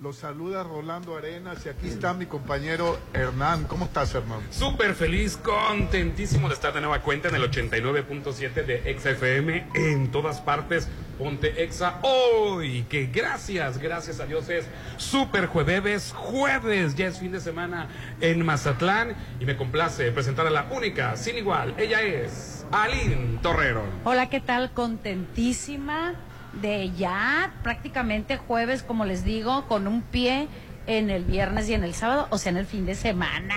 los 0.00 0.16
saluda 0.16 0.62
Rolando 0.62 1.16
Arenas 1.16 1.66
y 1.66 1.68
aquí 1.68 1.88
está 1.88 2.14
mi 2.14 2.26
compañero 2.26 2.98
Hernán. 3.12 3.64
¿Cómo 3.64 3.86
estás, 3.86 4.14
Hernán? 4.14 4.40
Súper 4.50 4.94
feliz, 4.94 5.36
contentísimo 5.36 6.48
de 6.48 6.54
estar 6.54 6.72
de 6.72 6.80
nueva 6.80 7.02
cuenta 7.02 7.28
en 7.28 7.34
el 7.34 7.42
89.7 7.50 8.64
de 8.64 8.90
Exa 8.90 9.10
FM 9.10 9.68
en 9.74 10.10
todas 10.10 10.40
partes. 10.40 10.88
Ponte 11.18 11.64
Exa 11.64 11.98
hoy, 12.02 12.84
que 12.88 13.06
gracias, 13.06 13.78
gracias 13.78 14.20
a 14.20 14.26
Dios 14.26 14.48
es 14.50 14.66
súper 14.98 15.46
jueves, 15.46 16.14
jueves, 16.16 16.94
ya 16.94 17.08
es 17.08 17.18
fin 17.18 17.32
de 17.32 17.40
semana 17.40 17.88
en 18.20 18.46
Mazatlán 18.46 19.16
y 19.40 19.44
me 19.44 19.56
complace 19.56 20.12
presentar 20.12 20.46
a 20.46 20.50
la 20.50 20.68
única, 20.70 21.16
sin 21.16 21.36
igual, 21.36 21.74
ella 21.76 22.02
es 22.02 22.64
Aline 22.70 23.40
Torrero. 23.42 23.82
Hola, 24.04 24.28
¿qué 24.28 24.38
tal? 24.38 24.70
Contentísima 24.70 26.14
de 26.52 26.92
ya 26.96 27.52
prácticamente 27.64 28.36
jueves, 28.36 28.84
como 28.84 29.04
les 29.04 29.24
digo, 29.24 29.66
con 29.66 29.88
un 29.88 30.02
pie 30.02 30.46
en 30.86 31.10
el 31.10 31.24
viernes 31.24 31.68
y 31.68 31.74
en 31.74 31.82
el 31.82 31.94
sábado, 31.94 32.28
o 32.30 32.38
sea, 32.38 32.50
en 32.50 32.58
el 32.58 32.66
fin 32.66 32.86
de 32.86 32.94
semana. 32.94 33.56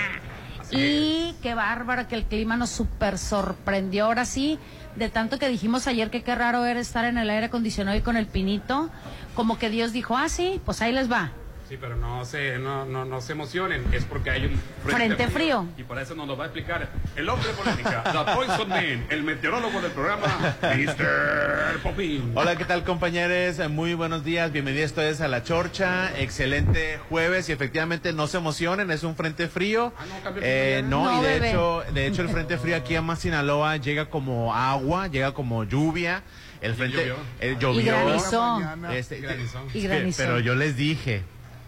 y 0.72 1.36
qué 1.44 1.54
bárbaro 1.54 2.08
que 2.08 2.16
el 2.16 2.24
clima 2.24 2.58
nos 2.58 2.70
super 2.70 3.18
sorprendió 3.18 4.05
ahora 4.05 4.26
sí, 4.26 4.58
de 4.95 5.09
tanto 5.09 5.40
que 5.40 5.50
dijimos 5.50 5.88
ayer 5.88 6.09
que 6.09 6.23
qué 6.23 6.36
raro 6.36 6.66
era 6.66 6.80
estar 6.80 7.05
en 7.05 7.18
el 7.18 7.30
aire 7.30 7.48
acondicionado 7.48 7.98
y 7.98 8.02
con 8.02 8.18
el 8.18 8.27
pinito, 8.27 8.90
como 9.36 9.58
que 9.58 9.70
Dios 9.70 9.94
dijo, 9.94 10.18
ah, 10.18 10.30
sí, 10.30 10.62
pues 10.66 10.82
ahí 10.82 10.91
les 10.91 11.12
va. 11.12 11.32
Sí, 11.72 11.78
pero 11.80 11.96
no 11.96 12.26
se, 12.26 12.58
no, 12.58 12.84
no, 12.84 13.06
no 13.06 13.22
se 13.22 13.32
emocionen, 13.32 13.82
es 13.94 14.04
porque 14.04 14.30
hay 14.30 14.44
un 14.44 14.62
frente, 14.86 15.30
frío. 15.30 15.66
Y 15.78 15.84
por 15.84 15.98
eso 16.00 16.16
nos 16.16 16.28
lo 16.28 16.36
va 16.36 16.44
a 16.44 16.48
explicar 16.48 16.90
el 17.16 17.30
hombre 17.30 17.48
polémica, 17.54 18.04
The 18.04 18.34
Poison 18.36 18.68
Man, 18.68 19.05
el 19.10 19.24
meteorólogo 19.24 19.80
del 19.80 19.91
programa, 19.91 20.28
Mr. 20.62 21.80
Popín. 21.82 22.34
Hola, 22.36 22.58
¿qué 22.58 22.66
tal 22.66 22.84
compañeros? 22.84 23.58
Muy 23.70 23.94
buenos 23.94 24.26
días, 24.26 24.52
bienvenidos 24.52 24.91
ustedes 24.91 25.22
a 25.22 25.30
La 25.30 25.44
Chorcha, 25.44 26.12
excelente 26.20 27.00
jueves 27.08 27.48
y 27.48 27.54
efectivamente 27.54 28.12
no 28.12 28.28
se 28.28 28.35
emocionen, 28.40 28.91
es 28.91 29.04
un 29.04 29.16
frente 29.16 29.48
frío. 29.48 29.94
Ah, 29.98 30.04
no, 30.10 30.24
cambio 30.26 30.44
Eh, 30.46 30.74
de 30.76 30.82
no, 30.84 31.06
No, 31.06 31.22
y 31.22 31.24
de 31.26 31.34
bebé. 31.35 31.50
hecho, 31.52 31.84
de 31.94 32.06
hecho 32.08 32.22
el 32.22 32.28
frente 32.28 32.58
frío 32.58 32.76
aquí 32.76 32.98
a 32.98 33.02
más 33.02 33.20
Sinaloa 33.20 33.78
llega 33.78 34.10
como 34.10 34.54
agua, 34.54 35.08
llega 35.08 35.34
como 35.34 35.63
lluvia. 35.63 36.24
El 36.60 36.76
frente 36.76 36.98
llovió. 36.98 37.16
eh, 37.40 37.56
Y 37.58 37.62
llovió. 37.62 37.94
granizó. 37.94 38.60
Este, 38.91 39.20
Y 39.20 39.22
granizó. 39.22 39.66
Y 39.70 39.80
Sí, 39.80 39.88
granizó. 39.88 40.22
Pero 40.24 40.40
yo 40.41 40.54
les 40.54 40.76
dije, 40.76 41.24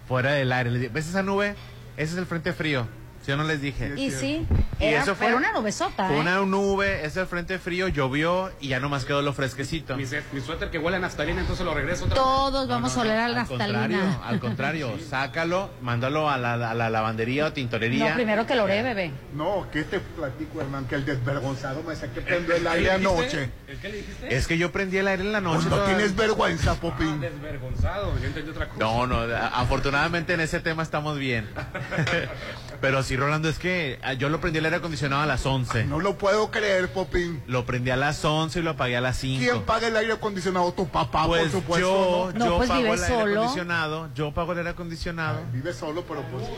fuera 0.07 0.33
del 0.33 0.51
aire, 0.51 0.89
¿ves 0.89 1.09
esa 1.09 1.23
nube? 1.23 1.55
Ese 1.97 2.13
es 2.13 2.17
el 2.17 2.25
frente 2.25 2.53
frío. 2.53 2.87
Yo 3.25 3.37
no 3.37 3.43
les 3.43 3.61
dije. 3.61 3.93
Y 3.95 4.11
sí, 4.11 4.45
Y 4.79 4.83
era, 4.85 5.01
eso 5.03 5.15
fue- 5.15 5.33
una 5.33 5.51
nubesota, 5.53 6.07
Fue 6.07 6.17
¿eh? 6.17 6.19
una 6.19 6.39
nube, 6.41 7.05
es 7.05 7.15
el 7.15 7.25
frente 7.25 7.57
frío, 7.57 7.87
llovió 7.87 8.51
y 8.59 8.67
ya 8.69 8.79
nomás 8.81 9.05
quedó 9.05 9.21
lo 9.21 9.31
fresquecito. 9.33 9.95
Mi, 9.95 10.05
suéter 10.05 10.69
que 10.69 10.77
huele 10.77 10.97
a 10.97 10.99
naftalina, 10.99 11.39
entonces 11.41 11.65
lo 11.65 11.73
regreso 11.73 12.03
otra 12.05 12.15
vez. 12.15 12.23
Todos 12.23 12.67
vamos 12.67 12.97
a 12.97 13.01
oler 13.01 13.19
a 13.19 13.29
la 13.29 13.41
Al 13.43 13.47
contrario, 13.47 13.99
al 14.23 14.39
contrario, 14.39 14.91
sácalo, 15.09 15.69
mándalo 15.81 16.29
a 16.29 16.37
la, 16.37 16.53
a 16.71 16.73
la 16.73 16.89
lavandería 16.89 17.45
o 17.47 17.53
tintorería. 17.53 18.09
No, 18.09 18.15
primero 18.15 18.45
que 18.45 18.55
lo 18.55 18.63
oré, 18.65 18.83
bebé. 18.83 19.11
No, 19.33 19.67
¿qué 19.71 19.83
te 19.83 19.99
platico, 20.01 20.59
Hernán? 20.61 20.85
Que 20.85 20.95
el 20.95 21.05
desvergonzado 21.05 21.81
me 21.83 21.95
saqué 21.95 22.21
prendió 22.21 22.55
el 22.55 22.63
¿Qué 22.63 22.69
aire 22.69 22.91
anoche. 22.91 23.49
¿El 23.67 23.77
qué 23.79 23.89
le 23.89 23.97
dijiste? 23.97 24.35
Es 24.35 24.47
que 24.47 24.57
yo 24.57 24.71
prendí 24.71 24.97
el 24.97 25.07
aire 25.07 25.23
en 25.23 25.31
la 25.31 25.39
noche. 25.41 25.67
Pues 25.69 25.79
no 25.79 25.85
tienes 25.85 26.15
vergüenza, 26.15 26.71
Ah, 26.71 26.75
Popín. 26.75 27.21
desvergonzado, 27.21 28.13
yo 28.19 28.25
entendí 28.27 28.51
otra 28.51 28.67
cosa. 28.67 28.79
No, 28.79 29.07
no, 29.07 29.21
afortunadamente 29.53 30.33
en 30.33 30.41
ese 30.41 30.59
tema 30.59 30.83
estamos 30.83 31.17
bien. 31.17 31.47
Pero 32.83 33.01
sí, 33.01 33.15
Rolando, 33.15 33.47
es 33.47 33.59
que 33.59 33.97
ah, 34.03 34.11
yo 34.11 34.27
lo 34.27 34.41
prendí 34.41 34.59
el 34.59 34.65
aire 34.65 34.75
acondicionado 34.75 35.21
a 35.21 35.25
las 35.25 35.45
11. 35.45 35.85
No 35.85 36.01
lo 36.01 36.17
puedo 36.17 36.51
creer, 36.51 36.91
Popín. 36.91 37.41
Lo 37.47 37.65
prendí 37.65 37.91
a 37.91 37.95
las 37.95 38.25
11 38.25 38.59
y 38.59 38.61
lo 38.61 38.71
apagué 38.71 38.97
a 38.97 38.99
las 38.99 39.15
5. 39.19 39.39
¿Quién 39.41 39.61
paga 39.61 39.87
el 39.87 39.95
aire 39.95 40.11
acondicionado? 40.11 40.73
Tu 40.73 40.85
papá, 40.89 41.25
Pues 41.25 41.43
por 41.43 41.61
supuesto. 41.61 41.87
yo, 41.87 42.31
¿no? 42.33 42.39
No, 42.39 42.45
yo 42.45 42.57
pues 42.57 42.67
pago 42.69 42.93
el 42.93 43.03
aire 43.05 43.31
acondicionado, 43.35 44.09
yo 44.13 44.33
pago 44.33 44.51
el 44.51 44.57
aire 44.57 44.69
acondicionado. 44.71 45.39
Vive 45.53 45.71
solo, 45.71 46.03
pero 46.05 46.23
pues. 46.23 46.43
¿quién 46.43 46.57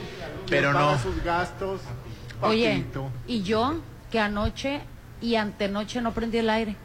Pero 0.49 0.73
paga 0.73 0.93
no. 0.93 0.99
sus 0.99 1.23
gastos. 1.23 1.81
Oye, 2.41 2.83
y 3.27 3.43
yo, 3.43 3.75
que 4.09 4.19
anoche 4.19 4.81
y 5.21 5.35
antenoche 5.35 6.01
no 6.01 6.11
prendí 6.11 6.39
el 6.39 6.49
aire. 6.49 6.75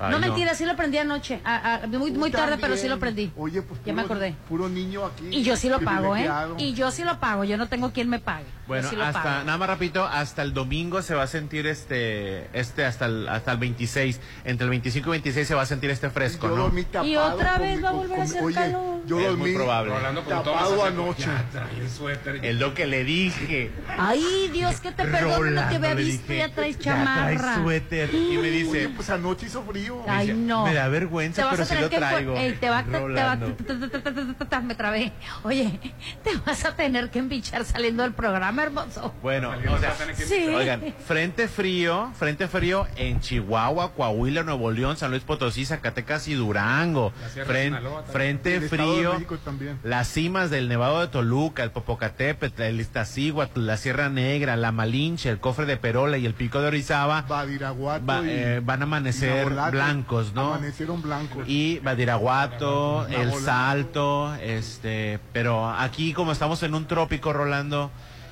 Ay, 0.00 0.10
no, 0.12 0.18
mentira, 0.18 0.54
sí 0.54 0.64
lo 0.64 0.76
prendí 0.76 0.98
anoche. 0.98 1.40
a- 1.44 1.74
a- 1.82 1.86
muy, 1.86 2.10
muy 2.12 2.30
tarde, 2.30 2.56
pero 2.60 2.76
sí 2.76 2.88
lo 2.88 2.98
prendí. 2.98 3.30
Oye, 3.36 3.62
pues 3.62 3.80
ya 3.84 3.92
me 3.92 4.02
acordé. 4.02 4.34
Puro 4.48 4.68
niño 4.68 5.04
aquí. 5.06 5.28
Y 5.30 5.42
yo 5.42 5.56
sí 5.56 5.68
lo 5.68 5.80
pago, 5.80 6.16
¿eh? 6.16 6.28
Y 6.58 6.72
yo 6.74 6.90
sí 6.90 7.04
lo 7.04 7.18
pago. 7.20 7.44
Yo 7.44 7.56
no 7.56 7.68
tengo 7.68 7.92
quien 7.92 8.08
me 8.08 8.18
pague. 8.18 8.44
Bueno, 8.66 8.88
sí 8.88 8.94
lo 8.96 9.04
hasta, 9.04 9.22
pago. 9.22 9.44
nada 9.44 9.58
más 9.58 9.68
rapidito, 9.68 10.04
hasta 10.06 10.42
el 10.42 10.54
domingo 10.54 11.02
se 11.02 11.14
va 11.14 11.24
a 11.24 11.26
sentir 11.26 11.66
este, 11.66 12.46
este, 12.58 12.84
hasta 12.84 13.06
el, 13.06 13.28
hasta 13.28 13.52
el 13.52 13.58
26. 13.58 14.20
Entre 14.44 14.64
el 14.64 14.70
25 14.70 15.08
y 15.08 15.10
26 15.12 15.48
se 15.48 15.54
va 15.56 15.62
a 15.62 15.66
sentir 15.66 15.90
este 15.90 16.08
fresco, 16.08 16.48
Yo 16.48 16.56
¿no? 16.56 16.62
dormí 16.62 16.84
tapado 16.84 17.06
Y 17.06 17.16
otra 17.16 17.58
vez 17.58 17.76
mi- 17.78 17.82
va 17.82 17.88
a 17.88 17.92
con- 17.92 18.00
volver 18.02 18.20
a 18.20 18.22
hacer 18.22 18.42
oye, 18.44 18.54
calor. 18.54 19.00
Yo 19.06 19.18
Es 19.18 19.26
dormí 19.26 19.40
muy 19.40 19.54
probable. 19.54 19.92
Rolando, 19.94 20.24
como 20.24 20.42
tapado 20.42 20.84
anoche. 20.84 21.22
Ya 21.26 21.44
trae 21.50 21.78
el 21.80 21.90
suéter. 21.90 22.44
Es 22.44 22.56
lo 22.60 22.72
que 22.74 22.86
le 22.86 23.02
dije. 23.04 23.70
Ay, 23.98 24.50
Dios, 24.52 24.80
que 24.80 24.92
te 24.92 25.04
perdone, 25.04 25.50
no 25.50 25.68
te 25.68 25.76
había 25.76 25.94
visto, 25.94 26.32
ya 26.32 26.48
traes 26.50 26.78
Ya 26.78 26.92
chamarra. 26.94 27.38
traes 27.40 27.58
suéter. 27.62 28.14
Y 28.14 28.18
me 28.34 28.38
Oye, 28.38 28.50
dice, 28.50 28.88
pues 28.94 29.10
anoche 29.10 29.46
hizo 29.46 29.62
frío. 29.64 29.89
Ay, 30.08 30.32
no. 30.34 30.64
me 30.64 30.74
da 30.74 30.84
Te 30.84 30.90
vergüenza, 30.90 31.44
vas 31.44 31.52
pero 31.52 31.62
a 31.62 31.66
sí 31.66 31.68
tener 31.70 31.84
lo 31.84 31.90
que 31.90 31.96
traigo. 31.96 32.36
Ey, 32.36 32.52
te 32.54 32.70
va, 32.70 32.82
te, 32.82 32.90
te 32.90 32.98
va, 32.98 33.00
Rolando. 33.00 33.56
me 34.62 34.74
trabé. 34.74 35.12
Oye, 35.42 35.78
te 36.22 36.36
vas 36.44 36.64
a 36.64 36.74
tener 36.76 37.10
que 37.10 37.18
embichar 37.18 37.64
saliendo 37.64 38.02
del 38.02 38.12
programa, 38.12 38.62
hermoso. 38.62 39.14
Bueno, 39.22 39.50
o 39.50 39.78
sea, 39.78 39.94
Sí. 40.14 40.48
Oigan, 40.54 40.94
frente 41.06 41.48
frío, 41.48 42.10
frente 42.18 42.48
frío 42.48 42.86
en 42.96 43.20
Chihuahua, 43.20 43.92
Coahuila, 43.92 44.42
Nuevo 44.42 44.70
León, 44.70 44.96
San 44.96 45.10
Luis 45.10 45.22
Potosí, 45.22 45.64
Zacatecas 45.64 46.28
y 46.28 46.34
Durango. 46.34 47.12
Fren- 47.46 47.78
frente 48.12 48.60
frío, 48.60 49.16
las 49.82 50.08
cimas 50.08 50.50
del 50.50 50.68
Nevado 50.68 51.00
de 51.00 51.08
Toluca, 51.08 51.62
el 51.62 51.70
Popocatépetl, 51.70 52.62
el 52.62 52.80
Iztaccíhuatl, 52.80 53.66
la 53.66 53.76
Sierra 53.76 54.08
Negra, 54.08 54.56
la 54.56 54.72
Malinche, 54.72 55.28
el 55.30 55.38
Cofre 55.40 55.66
de 55.66 55.76
Perola 55.76 56.18
y 56.18 56.26
el 56.26 56.34
Pico 56.34 56.60
de 56.60 56.68
Orizaba 56.68 57.22
va- 58.08 58.22
eh, 58.24 58.60
van 58.64 58.80
a 58.80 58.84
amanecer. 58.84 59.46
Blancos, 59.84 60.32
¿no? 60.34 60.54
Amanecieron 60.54 61.02
blancos. 61.02 61.44
Y 61.48 61.78
Badiraguato, 61.80 63.06
El. 63.08 63.32
Salto, 63.32 64.34
este, 64.36 65.20
pero 65.32 65.68
aquí 65.68 66.12
como 66.12 66.32
estamos 66.32 66.62
en 66.62 66.74
un 66.74 66.86
trópico, 66.86 67.32
Rolando, 67.32 67.90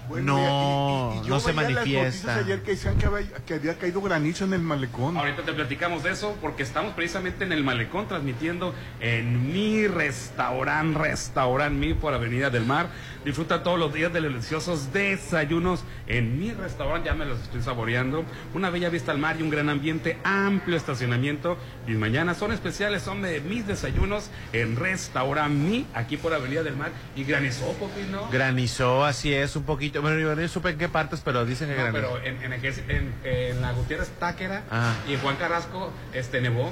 Bueno, 0.09 0.37
no, 0.37 1.13
y- 1.23 1.27
y- 1.27 1.29
no 1.29 1.39
se 1.41 1.53
manifiesta. 1.53 2.37
ayer 2.37 2.63
que 2.63 2.71
decían 2.73 2.97
que 2.97 3.07
había, 3.07 3.27
que 3.47 3.55
había 3.55 3.79
caído 3.79 4.01
granizo 4.01 4.45
en 4.45 4.55
el 4.55 4.63
malecón. 4.63 5.17
Ahorita 5.17 5.43
te 5.43 5.53
platicamos 5.53 6.03
de 6.03 6.11
eso 6.13 6.37
porque 6.41 6.63
estamos 6.63 6.95
precisamente 6.95 7.45
en 7.45 7.53
el 7.53 7.63
malecón 7.63 8.09
transmitiendo 8.09 8.75
en 9.01 9.53
mi 9.53 9.87
restaurante, 9.87 10.99
restaurante 10.99 11.79
mi 11.79 11.95
por 11.95 12.15
Avenida 12.15 12.51
del 12.51 12.65
Mar. 12.65 12.89
Disfruta 13.25 13.63
todos 13.63 13.79
los 13.79 13.93
días 13.93 14.13
de 14.13 14.21
deliciosos 14.21 14.93
desayunos 14.93 15.85
en 16.07 16.39
mi 16.39 16.53
restaurante, 16.53 17.09
ya 17.09 17.15
me 17.15 17.27
los 17.27 17.41
estoy 17.41 17.61
saboreando. 17.63 18.25
Una 18.55 18.71
bella 18.71 18.89
vista 18.89 19.13
al 19.13 19.19
mar 19.19 19.37
y 19.39 19.43
un 19.43 19.51
gran 19.51 19.69
ambiente, 19.69 20.19
amplio 20.25 20.77
estacionamiento. 20.77 21.59
Y 21.87 21.93
mañana 21.93 22.35
son 22.35 22.53
especiales, 22.53 23.03
son 23.03 23.21
de 23.23 23.41
mis 23.41 23.67
desayunos 23.67 24.31
en 24.53 24.77
restaurante 24.77 25.49
mi, 25.59 25.87
aquí 25.95 26.17
por 26.17 26.33
Avenida 26.33 26.63
del 26.63 26.77
Mar. 26.77 26.91
Y 27.17 27.25
granizó, 27.25 27.73
Popino. 27.75 28.29
Granizó, 28.31 29.05
así 29.05 29.33
es, 29.35 29.57
un 29.57 29.65
poquito. 29.65 29.98
Bueno, 30.01 30.19
yo 30.19 30.35
no 30.35 30.49
supe 30.49 30.71
en 30.71 30.79
qué 30.79 30.89
partes, 30.89 31.21
pero 31.25 31.45
dicen 31.45 31.69
que 31.69 31.77
No, 31.77 31.83
granizó. 31.85 32.15
pero 32.15 32.25
en, 32.25 32.43
en, 32.43 32.53
Ejército- 32.53 32.91
en- 32.91 33.15
en 33.25 33.61
la 33.61 33.73
Gutiérrez 33.73 34.09
Táquera 34.19 34.63
Ah. 34.71 34.95
y 35.09 35.15
en 35.15 35.21
Juan 35.21 35.37
Carrasco, 35.37 35.93
este 36.13 36.41
nevó. 36.41 36.71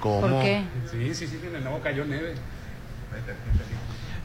¿Cómo? 0.00 0.20
¿Por 0.20 0.42
qué? 0.42 0.64
Sí, 0.90 1.14
sí, 1.14 1.26
sí, 1.26 1.40
en 1.46 1.56
el 1.56 1.62
nuevo 1.64 1.80
cayó 1.80 2.04
nieve. 2.04 2.34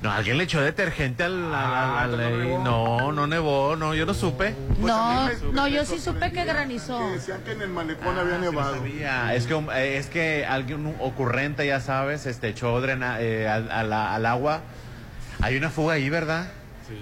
No, 0.01 0.11
alguien 0.11 0.37
le 0.37 0.43
echó 0.43 0.61
detergente 0.61 1.23
al. 1.23 1.45
al- 1.45 1.53
Ah, 1.55 2.01
al- 2.03 2.13
¿entonces 2.21 2.59
no 2.59 2.97
no, 2.99 3.11
no 3.11 3.27
nevó, 3.27 3.75
no, 3.75 3.95
yo 3.95 4.05
no 4.05 4.13
supe. 4.13 4.51
Pues 4.79 4.79
No, 4.93 5.25
me- 5.25 5.51
no, 5.53 5.67
yo 5.67 5.83
sí 5.85 5.97
supe 5.99 6.31
que 6.31 6.45
granizó. 6.45 6.99
Que 6.99 7.13
decían 7.15 7.41
que 7.41 7.51
en 7.53 7.61
el 7.63 7.69
malecón 7.69 8.15
Ah, 8.15 8.21
había 8.21 8.37
sí 8.37 8.45
lo 8.45 8.51
nevado. 8.51 8.75
sabía. 8.75 9.33
Es 9.33 9.47
que 9.47 9.97
es 9.97 10.05
que 10.07 10.45
alguien 10.45 10.95
ocurrente, 10.99 11.65
ya 11.65 11.79
sabes, 11.81 12.27
este 12.27 12.49
echó 12.49 12.79
drena, 12.79 13.19
eh, 13.21 13.47
al, 13.49 13.91
al 13.91 14.25
agua. 14.27 14.61
Hay 15.41 15.57
una 15.57 15.69
fuga 15.71 15.95
ahí, 15.95 16.09
¿verdad? 16.11 16.47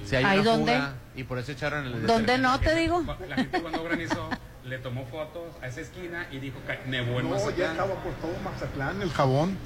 Sí. 0.05 0.15
hay 0.15 0.23
¿Ahí 0.25 0.39
una 0.39 0.51
dónde? 0.51 0.73
fuga 0.75 0.93
y 1.15 1.23
por 1.23 1.37
eso 1.39 1.51
echaron 1.51 1.85
el 1.87 2.05
¿Dónde 2.07 2.37
no 2.37 2.59
te 2.59 2.75
digo? 2.75 3.03
La 3.29 3.35
gente 3.35 3.61
cuando 3.61 3.83
granizó 3.83 4.29
le 4.63 4.77
tomó 4.79 5.05
fotos 5.05 5.43
a 5.61 5.67
esa 5.67 5.81
esquina 5.81 6.27
y 6.31 6.39
dijo 6.39 6.57
que 6.65 6.79
nevó 6.89 7.19
en 7.19 7.29
No, 7.29 7.35
ya 7.37 7.43
Mazatlán. 7.45 7.71
estaba 7.71 7.93
por 8.03 8.13
todo 8.15 8.31
Mazatlán 8.43 9.01
el 9.01 9.11
jabón. 9.11 9.57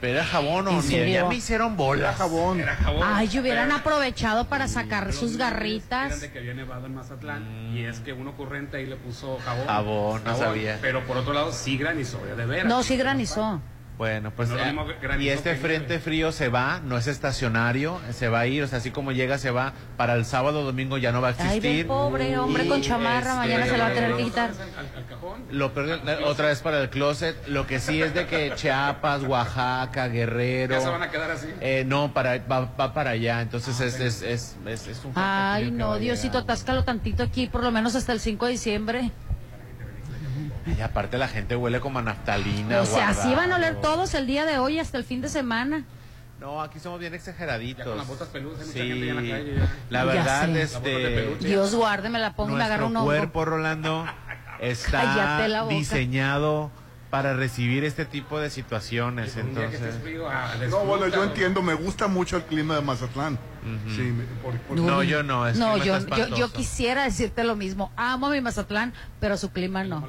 Pero 0.00 0.14
era 0.14 0.24
jabón 0.24 0.66
o 0.66 0.70
¿En 0.70 0.76
ni- 0.76 0.82
serio? 0.82 1.12
ya 1.14 1.28
me 1.28 1.34
hicieron 1.34 1.66
Era 1.68 1.76
bolas. 1.76 2.16
jabón. 2.16 2.58
Era 2.60 2.74
jabón. 2.74 3.02
Ay, 3.04 3.38
hubieran 3.38 3.66
pero- 3.66 3.80
aprovechado 3.80 4.46
para 4.48 4.66
sacar 4.66 5.04
pero 5.04 5.12
sus 5.12 5.22
los 5.22 5.30
memes 5.32 5.40
Eran 5.46 5.58
garritas. 5.58 6.20
de 6.22 6.32
que 6.32 6.38
había 6.38 6.54
nevado 6.54 6.86
en 6.86 6.94
Mazatlán 6.94 7.76
y 7.76 7.84
es 7.84 8.00
que 8.00 8.14
un 8.14 8.26
ocurrente 8.28 8.78
ahí 8.78 8.86
le 8.86 8.96
puso 8.96 9.36
jabón. 9.44 9.66
Jabón, 9.66 10.22
no 10.24 10.36
sabía. 10.38 10.78
Pero 10.80 11.04
por 11.06 11.18
otro 11.18 11.34
lado 11.34 11.52
sí 11.52 11.76
granizó, 11.76 12.18
ya 12.26 12.34
de 12.34 12.46
veras. 12.46 12.64
No, 12.66 12.82
sí 12.82 12.96
granizó. 12.96 13.60
Bueno, 14.00 14.32
pues 14.34 14.48
No 14.48 14.56
lo 14.56 14.90
eh, 14.92 14.96
y 15.20 15.28
este 15.28 15.56
frente 15.56 15.88
nieve. 15.88 16.02
frío 16.02 16.32
se 16.32 16.48
va, 16.48 16.80
no 16.82 16.96
es 16.96 17.06
estacionario, 17.06 18.00
se 18.12 18.30
va 18.30 18.40
a 18.40 18.46
ir, 18.46 18.62
o 18.62 18.66
sea, 18.66 18.78
así 18.78 18.90
como 18.90 19.12
llega 19.12 19.36
se 19.36 19.50
va, 19.50 19.74
para 19.98 20.14
el 20.14 20.24
sábado 20.24 20.64
domingo 20.64 20.96
ya 20.96 21.12
no 21.12 21.20
va 21.20 21.28
a 21.28 21.34
Ay, 21.36 21.58
existir. 21.58 21.82
ve 21.82 21.84
pobre 21.84 22.38
hombre 22.38 22.64
Y, 22.64 22.68
con 22.68 22.80
chamarra, 22.80 23.32
este, 23.32 23.36
mañana 23.36 23.66
se 23.66 23.76
la 23.76 23.84
va 23.84 23.90
a 23.90 23.92
tener 23.92 24.16
que 24.16 24.24
quitar. 24.24 24.50
Al, 24.52 24.86
al 24.96 25.06
cajón. 25.06 25.44
Lo 25.50 25.74
peor, 25.74 26.00
otra 26.24 26.46
vez 26.46 26.60
para 26.62 26.80
el 26.80 26.88
closet, 26.88 27.46
lo 27.46 27.66
que 27.66 27.78
sí 27.78 28.00
es 28.00 28.14
de 28.14 28.26
que 28.26 28.54
Chiapas, 28.54 29.22
Oaxaca, 29.24 30.08
Guerrero, 30.08 30.76
Ya 30.76 30.80
se 30.80 30.88
van 30.88 31.02
a 31.02 31.10
quedar 31.10 31.30
así. 31.32 31.48
eh, 31.60 31.84
no, 31.86 32.14
para, 32.14 32.38
va, 32.50 32.72
va 32.80 32.94
para 32.94 33.10
allá, 33.10 33.42
entonces 33.42 33.78
es, 33.82 34.00
es, 34.00 34.22
es, 34.22 34.56
es, 34.64 34.86
es 34.88 35.04
un 35.04 35.12
Ay, 35.14 35.70
no, 35.72 35.98
Diosito, 35.98 36.38
atáscalo 36.38 36.84
tantito 36.84 37.22
aquí, 37.22 37.48
por 37.48 37.62
lo 37.62 37.70
menos 37.70 37.94
hasta 37.94 38.14
el 38.14 38.20
5 38.20 38.46
de 38.46 38.52
diciembre. 38.52 39.10
Y 40.66 40.80
aparte 40.80 41.18
la 41.18 41.28
gente 41.28 41.56
huele 41.56 41.80
como 41.80 41.98
a 41.98 42.02
naftalina. 42.02 42.80
O 42.82 42.86
sea, 42.86 43.08
así 43.10 43.34
van 43.34 43.52
a 43.52 43.56
oler 43.56 43.76
todos 43.80 44.14
el 44.14 44.26
día 44.26 44.44
de 44.46 44.58
hoy 44.58 44.78
hasta 44.78 44.98
el 44.98 45.04
fin 45.04 45.20
de 45.20 45.28
semana. 45.28 45.84
No, 46.38 46.62
aquí 46.62 46.78
somos 46.80 46.98
bien 47.00 47.12
exageraditos. 47.14 47.84
Ya 47.84 47.90
con 47.90 47.98
las 47.98 48.06
botas 48.08 48.28
peludas, 48.28 48.60
hay 48.60 48.66
mucha 48.66 48.78
Sí, 48.80 48.88
gente 48.88 49.06
ya 49.06 49.12
en 49.12 49.16
la 49.16 49.36
calle, 49.36 49.54
ya. 49.56 49.68
la 49.90 49.98
Ya 49.98 50.04
verdad, 50.04 50.48
de 50.48 50.62
este. 50.62 51.36
Dios 51.46 51.74
guarde, 51.74 52.08
me 52.08 52.18
la 52.18 52.34
pongo 52.34 52.52
y 52.52 52.54
me 52.56 52.64
agarro 52.64 52.86
un 52.86 52.94
nuestro 52.94 53.10
hongo. 53.12 53.18
cuerpo, 53.20 53.44
Rolando, 53.44 54.06
está 54.60 55.66
diseñado 55.68 56.70
para 57.10 57.34
recibir 57.34 57.84
este 57.84 58.04
tipo 58.04 58.38
de 58.38 58.50
situaciones. 58.50 59.36
Entonces, 59.36 59.96
frío, 60.02 60.28
ah, 60.30 60.54
No, 60.70 60.84
bueno, 60.84 61.08
yo 61.08 61.24
entiendo, 61.24 61.60
me 61.60 61.74
gusta 61.74 62.06
mucho 62.06 62.36
el 62.36 62.44
clima 62.44 62.76
de 62.76 62.82
Mazatlán. 62.82 63.38
Sí, 63.94 64.00
me- 64.02 64.24
por- 64.42 64.56
por- 64.60 64.78
no, 64.78 65.02
yo 65.02 65.22
no. 65.22 65.46
Es 65.46 65.58
No, 65.58 65.76
yo, 65.76 65.98
yo, 66.36 66.52
quisiera 66.52 67.02
decirte 67.04 67.44
lo 67.44 67.56
mismo. 67.56 67.92
Amo 67.96 68.28
a 68.28 68.30
mi 68.30 68.40
Mazatlán, 68.40 68.94
pero 69.18 69.36
su 69.36 69.50
clima 69.50 69.82
no. 69.84 70.06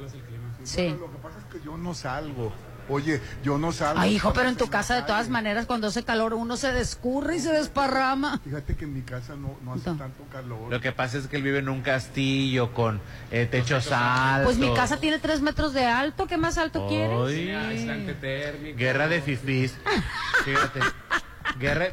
Sí. 0.64 0.88
Lo 0.98 1.10
que 1.10 1.18
pasa 1.18 1.38
es 1.38 1.44
que 1.46 1.64
yo 1.64 1.76
no 1.76 1.94
salgo. 1.94 2.52
Oye, 2.88 3.20
yo 3.44 3.58
no 3.58 3.70
salgo. 3.70 4.00
Ay, 4.00 4.16
hijo, 4.16 4.32
pero 4.32 4.48
en 4.48 4.56
tu 4.56 4.66
casa 4.66 4.96
de 4.96 5.02
todas 5.02 5.28
maneras, 5.28 5.66
cuando 5.66 5.86
hace 5.86 6.02
calor, 6.02 6.34
uno 6.34 6.56
se 6.56 6.72
descurre 6.72 7.36
y 7.36 7.38
se 7.40 7.52
desparrama. 7.52 8.40
Fíjate 8.42 8.74
que 8.74 8.84
en 8.86 8.92
mi 8.92 9.02
casa 9.02 9.36
no, 9.36 9.56
no 9.64 9.74
hace 9.74 9.88
No. 9.90 9.96
tanto 9.96 10.24
calor. 10.32 10.68
Lo 10.68 10.80
que 10.80 10.90
pasa 10.90 11.16
es 11.18 11.28
que 11.28 11.36
él 11.36 11.44
vive 11.44 11.58
en 11.60 11.68
un 11.68 11.80
castillo 11.82 12.74
con 12.74 13.00
eh, 13.30 13.46
techos 13.48 13.90
altos. 13.92 14.46
Pues 14.46 14.58
mi 14.58 14.74
casa 14.74 14.96
tiene 14.96 15.20
tres 15.20 15.40
metros 15.42 15.72
de 15.74 15.86
alto. 15.86 16.26
¿Qué 16.26 16.36
más 16.36 16.58
alto 16.58 16.88
quieres? 16.88 17.16
Ay, 17.24 17.34
Sí, 17.44 17.50
aislante 17.50 18.14
térmico. 18.14 18.76
Guerra 18.76 19.06
de 19.06 19.22
fifís. 19.22 19.76
Fíjate. 20.44 20.80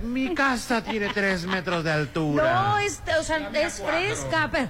Mi 0.03 0.33
casa 0.33 0.83
tiene 0.83 1.09
tres 1.09 1.45
metros 1.45 1.83
de 1.83 1.91
altura. 1.91 2.53
No, 2.63 2.77
este, 2.79 3.15
o 3.15 3.23
sea, 3.23 3.37
es 3.53 3.81
fresca, 3.81 4.49
pero... 4.51 4.69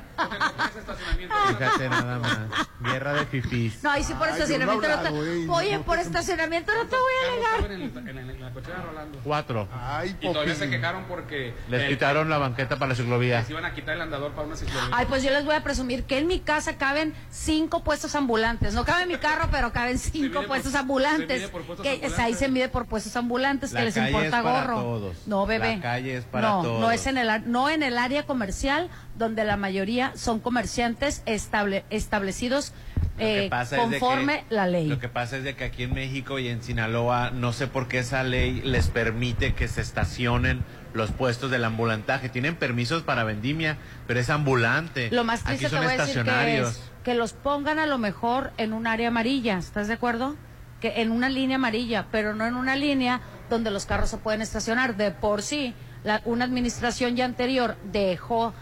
Fíjate 1.57 1.89
nada 1.89 2.19
más. 2.19 2.37
Guerra 2.81 3.13
de 3.13 3.25
fifís. 3.25 3.83
No, 3.83 3.91
ahí 3.91 4.03
sí 4.03 4.13
por 4.13 4.27
Ay, 4.27 4.33
estacionamiento 4.33 4.87
no 4.87 4.95
no 4.95 5.01
te... 5.01 5.07
hablado, 5.07 5.25
eh, 5.25 5.47
Oye, 5.49 5.77
no 5.77 5.83
por 5.83 5.99
estacionamiento 5.99 6.71
no 6.73 6.85
te 6.85 6.95
voy 6.95 7.13
a 7.23 7.31
alegar. 7.33 7.61
caben 7.61 8.07
en, 8.07 8.17
el- 8.17 8.29
en 8.29 8.41
la 8.41 8.51
cochera 8.51 8.81
Rolando. 8.81 9.19
Cuatro. 9.23 9.67
Ay, 9.73 10.15
Y 10.21 10.31
todavía 10.31 10.55
se 10.55 10.69
quejaron 10.69 11.03
porque 11.05 11.53
Les 11.69 11.83
el- 11.83 11.89
quitaron 11.89 12.29
la 12.29 12.37
banqueta 12.37 12.77
para 12.77 12.89
la 12.89 12.95
ciclovía. 12.95 13.39
les 13.41 13.49
iban 13.49 13.65
a 13.65 13.73
quitar 13.73 13.95
el 13.95 14.01
andador 14.01 14.31
para 14.31 14.47
una 14.47 14.55
ciclovía. 14.55 14.89
Ay, 14.91 15.05
pues 15.07 15.23
yo 15.23 15.29
les 15.31 15.45
voy 15.45 15.55
a 15.55 15.63
presumir 15.63 16.03
que 16.05 16.17
en 16.19 16.27
mi 16.27 16.39
casa 16.39 16.77
caben 16.77 17.13
cinco 17.29 17.83
puestos 17.83 18.15
ambulantes. 18.15 18.73
No 18.73 18.85
cabe 18.85 19.05
mi 19.05 19.17
carro, 19.17 19.49
pero 19.51 19.71
caben 19.73 19.97
cinco 19.99 20.39
por- 20.39 20.47
puestos 20.47 20.71
se 20.71 20.77
ambulantes. 20.77 21.39
mide 21.41 21.49
por 21.49 21.63
puestos 21.63 21.83
que 21.83 21.91
ambulantes. 21.93 22.19
ahí 22.19 22.33
se 22.33 22.47
mide 22.47 22.69
por 22.69 22.85
puestos 22.85 23.15
ambulantes, 23.15 23.71
La 23.73 23.79
que 23.81 23.85
les 23.87 23.97
importa 23.97 24.37
es 24.37 24.43
gorro. 24.43 24.78
Todos. 24.81 25.27
No, 25.27 25.45
bebé. 25.45 25.77
La 25.77 25.81
calle 25.81 26.17
es 26.17 26.25
para 26.25 26.47
no, 26.49 26.61
todos. 26.61 26.81
No 26.81 26.91
es 26.91 27.07
en 27.07 27.17
el 27.17 27.51
no 27.51 27.69
en 27.69 27.83
el 27.83 27.97
área 27.97 28.25
comercial 28.25 28.89
donde 29.17 29.43
la 29.43 29.57
mayoría 29.57 30.11
son 30.15 30.39
comerciantes 30.39 31.23
estable, 31.25 31.85
establecidos 31.89 32.73
eh, 33.17 33.49
conforme 33.75 34.45
que- 34.47 34.55
la 34.55 34.67
ley. 34.67 34.87
Lo 34.87 34.99
que 34.99 35.09
pasa 35.09 35.37
es 35.37 35.43
de 35.43 35.55
que 35.55 35.65
aquí 35.65 35.83
en 35.83 35.93
México 35.93 36.39
y 36.39 36.47
en 36.47 36.63
Sinaloa 36.63 37.31
no 37.31 37.53
sé 37.53 37.67
por 37.67 37.87
qué 37.87 37.99
esa 37.99 38.23
ley 38.23 38.61
les 38.61 38.87
permite 38.87 39.53
que 39.53 39.67
se 39.67 39.81
estacionen 39.81 40.63
los 40.93 41.11
puestos 41.11 41.51
del 41.51 41.65
ambulantaje. 41.65 42.29
Tienen 42.29 42.55
permisos 42.55 43.03
para 43.03 43.23
vendimia, 43.23 43.77
pero 44.07 44.19
es 44.19 44.29
ambulante. 44.29 45.09
Lo 45.11 45.23
más 45.23 45.41
aquí 45.41 45.57
triste 45.57 45.65
te 45.65 45.69
son 45.69 45.83
voy 45.83 45.93
a 45.93 46.05
decir 46.05 46.23
que 46.23 46.59
es 46.59 46.81
que 47.03 47.13
los 47.13 47.33
pongan 47.33 47.79
a 47.79 47.85
lo 47.85 47.97
mejor 47.97 48.51
en 48.57 48.73
un 48.73 48.87
área 48.87 49.07
amarilla, 49.09 49.57
¿estás 49.57 49.87
de 49.87 49.93
acuerdo? 49.93 50.35
Que 50.79 51.01
en 51.01 51.11
una 51.11 51.29
línea 51.29 51.55
amarilla, 51.57 52.05
pero 52.11 52.33
no 52.33 52.45
en 52.45 52.55
una 52.55 52.75
línea 52.75 53.19
donde 53.49 53.69
los 53.71 53.85
carros 53.85 54.09
se 54.09 54.17
pueden 54.17 54.41
estacionar. 54.41 54.95
De 54.95 55.11
por 55.11 55.41
sí, 55.41 55.73
la, 56.03 56.21
una 56.25 56.45
administración 56.45 57.15
ya 57.15 57.25
anterior 57.25 57.75
dejó 57.91 58.53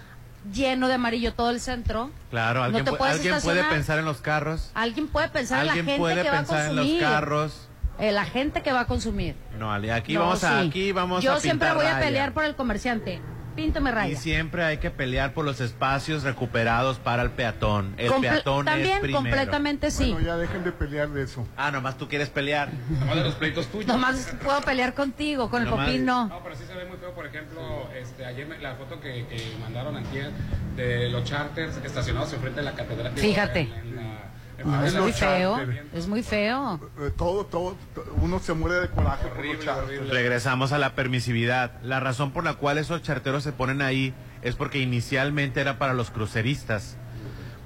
lleno 0.52 0.88
de 0.88 0.96
amarillo 0.96 1.34
todo 1.34 1.50
el 1.52 1.60
centro. 1.60 2.10
Claro, 2.32 2.60
No 2.60 2.66
alguien, 2.66 2.86
te 2.86 2.92
pu- 2.92 2.98
puedes 2.98 3.16
alguien 3.16 3.36
puede 3.42 3.64
pensar 3.66 4.00
en 4.00 4.06
los 4.06 4.22
carros. 4.22 4.72
Alguien 4.74 5.08
puede 5.08 5.30
pensar 5.30 5.62
en 5.62 5.68
la 5.68 5.74
gente 5.74 5.98
puede 5.98 6.24
que 6.24 6.30
va 6.30 6.36
a 6.36 6.40
pensar 6.40 6.62
en 6.62 6.76
consumir. 6.76 7.02
los 7.02 7.12
carros. 7.12 7.68
Eh, 8.00 8.12
la 8.12 8.26
gente 8.26 8.62
que 8.62 8.72
va 8.72 8.82
a 8.82 8.86
consumir. 8.86 9.36
No, 9.58 9.72
aquí 9.74 10.14
No, 10.14 10.20
vamos 10.22 10.44
a 10.44 10.62
sí. 10.62 10.68
aquí 10.68 10.92
vamos 10.92 11.24
Yo 11.24 11.34
a 11.34 11.40
siempre 11.40 11.74
voy 11.74 11.86
a 11.86 11.94
raya. 11.94 12.06
pelear 12.06 12.32
por 12.34 12.46
el 12.46 12.56
comerciante. 12.56 13.20
Píntame 13.58 13.90
Y 13.90 13.94
raya. 13.94 14.18
siempre 14.18 14.64
hay 14.64 14.78
que 14.78 14.92
pelear 14.92 15.34
por 15.34 15.44
los 15.44 15.60
espacios 15.60 16.22
recuperados 16.24 17.00
para 17.00 17.24
el 17.24 17.32
peatón. 17.32 17.96
El 17.98 18.12
Comple- 18.12 18.22
peatón 18.30 18.66
También 18.66 18.94
es 18.98 19.00
primero. 19.02 19.18
completamente 19.24 19.90
sí. 19.92 20.12
Bueno, 20.14 20.28
ya 20.28 20.38
dejen 20.38 20.64
de 20.64 20.72
pelear 20.72 21.10
de 21.10 21.24
eso. 21.24 21.46
Ah, 21.58 21.72
nomás 21.72 21.98
tú 21.98 22.08
quieres 22.08 22.30
pelear. 22.30 22.70
Nomás 23.00 23.16
de 23.16 23.24
los 23.24 23.34
pleitos 23.36 23.66
tuyos. 23.68 23.88
Nomás 23.88 24.32
puedo 24.44 24.62
pelear 24.62 24.94
contigo, 24.94 25.50
con 25.50 25.64
el 25.64 25.70
Nomás- 25.70 25.88
popín 25.88 26.06
no. 26.06 26.28
No, 26.28 26.44
pero 26.44 26.56
sí 26.56 26.64
se 26.68 26.74
ve 26.76 26.86
muy 26.86 26.98
feo, 26.98 27.14
por 27.16 27.26
ejemplo, 27.26 27.90
este, 28.00 28.26
ayer 28.26 28.46
me- 28.48 28.60
la 28.60 28.76
foto 28.76 29.00
que, 29.02 29.26
que 29.28 29.54
mandaron 29.60 29.98
ayer 29.98 30.30
de 30.76 31.10
los 31.10 31.24
charters 31.24 31.78
estacionados 31.84 32.32
enfrente 32.34 32.60
de 32.60 32.66
la 32.66 32.74
catedral. 32.74 33.12
Fíjate. 33.16 33.62
en- 33.62 33.74
en 33.74 33.96
la- 33.96 34.27
No, 34.66 34.84
es 34.86 34.94
muy 34.96 35.08
los 35.12 35.20
feo. 35.20 35.60
Es 35.94 36.08
muy 36.08 36.24
feo. 36.24 36.80
Todo, 37.18 37.46
todo, 37.46 37.76
to- 37.94 38.06
uno 38.22 38.40
se 38.40 38.54
muere 38.54 38.82
de 38.82 38.90
coraje 38.90 39.26
los 39.30 39.38
Horrible, 39.38 39.70
horrible. 39.72 40.12
Regresamos 40.14 40.72
a 40.72 40.78
la 40.78 40.94
permisividad. 40.96 41.74
La 41.84 42.00
razón 42.00 42.32
por 42.32 42.44
la 42.44 42.56
cual 42.56 42.78
esos 42.78 43.02
charteros 43.04 43.44
se 43.44 43.52
ponen 43.52 43.82
ahí 43.82 44.14
es 44.42 44.56
porque 44.56 44.80
inicialmente 44.80 45.62
era 45.62 45.78
para 45.78 45.94
los 45.94 46.10
cruceristas. 46.12 46.98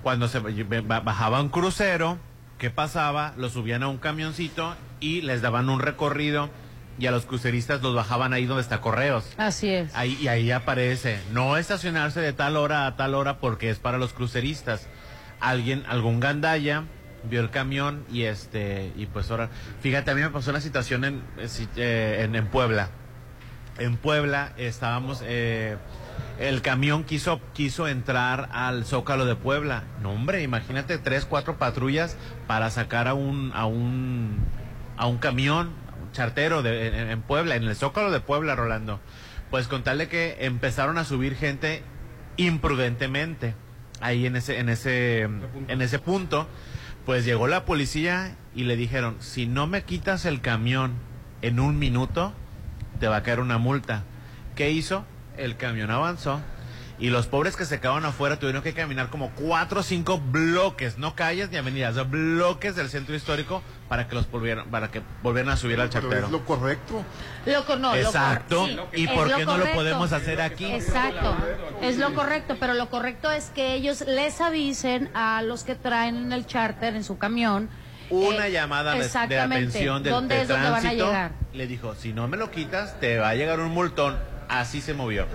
Cuando 0.04 0.28
se 0.28 0.40
ba- 0.40 1.00
bajaba 1.00 1.42
un 1.42 1.50
crucero, 1.50 2.18
¿qué 2.58 2.70
pasaba? 2.70 3.34
Lo 3.38 3.50
subían 3.50 3.84
a 3.84 3.88
un 3.88 3.98
camioncito 3.98 4.76
y 5.00 5.22
les 5.22 5.42
daban 5.42 5.70
un 5.70 5.80
recorrido 5.80 6.50
y 7.00 7.06
a 7.08 7.12
los 7.12 7.26
cruceristas 7.26 7.82
los 7.82 7.96
bajaban 7.96 8.34
ahí 8.34 8.46
donde 8.46 8.62
está 8.64 8.82
Correos. 8.82 9.26
Así 9.38 9.70
es. 9.70 9.96
Ahí, 9.96 10.18
y 10.22 10.28
ahí 10.28 10.52
aparece, 10.52 11.20
no 11.32 11.56
estacionarse 11.58 12.20
de 12.20 12.34
tal 12.34 12.58
hora 12.58 12.86
a 12.86 12.96
tal 12.96 13.16
hora 13.16 13.38
porque 13.40 13.70
es 13.70 13.80
para 13.80 13.98
los 13.98 14.14
cruceristas. 14.14 14.88
Alguien, 15.42 15.84
algún 15.88 16.20
gandaya 16.20 16.84
vio 17.24 17.42
el 17.42 17.50
camión 17.50 18.06
y 18.12 18.24
este, 18.24 18.92
y 18.96 19.06
pues 19.06 19.30
ahora, 19.32 19.50
fíjate, 19.82 20.12
a 20.12 20.16
mí 20.16 20.22
me 20.22 20.30
pasó 20.30 20.52
una 20.52 20.62
situación 20.62 21.04
en, 21.04 21.24
eh, 21.38 21.48
eh, 21.76 22.22
en, 22.24 22.36
en 22.36 22.48
Puebla. 22.48 22.90
En 23.78 23.98
Puebla 23.98 24.54
estábamos, 24.58 25.22
eh, 25.25 25.77
el 26.39 26.62
camión 26.62 27.04
quiso, 27.04 27.42
quiso 27.54 27.88
entrar 27.88 28.50
al 28.51 28.86
Zócalo 28.86 29.25
de 29.25 29.36
Puebla. 29.36 29.84
No, 30.01 30.12
hombre, 30.12 30.44
imagínate 30.44 30.98
tres, 30.98 31.25
cuatro 31.25 31.58
patrullas 31.58 32.18
para 32.48 32.70
sacar 32.70 33.08
a 33.08 33.13
un, 33.13 33.51
a 33.56 33.65
un, 33.65 34.38
a 34.98 35.08
un 35.08 35.18
camión, 35.18 35.72
un 36.04 36.12
chartero 36.12 36.62
de, 36.62 36.88
en, 36.88 37.10
en 37.10 37.22
Puebla, 37.22 37.56
en 37.56 37.63
el 37.63 37.75
Zócalo 37.75 38.12
de 38.12 38.20
Puebla, 38.20 38.56
Rolando. 38.56 39.00
Pues 39.50 39.68
contarle 39.68 40.08
que 40.08 40.38
empezaron 40.42 40.98
a 40.98 41.04
subir 41.04 41.36
gente 41.36 41.84
imprudentemente 42.38 43.56
ahí 44.01 44.25
en 44.25 44.36
ese, 44.36 44.60
en 44.60 44.70
ese, 44.70 45.22
en 45.22 45.81
ese 45.81 46.00
punto. 46.00 46.48
Pues 47.05 47.25
llegó 47.25 47.48
la 47.48 47.65
policía 47.65 48.36
y 48.55 48.65
le 48.65 48.75
dijeron, 48.75 49.15
si 49.20 49.48
no 49.48 49.65
me 49.67 49.84
quitas 49.84 50.25
el 50.25 50.41
camión 50.41 50.93
en 51.41 51.60
un 51.60 51.79
minuto, 51.79 52.34
te 53.00 53.08
va 53.08 53.17
a 53.17 53.24
caer 53.24 53.39
una 53.39 53.58
multa. 53.58 54.03
¿Qué 54.55 54.72
hizo? 54.72 55.05
El 55.38 55.58
camión 55.58 55.89
avanzó 55.89 56.41
y 57.01 57.10
los 57.10 57.25
pobres 57.25 57.55
que 57.58 57.65
se 57.65 57.79
quedaban 57.79 58.05
afuera 58.05 58.38
tuvieron 58.38 58.62
que 58.62 58.75
caminar 58.75 59.10
como 59.10 59.31
cuatro 59.31 59.79
o 59.79 59.84
cinco 59.84 60.20
bloques, 60.20 61.00
no 61.00 61.15
calles 61.15 61.50
ni 61.50 61.58
avenidas, 61.58 61.96
bloques 62.10 62.75
del 62.75 62.89
centro 62.89 63.15
histórico 63.15 63.63
para 63.89 64.08
que 64.08 64.13
los 64.13 64.29
volvieran, 64.29 64.70
para 64.70 64.91
que 64.91 65.01
volvieran 65.24 65.51
a 65.51 65.58
subir 65.58 65.81
al 65.81 65.89
chartero. 65.89 66.27
es 66.27 66.31
lo 66.31 66.46
correcto. 66.46 67.03
Lo 67.48 67.53
no, 67.53 67.75
lo 67.75 67.81
cor- 67.89 67.98
Exacto. 67.98 68.67
sí, 68.67 68.77
¿Y 68.93 69.08
por 69.08 69.36
qué 69.36 69.46
no 69.46 69.58
lo 69.58 69.65
podemos 69.72 70.13
hacer 70.13 70.41
aquí? 70.41 70.65
Exacto, 70.65 71.36
es 71.81 71.98
lo 71.98 72.13
correcto, 72.13 72.58
pero 72.60 72.75
lo 72.75 72.91
correcto 72.91 73.31
es 73.31 73.50
que 73.50 73.74
ellos 73.74 74.01
les 74.01 74.39
avisen 74.39 75.10
a 75.15 75.41
los 75.41 75.63
que 75.63 75.74
traen 75.74 76.17
en 76.17 76.34
el 76.34 76.46
charter, 76.46 76.96
en 76.96 77.03
su 77.03 77.17
camión. 77.17 77.67
Una 78.12 78.48
eh, 78.48 78.51
llamada 78.51 78.93
de, 78.93 79.39
atención 79.39 80.03
del 80.03 80.13
¿Dónde 80.13 80.36
de 80.36 80.41
es 80.43 80.48
donde 80.48 80.70
van 80.70 80.75
a 80.75 80.81
tránsito. 80.81 81.05
llegar? 81.08 81.31
Le 81.53 81.65
dijo, 81.65 81.96
si 81.96 82.13
no 82.13 82.27
me 82.27 82.38
lo 82.38 82.51
quitas, 82.51 83.00
te 83.00 83.17
va 83.17 83.29
a 83.29 83.36
llegar 83.36 83.60
un 83.60 83.72
multón. 83.72 84.20
Así 84.50 84.81
se 84.81 84.93
movió. 84.93 85.25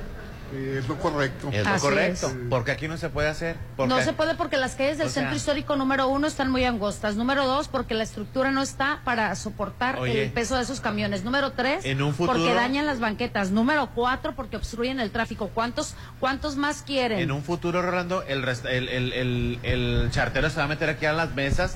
Es 0.55 0.87
lo 0.89 0.97
correcto. 0.99 1.49
Es 1.53 1.65
lo 1.65 1.71
Así 1.73 1.81
correcto. 1.81 2.27
es. 2.29 2.35
Porque 2.49 2.71
aquí 2.71 2.89
no 2.89 2.97
se 2.97 3.09
puede 3.09 3.29
hacer. 3.29 3.57
Porque 3.77 3.93
No 3.93 4.01
se 4.03 4.13
puede 4.13 4.35
porque 4.35 4.57
las 4.57 4.75
calles 4.77 4.99
del 4.99 5.09
O 5.09 5.11
sea- 5.11 5.23
centro 5.23 5.37
histórico 5.37 5.77
número 5.77 6.09
uno 6.09 6.27
están 6.27 6.51
muy 6.51 6.65
angostas. 6.65 7.17
Número 7.17 7.47
dos, 7.47 7.69
porque 7.69 7.95
la 7.95 8.05
estructura 8.05 8.51
no 8.53 8.63
está 8.63 9.01
para 9.05 9.35
soportar 9.35 9.99
Oye. 9.99 10.25
el 10.25 10.31
peso 10.33 10.57
de 10.57 10.63
esos 10.63 10.81
camiones. 10.81 11.25
Número 11.25 11.53
tres, 11.53 11.85
En 11.85 12.03
un 12.03 12.15
futuro- 12.15 12.39
porque 12.39 12.55
dañan 12.55 12.87
las 12.87 13.01
banquetas. 13.01 13.51
Número 13.51 13.89
cuatro, 13.95 14.35
porque 14.37 14.57
obstruyen 14.57 15.01
el 15.01 15.11
tráfico. 15.11 15.49
¿Cuántos, 15.53 15.95
cuántos 16.21 16.57
más 16.57 16.83
quieren? 16.83 17.19
En 17.19 17.33
un 17.33 17.43
futuro, 17.43 17.83
Rolando, 17.83 18.23
el, 18.23 18.45
rest- 18.45 18.69
el, 18.69 18.89
el, 18.89 19.13
el, 19.13 19.59
el 19.63 20.09
chartero 20.11 20.49
se 20.51 20.57
va 20.59 20.65
a 20.65 20.69
meter 20.69 20.89
aquí 20.91 21.07
a 21.07 21.13
las 21.13 21.35
mesas 21.35 21.75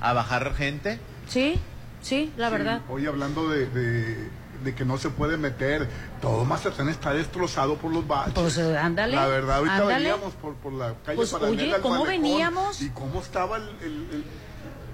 a 0.00 0.12
bajar 0.12 0.54
gente. 0.54 0.98
¿Sí? 1.28 1.58
Sí, 2.02 2.32
la 2.36 2.46
Sí, 2.48 2.52
verdad. 2.52 2.80
Hoy 2.88 3.06
hablando 3.06 3.48
de, 3.48 3.66
de- 3.66 4.30
de 4.62 4.74
que 4.74 4.84
no 4.84 4.98
se 4.98 5.10
puede 5.10 5.36
meter, 5.36 5.88
todo 6.20 6.44
Mazatlán 6.44 6.88
está 6.88 7.12
destrozado 7.12 7.76
por 7.76 7.92
los 7.92 8.06
baches. 8.06 8.34
Pues, 8.34 8.58
eh, 8.58 8.76
ándale, 8.76 9.16
La 9.16 9.26
verdad, 9.26 9.56
ahorita 9.58 9.76
ándale. 9.76 9.94
veníamos 9.94 10.34
por, 10.34 10.54
por 10.56 10.72
la 10.72 10.94
calle 11.04 11.16
Pues, 11.16 11.30
paralela 11.30 11.62
oye, 11.62 11.74
al 11.74 11.80
¿cómo 11.80 12.04
malecón, 12.04 12.22
veníamos? 12.22 12.82
Y 12.82 12.90
cómo 12.90 13.20
estaba 13.20 13.56
el... 13.56 13.62
el- 13.82 14.08
el- 14.12 14.24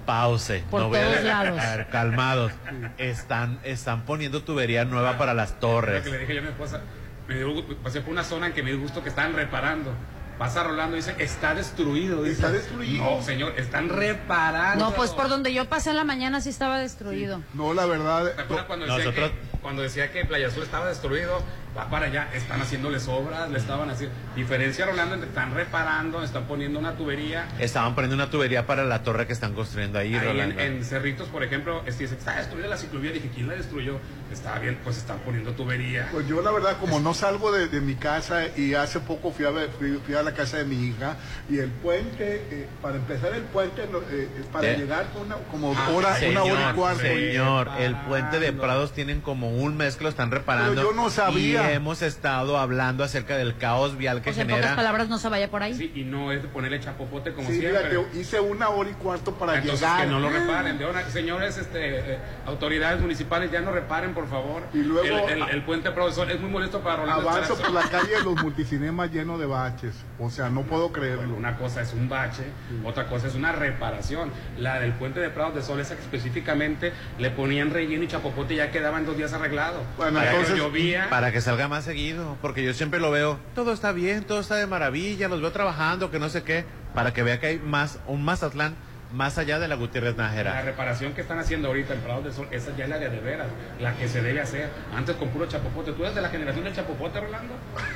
Pause. 0.05 0.63
Por 0.71 0.83
no 0.83 0.87
voy 0.87 0.99
a- 0.99 1.03
todos 1.11 1.23
lados. 1.25 1.59
A 1.59 1.75
ver, 1.75 1.87
calmados. 1.89 2.51
Están, 2.97 3.59
están 3.65 4.05
poniendo 4.05 4.41
tubería 4.41 4.85
nueva 4.85 5.17
para 5.17 5.33
las 5.33 5.51
Lo 5.51 5.57
torres. 5.57 6.03
que 6.03 6.11
le 6.11 6.19
dije 6.19 6.33
yo 6.35 6.39
a 6.39 6.43
mi 6.43 6.49
esposa, 6.49 6.79
me 7.27 7.35
dio, 7.35 7.49
gu- 7.49 7.75
pasé 7.83 7.99
por 7.99 8.11
una 8.11 8.23
zona 8.23 8.47
en 8.47 8.53
que 8.53 8.63
me 8.63 8.71
dio 8.71 8.79
gusto 8.79 9.03
que 9.03 9.09
estaban 9.09 9.33
reparando. 9.33 9.91
Pasa 10.37 10.63
Rolando 10.63 10.95
y 10.95 10.99
dice, 10.99 11.15
está 11.17 11.53
destruido. 11.55 12.21
Dice, 12.23 12.35
Está 12.35 12.51
destruido. 12.51 13.03
No, 13.03 13.21
señor, 13.23 13.53
están 13.57 13.89
reparando. 13.89 14.85
No, 14.85 14.95
pues 14.95 15.09
por 15.09 15.27
donde 15.29 15.51
yo 15.51 15.67
pasé 15.67 15.89
en 15.89 15.97
la 15.97 16.03
mañana 16.05 16.39
sí 16.41 16.49
estaba 16.49 16.77
destruido. 16.79 17.41
no, 17.53 17.73
la 17.73 17.85
verdad... 17.87 18.33
¿Te 18.35 18.41
acuerdas 18.43 18.65
cuando 18.67 18.85
decía, 18.85 19.03
Nosotros- 19.05 19.31
que, 19.31 19.56
cuando 19.67 19.81
decía 19.81 20.13
que 20.13 20.23
Playa 20.23 20.47
Azul 20.47 20.63
estaba 20.63 20.87
destruido? 20.87 21.43
Va 21.77 21.87
para 21.89 22.07
allá, 22.07 22.27
están 22.33 22.59
haciéndoles 22.59 23.07
obras, 23.07 23.51
le 23.51 23.59
estaban 23.59 23.87
haciendo. 23.91 24.15
Diferencia, 24.35 24.85
Rolando, 24.87 25.13
entre 25.13 25.29
están 25.29 25.53
reparando, 25.53 26.23
están 26.23 26.45
poniendo 26.45 26.79
una 26.79 26.93
tubería. 26.95 27.47
Estaban 27.59 27.93
poniendo 27.93 28.15
una 28.15 28.31
tubería 28.31 28.65
para 28.65 28.83
la 28.83 29.03
torre 29.03 29.27
que 29.27 29.33
están 29.33 29.53
construyendo 29.53 29.99
ahí, 29.99 30.07
Ahí 30.15 30.15
en, 30.15 30.23
Rolando. 30.25 30.59
en 30.61 30.83
Cerritos, 30.83 31.27
por 31.29 31.43
ejemplo, 31.43 31.83
este, 31.85 32.03
dice, 32.05 32.15
está 32.15 32.35
destruida 32.37 32.67
la 32.67 32.77
ciclovía. 32.77 33.11
Dije, 33.11 33.29
¿quién 33.33 33.47
la 33.47 33.53
destruyó? 33.53 33.99
Estaba 34.33 34.57
bien, 34.57 34.79
pues 34.83 34.97
están 34.97 35.19
poniendo 35.19 35.51
tubería. 35.51 36.09
Pues 36.11 36.27
yo 36.27 36.41
la 36.41 36.49
verdad, 36.51 36.77
como 36.79 36.99
no 36.99 37.13
salgo 37.13 37.51
de, 37.51 37.67
de 37.67 37.79
mi 37.79 37.93
casa 37.93 38.47
y 38.57 38.73
hace 38.73 38.99
poco 38.99 39.31
fui 39.31 39.45
a, 39.45 39.51
ver- 39.51 39.69
fui, 39.77 39.99
fui 40.03 40.15
a 40.15 40.23
la 40.23 40.33
casa 40.33 40.57
de 40.57 40.65
mi 40.65 40.83
hija 40.87 41.15
y 41.47 41.59
el 41.59 41.69
puente, 41.69 42.43
eh, 42.49 42.67
para 42.81 42.95
empezar 42.95 43.33
el 43.35 43.43
puente, 43.43 43.83
eh, 43.83 43.87
eh, 44.11 44.29
para 44.51 44.67
Eh. 44.71 44.77
llegar 44.77 45.05
una, 45.23 45.35
como 45.51 45.73
Ah, 45.77 45.89
hora, 45.93 46.15
Señor, 46.15 46.43
una 46.43 46.53
hora 46.53 46.71
y 46.71 46.73
cuarto. 46.75 47.01
señor, 47.01 47.69
el 47.79 47.95
puente 47.95 48.39
de 48.39 48.51
Prados 48.51 48.93
tienen 48.93 49.21
como 49.21 49.49
un 49.51 49.77
mes 49.77 49.95
que 49.95 50.03
lo 50.03 50.09
están 50.09 50.31
reparando. 50.31 50.73
Pero 50.73 50.89
yo 50.89 50.95
no 50.95 51.09
sabía. 51.11 51.66
Hemos 51.73 52.01
estado 52.01 52.57
hablando 52.57 53.03
acerca 53.03 53.37
del 53.37 53.57
caos 53.57 53.97
vial 53.97 54.21
que 54.21 54.29
O 54.29 54.33
sea, 54.33 54.43
en 54.43 54.49
pocas 54.49 54.61
genera. 54.63 54.75
palabras 54.75 55.09
no 55.09 55.17
se 55.17 55.29
vaya 55.29 55.49
por 55.49 55.63
ahí. 55.63 55.73
Sí, 55.73 55.91
y 55.95 56.03
no 56.03 56.31
es 56.31 56.41
de 56.41 56.47
ponerle 56.47 56.79
chapopote 56.79 57.33
como 57.33 57.47
Sí, 57.49 57.59
siempre. 57.59 57.89
fíjate, 57.89 58.17
hice 58.19 58.39
una 58.39 58.69
hora 58.69 58.89
y 58.89 58.93
cuarto 58.93 59.33
para 59.35 59.55
Entonces 59.57 59.81
llegar. 59.81 60.01
que 60.01 60.07
no 60.07 60.19
lo 60.19 60.29
reparen. 60.29 60.77
De 60.77 60.85
ahora, 60.85 61.09
señores, 61.09 61.57
este, 61.57 62.13
eh, 62.13 62.17
autoridades 62.45 63.01
municipales, 63.01 63.51
ya 63.51 63.61
no 63.61 63.71
reparen, 63.71 64.13
por 64.13 64.29
favor. 64.29 64.63
Y 64.73 64.79
luego- 64.79 65.27
el, 65.27 65.41
el- 65.43 65.49
el 65.49 65.63
puente 65.63 65.91
profesor 65.91 66.29
es 66.31 66.39
muy 66.39 66.49
molesto 66.49 66.79
para 66.81 66.97
Rolando. 66.97 67.29
Avanzo 67.29 67.55
por 67.57 67.71
la 67.71 67.81
calle 67.83 68.13
de 68.17 68.23
los 68.23 68.35
multicinemas 68.41 69.11
lleno 69.11 69.37
de 69.37 69.45
baches. 69.45 69.95
O 70.19 70.29
sea, 70.29 70.49
no 70.49 70.61
puedo 70.63 70.91
creerlo. 70.91 71.35
Una 71.35 71.57
cosa 71.57 71.81
es 71.81 71.93
un 71.93 72.07
bache, 72.09 72.43
otra 72.85 73.07
cosa 73.07 73.27
es 73.27 73.35
una 73.35 73.51
reparación. 73.51 74.31
La 74.57 74.79
del 74.79 74.93
puente 74.93 75.19
de 75.19 75.29
Prados 75.29 75.55
de 75.55 75.61
Sol, 75.61 75.79
esa 75.79 75.95
que 75.95 76.01
específicamente 76.01 76.93
le 77.19 77.31
ponían 77.31 77.71
relleno 77.71 78.03
y 78.03 78.07
chapopote 78.07 78.53
y 78.53 78.57
ya 78.57 78.71
quedaban 78.71 79.05
dos 79.05 79.17
días 79.17 79.33
arreglado. 79.33 79.81
Bueno, 79.97 80.19
que 80.19 80.27
entonces, 80.27 80.57
llovía. 80.57 81.07
Para 81.09 81.31
que 81.31 81.41
salga 81.41 81.56
más 81.67 81.83
seguido, 81.85 82.37
porque 82.41 82.63
yo 82.63 82.73
siempre 82.73 82.99
lo 82.99 83.09
veo, 83.09 83.39
todo 83.55 83.73
está 83.73 83.91
bien, 83.91 84.23
todo 84.23 84.39
está 84.41 84.55
de 84.55 84.67
maravilla, 84.67 85.27
los 85.29 85.41
veo 85.41 85.51
trabajando, 85.51 86.11
que 86.11 86.19
no 86.19 86.29
sé 86.29 86.43
qué, 86.43 86.65
para 86.93 87.13
que 87.13 87.23
vea 87.23 87.39
que 87.39 87.47
hay 87.47 87.59
más, 87.59 87.99
un 88.05 88.23
Mazatlán 88.23 88.75
más 89.13 89.37
allá 89.37 89.57
de 89.57 89.69
la 89.69 89.75
Gutiérrez 89.75 90.17
La 90.17 90.25
Nájera. 90.25 90.61
reparación 90.63 91.13
que 91.13 91.21
están 91.21 91.39
haciendo 91.39 91.69
ahorita 91.69 91.93
en 91.93 92.01
Prados 92.01 92.25
de 92.25 92.33
Sol, 92.33 92.45
esa 92.51 92.75
ya 92.75 92.83
es 92.83 92.89
la 92.89 92.99
de 92.99 93.09
de 93.09 93.19
veras, 93.21 93.47
la 93.79 93.93
que 93.95 94.07
se 94.09 94.21
debe 94.21 94.41
hacer. 94.41 94.69
Antes 94.93 95.15
con 95.15 95.29
puro 95.29 95.45
chapopote. 95.47 95.93
¿Tú 95.93 96.03
eres 96.03 96.13
de 96.13 96.21
la 96.21 96.27
generación 96.29 96.65
del 96.65 96.75
chapopote, 96.75 97.19
Rolando? 97.21 97.53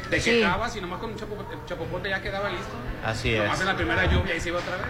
Te 0.10 0.22
Sí. 0.22 0.32
quejabas 0.40 0.74
y 0.78 0.80
nomás 0.82 1.00
con 1.02 1.12
un 1.12 1.18
chapopote, 1.18 1.54
chapopote 1.68 2.10
ya 2.10 2.22
quedaba 2.22 2.50
listo. 2.50 2.72
Así 3.06 3.36
Nomás 3.36 3.56
es. 3.56 3.60
en 3.62 3.68
la 3.68 3.76
primera 3.76 4.06
lluvia 4.06 4.36
y 4.36 4.40
se 4.40 4.50
iba 4.50 4.60
otra 4.60 4.78
vez. 4.78 4.86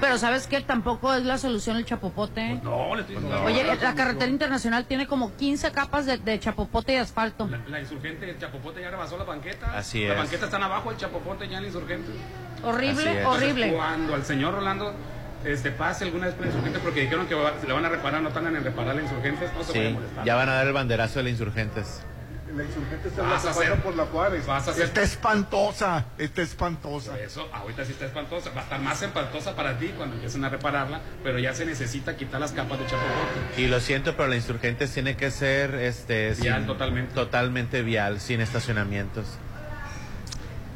Pero 0.00 0.18
sabes 0.18 0.46
que 0.46 0.60
tampoco 0.62 1.12
es 1.14 1.24
la 1.24 1.36
solución 1.38 1.76
el 1.76 1.84
chapopote. 1.84 2.60
No, 2.62 2.94
le 2.94 3.02
estoy 3.02 3.16
diciendo. 3.16 3.42
Oye, 3.44 3.64
la, 3.64 3.74
la 3.74 3.94
carretera 3.94 4.30
internacional 4.30 4.84
tiene 4.86 5.06
como 5.06 5.34
15 5.36 5.72
capas 5.72 6.06
de, 6.06 6.18
de 6.18 6.38
chapopote 6.40 6.92
y 6.94 6.96
asfalto. 6.96 7.46
la, 7.48 7.58
la 7.68 7.80
insurgente, 7.80 8.28
el 8.30 8.38
chapopote 8.38 8.80
ya 8.80 8.90
rebasó 8.90 9.18
la 9.18 9.24
banqueta. 9.24 9.76
Así 9.76 10.02
Las 10.04 10.12
es. 10.12 10.18
banquetas 10.18 10.44
están 10.46 10.62
abajo, 10.62 10.90
el 10.90 10.96
chapopote 10.96 11.48
ya 11.48 11.56
en 11.58 11.62
la 11.64 11.68
insurgente. 11.68 12.10
Horrible, 12.62 13.24
horrible. 13.24 13.66
Entonces, 13.66 13.72
cuando 13.74 14.14
al 14.14 14.24
señor 14.24 14.54
Rolando 14.54 14.94
este, 15.44 15.70
pase 15.70 16.04
alguna 16.04 16.26
vez 16.26 16.34
por 16.34 16.44
la 16.46 16.50
insurgente, 16.52 16.78
porque 16.80 17.00
dijeron 17.02 17.26
que 17.26 17.34
va- 17.34 17.54
se 17.60 17.66
le 17.66 17.72
van 17.72 17.84
a 17.84 17.88
reparar, 17.88 18.20
no 18.22 18.30
tardan 18.30 18.56
en 18.56 18.64
reparar 18.64 18.94
la 18.94 19.02
insurgente, 19.02 19.48
no 19.56 19.64
se 19.64 19.72
vaya 19.72 19.84
a 19.84 19.88
Sí, 19.88 19.94
molestar. 19.94 20.24
ya 20.24 20.34
van 20.34 20.48
a 20.48 20.54
dar 20.54 20.66
el 20.66 20.72
banderazo 20.72 21.18
de 21.18 21.22
los 21.24 21.32
insurgentes. 21.32 22.02
La 22.56 22.64
insurgente 22.64 23.08
está 23.08 23.22
Vas 23.22 23.44
la 23.44 23.50
a 23.50 23.52
hacer- 23.52 23.74
por 23.80 23.94
la 23.96 24.04
Juárez. 24.06 24.44
vas 24.46 24.66
a 24.66 24.70
hacer- 24.72 24.84
Está 24.86 25.02
espantosa, 25.02 26.06
está 26.18 26.42
espantosa. 26.42 27.12
Por 27.12 27.20
Eso, 27.20 27.48
ahorita 27.52 27.84
sí 27.84 27.92
está 27.92 28.06
espantosa. 28.06 28.50
Va 28.50 28.60
a 28.62 28.64
estar 28.64 28.80
más 28.80 29.00
espantosa 29.02 29.54
para 29.54 29.78
ti 29.78 29.92
cuando 29.96 30.16
empiecen 30.16 30.44
a 30.44 30.48
repararla, 30.48 31.00
pero 31.22 31.38
ya 31.38 31.54
se 31.54 31.64
necesita 31.64 32.16
quitar 32.16 32.40
las 32.40 32.50
capas 32.52 32.80
de 32.80 32.86
chapopote. 32.86 33.60
Y 33.62 33.68
lo 33.68 33.78
siento, 33.78 34.16
pero 34.16 34.28
la 34.28 34.36
insurgentes 34.36 34.92
tiene 34.92 35.16
que 35.16 35.30
ser 35.30 35.74
este 35.76 36.34
Vial 36.34 36.66
totalmente. 36.66 37.14
totalmente 37.14 37.82
vial, 37.82 38.20
sin 38.20 38.40
estacionamientos. 38.40 39.26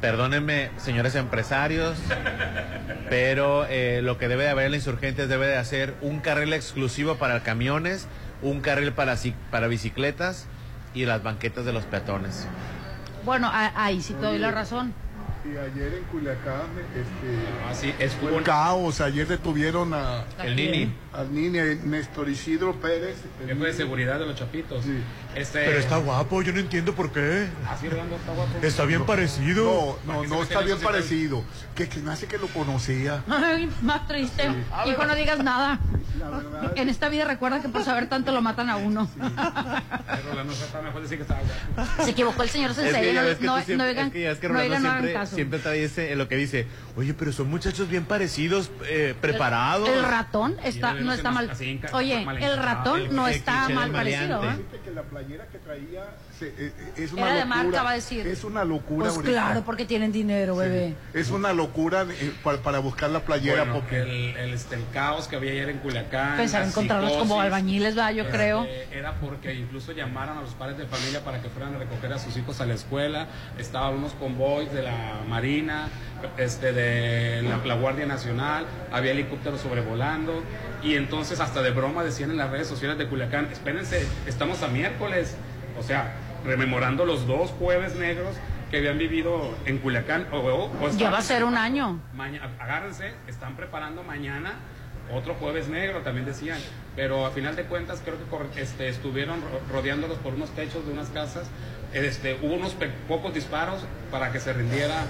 Perdónenme, 0.01 0.71
señores 0.77 1.15
empresarios, 1.15 1.97
pero 3.11 3.67
eh, 3.69 4.01
lo 4.03 4.19
que 4.19 4.29
debe 4.29 4.45
de 4.45 4.51
haber 4.51 4.67
en 4.67 4.71
la 4.73 4.77
insurgentes 4.77 5.29
debe 5.29 5.47
de 5.47 5.57
hacer 5.57 5.95
un 6.03 6.21
carril 6.21 6.53
exclusivo 6.53 7.17
para 7.17 7.43
camiones, 7.43 8.07
un 8.43 8.61
carril 8.61 8.93
para 8.93 9.67
bicicletas 9.67 10.47
y 10.95 11.05
las 11.05 11.23
banquetas 11.23 11.65
de 11.65 11.73
los 11.73 11.85
peatones. 11.85 12.47
Bueno, 13.25 13.51
ahí 13.53 14.01
sí 14.01 14.15
te 14.15 14.27
doy 14.27 14.39
la 14.39 14.51
razón. 14.51 14.95
Y 15.45 15.57
ayer 15.57 15.95
en 15.95 16.05
Culiacán, 16.05 16.69
este, 16.95 17.71
Así 17.71 17.95
es 17.99 18.15
fue 18.15 18.33
un 18.33 18.43
caos. 18.43 19.01
Ayer 19.01 19.27
detuvieron 19.27 19.93
a, 19.93 20.25
El 20.43 20.57
Nini. 20.57 20.93
Néstor 21.23 22.29
Isidro 22.29 22.75
Pérez. 22.81 23.17
Jefe 23.47 23.55
de 23.65 23.73
seguridad 23.73 24.19
de 24.19 24.27
los 24.27 24.37
chapitos. 24.37 24.85
Sí. 24.85 24.99
Este, 25.35 25.65
Pero 25.65 25.79
está 25.79 25.97
guapo, 25.97 26.43
yo 26.43 26.53
no 26.53 26.61
entiendo 26.61 26.95
por 26.95 27.13
qué. 27.13 27.47
Así 27.69 27.89
Rolando 27.89 28.17
está 28.17 28.33
guapo. 28.33 28.51
Está 28.63 28.85
bien 28.85 29.05
parecido. 29.05 29.99
No, 30.07 30.25
no, 30.25 30.43
está 30.43 30.61
en 30.61 30.67
bien 30.67 30.79
sí, 30.79 30.85
parecido. 30.85 31.45
Que, 31.75 31.89
que 31.89 32.01
me 32.01 32.13
hace 32.13 32.27
que 32.27 32.39
lo 32.39 32.47
conocía. 32.49 33.23
Ay, 33.29 33.69
más 33.83 34.07
triste. 34.07 34.45
Hijo, 34.87 35.05
no 35.07 35.15
digas 35.15 35.43
nada. 35.43 35.81
La 36.19 36.31
verdad. 36.31 36.73
En 36.77 36.89
esta 36.89 37.09
vida 37.09 37.25
recuerda 37.25 37.61
que 37.61 37.69
por 37.69 37.83
saber 37.85 38.09
tanto 38.09 38.31
lo 38.31 38.41
matan 38.43 38.71
a 38.71 38.77
uno. 38.77 39.09
Ay, 39.21 40.21
Rolando 40.29 40.53
está 40.53 40.81
mejor 40.83 41.03
decir 41.03 41.17
que 41.19 41.23
está 41.23 41.41
guapo. 41.75 42.05
Se 42.05 42.11
equivocó 42.11 42.43
el 42.45 42.49
señor 42.51 42.71
Es 42.71 42.77
Sensei. 42.77 43.03
que 43.03 43.13
no, 43.13 43.39
que 43.39 43.47
no, 43.47 43.61
siempre- 43.63 43.89
oigan, 43.89 44.07
es 44.07 44.13
que 44.13 44.23
ya 44.23 44.35
que 44.39 44.49
Rolando 44.49 44.79
no 44.79 44.91
siempre, 44.91 45.13
caso. 45.13 45.35
siempre 45.35 45.59
trae 45.59 45.85
ese- 45.85 46.13
en 46.13 46.19
lo 46.19 46.29
que 46.29 46.37
dice, 46.37 46.67
oye, 46.97 47.13
pero 47.15 47.33
son 47.33 47.49
muchachos 47.51 47.89
bien 47.89 48.05
parecidos, 48.05 48.71
eh, 48.87 49.15
preparados. 49.21 49.89
El 49.89 50.05
ratón 50.05 50.57
está, 50.63 50.95
no 51.05 51.13
está 51.13 51.31
mal. 51.31 51.51
Oye, 51.93 52.27
el 52.41 52.57
ratón 52.57 53.01
El- 53.03 53.15
no 53.17 53.29
está 53.29 53.69
mal 53.69 53.91
parecido. 53.91 54.43
¿eh? 54.45 54.57
Fíjate 54.57 54.81
que 54.85 54.91
la 54.91 55.03
playera 55.03 55.47
que 55.49 55.59
traía 55.59 56.05
eh, 56.47 56.73
eh, 56.77 56.93
es 56.97 57.13
una 57.13 57.23
Era 57.23 57.33
de 57.35 57.41
locura. 57.41 57.63
marca, 57.63 57.83
va 57.83 57.91
a 57.91 57.95
decir. 57.95 58.27
Es 58.27 58.45
una 58.45 58.65
locura. 58.65 59.05
Pues 59.07 59.17
ahorita. 59.17 59.33
claro, 59.33 59.63
porque 59.65 59.85
tienen 59.85 60.13
dinero, 60.13 60.57
bebé. 60.57 60.95
Es 61.13 61.31
una 61.31 61.53
locura 61.53 62.07
eh, 62.11 62.33
para, 62.43 62.59
para 62.59 62.79
buscar 62.79 63.11
la 63.11 63.21
playera. 63.21 63.65
Bueno, 63.65 63.81
porque 63.81 64.01
el, 64.01 64.37
el, 64.37 64.55
este, 64.55 64.77
el 64.77 64.85
caos 64.93 65.29
que 65.29 65.37
había 65.37 65.53
ayer 65.53 65.69
en 65.71 65.79
Culiacán. 65.79 66.37
Pensar 66.37 66.63
la 66.63 66.69
encontrarlos 66.69 67.13
como 67.13 67.41
albañiles, 67.41 67.95
¿verdad? 67.95 68.13
Yo 68.13 68.25
este, 68.25 68.37
creo. 68.37 68.67
Era 68.93 69.15
porque 69.21 69.55
incluso 69.55 69.93
llamaron 69.93 70.39
a 70.39 70.43
los 70.43 70.55
padres 70.55 70.79
de 70.79 70.87
familia 70.87 71.25
para 71.25 71.41
que 71.41 71.49
fueran 71.49 71.75
a 71.75 71.79
recoger 71.79 72.13
a 72.13 72.19
sus 72.19 72.37
hijos 72.37 72.61
a 72.61 72.67
la 72.67 72.75
escuela. 72.75 73.29
Estaban 73.59 73.95
unos 73.95 74.13
convoys 74.13 74.73
de 74.73 74.83
la 74.83 75.21
Marina, 75.29 75.89
este, 76.39 76.73
de 76.73 77.43
la, 77.43 77.59
la 77.65 77.75
Guardia 77.75 78.07
Nacional, 78.07 78.67
había 78.93 79.13
helicópteros 79.13 79.61
sobrevolando. 79.61 80.43
Y 80.83 80.97
entonces, 80.97 81.41
hasta 81.41 81.63
de 81.63 81.71
broma 81.71 82.05
decían 82.05 82.31
en 82.31 82.37
las 82.37 82.51
redes 82.51 82.67
sociales 82.67 82.99
de 82.99 83.07
Culiacán: 83.07 83.49
espérense, 83.51 84.07
estamos 84.27 84.63
a 84.63 84.69
miércoles. 84.69 85.35
O 85.79 85.83
sea, 85.83 86.13
rememorando 86.45 87.05
los 87.05 87.27
dos 87.27 87.51
jueves 87.59 87.95
negros 87.97 88.37
que 88.71 88.79
habían 88.79 88.99
vivido 88.99 89.55
en 89.67 89.79
Culiacán. 89.79 90.27
O, 90.33 90.39
o- 90.39 90.71
o 90.85 90.91
Ya 90.97 91.11
va 91.11 91.19
a 91.19 91.23
ser 91.23 91.45
un 91.45 91.57
año. 91.57 92.01
Maña- 92.15 92.43
agárrense, 92.59 93.13
están 93.27 93.57
preparando 93.57 94.03
mañana 94.03 94.55
otro 95.13 95.35
jueves 95.35 95.69
negro, 95.69 96.01
también 96.01 96.27
decían. 96.27 96.59
Pero 96.97 97.27
a 97.27 97.31
final 97.31 97.57
de 97.57 97.65
cuentas 97.65 98.01
creo 98.05 98.17
que 98.19 98.61
este, 98.63 98.89
estuvieron 98.89 99.41
ro- 99.43 99.61
rodeándolos 99.73 100.19
por 100.19 100.35
unos 100.35 100.51
techos 100.51 100.87
de 100.87 100.93
unas 100.93 101.09
casas. 101.09 101.49
Este, 101.93 102.39
hubo 102.43 102.55
unos 102.55 102.75
pocos 103.09 103.33
disparos 103.35 103.85
para 104.11 104.33
que 104.33 104.41
se 104.41 104.53
rindiera 104.53 105.05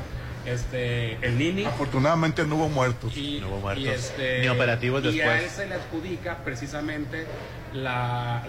este, 0.47 1.15
el 1.27 1.39
Nini. 1.39 1.65
afortunadamente 1.65 2.45
no 2.45 2.57
hubo 2.57 2.69
muertos. 2.69 3.17
Y, 3.17 3.39
No 3.41 3.49
hubo 3.49 3.61
muertos, 3.61 3.85
y 3.85 3.89
este, 3.89 4.41
ni 4.41 4.49
operativos 4.49 5.03
Y 5.05 5.09
a 5.09 5.11
después. 5.31 5.43
él 5.45 5.51
se 5.51 5.67
le 5.67 5.75
adjudica 5.75 6.39
precisamente 6.45 7.27
la, 7.73 8.43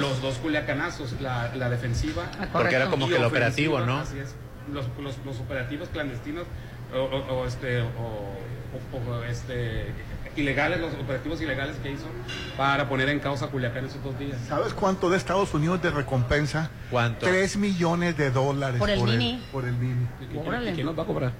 los 0.00 0.20
dos 0.20 0.36
culiacanazos, 0.38 1.20
la, 1.20 1.54
la 1.54 1.70
defensiva 1.70 2.30
Ah, 2.40 2.48
Porque 2.52 2.74
era 2.76 2.90
como 2.90 3.06
y 3.06 3.10
que 3.10 3.16
el 3.16 3.24
operativo, 3.24 3.80
¿no? 3.80 3.98
Así 3.98 4.18
es. 4.18 4.34
Los, 4.72 4.86
los, 5.00 5.16
los 5.24 5.38
operativos 5.40 5.88
clandestinos 5.88 6.44
o, 6.94 6.98
o- 6.98 7.40
o, 7.40 7.46
este, 7.46 7.80
o, 7.80 7.86
o- 7.86 9.10
o, 9.10 9.24
este, 9.24 9.86
ilegales, 10.36 10.80
los 10.80 10.92
operativos 10.94 11.40
ilegales 11.40 11.76
que 11.82 11.90
hizo 11.92 12.04
para 12.56 12.88
poner 12.88 13.08
en 13.08 13.20
causa 13.20 13.46
a 13.46 13.48
Culiacán 13.48 13.84
esos 13.86 14.02
dos 14.02 14.18
días. 14.18 14.38
¿Sabes 14.48 14.72
cuánto 14.74 15.10
de 15.10 15.16
Estados 15.16 15.52
Unidos 15.54 15.82
de 15.82 15.90
recompensa? 15.90 16.70
¿Cuánto? 16.90 17.26
Tres 17.26 17.56
millones 17.56 18.16
de 18.16 18.30
dólares. 18.30 18.78
Por 18.78 18.90
el 18.90 19.04
Nini. 19.04 19.42
por 19.52 19.64
el 19.64 19.78
Nini. 19.80 20.06
¿Y 20.22 20.26
quién- 20.26 20.46
Órale. 20.46 20.70
y 20.70 20.74
quién 20.74 20.86
nos 20.86 20.98
va 20.98 21.02
a 21.02 21.06
cobrar? 21.06 21.32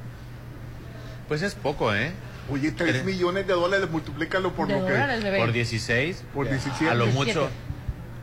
Pues 1.29 1.43
es 1.43 1.55
poco, 1.55 1.95
¿eh? 1.95 2.13
Oye, 2.51 2.73
3 2.73 2.91
Tres. 2.93 3.05
millones 3.05 3.47
de 3.47 3.53
dólares, 3.55 3.89
multiplícalo 3.91 4.53
por 4.53 4.67
de 4.69 4.79
lo 4.81 4.87
que... 4.87 4.93
bebé. 4.93 5.39
Por 5.39 5.53
16. 5.53 6.25
Por 6.35 6.49
17. 6.49 6.91
A 6.91 6.95
lo 6.95 7.05
17. 7.07 7.39
mucho, 7.39 7.51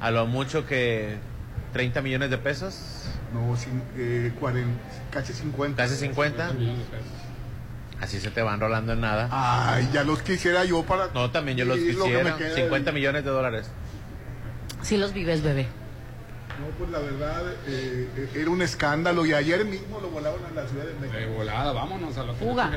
a 0.01 0.11
lo 0.11 0.25
mucho 0.27 0.67
que 0.67 1.17
30 1.73 2.01
millones 2.01 2.29
de 2.29 2.37
pesos. 2.37 3.05
No, 3.33 3.55
cin- 3.55 3.81
eh, 3.95 4.31
cuaren- 4.39 4.75
casi 5.09 5.33
50. 5.33 5.81
Casi 5.81 5.95
50. 5.95 6.51
Así 8.01 8.19
se 8.19 8.31
te 8.31 8.41
van 8.41 8.59
rolando 8.59 8.93
en 8.93 9.01
nada. 9.01 9.27
Ay, 9.31 9.89
ya 9.93 10.03
los 10.03 10.21
quisiera 10.21 10.63
yo 10.63 10.83
para... 10.83 11.07
No, 11.13 11.31
también 11.31 11.57
yo 11.57 11.65
los 11.65 11.77
y 11.77 11.91
lo 11.93 12.05
que 12.05 12.11
me 12.11 12.17
quisiera. 12.19 12.37
queda 12.37 12.55
50 12.55 12.91
de- 12.91 12.95
millones 12.95 13.23
de 13.25 13.29
dólares. 13.29 13.69
Sí 14.81 14.97
los 14.97 15.13
vives, 15.13 15.43
bebé. 15.43 15.67
No, 16.59 16.65
pues 16.77 16.89
la 16.89 16.99
verdad, 16.99 17.43
eh, 17.67 18.29
era 18.35 18.49
un 18.49 18.61
escándalo 18.61 19.25
y 19.25 19.33
ayer 19.33 19.63
mismo 19.63 19.99
lo 20.01 20.09
volaron 20.09 20.41
a 20.45 20.51
la 20.51 20.67
Ciudad 20.67 20.83
de 20.85 20.93
De 20.93 20.99
México. 21.07 21.31
volada, 21.37 21.71
vámonos 21.71 22.17
a 22.17 22.23
lo 22.23 22.33
que 22.37 22.45
Fuga. 22.45 22.69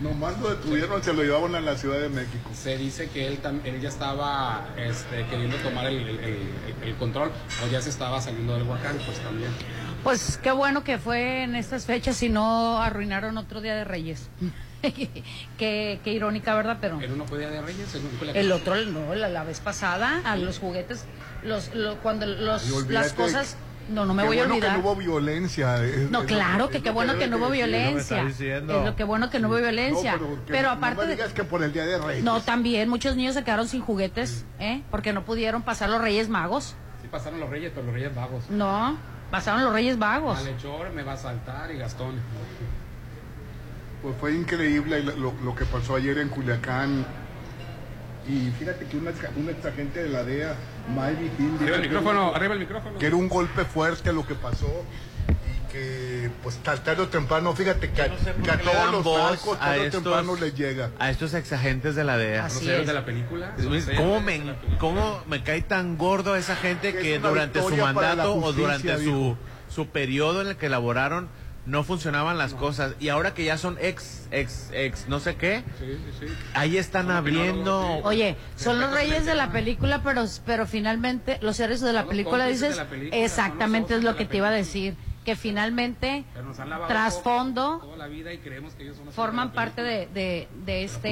Nomás 0.00 0.36
lo 0.40 0.50
detuvieron, 0.50 1.00
se 1.02 1.12
lo 1.12 1.22
llevaban 1.22 1.54
a 1.54 1.60
la 1.60 1.76
Ciudad 1.76 2.00
de 2.00 2.08
México. 2.08 2.50
Se 2.54 2.76
dice 2.76 3.08
que 3.08 3.28
él, 3.28 3.40
tam- 3.40 3.60
él 3.64 3.80
ya 3.80 3.88
estaba 3.88 4.66
este, 4.76 5.26
queriendo 5.26 5.56
tomar 5.58 5.86
el, 5.86 5.98
el- 5.98 6.18
el- 6.20 6.48
el 6.88 6.94
control 6.96 7.30
o 7.64 7.70
ya 7.70 7.80
se 7.80 7.90
estaba 7.90 8.20
saliendo 8.20 8.54
del 8.54 8.64
huacán, 8.64 8.96
pues 9.06 9.18
también. 9.20 9.50
Pues 10.02 10.38
qué 10.42 10.50
bueno 10.52 10.82
que 10.82 10.98
fue 10.98 11.42
en 11.42 11.54
estas 11.54 11.84
fechas 11.84 12.22
y 12.22 12.28
no 12.28 12.80
arruinaron 12.80 13.36
otro 13.38 13.60
Día 13.60 13.74
de 13.74 13.84
Reyes. 13.84 14.28
qué, 15.58 16.00
qué 16.02 16.12
irónica, 16.12 16.54
¿verdad? 16.54 16.78
Pero 16.80 17.00
Él 17.00 17.16
no 17.18 17.26
fue 17.26 17.38
Día 17.38 17.50
de 17.50 17.60
Reyes, 17.60 17.94
él 17.94 18.02
no 18.04 18.18
fue 18.18 18.28
la- 18.28 18.32
el 18.32 18.50
otro, 18.52 18.74
no, 18.86 19.14
la, 19.14 19.28
la 19.28 19.44
vez 19.44 19.60
pasada, 19.60 20.22
a 20.24 20.36
los 20.36 20.58
juguetes, 20.58 21.04
los, 21.42 21.74
lo- 21.74 21.96
cuando 21.98 22.26
los, 22.26 22.88
las 22.88 23.12
cosas... 23.12 23.56
No, 23.90 24.04
no 24.06 24.14
me 24.14 24.22
Qué 24.22 24.28
voy 24.28 24.38
a 24.38 24.40
bueno 24.42 24.54
olvidar. 24.54 24.76
que 24.76 24.82
no 24.82 24.84
hubo 24.88 24.96
violencia. 24.96 25.84
es- 25.84 26.10
No, 26.10 26.20
es- 26.20 26.26
claro 26.28 26.66
es 26.66 26.70
que 26.70 26.80
qué 26.82 26.90
bueno 26.90 27.18
que 27.18 27.26
no 27.26 27.38
hubo 27.38 27.50
violencia. 27.50 28.24
diciendo. 28.24 28.78
Es 28.78 28.84
lo 28.86 28.94
que 28.94 29.02
bueno 29.02 29.30
que 29.30 29.40
no 29.40 29.48
hubo 29.48 29.56
violencia. 29.56 30.16
No, 30.16 30.38
pero 30.46 30.68
no 30.68 30.74
aparte 30.74 31.00
me 31.02 31.06
de, 31.08 31.16
digas 31.16 31.32
que 31.32 31.42
por 31.42 31.62
el 31.64 31.72
Día 31.72 31.84
de 31.84 31.98
Reyes. 31.98 32.22
No, 32.22 32.40
también 32.40 32.88
muchos 32.88 33.16
niños 33.16 33.34
se 33.34 33.42
quedaron 33.42 33.66
sin 33.66 33.80
juguetes, 33.80 34.44
¿eh? 34.60 34.82
Porque 34.92 35.12
no 35.12 35.24
pudieron 35.24 35.62
pasar 35.62 35.90
los 35.90 36.00
Reyes 36.00 36.28
Magos. 36.28 36.76
Sí 37.02 37.08
pasaron 37.10 37.40
los 37.40 37.50
Reyes, 37.50 37.72
pero 37.74 37.86
los 37.86 37.94
Reyes 37.94 38.14
vagos. 38.14 38.44
No, 38.48 38.96
pasaron 39.30 39.62
los 39.64 39.72
Reyes 39.72 39.98
Vagos. 39.98 40.36
Malhechor, 40.38 40.90
me 40.92 41.02
va 41.02 41.12
a 41.12 41.16
saltar 41.16 41.70
y 41.70 41.78
Gastón. 41.78 42.14
Pues 44.02 44.14
fue 44.18 44.34
increíble 44.34 45.02
lo, 45.02 45.32
lo 45.42 45.54
que 45.54 45.64
pasó 45.66 45.96
ayer 45.96 46.18
en 46.18 46.28
Culiacán. 46.28 47.04
Y 48.28 48.50
fíjate 48.58 48.86
que 48.86 48.96
una, 48.96 49.10
ex- 49.10 49.28
una 49.36 49.50
ex 49.50 49.64
agente 49.64 50.02
de 50.02 50.08
la 50.08 50.22
DEA, 50.24 50.54
Maybe 50.94 51.30
Hill, 51.38 51.56
Arriba 51.60 51.76
el 51.76 51.82
micrófono, 51.82 52.34
arriba 52.34 52.54
el 52.54 52.60
micrófono. 52.60 52.98
que 52.98 53.06
era 53.06 53.16
un 53.16 53.28
golpe 53.28 53.64
fuerte 53.64 54.12
lo 54.12 54.26
que 54.26 54.34
pasó 54.34 54.84
que 55.72 56.30
pues 56.42 56.56
tal- 56.62 56.82
tarde 56.82 57.02
o 57.02 57.08
temprano, 57.08 57.54
fíjate 57.54 57.90
que, 57.90 58.08
no 58.08 58.18
sé 58.18 58.30
a 58.50 58.58
todos 58.58 58.92
los 58.92 59.18
narcos 59.18 59.56
a 59.56 59.60
tarde 59.60 59.80
o 59.80 59.84
estos- 59.84 60.02
temprano 60.02 60.36
les 60.36 60.54
llega. 60.54 60.90
A 60.98 61.10
estos 61.10 61.34
exagentes 61.34 61.94
de 61.94 62.04
la 62.04 62.16
DEA. 62.16 62.46
Así 62.46 62.56
¿Los 62.60 62.64
héroes 62.68 62.80
es. 62.82 62.86
de 62.88 62.92
la 62.94 63.04
película? 63.04 63.54
¿Cómo 63.96 64.20
me. 64.20 64.40
¿Cómo 64.78 65.22
me 65.28 65.42
cae 65.42 65.62
tan 65.62 65.96
gordo 65.96 66.36
esa 66.36 66.56
gente 66.56 66.92
Que 66.94 67.16
es 67.16 67.22
durante 67.22 67.62
su 67.62 67.76
mandato 67.76 68.34
o 68.34 68.52
durante 68.52 68.96
su, 69.04 69.36
su 69.68 69.86
periodo 69.88 70.42
en 70.42 70.48
el 70.48 70.56
que 70.56 70.66
elaboraron 70.66 71.28
no 71.66 71.84
funcionaban 71.84 72.38
las 72.38 72.54
cosas? 72.54 72.94
Y 72.98 73.10
ahora 73.10 73.34
que 73.34 73.44
ya 73.44 73.56
son 73.58 73.76
ex, 73.80 74.26
ex, 74.32 74.70
ex, 74.72 75.06
no 75.08 75.20
sé 75.20 75.36
qué, 75.36 75.62
Sí, 75.78 75.84
sí, 76.18 76.26
sí. 76.26 76.34
ahí 76.54 76.78
están 76.78 77.06
Como 77.06 77.22
que 77.24 77.30
no 77.32 77.36
lo- 77.36 77.42
abriendo... 77.44 77.80
Oye, 78.02 78.36
son 78.56 78.80
los 78.80 78.90
reyes 78.92 79.26
de 79.26 79.34
la 79.34 79.52
película, 79.52 80.00
pero, 80.02 80.24
pero 80.46 80.66
finalmente 80.66 81.38
los 81.42 81.60
héroes 81.60 81.80
de 81.82 81.92
la 81.92 82.00
Son 82.00 82.08
película 82.08 82.46
dices, 82.46 82.70
de 82.70 82.76
la 82.76 82.88
película, 82.88 83.22
exactamente 83.24 83.94
es 83.94 84.02
lo 84.02 84.16
que 84.16 84.24
te 84.24 84.38
iba 84.38 84.48
a 84.48 84.52
decir, 84.52 84.96
que 85.24 85.36
finalmente 85.36 86.24
trasfondo 86.88 87.78
toda 87.80 87.96
la 87.96 88.06
vida 88.06 88.32
y 88.32 88.38
creemos 88.38 88.72
que 88.74 88.84
ellos 88.84 88.96
son 88.96 89.06
los 89.06 89.14
forman 89.14 89.52
parte 89.52 89.82
de, 89.82 90.06
de, 90.14 90.48
de 90.64 90.84
este 90.84 91.08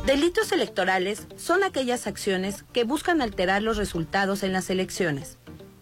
Delitos 0.05 0.51
electorales 0.51 1.27
son 1.37 1.63
aquellas 1.63 2.07
acciones 2.07 2.65
que 2.73 2.85
buscan 2.85 3.21
alterar 3.21 3.61
los 3.61 3.77
resultados 3.77 4.41
en 4.41 4.51
las 4.51 4.71
elecciones. 4.71 5.37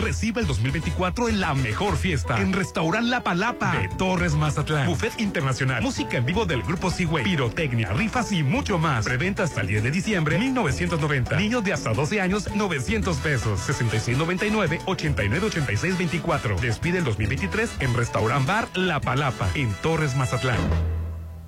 Reciba 0.00 0.40
el 0.40 0.46
2024 0.46 1.28
en 1.28 1.40
la 1.40 1.54
mejor 1.54 1.96
fiesta 1.96 2.40
en 2.40 2.52
Restaurant 2.52 3.06
La 3.08 3.22
Palapa 3.22 3.72
de 3.78 3.88
Torres 3.88 4.34
Mazatlán. 4.34 4.86
Buffet 4.86 5.12
internacional, 5.20 5.82
música 5.82 6.16
en 6.16 6.26
vivo 6.26 6.46
del 6.46 6.62
grupo 6.62 6.90
Seaway, 6.90 7.24
pirotecnia, 7.24 7.92
rifas 7.92 8.32
y 8.32 8.42
mucho 8.42 8.78
más. 8.78 9.04
Preventa 9.04 9.42
hasta 9.42 9.60
el 9.60 9.66
10 9.66 9.82
de 9.84 9.90
diciembre 9.90 10.38
1990. 10.38 11.36
Niños 11.36 11.64
de 11.64 11.72
hasta 11.72 11.92
12 11.92 12.20
años 12.20 12.48
900 12.54 13.16
pesos. 13.18 13.60
6699 13.60 14.80
898624. 14.86 16.56
Despide 16.60 16.98
el 16.98 17.04
2023 17.04 17.70
en 17.80 17.94
Restaurant 17.94 18.46
Bar 18.46 18.68
La 18.74 19.00
Palapa 19.00 19.48
en 19.54 19.72
Torres 19.82 20.16
Mazatlán. 20.16 20.99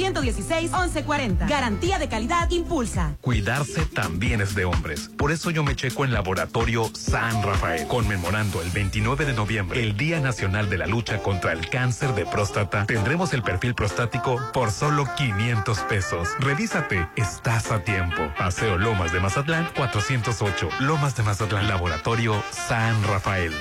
669-116-1140. 0.00 1.48
Garantía 1.48 1.98
de 1.98 2.08
calidad 2.08 2.50
impulsa. 2.50 3.16
Cuidarse 3.20 3.84
también 3.86 4.40
es 4.40 4.54
de 4.54 4.64
hombres. 4.64 5.10
Por 5.16 5.32
eso 5.32 5.50
yo 5.50 5.62
me 5.62 5.76
checo 5.76 6.04
en 6.04 6.12
Laboratorio 6.12 6.90
San 6.94 7.42
Rafael, 7.42 7.86
conmemorando 7.86 8.62
el 8.62 8.70
29 8.70 9.24
de 9.24 9.32
noviembre, 9.32 9.82
el 9.82 9.96
Día 9.96 10.20
Nacional 10.20 10.70
de 10.70 10.78
la 10.78 10.86
Lucha 10.86 11.18
contra 11.18 11.52
el 11.52 11.68
Cáncer 11.68 12.14
de 12.14 12.26
Próstata. 12.26 12.86
Tendremos 12.86 13.32
el 13.32 13.42
perfil 13.42 13.74
prostático 13.74 14.40
por 14.52 14.70
solo 14.70 15.06
500 15.16 15.78
pesos. 15.80 16.28
Revísate, 16.40 17.08
estás 17.16 17.70
a 17.70 17.82
tiempo. 17.84 18.32
Paseo 18.38 18.78
Lomas 18.78 19.12
de 19.12 19.20
Mazatlán 19.20 19.68
408. 19.76 20.68
Lomas 20.80 21.16
de 21.16 21.22
Mazatlán, 21.22 21.68
Laboratorio 21.68 22.42
San 22.50 23.02
Rafael. 23.04 23.52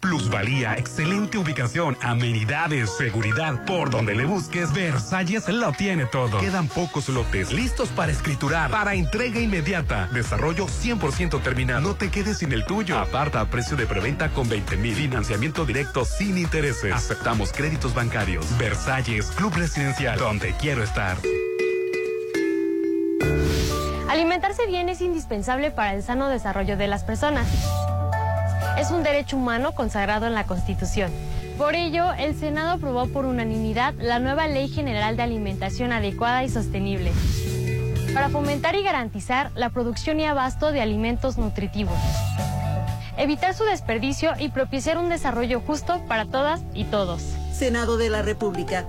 Plusvalía, 0.00 0.74
excelente 0.74 1.36
ubicación, 1.36 1.96
amenidades, 2.00 2.90
seguridad. 2.96 3.64
Por 3.66 3.90
donde 3.90 4.14
le 4.14 4.24
busques, 4.24 4.72
Versalles 4.72 5.46
lo 5.48 5.72
tiene 5.72 6.06
todo. 6.06 6.38
Quedan 6.40 6.68
pocos 6.68 7.08
lotes 7.10 7.52
listos 7.52 7.90
para 7.90 8.10
escriturar, 8.10 8.70
para 8.70 8.94
entrega 8.94 9.40
inmediata. 9.40 10.08
Desarrollo 10.12 10.66
100% 10.66 11.42
terminado. 11.42 11.80
No 11.82 11.94
te 11.94 12.10
quedes 12.10 12.38
sin 12.38 12.52
el 12.52 12.64
tuyo. 12.64 12.98
Aparta 12.98 13.42
a 13.42 13.50
precio 13.50 13.76
de 13.76 13.86
preventa 13.86 14.30
con 14.30 14.48
20 14.48 14.78
mil. 14.78 14.94
Financiamiento 14.94 15.66
directo 15.66 16.06
sin 16.06 16.38
intereses. 16.38 16.94
Aceptamos 16.94 17.52
créditos 17.52 17.94
bancarios. 17.94 18.46
Versalles, 18.56 19.26
Club 19.32 19.54
Residencial, 19.54 20.18
donde 20.18 20.54
quiero 20.58 20.82
estar. 20.82 21.18
Alimentarse 24.08 24.66
bien 24.66 24.88
es 24.88 25.02
indispensable 25.02 25.70
para 25.70 25.94
el 25.94 26.02
sano 26.02 26.28
desarrollo 26.28 26.76
de 26.76 26.88
las 26.88 27.04
personas. 27.04 27.46
Es 28.78 28.90
un 28.90 29.02
derecho 29.02 29.36
humano 29.36 29.72
consagrado 29.72 30.26
en 30.26 30.34
la 30.34 30.44
Constitución. 30.44 31.10
Por 31.58 31.74
ello, 31.74 32.12
el 32.14 32.34
Senado 32.34 32.70
aprobó 32.70 33.06
por 33.06 33.26
unanimidad 33.26 33.94
la 33.98 34.18
nueva 34.18 34.48
Ley 34.48 34.68
General 34.68 35.16
de 35.16 35.22
Alimentación 35.22 35.92
Adecuada 35.92 36.44
y 36.44 36.48
Sostenible 36.48 37.12
para 38.14 38.28
fomentar 38.28 38.74
y 38.74 38.82
garantizar 38.82 39.50
la 39.54 39.70
producción 39.70 40.18
y 40.20 40.26
abasto 40.26 40.72
de 40.72 40.80
alimentos 40.80 41.38
nutritivos, 41.38 41.96
evitar 43.16 43.54
su 43.54 43.64
desperdicio 43.64 44.32
y 44.38 44.48
propiciar 44.48 44.98
un 44.98 45.08
desarrollo 45.08 45.60
justo 45.60 46.00
para 46.08 46.24
todas 46.24 46.60
y 46.74 46.84
todos. 46.84 47.22
Senado 47.52 47.96
de 47.98 48.10
la 48.10 48.22
República. 48.22 48.86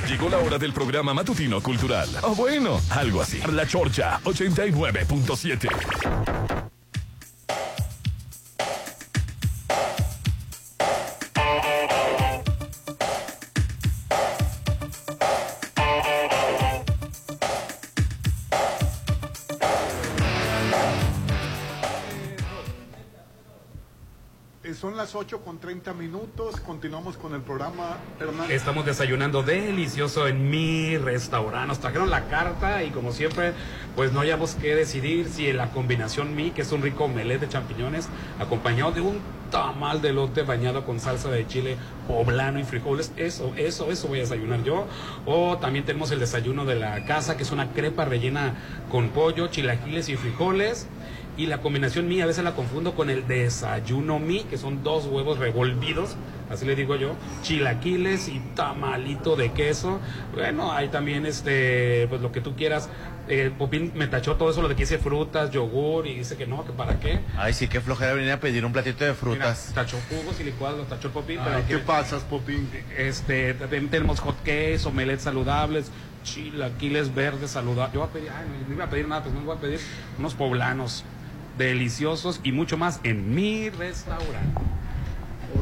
Llegó 0.08 0.28
la 0.28 0.38
hora 0.38 0.58
del 0.58 0.72
programa 0.72 1.14
matutino 1.14 1.60
cultural. 1.60 2.08
O 2.22 2.34
bueno, 2.34 2.80
algo 2.90 3.20
así. 3.20 3.40
La 3.52 3.66
Chorcha 3.66 4.18
89.7. 4.24 6.70
las 25.00 25.14
8 25.14 25.40
con 25.40 25.58
30 25.58 25.94
minutos. 25.94 26.60
Continuamos 26.60 27.16
con 27.16 27.32
el 27.32 27.40
programa. 27.40 27.96
Hernán. 28.20 28.50
Estamos 28.50 28.84
desayunando 28.84 29.42
delicioso 29.42 30.28
en 30.28 30.50
mi 30.50 30.98
restaurante. 30.98 31.68
Nos 31.68 31.78
trajeron 31.78 32.10
la 32.10 32.26
carta 32.26 32.84
y 32.84 32.90
como 32.90 33.10
siempre, 33.12 33.54
pues 33.96 34.12
no 34.12 34.20
hayamos 34.20 34.56
que 34.56 34.74
decidir 34.74 35.30
si 35.30 35.54
la 35.54 35.70
combinación 35.70 36.36
mi, 36.36 36.50
que 36.50 36.60
es 36.60 36.72
un 36.72 36.82
rico 36.82 37.04
omelette 37.04 37.40
de 37.40 37.48
champiñones, 37.48 38.10
acompañado 38.38 38.92
de 38.92 39.00
un 39.00 39.20
tamal 39.50 40.02
de 40.02 40.12
lote 40.12 40.42
bañado 40.42 40.84
con 40.84 41.00
salsa 41.00 41.30
de 41.30 41.46
chile 41.46 41.78
poblano 42.06 42.60
y 42.60 42.64
frijoles. 42.64 43.10
Eso, 43.16 43.54
eso, 43.56 43.90
eso 43.90 44.06
voy 44.06 44.18
a 44.18 44.22
desayunar 44.24 44.62
yo. 44.64 44.86
O 45.24 45.56
también 45.56 45.86
tenemos 45.86 46.10
el 46.10 46.20
desayuno 46.20 46.66
de 46.66 46.74
la 46.74 47.06
casa, 47.06 47.38
que 47.38 47.44
es 47.44 47.52
una 47.52 47.72
crepa 47.72 48.04
rellena 48.04 48.54
con 48.90 49.08
pollo, 49.08 49.46
chilaquiles 49.46 50.10
y 50.10 50.16
frijoles. 50.16 50.88
Y 51.40 51.46
la 51.46 51.62
combinación 51.62 52.06
mi 52.06 52.20
a 52.20 52.26
veces 52.26 52.44
la 52.44 52.54
confundo 52.54 52.94
con 52.94 53.08
el 53.08 53.26
desayuno 53.26 54.18
mi, 54.18 54.40
que 54.40 54.58
son 54.58 54.82
dos 54.84 55.06
huevos 55.06 55.38
revolvidos, 55.38 56.14
así 56.50 56.66
le 56.66 56.76
digo 56.76 56.96
yo, 56.96 57.14
chilaquiles 57.42 58.28
y 58.28 58.40
tamalito 58.54 59.36
de 59.36 59.50
queso. 59.52 60.00
Bueno, 60.34 60.70
hay 60.70 60.88
también 60.88 61.24
este, 61.24 62.04
pues 62.10 62.20
lo 62.20 62.30
que 62.30 62.42
tú 62.42 62.54
quieras. 62.56 62.90
Eh, 63.26 63.50
Popín 63.56 63.90
me 63.94 64.06
tachó 64.06 64.36
todo 64.36 64.50
eso, 64.50 64.60
lo 64.60 64.68
de 64.68 64.76
que 64.76 64.82
hice 64.82 64.98
frutas, 64.98 65.50
yogur, 65.50 66.06
y 66.06 66.16
dice 66.16 66.36
que 66.36 66.46
no, 66.46 66.62
que 66.66 66.72
para 66.72 67.00
qué. 67.00 67.20
Ay, 67.38 67.54
sí, 67.54 67.68
qué 67.68 67.80
flojera 67.80 68.12
venir 68.12 68.32
a 68.32 68.38
pedir 68.38 68.62
un 68.66 68.72
platito 68.74 69.06
de 69.06 69.14
frutas. 69.14 69.68
Mira, 69.70 69.82
tachó 69.82 69.96
jugos 70.10 70.38
y 70.40 70.44
licuados, 70.44 70.76
los 70.76 70.88
tachó 70.88 71.06
el 71.08 71.14
Popín. 71.14 71.38
Ay, 71.38 71.46
pero 71.46 71.66
¿qué 71.66 71.72
que- 71.76 71.78
pasas, 71.78 72.22
Popín? 72.24 72.68
Este, 72.98 73.54
también 73.54 73.88
tenemos 73.88 74.20
hot 74.20 74.36
cakes, 74.40 74.82
omelets 74.84 75.22
saludables, 75.22 75.90
chilaquiles 76.22 77.14
verdes 77.14 77.52
saludables. 77.52 77.94
Yo 77.94 78.00
voy 78.00 78.08
a 78.10 78.12
pedir, 78.12 78.28
ay, 78.28 78.44
no 78.68 78.74
iba 78.74 78.84
a 78.84 78.90
pedir 78.90 79.08
nada, 79.08 79.22
pues 79.22 79.34
no 79.34 79.40
voy 79.40 79.56
a 79.56 79.58
pedir 79.60 79.80
unos 80.18 80.34
poblanos 80.34 81.02
deliciosos 81.66 82.40
y 82.42 82.52
mucho 82.52 82.76
más 82.76 83.00
en 83.04 83.34
mi 83.34 83.70
restaurante. 83.70 84.69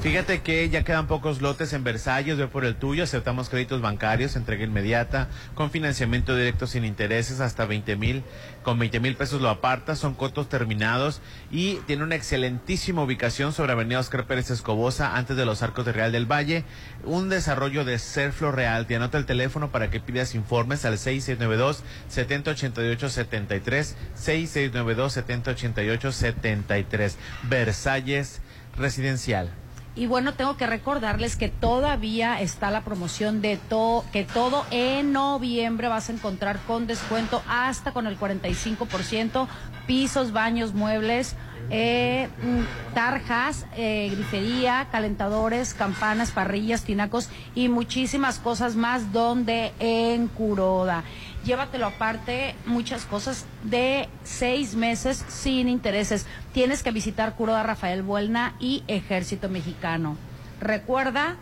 Fíjate 0.03 0.43
que 0.43 0.69
ya 0.69 0.85
quedan 0.85 1.07
pocos 1.09 1.43
lotes 1.43 1.73
en 1.73 1.83
Versalles, 1.83 2.37
ve 2.37 2.47
por 2.47 2.65
el 2.65 2.77
tuyo, 2.77 3.03
aceptamos 3.03 3.49
créditos 3.49 3.81
bancarios, 3.81 4.37
entrega 4.37 4.63
inmediata, 4.63 5.27
con 5.57 5.73
financiamiento 5.73 6.37
directo 6.37 6.69
sin 6.69 6.85
intereses 6.85 7.41
hasta 7.41 7.67
20 7.67 7.97
mil, 7.97 8.23
con 8.63 8.79
20 8.79 9.01
mil 9.01 9.17
pesos 9.17 9.41
lo 9.41 9.49
aparta, 9.49 9.97
son 9.97 10.15
cotos 10.15 10.49
terminados 10.49 11.21
y 11.51 11.81
tiene 11.87 12.05
una 12.05 12.15
excelentísima 12.15 13.03
ubicación 13.03 13.53
sobre 13.53 13.73
Avenida 13.73 13.99
Oscar 13.99 14.27
Pérez 14.27 14.51
Escobosa, 14.51 15.17
antes 15.17 15.37
de 15.37 15.45
los 15.45 15.65
Arcos 15.65 15.85
de 15.85 15.93
Real 15.93 16.13
del 16.13 16.31
Valle, 16.31 16.63
un 17.05 17.29
desarrollo 17.29 17.85
de 17.85 17.99
Serflo 17.99 18.53
Real, 18.53 18.87
te 18.87 18.95
anota 18.95 19.19
el 19.19 19.27
teléfono 19.27 19.73
para 19.73 19.91
que 19.91 19.99
pidas 19.99 20.37
informes 20.37 20.85
al 20.85 20.99
6692-7088-73, 20.99 23.95
6692-7088-73, 24.17 27.15
Versalles 27.49 28.41
Residencial. 28.77 29.51
Y 29.95 30.07
bueno, 30.07 30.35
tengo 30.35 30.57
que 30.57 30.67
recordarles 30.67 31.37
que 31.37 31.49
todavía 31.49 32.41
está 32.41 32.71
la 32.71 32.83
promoción 32.83 33.43
de 33.43 33.57
todo, 33.57 34.05
que 34.13 34.25
todo 34.25 34.65
en 34.71 35.13
noviembre 35.13 35.89
vas 35.89 36.09
a 36.09 36.13
encontrar 36.13 36.61
con 36.67 36.87
descuento 36.87 37.43
hasta 37.49 37.93
con 37.93 38.07
el 38.07 38.19
45%, 38.19 39.49
pisos, 39.87 40.33
baños, 40.33 40.73
muebles, 40.73 41.35
eh, 41.71 42.29
mm, 42.43 42.95
tarjas, 42.95 43.67
eh, 43.77 44.11
grifería, 44.15 44.87
calentadores, 44.91 45.75
campanas, 45.75 46.31
parrillas, 46.31 46.85
tinacos 46.85 47.29
y 47.55 47.69
muchísimas 47.69 48.39
cosas 48.39 48.75
más 48.77 49.13
donde 49.13 49.73
en 49.79 50.29
Curoda. 50.29 51.05
Llévatelo 51.49 51.87
aparte, 51.87 52.55
muchas 52.67 53.07
cosas 53.07 53.47
de 53.63 54.07
seis 54.23 54.75
meses 54.75 55.25
sin 55.29 55.71
intereses. 55.71 56.27
Tienes 56.53 56.83
que 56.83 56.91
visitar 56.91 57.37
Curoda 57.37 57.63
Rafael 57.63 58.03
Buelna 58.03 58.55
y 58.61 58.85
Ejército 58.87 59.49
Mexicano. 59.49 60.19
Recuerda, 60.61 61.37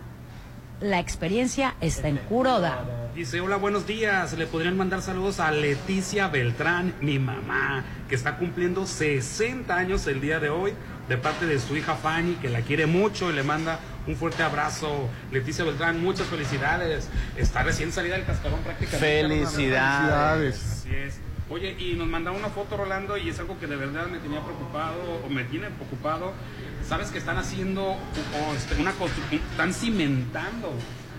la 0.81 1.01
experiencia 1.01 1.75
está 1.81 2.07
en 2.07 2.19
Curoda. 2.19 2.85
Dice, 3.17 3.41
hola, 3.41 3.57
buenos 3.57 3.89
días. 3.89 4.33
Le 4.35 4.47
podrían 4.47 4.77
mandar 4.77 5.03
saludos 5.03 5.41
a 5.41 5.51
Leticia 5.51 6.29
Beltrán, 6.29 6.95
mi 7.01 7.19
mamá, 7.19 7.83
que 8.09 8.15
está 8.15 8.37
cumpliendo 8.37 8.87
60 8.87 9.75
años 9.75 10.07
el 10.07 10.21
día 10.21 10.39
de 10.39 10.51
hoy, 10.51 10.73
de 11.09 11.17
parte 11.17 11.47
de 11.47 11.59
su 11.59 11.77
hija 11.77 11.97
Fanny, 11.97 12.35
que 12.35 12.49
la 12.49 12.61
quiere 12.61 12.87
mucho 12.87 13.29
y 13.29 13.33
le 13.33 13.43
manda 13.43 13.81
un 14.07 14.17
fuerte 14.17 14.43
abrazo. 14.43 15.09
Leticia 15.31 15.65
Beltrán, 15.65 16.03
muchas 16.03 16.27
felicidades. 16.27 17.09
Está 17.37 17.63
recién 17.63 17.93
salida 17.93 18.17
del 18.17 18.25
cascarón 18.25 18.61
prácticamente. 18.61 18.99
Felicidades. 18.99 20.63
Así 20.81 20.95
es. 20.95 21.21
Oye, 21.49 21.77
y 21.79 21.95
nos 21.95 22.09
manda 22.09 22.33
una 22.33 22.49
foto 22.49 22.77
Rolando 22.77 23.17
y 23.17 23.29
es 23.29 23.39
algo 23.39 23.59
que 23.61 23.69
de 23.69 23.77
verdad 23.77 24.07
me 24.07 24.19
tenía 24.19 24.41
preocupado 24.41 24.97
o 25.25 25.29
me 25.29 25.45
tiene 25.45 25.69
preocupado. 25.71 26.33
Sabes 26.87 27.11
que 27.11 27.19
están 27.19 27.37
haciendo 27.37 27.83
o, 27.85 28.55
este, 28.57 28.81
una 28.81 28.93
construcción, 28.93 29.41
están 29.51 29.73
cimentando, 29.73 30.73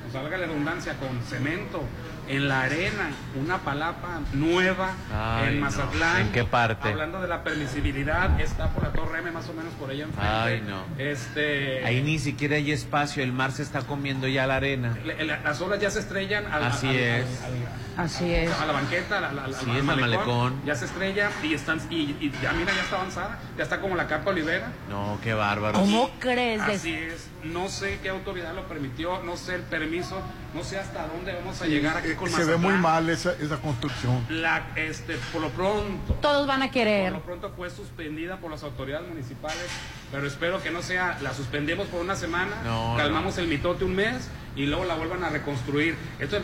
o 0.08 0.12
sea, 0.12 0.22
valga 0.22 0.38
la 0.38 0.48
redundancia, 0.48 0.94
con 0.96 1.22
cemento 1.24 1.82
en 2.30 2.50
la 2.50 2.64
arena, 2.64 3.10
una 3.40 3.60
palapa 3.60 4.20
nueva 4.34 4.92
Ay, 5.14 5.48
en 5.54 5.60
no. 5.62 5.66
Mazatlán. 5.66 6.22
¿En 6.24 6.32
qué 6.34 6.44
parte? 6.44 6.90
Hablando 6.90 7.22
de 7.22 7.28
la 7.30 7.42
permisibilidad, 7.44 8.40
está 8.42 8.70
por 8.72 8.84
la 8.84 8.92
Torre 8.92 9.20
M 9.20 9.32
más 9.32 9.48
o 9.48 9.54
menos 9.54 9.74
por 9.76 9.90
allá 9.90 10.04
enfrente. 10.04 10.30
Ay, 10.30 10.62
no. 10.68 10.84
Este, 11.02 11.86
Ahí 11.86 12.02
ni 12.02 12.20
siquiera 12.20 12.58
hay 12.58 12.72
espacio, 12.72 13.24
el 13.24 13.32
mar 13.32 13.52
se 13.54 13.64
está 13.64 13.82
comiendo 13.82 14.28
ya 14.28 14.46
la 14.46 14.58
arena. 14.58 14.98
la- 15.06 15.24
la- 15.24 15.40
las 15.40 15.62
olas 15.62 15.80
ya 15.80 15.90
se 15.90 16.00
estrellan 16.00 16.46
al, 16.52 16.64
Así 16.66 16.88
al- 16.88 16.96
al- 16.96 17.00
es. 17.02 17.28
al- 17.44 18.04
Así 18.06 18.32
es. 18.34 18.52
a 18.52 18.66
la 18.66 18.74
banqueta, 18.74 19.22
la- 19.22 19.32
la- 19.32 19.48
la- 19.48 19.58
Sí, 19.58 19.70
al 19.70 19.78
es 19.78 19.90
al 19.90 19.98
malecón. 20.00 20.62
Ya 20.66 20.76
se 20.76 20.86
estrella 20.86 21.32
y 21.42 21.54
están 21.54 21.80
y, 21.90 21.96
y 22.20 22.32
ya 22.44 22.52
mira, 22.54 22.74
ya 22.76 22.82
está 22.82 22.98
avanzada, 22.98 23.40
ya 23.58 23.64
está 23.64 23.80
como 23.80 23.96
la 23.96 24.06
capa 24.08 24.32
olivera. 24.32 24.68
No, 24.90 25.18
qué 25.24 25.34
bárbaro. 25.34 25.80
¿Cómo 25.80 26.10
crees? 26.20 26.62
Así 26.62 26.94
es, 26.94 27.28
no 27.54 27.70
sé 27.70 28.00
qué 28.02 28.10
autoridad 28.10 28.54
lo 28.54 28.68
permitió, 28.68 29.22
no 29.24 29.38
sé 29.38 29.56
el 29.56 29.62
permiso, 29.62 30.20
no 30.54 30.64
sé 30.64 30.78
hasta 30.80 31.08
dónde 31.08 31.34
vamos 31.34 31.62
a 31.62 31.66
llegar 31.66 31.98
aquí 31.98 32.14
con 32.14 32.30
Se 32.30 32.44
ve 32.44 32.58
muy 32.58 32.74
mal 32.74 33.10
esa, 33.10 33.34
esa 33.34 33.58
construcción. 33.58 34.26
La, 34.30 34.68
este, 34.76 35.16
por 35.32 35.42
lo 35.42 35.50
pronto, 35.50 36.14
Todos 36.22 36.48
van 36.48 36.62
a 36.64 36.72
querer. 36.72 37.12
por 37.12 37.20
lo 37.20 37.26
pronto 37.26 37.52
fue 37.56 37.70
suspendida 37.70 38.38
por 38.38 38.52
las 38.52 38.64
autoridades 38.64 39.08
municipales, 39.08 39.66
pero 40.12 40.28
espero 40.28 40.62
que 40.62 40.72
no 40.72 40.82
sea, 40.82 41.18
la 41.22 41.34
suspendemos 41.34 41.88
por 41.88 42.02
una 42.02 42.16
semana, 42.16 42.56
No, 42.64 42.96
calmamos 42.98 43.38
el 43.38 43.48
mitote 43.48 43.84
un 43.86 43.96
mes 43.96 44.30
y 44.56 44.66
luego 44.66 44.86
la 44.86 44.96
vuelvan 44.96 45.24
a 45.24 45.30
reconstruir. 45.30 45.96
Esto 46.20 46.38
es 46.38 46.44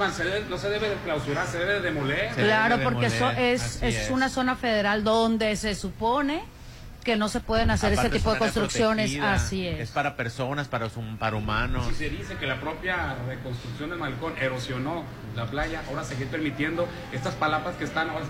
no 0.50 0.58
se 0.58 0.70
debe 0.70 0.90
de 0.90 0.96
clausurar, 1.04 1.48
se 1.48 1.58
debe 1.58 1.74
de 1.74 1.82
demoler. 1.82 2.34
Se 2.36 2.44
Claro, 2.44 2.78
debe 2.78 2.90
porque 2.90 3.08
eso 3.08 3.30
es 3.32 3.82
es. 3.82 4.10
una 4.12 4.30
zona 4.30 4.56
federal 4.56 5.04
donde 5.04 5.56
se 5.56 5.74
supone 5.76 6.44
que 7.04 7.16
no 7.16 7.30
se 7.30 7.40
pueden 7.40 7.70
hacer 7.72 7.94
Aparte 7.94 8.08
ese 8.10 8.18
tipo 8.18 8.30
es 8.30 8.34
de 8.36 8.40
construcciones. 8.40 9.20
Así 9.22 9.68
es. 9.68 9.80
Es 9.80 9.90
para 9.92 10.16
personas, 10.16 10.68
para, 10.68 10.88
para 11.20 11.36
humanos. 11.36 11.88
Si 11.90 11.96
se 11.96 12.10
dice 12.10 12.36
que 12.36 12.48
la 12.48 12.60
propia 12.60 13.16
reconstrucción 13.28 13.90
del 13.90 14.00
malecón 14.00 14.34
erosionó 14.40 15.04
la 15.36 15.46
playa, 15.46 15.82
ahora 15.90 16.04
seguir 16.04 16.28
permitiendo 16.28 16.88
estas 17.12 17.36
palapas 17.36 17.76
que 17.76 17.84
están, 17.84 18.10
ahora 18.10 18.26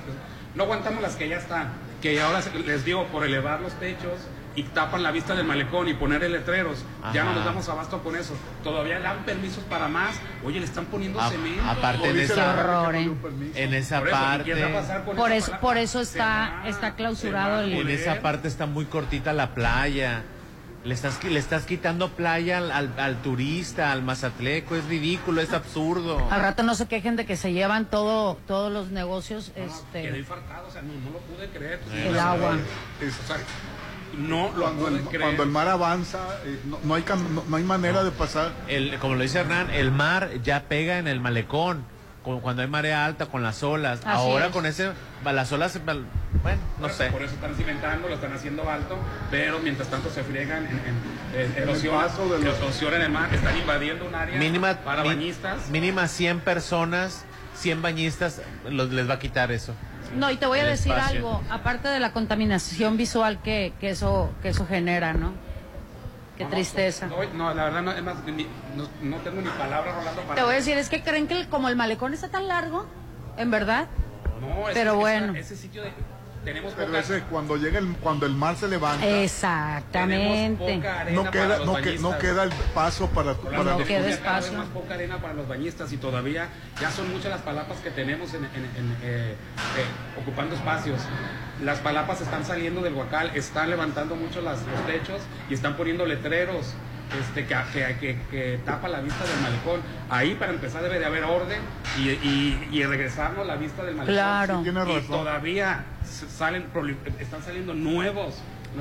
no 0.55 0.63
aguantamos 0.63 1.01
las 1.01 1.15
que 1.15 1.27
ya 1.29 1.37
están, 1.37 1.69
que 2.01 2.21
ahora 2.21 2.41
se- 2.41 2.57
les 2.59 2.85
digo, 2.85 3.05
por 3.07 3.25
elevar 3.25 3.61
los 3.61 3.73
techos 3.79 4.19
y 4.55 4.63
tapan 4.63 5.01
la 5.01 5.11
vista 5.11 5.33
del 5.35 5.45
malecón 5.47 5.87
y 5.87 5.93
poner 5.95 6.21
letreros, 6.29 6.83
ya 7.13 7.23
no 7.23 7.33
nos 7.33 7.43
damos 7.45 7.67
abasto 7.69 8.03
con 8.03 8.15
eso. 8.15 8.35
Todavía 8.63 8.99
dan 8.99 9.23
permisos 9.25 9.63
para 9.63 9.87
más, 9.87 10.15
oye, 10.45 10.59
le 10.59 10.65
están 10.65 10.85
poniendo 10.85 11.19
A- 11.19 11.29
cemento. 11.29 11.63
aparte 11.67 12.09
en 12.09 12.19
esa, 12.19 12.53
horror, 12.53 12.93
no 12.93 12.99
¿eh? 12.99 13.51
en 13.55 13.73
esa 13.73 13.99
Por 13.99 14.07
eso, 14.09 14.17
¿y 14.17 14.19
parte, 14.21 15.13
Por 15.15 15.31
eso, 15.31 15.51
por 15.59 15.77
eso 15.77 15.99
está, 16.01 16.59
va- 16.63 16.69
está 16.69 16.95
clausurado 16.95 17.61
el... 17.61 17.73
en 17.73 17.89
esa 17.89 18.21
parte 18.21 18.47
está 18.47 18.65
muy 18.67 18.85
cortita 18.85 19.33
la 19.33 19.55
playa. 19.55 20.23
Le 20.85 20.93
estás, 20.93 21.23
le 21.23 21.39
estás 21.39 21.65
quitando 21.65 22.09
playa 22.09 22.57
al, 22.57 22.69
al- 22.69 22.99
al 22.99 23.21
turista, 23.21 23.93
al 23.93 24.01
mazatleco, 24.03 24.75
es 24.75 24.83
ridículo, 24.85 25.39
es 25.39 25.53
absurdo. 25.53 26.27
Al 26.29 26.41
rato 26.41 26.61
no 26.63 26.75
se 26.75 26.87
quejen 26.89 27.15
de 27.15 27.25
que 27.25 27.37
se 27.37 27.53
llevan 27.53 27.85
todo, 27.85 28.35
todos 28.47 28.69
los 28.69 28.89
negocios, 28.91 29.51
Quedé 29.55 29.65
este, 29.65 30.17
infartado, 30.19 30.67
o 30.67 30.71
sea, 30.71 30.81
no, 30.81 30.91
no 30.93 31.11
lo 31.11 31.19
pude 31.19 31.47
creer. 31.57 31.79
el 31.95 32.19
agua. 32.19 32.57
Es- 32.99 33.17
O 33.17 33.27
sea, 33.27 33.37
no 34.17 34.51
lo 34.55 34.63
cuando, 34.63 34.87
el, 34.87 35.01
creer. 35.03 35.21
cuando 35.21 35.43
el 35.43 35.49
mar 35.49 35.67
avanza, 35.67 36.19
eh, 36.45 36.59
no, 36.65 36.79
no 36.83 36.95
hay, 36.95 37.03
cam- 37.03 37.27
no, 37.29 37.43
no 37.47 37.57
hay 37.57 37.63
manera 37.63 38.03
de 38.03 38.11
pasar. 38.11 38.51
El, 38.67 38.97
como 38.99 39.15
lo 39.15 39.21
dice 39.23 39.39
Hernán, 39.39 39.69
el 39.71 39.91
mar 39.91 40.29
ya 40.43 40.63
pega 40.63 40.97
en 40.99 41.07
el 41.07 41.19
malecón, 41.19 41.83
como 42.23 42.41
cuando 42.41 42.61
hay 42.61 42.67
marea 42.67 43.05
alta 43.05 43.25
con 43.25 43.43
las 43.43 43.63
olas. 43.63 43.99
Así 43.99 44.07
Ahora 44.07 44.45
es. 44.47 44.51
con 44.51 44.65
ese, 44.65 44.91
las 45.25 45.51
olas, 45.51 45.79
bueno, 45.83 46.59
no 46.79 46.89
sé. 46.89 47.07
Por 47.09 47.21
eso 47.23 47.33
están 47.35 47.55
cimentando, 47.55 48.07
lo 48.07 48.15
están 48.15 48.33
haciendo 48.33 48.69
alto, 48.69 48.97
pero 49.31 49.59
mientras 49.59 49.89
tanto 49.89 50.09
se 50.09 50.23
friegan 50.23 50.65
en, 50.65 50.79
en, 51.39 51.51
en 51.57 51.63
erosión, 51.63 51.95
de 52.29 52.39
los- 52.45 52.57
erosión 52.57 52.93
en 52.93 53.01
el 53.01 53.11
mar, 53.11 53.33
están 53.33 53.57
invadiendo 53.57 54.05
un 54.05 54.15
área 54.15 54.37
Mínima, 54.39 54.73
para 54.75 55.01
mi- 55.03 55.09
bañistas. 55.09 55.69
mínima 55.69 56.07
100 56.07 56.39
personas, 56.39 57.25
100 57.55 57.81
bañistas, 57.81 58.41
los, 58.69 58.89
les 58.91 59.09
va 59.09 59.15
a 59.15 59.19
quitar 59.19 59.51
eso. 59.51 59.73
No, 60.15 60.29
y 60.31 60.37
te 60.37 60.45
voy 60.45 60.59
a 60.59 60.65
decir 60.65 60.91
espacio. 60.91 61.17
algo, 61.17 61.41
aparte 61.49 61.87
de 61.87 61.99
la 61.99 62.11
contaminación 62.13 62.97
visual 62.97 63.41
que, 63.41 63.73
que 63.79 63.89
eso 63.91 64.29
que 64.41 64.49
eso 64.49 64.65
genera, 64.65 65.13
¿no? 65.13 65.33
Qué 66.37 66.45
No, 66.45 66.49
tristeza. 66.49 67.07
No, 67.07 67.23
no, 67.33 67.53
la 67.53 67.65
verdad, 67.65 67.81
no, 67.83 67.91
es 67.91 68.01
más, 68.03 68.15
ni- 68.25 68.47
no, 68.75 68.87
no 69.01 69.17
tengo 69.17 69.41
ni 69.41 69.49
palabras, 69.49 69.95
Rolando, 69.95 70.21
para... 70.23 70.35
Te 70.35 70.41
voy 70.43 70.53
a 70.53 70.57
decir, 70.57 70.77
es 70.77 70.89
que 70.89 71.03
creen 71.03 71.27
que 71.27 71.39
el- 71.39 71.47
como 71.49 71.69
el 71.69 71.75
malecón 71.75 72.13
está 72.13 72.29
tan 72.29 72.47
largo, 72.47 72.85
en 73.37 73.51
verdad. 73.51 73.87
No, 74.41 74.67
ese- 74.69 74.73
pero 74.79 74.91
esa- 74.91 74.99
bueno. 74.99 75.35
Ese 75.35 75.55
sitio 75.55 75.83
de... 75.83 75.91
Tenemos 76.43 76.73
Pero 76.73 76.87
poca, 76.87 76.99
ese, 76.99 77.21
cuando 77.23 77.55
llega 77.55 77.79
el, 77.79 77.87
cuando 77.97 78.25
el 78.25 78.33
mar 78.33 78.55
se 78.57 78.67
levanta, 78.67 79.05
Exactamente. 79.07 80.17
tenemos 80.57 80.59
poca 80.59 80.99
arena 80.99 81.23
no 81.23 81.31
queda, 81.31 81.43
para 81.43 81.57
los 81.59 81.65
no, 81.67 81.75
que- 81.75 81.99
no 81.99 82.17
queda 82.17 82.43
el 82.43 82.49
paso 82.73 83.07
para, 83.09 83.33
para 83.35 83.63
No 83.63 83.77
te 83.77 83.83
queda 83.85 84.09
espacio. 84.09 84.57
más 84.57 84.67
poca 84.67 84.93
arena 84.95 85.17
para 85.19 85.33
los 85.35 85.47
bañistas 85.47 85.93
y 85.93 85.97
todavía 85.97 86.49
ya 86.81 86.91
son 86.91 87.09
muchas 87.11 87.31
las 87.31 87.41
palapas 87.41 87.77
que 87.77 87.91
tenemos 87.91 88.33
en, 88.33 88.43
en- 88.43 88.51
en, 88.75 88.97
eh, 89.03 89.35
eh, 89.35 90.19
ocupando 90.21 90.55
espacios. 90.55 90.99
Las 91.63 91.79
palapas 91.79 92.19
están 92.19 92.43
saliendo 92.43 92.81
del 92.81 92.93
huacal, 92.93 93.31
están 93.35 93.69
levantando 93.69 94.15
mucho 94.15 94.41
las, 94.41 94.59
los 94.63 94.85
techos 94.85 95.21
y 95.49 95.53
están 95.53 95.77
poniendo 95.77 96.05
letreros 96.05 96.73
este, 97.21 97.45
que, 97.45 97.55
que, 97.71 97.97
que- 97.99 98.17
que 98.31 98.59
tapa 98.65 98.89
la 98.89 98.99
vista 98.99 99.23
del 99.23 99.39
malecón. 99.41 99.81
Ahí 100.09 100.33
para 100.35 100.51
empezar 100.51 100.81
debe 100.83 100.99
de 100.99 101.05
haber 101.05 101.23
orden 101.23 101.59
y, 101.97 102.09
y, 102.09 102.69
y 102.71 102.83
regresarnos 102.83 103.45
la 103.45 103.55
vista 103.55 103.83
del 103.83 103.95
malecón. 103.95 104.15
Claro. 104.15 104.57
Sí, 104.57 104.63
tiene 104.63 104.97
y 104.97 105.01
todavía 105.07 105.83
salen, 106.13 106.67
están 107.19 107.43
saliendo 107.43 107.73
nuevos. 107.73 108.35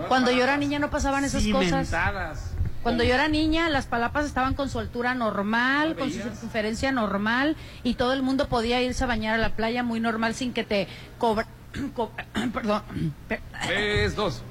Cuando 0.09 0.31
yo 0.31 0.43
era 0.43 0.57
niña 0.57 0.79
no 0.79 0.91
pasaban 0.91 1.25
esas 1.25 1.43
cosas. 1.47 1.67
cimentadas. 1.67 2.51
Cuando 2.83 3.05
yo 3.05 3.15
era 3.15 3.29
niña, 3.29 3.69
las 3.69 3.87
palapas 3.87 4.25
estaban 4.27 4.55
con 4.55 4.69
su 4.69 4.81
altura 4.81 5.15
normal, 5.15 5.91
¿No 5.91 5.97
con 5.97 6.11
su 6.11 6.19
circunferencia 6.21 6.91
normal, 6.91 7.57
y 7.85 7.95
todo 7.95 8.13
el 8.13 8.23
mundo 8.23 8.49
podía 8.49 8.83
irse 8.83 9.05
a 9.05 9.07
bañar 9.07 9.35
a 9.35 9.39
la 9.39 9.51
playa 9.51 9.83
muy 9.85 10.01
normal 10.01 10.35
sin 10.35 10.53
que 10.53 10.65
te 10.65 10.89
cobra... 11.19 11.47
co- 11.95 12.11
Perdón. 12.53 12.83
per- 13.29 13.41
Tres, 13.67 14.17
dos. 14.17 14.43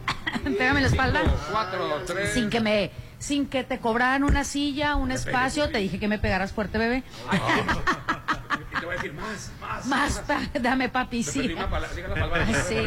Pégame 0.44 0.80
la 0.82 0.88
espalda. 0.88 1.20
Cinco, 1.24 1.36
cuatro, 1.52 2.02
tres. 2.08 2.34
Sin 2.34 2.50
que 2.50 2.62
me... 2.62 2.92
Sin 3.20 3.46
que 3.48 3.64
te 3.64 3.78
cobraran 3.80 4.24
una 4.24 4.44
silla, 4.44 4.96
un 4.96 5.12
espacio. 5.12 5.70
Te 5.70 5.78
dije 5.80 6.00
que 6.00 6.08
me 6.08 6.18
pegaras 6.18 6.54
fuerte, 6.54 6.78
bebé. 6.80 7.04
Y 8.76 8.80
te 8.80 8.86
voy 8.86 8.94
a 8.94 8.98
decir, 8.98 9.14
más, 9.14 9.52
más. 9.60 9.86
Más, 9.88 10.20
pa- 10.20 10.42
dame 10.60 10.90
papi, 10.90 11.24
sí. 11.24 11.50
palabra 11.70 11.90
para 12.30 12.46
Sí. 12.64 12.78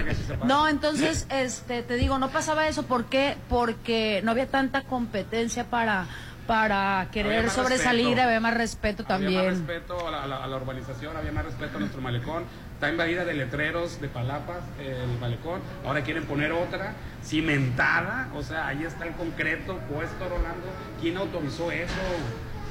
No, 0.44 0.66
entonces, 0.68 1.26
este, 1.30 1.82
te 1.82 1.94
digo, 1.96 2.18
no 2.18 2.30
pasaba 2.30 2.66
eso. 2.68 2.84
¿Por 2.84 3.04
qué? 3.06 3.36
Porque 3.48 4.20
no 4.24 4.30
había 4.30 4.46
tanta 4.46 4.82
competencia 4.82 5.64
para, 5.64 6.06
para 6.46 7.08
querer 7.12 7.50
sobresalir, 7.50 8.06
respeto. 8.08 8.22
había 8.26 8.40
más 8.40 8.54
respeto 8.54 9.04
Había 9.08 9.28
más 9.30 9.34
también. 9.44 9.50
respeto 9.66 10.08
a 10.08 10.10
la, 10.10 10.22
a 10.24 10.26
la- 10.26 10.44
a 10.44 10.46
la 10.46 10.56
urbanización, 10.56 11.16
había 11.16 11.32
más 11.32 11.44
respeto 11.44 11.76
a 11.76 11.80
nuestro 11.80 12.00
malecón. 12.00 12.44
Está 12.74 12.90
invadida 12.90 13.24
de 13.24 13.34
letreros, 13.34 14.00
de 14.00 14.08
palapas, 14.08 14.58
eh, 14.80 14.98
el 15.04 15.18
malecón. 15.20 15.60
Ahora 15.86 16.02
quieren 16.02 16.24
poner 16.24 16.52
otra, 16.52 16.94
cimentada. 17.24 18.28
O 18.34 18.42
sea, 18.42 18.66
ahí 18.68 18.84
está 18.84 19.06
el 19.06 19.12
concreto 19.14 19.78
puesto, 19.90 20.28
Rolando. 20.28 20.66
¿Quién 21.00 21.16
autorizó 21.16 21.70
eso? 21.70 21.92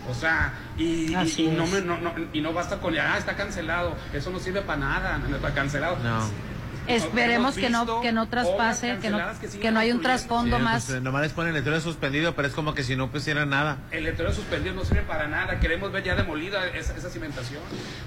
O 0.10 0.14
sea, 0.14 0.54
y, 0.78 1.14
y- 1.16 1.34
y 1.38 1.48
no, 1.48 1.66
me- 1.68 1.82
no- 1.82 1.98
no- 2.00 2.14
y 2.34 2.42
no 2.42 2.52
basta 2.54 2.78
con, 2.80 2.98
ah, 2.98 3.18
está 3.18 3.36
cancelado. 3.36 3.96
Eso 4.14 4.30
no 4.32 4.40
sirve 4.40 4.62
para 4.62 4.80
nada, 4.80 5.18
no 5.18 5.36
está 5.36 5.54
cancelado. 5.54 5.98
No. 6.04 6.54
Esperemos 6.86 7.56
que 7.56 7.70
no, 7.70 8.02
que 8.02 8.12
no 8.12 8.28
traspase, 8.28 8.98
que 9.02 9.10
no, 9.10 9.18
que 9.40 9.48
que 9.58 9.72
no 9.72 9.80
hay 9.80 9.94
un 9.94 10.02
trasfondo 10.02 10.58
Sí, 10.58 10.64
más. 10.64 10.86
pues, 10.88 11.02
nomás 11.02 11.22
les 11.22 11.32
ponen 11.32 11.54
letrero 11.54 11.80
suspendido, 11.80 12.36
pero 12.36 12.50
es 12.50 12.54
como 12.54 12.74
que 12.74 12.84
si 12.84 12.98
no 12.98 13.10
pusieran 13.10 13.50
nada. 13.52 13.78
El 13.92 14.04
letrero 14.04 14.34
suspendido 14.34 14.76
no 14.76 14.84
sirve 14.84 15.04
para 15.04 15.28
nada. 15.28 15.62
Queremos 15.62 15.94
ver 15.94 16.04
ya 16.04 16.16
demolida 16.16 16.68
esa, 16.68 16.94
esa 16.98 17.10
cimentación. 17.10 17.62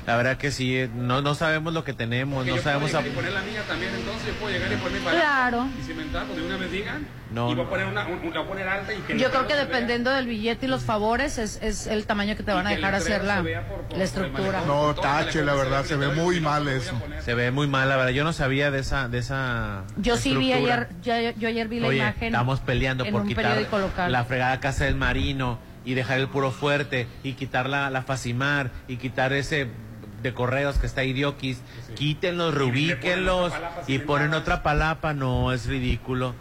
La 0.07 0.19
verdad 0.19 0.37
que 0.37 0.51
sí, 0.51 0.77
eh, 0.77 0.91
no, 0.95 1.23
no 1.23 1.35
sabemos 1.35 1.73
lo 1.73 1.85
que 1.85 1.95
tenemos, 1.95 2.45
Que 2.45 2.51
no 2.51 2.57
yo 2.57 2.63
sabemos... 2.63 2.91
puedo 2.91 3.03
a- 3.03 3.09
y 3.09 3.13
poner 3.13 3.33
la 3.33 3.41
mía 3.41 3.63
también, 3.67 3.95
entonces 3.95 4.27
yo 4.27 4.35
puedo 4.35 4.53
llegar 4.53 4.71
y 4.71 4.77
poner 4.77 5.01
mi 5.01 5.07
Claro. 5.07 5.67
y 5.81 5.83
cimentar, 5.83 6.27
pues 6.27 6.39
de 6.39 6.47
una 6.47 6.57
vez 6.59 6.71
digan. 6.71 7.07
No, 7.31 7.51
y 7.51 7.55
voy 7.57 7.63
a 7.63 7.65
no. 7.65 7.71
poner 7.71 7.87
una, 7.87 8.07
un- 8.07 8.21
un- 8.25 8.33
la 8.35 8.41
voy 8.41 8.45
a 8.45 8.49
poner 8.49 8.69
alta 8.69 8.95
y 8.95 8.99
que 8.99 9.13
el 9.15 9.19
Yo 9.19 9.31
creo 9.31 9.47
que 9.49 9.55
vea. 9.55 9.65
dependiendo 9.65 10.11
del 10.13 10.27
billete 10.27 10.67
y 10.67 10.69
los 10.69 10.85
favores 10.85 11.39
es, 11.39 11.59
es 11.61 11.89
el 11.89 12.07
tamaño 12.07 12.37
que 12.37 12.45
te 12.45 12.53
van 12.53 12.67
a 12.67 12.71
dejar 12.71 12.95
hacer 12.95 13.25
la, 13.25 13.37
se 13.39 13.43
vea 13.43 13.67
por- 13.69 13.81
por- 13.83 13.99
la 13.99 14.05
estructura. 14.05 14.63
No, 14.67 14.95
tache, 14.95 15.45
la 15.45 15.55
verdad, 15.55 15.85
se 15.85 15.97
ve 15.97 16.09
muy 16.09 16.41
mal 16.41 16.69
eso. 16.69 16.93
Se 17.25 17.35
ve 17.35 17.51
muy 17.51 17.67
mal, 17.67 17.89
la 17.89 17.97
verdad. 17.97 18.13
Yo 18.13 18.23
no 18.23 18.33
sabía 18.33 18.71
de 18.71 18.79
esa, 18.79 19.09
de 19.09 19.19
esa 19.19 19.83
Yo 19.97 20.17
sí 20.17 20.37
vi 20.37 20.53
ayer, 20.53 20.89
yo, 21.03 21.15
yo 21.37 21.49
ayer 21.49 21.67
vi 21.69 21.81
la 21.81 21.89
Oye, 21.89 21.99
imagen. 21.99 22.29
estamos 22.29 22.61
peleando 22.61 23.05
por 23.07 23.27
quitar 23.27 23.59
la 24.09 24.25
fregada 24.25 24.61
casa 24.61 24.85
del 24.85 24.95
marino 24.95 25.59
y 25.85 25.95
dejar 25.95 26.19
el 26.21 26.29
puro 26.29 26.53
fuerte 26.53 27.09
y 27.25 27.33
quitar 27.33 27.69
la, 27.69 27.91
la 27.91 28.03
Facimar 28.03 28.71
y 28.87 28.97
quitar 28.99 29.33
ese 29.33 29.69
de 30.23 30.33
correos 30.33 30.79
que 30.79 30.87
está 30.87 31.03
idioquis. 31.05 31.61
Quítenlos, 31.97 32.55
reubíquenlos 32.55 33.53
y 33.89 33.99
ponen 33.99 34.33
otra 34.35 34.63
palapa. 34.63 35.13
No, 35.13 35.53
es 35.53 35.67
ridículo. 35.67 36.35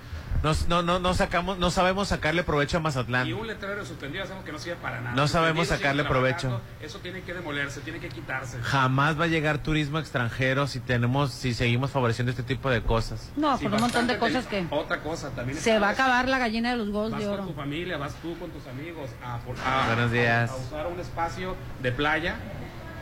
Nos- 0.45 0.67
no, 0.67 0.83
no, 0.83 0.99
no 0.99 1.15
sacamos, 1.15 1.57
no 1.57 1.71
sabemos 1.71 2.09
sacarle 2.09 2.43
provecho 2.43 2.77
a 2.77 2.79
Mazatlán. 2.79 3.27
Y 3.27 3.33
un 3.33 3.47
letrero 3.47 3.83
suspendido 3.83 4.25
sabemos 4.25 4.45
que 4.45 4.51
no 4.51 4.59
sirve 4.59 4.75
para 4.75 5.01
nada. 5.01 5.15
No 5.15 5.27
sabemos 5.27 5.69
sacarle 5.69 6.03
provecho. 6.03 6.61
Eso 6.79 6.99
tiene 6.99 7.21
que 7.21 7.33
demolerse, 7.33 7.79
tiene 7.81 7.97
que 7.99 8.09
quitarse. 8.09 8.59
Jamás 8.61 9.19
va 9.19 9.23
a 9.23 9.27
llegar 9.27 9.57
turismo 9.57 9.97
extranjero 9.97 10.67
si 10.67 10.79
tenemos, 10.79 11.31
si 11.31 11.55
seguimos 11.55 11.89
favoreciendo 11.89 12.29
este 12.29 12.43
tipo 12.43 12.69
de 12.69 12.83
cosas. 12.83 13.31
No, 13.35 13.57
Sí, 13.57 13.63
con 13.63 13.73
un 13.73 13.81
montón 13.81 14.05
de 14.05 14.19
cosas 14.19 14.45
que 14.45 14.67
Otra 14.69 15.01
cosa 15.01 15.31
también. 15.31 15.57
se 15.57 15.79
va 15.79 15.87
a 15.87 15.91
acabar 15.93 16.27
la 16.29 16.37
gallina 16.37 16.69
de 16.73 16.77
los 16.77 16.89
huevos 16.89 17.09
Vas 17.09 17.21
de 17.21 17.25
con 17.25 17.33
oro. 17.39 17.47
tu 17.47 17.53
familia, 17.53 17.97
vas 17.97 18.13
tú 18.21 18.37
con 18.37 18.51
tus 18.51 18.67
amigos 18.67 19.09
a, 19.25 19.39
por- 19.39 19.55
a- 19.65 19.87
Buenos 19.87 20.11
días. 20.11 20.51
a- 20.51 20.53
a 20.53 20.57
usar 20.57 20.85
un 20.85 20.99
espacio 20.99 21.55
de 21.81 21.91
playa 21.91 22.35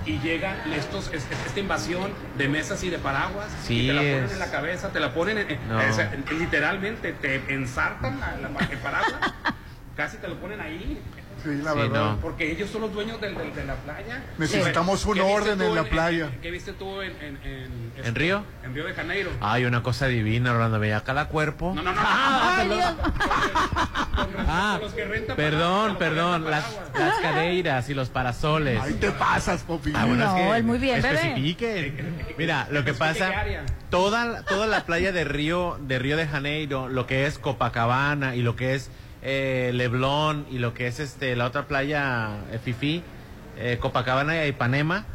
y 0.05 0.19
llegan 0.19 0.55
estos, 0.73 1.07
es- 1.07 1.25
es- 1.31 1.45
esta 1.45 1.59
invasión 1.59 2.11
de 2.37 2.47
mesas 2.47 2.83
y 2.83 2.89
de 2.89 2.97
paraguas 2.99 3.47
Sí, 3.63 3.81
y 3.83 3.87
te 3.87 3.93
la 3.93 4.01
ponen 4.01 4.23
es- 4.25 4.31
en 4.33 4.39
la 4.39 4.51
cabeza, 4.51 4.89
te 4.89 4.99
la 4.99 5.13
ponen 5.13 5.37
en, 5.37 5.51
en- 5.51 5.67
No. 5.69 5.77
o 5.79 5.93
sea, 5.93 6.11
literalmente 6.37 7.13
te 7.13 7.53
ensartan 7.53 8.19
la- 8.19 8.35
la- 8.37 8.65
el 8.69 8.77
paraguas, 8.79 9.13
casi 9.95 10.17
te 10.17 10.27
lo 10.27 10.35
ponen 10.39 10.59
ahí. 10.61 11.01
Sí, 11.43 11.49
la 11.61 11.73
Sí, 11.73 11.77
verdad. 11.79 12.11
no. 12.11 12.17
Porque 12.21 12.49
ellos 12.49 12.69
son 12.69 12.81
los 12.81 12.93
dueños 12.93 13.19
del- 13.19 13.35
del- 13.35 13.53
de 13.53 13.65
la 13.65 13.75
playa. 13.75 14.23
Necesitamos 14.37 15.05
un 15.05 15.15
¿Qué 15.15 15.19
viste 15.23 15.35
orden 15.35 15.61
en 15.61 15.75
la 15.75 15.83
playa. 15.83 16.29
¿Qué 16.41 16.51
viste 16.51 16.71
tú 16.71 17.01
en, 17.01 17.11
en, 17.21 17.37
en- 17.43 17.91
¿En 18.01 18.15
Río? 18.15 18.45
En 18.63 18.73
Río 18.73 18.85
de 18.85 18.93
Janeiro. 18.93 19.29
Ay, 19.41 19.65
una 19.65 19.83
cosa 19.83 20.07
divina, 20.07 20.53
Rolando. 20.53 20.79
Veía 20.79 21.01
cada 21.03 21.27
cuerpo. 21.27 21.73
No, 21.75 21.81
no, 21.81 21.91
no. 21.91 22.01
Ay, 22.05 22.69
Dios. 22.69 22.93
Ah, 24.55 24.77
Los 24.79 24.93
que 24.93 25.03
rentan 25.05 25.35
perdón, 25.35 25.97
paraguas, 25.97 25.97
perdón. 25.97 26.51
Las, 26.51 26.79
las 26.97 27.15
cadeiras 27.21 27.89
y 27.89 27.93
los 27.95 28.09
parasoles. 28.09 28.79
Ahí 28.79 28.93
te 28.93 29.11
pasas, 29.11 29.63
Popi. 29.63 29.91
Ah, 29.95 30.05
bueno, 30.05 30.25
No, 30.25 30.37
es 30.37 30.43
que 30.43 30.57
él 30.57 30.63
muy 30.63 30.77
bien, 30.77 31.01
bebé. 31.01 31.55
Mira, 32.37 32.67
lo 32.69 32.85
que 32.85 32.93
pasa, 32.93 33.31
toda, 33.89 34.43
toda 34.43 34.67
la 34.67 34.85
playa 34.85 35.11
de 35.11 35.23
Río, 35.23 35.77
de 35.81 35.97
Río 35.97 36.17
de 36.17 36.27
Janeiro, 36.27 36.87
lo 36.87 37.07
que 37.07 37.25
es 37.25 37.39
Copacabana 37.39 38.35
y 38.35 38.43
lo 38.43 38.55
que 38.55 38.75
es 38.75 38.91
eh, 39.23 39.71
Leblon 39.73 40.45
y 40.51 40.59
lo 40.59 40.73
que 40.73 40.87
es 40.87 40.99
este 40.99 41.35
la 41.35 41.45
otra 41.45 41.63
playa 41.67 42.29
eh, 42.51 42.59
Fifi, 42.63 43.01
eh, 43.57 43.77
Copacabana 43.79 44.45
y 44.45 44.49
Ipanema. 44.49 45.05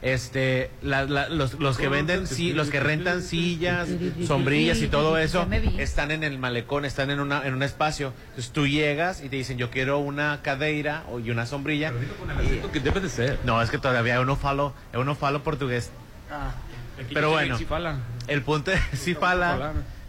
Este, 0.00 0.70
la- 0.80 1.04
la- 1.06 1.28
los, 1.28 1.54
los 1.54 1.76
que 1.76 1.88
venden, 1.88 2.26
sí, 2.28 2.52
los 2.52 2.70
que 2.70 2.78
rentan 2.78 3.20
sillas, 3.22 3.88
sombrillas 4.26 4.78
y 4.78 4.86
todo 4.88 5.18
eso, 5.18 5.40
están 5.78 6.12
en 6.12 6.22
el 6.22 6.38
malecón, 6.38 6.84
están 6.84 7.10
en, 7.10 7.18
una, 7.20 7.44
en 7.46 7.54
un 7.54 7.62
espacio. 7.64 8.12
Entonces 8.30 8.52
tú 8.52 8.66
llegas 8.68 9.22
y 9.24 9.28
te 9.28 9.36
dicen, 9.36 9.58
yo 9.58 9.70
quiero 9.70 9.98
una 9.98 10.40
cadeira 10.42 11.02
o- 11.10 11.18
y 11.18 11.30
una 11.32 11.46
sombrilla. 11.46 11.92
Y- 12.44 12.68
que 12.68 12.78
debe 12.80 13.00
de 13.00 13.08
ser. 13.08 13.38
no, 13.44 13.60
es 13.60 13.70
que 13.70 13.78
todavía 13.78 14.14
yo 14.14 14.24
no 14.24 14.36
falo, 14.36 14.72
yo 14.92 15.02
no 15.04 15.14
falo 15.16 15.42
portugués. 15.42 15.90
Pero 17.14 17.30
bueno, 17.30 17.56
el 18.28 18.42
punto 18.42 18.70
es, 18.72 18.80
sí 18.92 19.14
fala, 19.14 19.52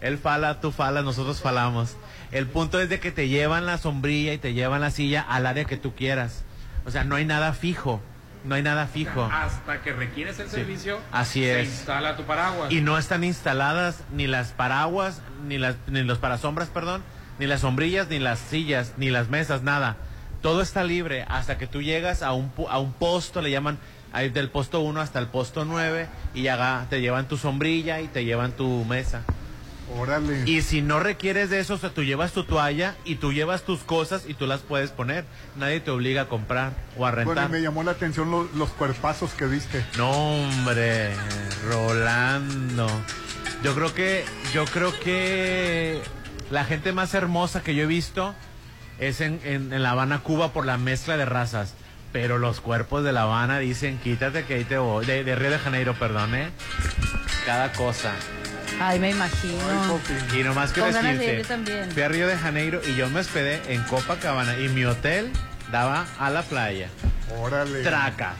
él 0.00 0.18
fala, 0.18 0.60
tú 0.60 0.70
falas, 0.72 1.04
nosotros 1.04 1.40
falamos. 1.40 1.96
El 2.30 2.46
punto 2.46 2.80
es 2.80 2.88
de 2.88 3.00
que 3.00 3.10
te 3.10 3.28
llevan 3.28 3.66
la 3.66 3.76
sombrilla 3.78 4.32
y 4.32 4.38
te 4.38 4.52
llevan 4.54 4.80
la 4.82 4.90
silla 4.92 5.20
al 5.20 5.46
área 5.46 5.64
que 5.64 5.76
tú 5.76 5.94
quieras. 5.96 6.44
O 6.86 6.90
sea, 6.92 7.02
no 7.04 7.16
hay 7.16 7.24
nada 7.24 7.52
fijo, 7.52 8.00
no 8.44 8.54
hay 8.54 8.62
nada 8.62 8.86
fijo. 8.86 9.28
Hasta 9.30 9.82
que 9.82 9.92
requieres 9.92 10.38
el 10.38 10.48
servicio, 10.48 10.98
así 11.12 11.40
se 11.40 11.62
es. 11.62 11.68
instala 11.68 12.16
tu 12.16 12.24
paraguas. 12.24 12.72
Y 12.72 12.80
no 12.80 12.98
están 12.98 13.24
instaladas 13.24 14.02
ni 14.12 14.26
las 14.26 14.52
paraguas, 14.52 15.22
ni, 15.46 15.58
las, 15.58 15.76
ni 15.86 16.02
los 16.02 16.18
parasombras, 16.18 16.68
perdón, 16.68 17.02
ni 17.38 17.46
las 17.46 17.60
sombrillas, 17.60 18.08
ni 18.08 18.18
las 18.18 18.38
sillas, 18.38 18.94
ni 18.96 19.10
las 19.10 19.28
mesas, 19.28 19.62
nada. 19.62 19.96
Todo 20.42 20.62
está 20.62 20.84
libre 20.84 21.26
hasta 21.28 21.58
que 21.58 21.66
tú 21.66 21.82
llegas 21.82 22.22
a 22.22 22.32
un, 22.32 22.50
a 22.68 22.78
un 22.78 22.92
posto, 22.92 23.42
le 23.42 23.50
llaman 23.50 23.78
ahí 24.12 24.30
del 24.30 24.48
posto 24.48 24.80
1 24.80 25.00
hasta 25.00 25.18
el 25.18 25.26
posto 25.26 25.64
9 25.64 26.08
y 26.34 26.42
ya 26.42 26.86
te 26.88 27.00
llevan 27.00 27.28
tu 27.28 27.36
sombrilla 27.36 28.00
y 28.00 28.08
te 28.08 28.24
llevan 28.24 28.52
tu 28.52 28.84
mesa. 28.84 29.22
Órale. 29.98 30.42
Y 30.48 30.62
si 30.62 30.82
no 30.82 31.00
requieres 31.00 31.50
de 31.50 31.58
eso, 31.60 31.74
o 31.74 31.78
sea, 31.78 31.90
tú 31.90 32.02
llevas 32.04 32.32
tu 32.32 32.44
toalla 32.44 32.94
y 33.04 33.16
tú 33.16 33.32
llevas 33.32 33.62
tus 33.62 33.80
cosas 33.80 34.24
y 34.28 34.34
tú 34.34 34.46
las 34.46 34.60
puedes 34.60 34.90
poner. 34.90 35.24
Nadie 35.56 35.80
te 35.80 35.90
obliga 35.90 36.22
a 36.22 36.28
comprar 36.28 36.72
o 36.96 37.06
a 37.06 37.10
Bueno, 37.10 37.22
y 37.22 37.34
rentar. 37.34 37.50
me 37.50 37.60
llamó 37.60 37.82
la 37.82 37.90
atención 37.92 38.30
lo- 38.30 38.48
los 38.54 38.70
cuerpazos 38.70 39.32
que 39.32 39.46
viste. 39.46 39.84
No, 39.98 40.10
hombre, 40.10 41.10
Rolando. 41.68 42.88
Yo 43.62 43.74
creo 43.74 43.92
que, 43.94 44.24
yo 44.54 44.64
creo 44.66 44.98
que 45.00 46.00
la 46.50 46.64
gente 46.64 46.92
más 46.92 47.12
hermosa 47.14 47.62
que 47.62 47.74
yo 47.74 47.82
he 47.82 47.86
visto 47.86 48.34
es 48.98 49.20
en, 49.20 49.40
en- 49.44 49.72
en 49.72 49.82
La 49.82 49.90
Habana, 49.90 50.20
Cuba, 50.20 50.52
por 50.52 50.66
la 50.66 50.78
mezcla 50.78 51.16
de 51.16 51.24
razas. 51.26 51.74
Pero 52.12 52.38
los 52.38 52.60
cuerpos 52.60 53.04
de 53.04 53.12
La 53.12 53.22
Habana 53.22 53.58
dicen, 53.60 53.98
quítate 53.98 54.44
que 54.44 54.54
ahí 54.54 54.64
te 54.64 54.78
voy. 54.78 55.06
De, 55.06 55.22
de 55.24 55.34
Río 55.36 55.50
de 55.50 55.58
Janeiro, 55.58 55.94
perdón, 55.94 56.34
¿eh? 56.34 56.50
Cada 57.46 57.70
cosa. 57.72 58.12
Ay, 58.82 58.98
me 58.98 59.10
imagino. 59.10 59.58
Y 60.34 60.42
nomás 60.42 60.72
quiero 60.72 60.86
Con 60.86 60.94
ganas 60.94 61.18
de 61.18 61.24
ir 61.24 61.30
decirte, 61.30 61.42
yo 61.42 61.48
también. 61.48 61.90
fui 61.92 62.02
a 62.02 62.08
Río 62.08 62.26
de 62.26 62.36
Janeiro 62.36 62.80
y 62.88 62.94
yo 62.96 63.10
me 63.10 63.20
hospedé 63.20 63.60
en 63.68 63.82
Copacabana 63.82 64.58
y 64.58 64.70
mi 64.70 64.86
hotel 64.86 65.30
daba 65.70 66.06
a 66.18 66.30
la 66.30 66.42
playa. 66.42 66.88
Órale. 67.38 67.82
Traca, 67.82 68.32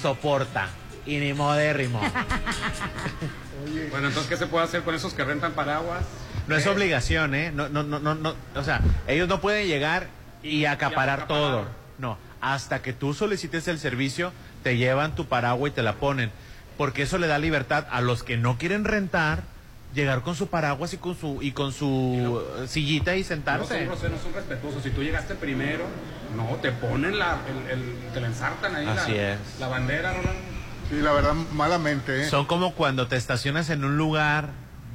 soporta 0.00 0.68
y 1.06 1.16
ni 1.18 1.32
modérrimo. 1.32 2.00
Bueno, 3.90 4.08
entonces, 4.08 4.28
¿qué 4.30 4.36
se 4.36 4.46
puede 4.46 4.64
hacer 4.64 4.82
con 4.82 4.94
esos 4.94 5.12
que 5.12 5.24
rentan 5.24 5.52
paraguas? 5.52 6.04
No 6.46 6.54
es 6.54 6.66
obligación, 6.68 7.34
¿eh? 7.34 7.50
No, 7.52 7.68
no, 7.68 7.82
no, 7.82 7.98
no, 7.98 8.14
no, 8.14 8.34
o 8.54 8.62
sea, 8.62 8.80
ellos 9.08 9.28
no 9.28 9.40
pueden 9.40 9.66
llegar 9.66 10.06
y, 10.42 10.66
acaparar 10.66 11.20
acaparar. 11.22 11.26
todo. 11.26 11.68
No, 11.98 12.16
hasta 12.40 12.80
que 12.80 12.92
tú 12.92 13.12
solicites 13.12 13.66
el 13.66 13.80
servicio, 13.80 14.32
te 14.62 14.76
llevan 14.76 15.16
tu 15.16 15.26
paraguas 15.26 15.72
y 15.72 15.74
te 15.74 15.82
la 15.82 15.94
ponen. 15.94 16.30
Porque 16.76 17.02
eso 17.02 17.18
le 17.18 17.26
da 17.26 17.38
libertad 17.38 17.86
a 17.90 18.00
los 18.02 18.22
que 18.22 18.36
no 18.36 18.56
quieren 18.56 18.84
rentar, 18.84 19.42
llegar 19.96 20.22
con 20.22 20.36
su 20.36 20.46
paraguas 20.46 20.92
y 20.92 20.98
con 20.98 21.16
su, 21.16 21.38
y 21.42 21.50
con 21.50 21.72
su 21.72 22.40
eh, 22.62 22.68
sillita 22.68 23.16
y 23.16 23.20
No 23.20 23.24
son 23.24 23.36
sentarse. 23.36 23.84
groseros, 23.86 24.20
son 24.20 24.32
respetuosos. 24.34 24.82
Si 24.84 24.90
tú 24.90 25.02
llegaste 25.02 25.34
primero, 25.34 25.84
no, 26.36 26.44
te 26.62 26.70
ponen 26.70 27.18
la, 27.18 27.38
el, 27.48 27.78
el- 27.80 28.12
te 28.14 28.20
la 28.20 28.28
ensartan 28.28 28.76
ahí 28.76 28.86
Así 28.86 29.12
la, 29.12 29.32
es. 29.32 29.38
la 29.58 29.68
bandera, 29.68 30.12
Rolando. 30.12 30.40
Sí, 30.88 30.96
la 31.00 31.12
verdad, 31.12 31.32
malamente, 31.52 32.22
¿eh? 32.22 32.30
Son 32.30 32.44
como 32.46 32.74
cuando 32.74 33.08
te 33.08 33.16
estacionas 33.16 33.70
en 33.70 33.84
un 33.84 33.96
lugar 33.96 34.50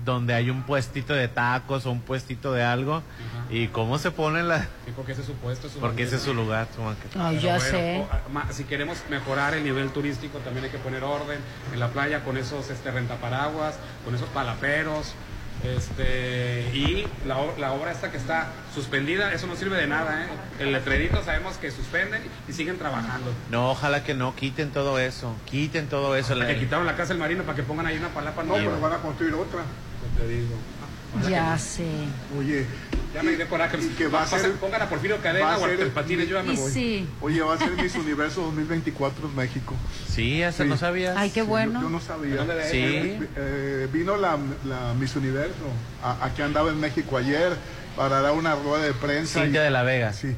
donde 0.05 0.33
hay 0.33 0.49
un 0.49 0.63
puestito 0.63 1.13
de 1.13 1.27
tacos 1.27 1.85
o 1.85 1.91
un 1.91 2.01
puestito 2.01 2.51
de 2.53 2.63
algo 2.63 3.03
y 3.49 3.67
cómo 3.67 3.97
se 3.97 4.11
ponen 4.11 4.47
las... 4.47 4.63
Sí, 4.85 4.93
porque 4.95 5.11
ese 5.11 5.21
es 5.21 5.27
su 5.27 5.33
puesto. 5.35 5.69
su 5.69 5.79
Porque 5.79 6.03
ese 6.03 6.15
es 6.15 6.21
su 6.21 6.33
lugar. 6.33 6.67
su 6.75 6.81
banqueta. 6.83 7.27
Ay, 7.27 7.39
ya 7.39 7.55
bueno, 7.57 7.69
sé. 7.71 8.07
o- 8.27 8.29
ma- 8.31 8.51
si 8.51 8.63
queremos 8.63 8.97
mejorar 9.09 9.53
el 9.53 9.63
nivel 9.63 9.89
turístico, 9.91 10.39
también 10.39 10.65
hay 10.65 10.71
que 10.71 10.77
poner 10.79 11.03
orden 11.03 11.39
en 11.73 11.79
la 11.79 11.89
playa 11.89 12.23
con 12.23 12.37
esos 12.37 12.69
este, 12.69 12.91
rentaparaguas, 12.91 13.75
con 14.05 14.15
esos 14.15 14.29
palaperos. 14.29 15.13
Este, 15.63 16.71
y 16.73 17.05
la, 17.27 17.37
la 17.59 17.73
obra 17.73 17.91
esta 17.91 18.09
que 18.09 18.17
está 18.17 18.47
suspendida, 18.73 19.31
eso 19.31 19.45
no 19.45 19.55
sirve 19.55 19.77
de 19.77 19.85
nada, 19.85 20.25
¿eh? 20.25 20.27
El 20.59 20.71
letrerito 20.71 21.23
sabemos 21.23 21.57
que 21.57 21.69
suspenden 21.69 22.23
y 22.49 22.53
siguen 22.53 22.77
trabajando. 22.79 23.31
No, 23.51 23.69
ojalá 23.71 24.03
que 24.03 24.15
no, 24.15 24.35
quiten 24.35 24.71
todo 24.71 24.97
eso, 24.97 25.35
quiten 25.45 25.87
todo 25.87 26.15
eso. 26.15 26.33
Hasta 26.33 26.45
La- 26.45 26.53
que 26.53 26.59
quitaron 26.59 26.87
la 26.87 26.95
casa 26.95 27.09
del 27.09 27.19
marino 27.19 27.43
para 27.43 27.55
que 27.55 27.63
pongan 27.63 27.85
ahí 27.85 27.97
una 27.97 28.09
palapa 28.09 28.43
No, 28.43 28.55
pero 28.55 28.79
van 28.79 28.93
a 28.93 28.97
construir 28.97 29.33
otra. 29.35 29.61
Te 30.17 30.27
digo. 30.27 30.55
Ya 31.29 31.57
sé. 31.57 31.83
Oye, 32.37 32.65
Ya 33.13 33.21
me 33.21 33.31
dio 33.35 33.49
coraje. 33.49 33.77
y 33.81 33.87
que 33.89 34.07
va 34.07 34.23
a 34.23 34.27
ser- 34.27 34.53
pongan 34.53 34.81
a 34.81 34.87
Porfirio 34.89 35.17
Cadena 35.21 35.55
a 35.55 35.57
o 35.57 35.65
a 35.65 35.69
el 35.71 35.87
Patines, 35.89 36.29
yo 36.29 36.37
ya 36.37 36.43
me 36.43 36.55
voy. 36.55 36.71
sí. 36.71 37.05
oye, 37.19 37.41
va 37.41 37.55
a 37.55 37.57
ser 37.57 37.71
Miss 37.71 37.95
Universo 37.95 38.41
2024 38.43 39.27
en 39.27 39.35
México. 39.35 39.75
Sí, 40.07 40.41
hasta 40.41 40.63
Sí. 40.63 40.69
no 40.69 40.77
sabías. 40.77 41.17
Ay, 41.17 41.29
qué 41.31 41.41
Sí, 41.41 41.47
bueno. 41.47 41.81
Yo, 41.81 41.87
yo 41.87 41.89
no 41.89 41.99
sabía. 41.99 42.35
¿Dónde 42.37 42.55
de- 42.55 42.71
Sí. 42.71 42.77
Eh, 42.81 43.27
eh, 43.35 43.87
vino 43.91 44.15
la, 44.15 44.37
la 44.65 44.93
Miss 44.93 45.15
Universo. 45.17 45.51
A- 46.01 46.25
aquí 46.25 46.41
andaba 46.43 46.69
en 46.69 46.79
México 46.79 47.17
ayer 47.17 47.57
para 47.97 48.21
dar 48.21 48.31
una 48.31 48.55
rueda 48.55 48.85
de 48.85 48.93
prensa. 48.93 49.41
Cintia 49.43 49.61
y- 49.61 49.63
de 49.65 49.71
la 49.71 49.83
Vega. 49.83 50.13
Sí. 50.13 50.33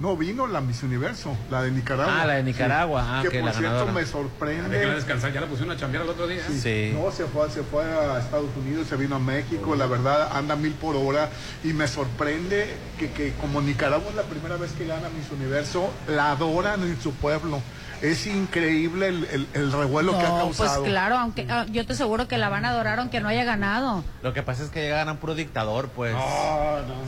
No, 0.00 0.16
vino 0.16 0.46
la 0.46 0.60
Miss 0.60 0.82
Universo, 0.82 1.36
la 1.50 1.62
de 1.62 1.70
Nicaragua. 1.70 2.22
Ah, 2.22 2.26
la 2.26 2.34
de 2.34 2.42
Nicaragua. 2.42 3.04
Ah, 3.06 3.22
que 3.22 3.28
que 3.28 3.38
por 3.38 3.46
la 3.46 3.52
cierto 3.52 3.70
ganadora. 3.70 3.92
me 3.92 4.06
sorprende. 4.06 4.86
descansar, 4.94 5.32
ya 5.32 5.40
la 5.40 5.46
pusieron 5.46 5.74
a 5.74 5.78
chambear 5.78 6.04
el 6.04 6.10
otro 6.10 6.26
día. 6.26 6.40
¿eh? 6.40 6.58
Sí. 6.60 6.96
No, 6.96 7.10
se 7.10 7.24
fue, 7.26 7.50
se 7.50 7.62
fue 7.62 7.84
a 7.84 8.18
Estados 8.18 8.50
Unidos, 8.56 8.88
se 8.88 8.96
vino 8.96 9.16
a 9.16 9.18
México, 9.18 9.74
la 9.76 9.86
verdad 9.86 10.36
anda 10.36 10.56
mil 10.56 10.72
por 10.72 10.96
hora 10.96 11.30
y 11.62 11.72
me 11.72 11.86
sorprende 11.88 12.74
que, 12.98 13.10
que 13.12 13.32
como 13.40 13.60
Nicaragua 13.60 14.08
es 14.10 14.16
la 14.16 14.22
primera 14.22 14.56
vez 14.56 14.72
que 14.72 14.86
gana 14.86 15.08
Miss 15.10 15.30
Universo, 15.30 15.90
la 16.08 16.32
adoran 16.32 16.82
en 16.82 17.00
su 17.00 17.12
pueblo. 17.12 17.60
Es 18.04 18.26
increíble 18.26 19.08
el, 19.08 19.24
el- 19.24 19.48
el 19.54 19.72
revuelo 19.72 20.12
que 20.18 20.24
ha 20.24 20.28
No, 20.28 20.44
pues 20.46 20.58
causado. 20.58 20.84
claro, 20.84 21.16
aunque 21.16 21.46
ah, 21.48 21.64
yo 21.70 21.86
te 21.86 21.94
aseguro 21.94 22.28
que 22.28 22.36
la 22.36 22.48
van 22.50 22.64
a 22.66 22.70
adorar 22.70 22.98
aunque 23.00 23.20
no 23.20 23.28
haya 23.28 23.44
ganado. 23.44 24.04
Lo 24.22 24.34
que 24.34 24.42
pasa 24.42 24.62
es 24.62 24.68
que 24.70 24.86
ya 24.88 24.96
ganan 24.96 25.16
puro 25.16 25.34
dictador, 25.34 25.88
pues. 25.88 26.14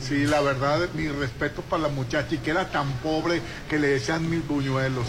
Sí, 0.01 0.25
la 0.25 0.41
verdad, 0.41 0.79
mi 0.95 1.07
respeto 1.09 1.61
para 1.61 1.83
la 1.83 1.89
muchacha 1.89 2.33
y 2.35 2.39
que 2.39 2.49
era 2.51 2.65
tan 2.69 2.91
pobre 3.03 3.41
que 3.69 3.77
le 3.77 3.87
decían 3.89 4.27
mil 4.29 4.41
buñuelos. 4.41 5.05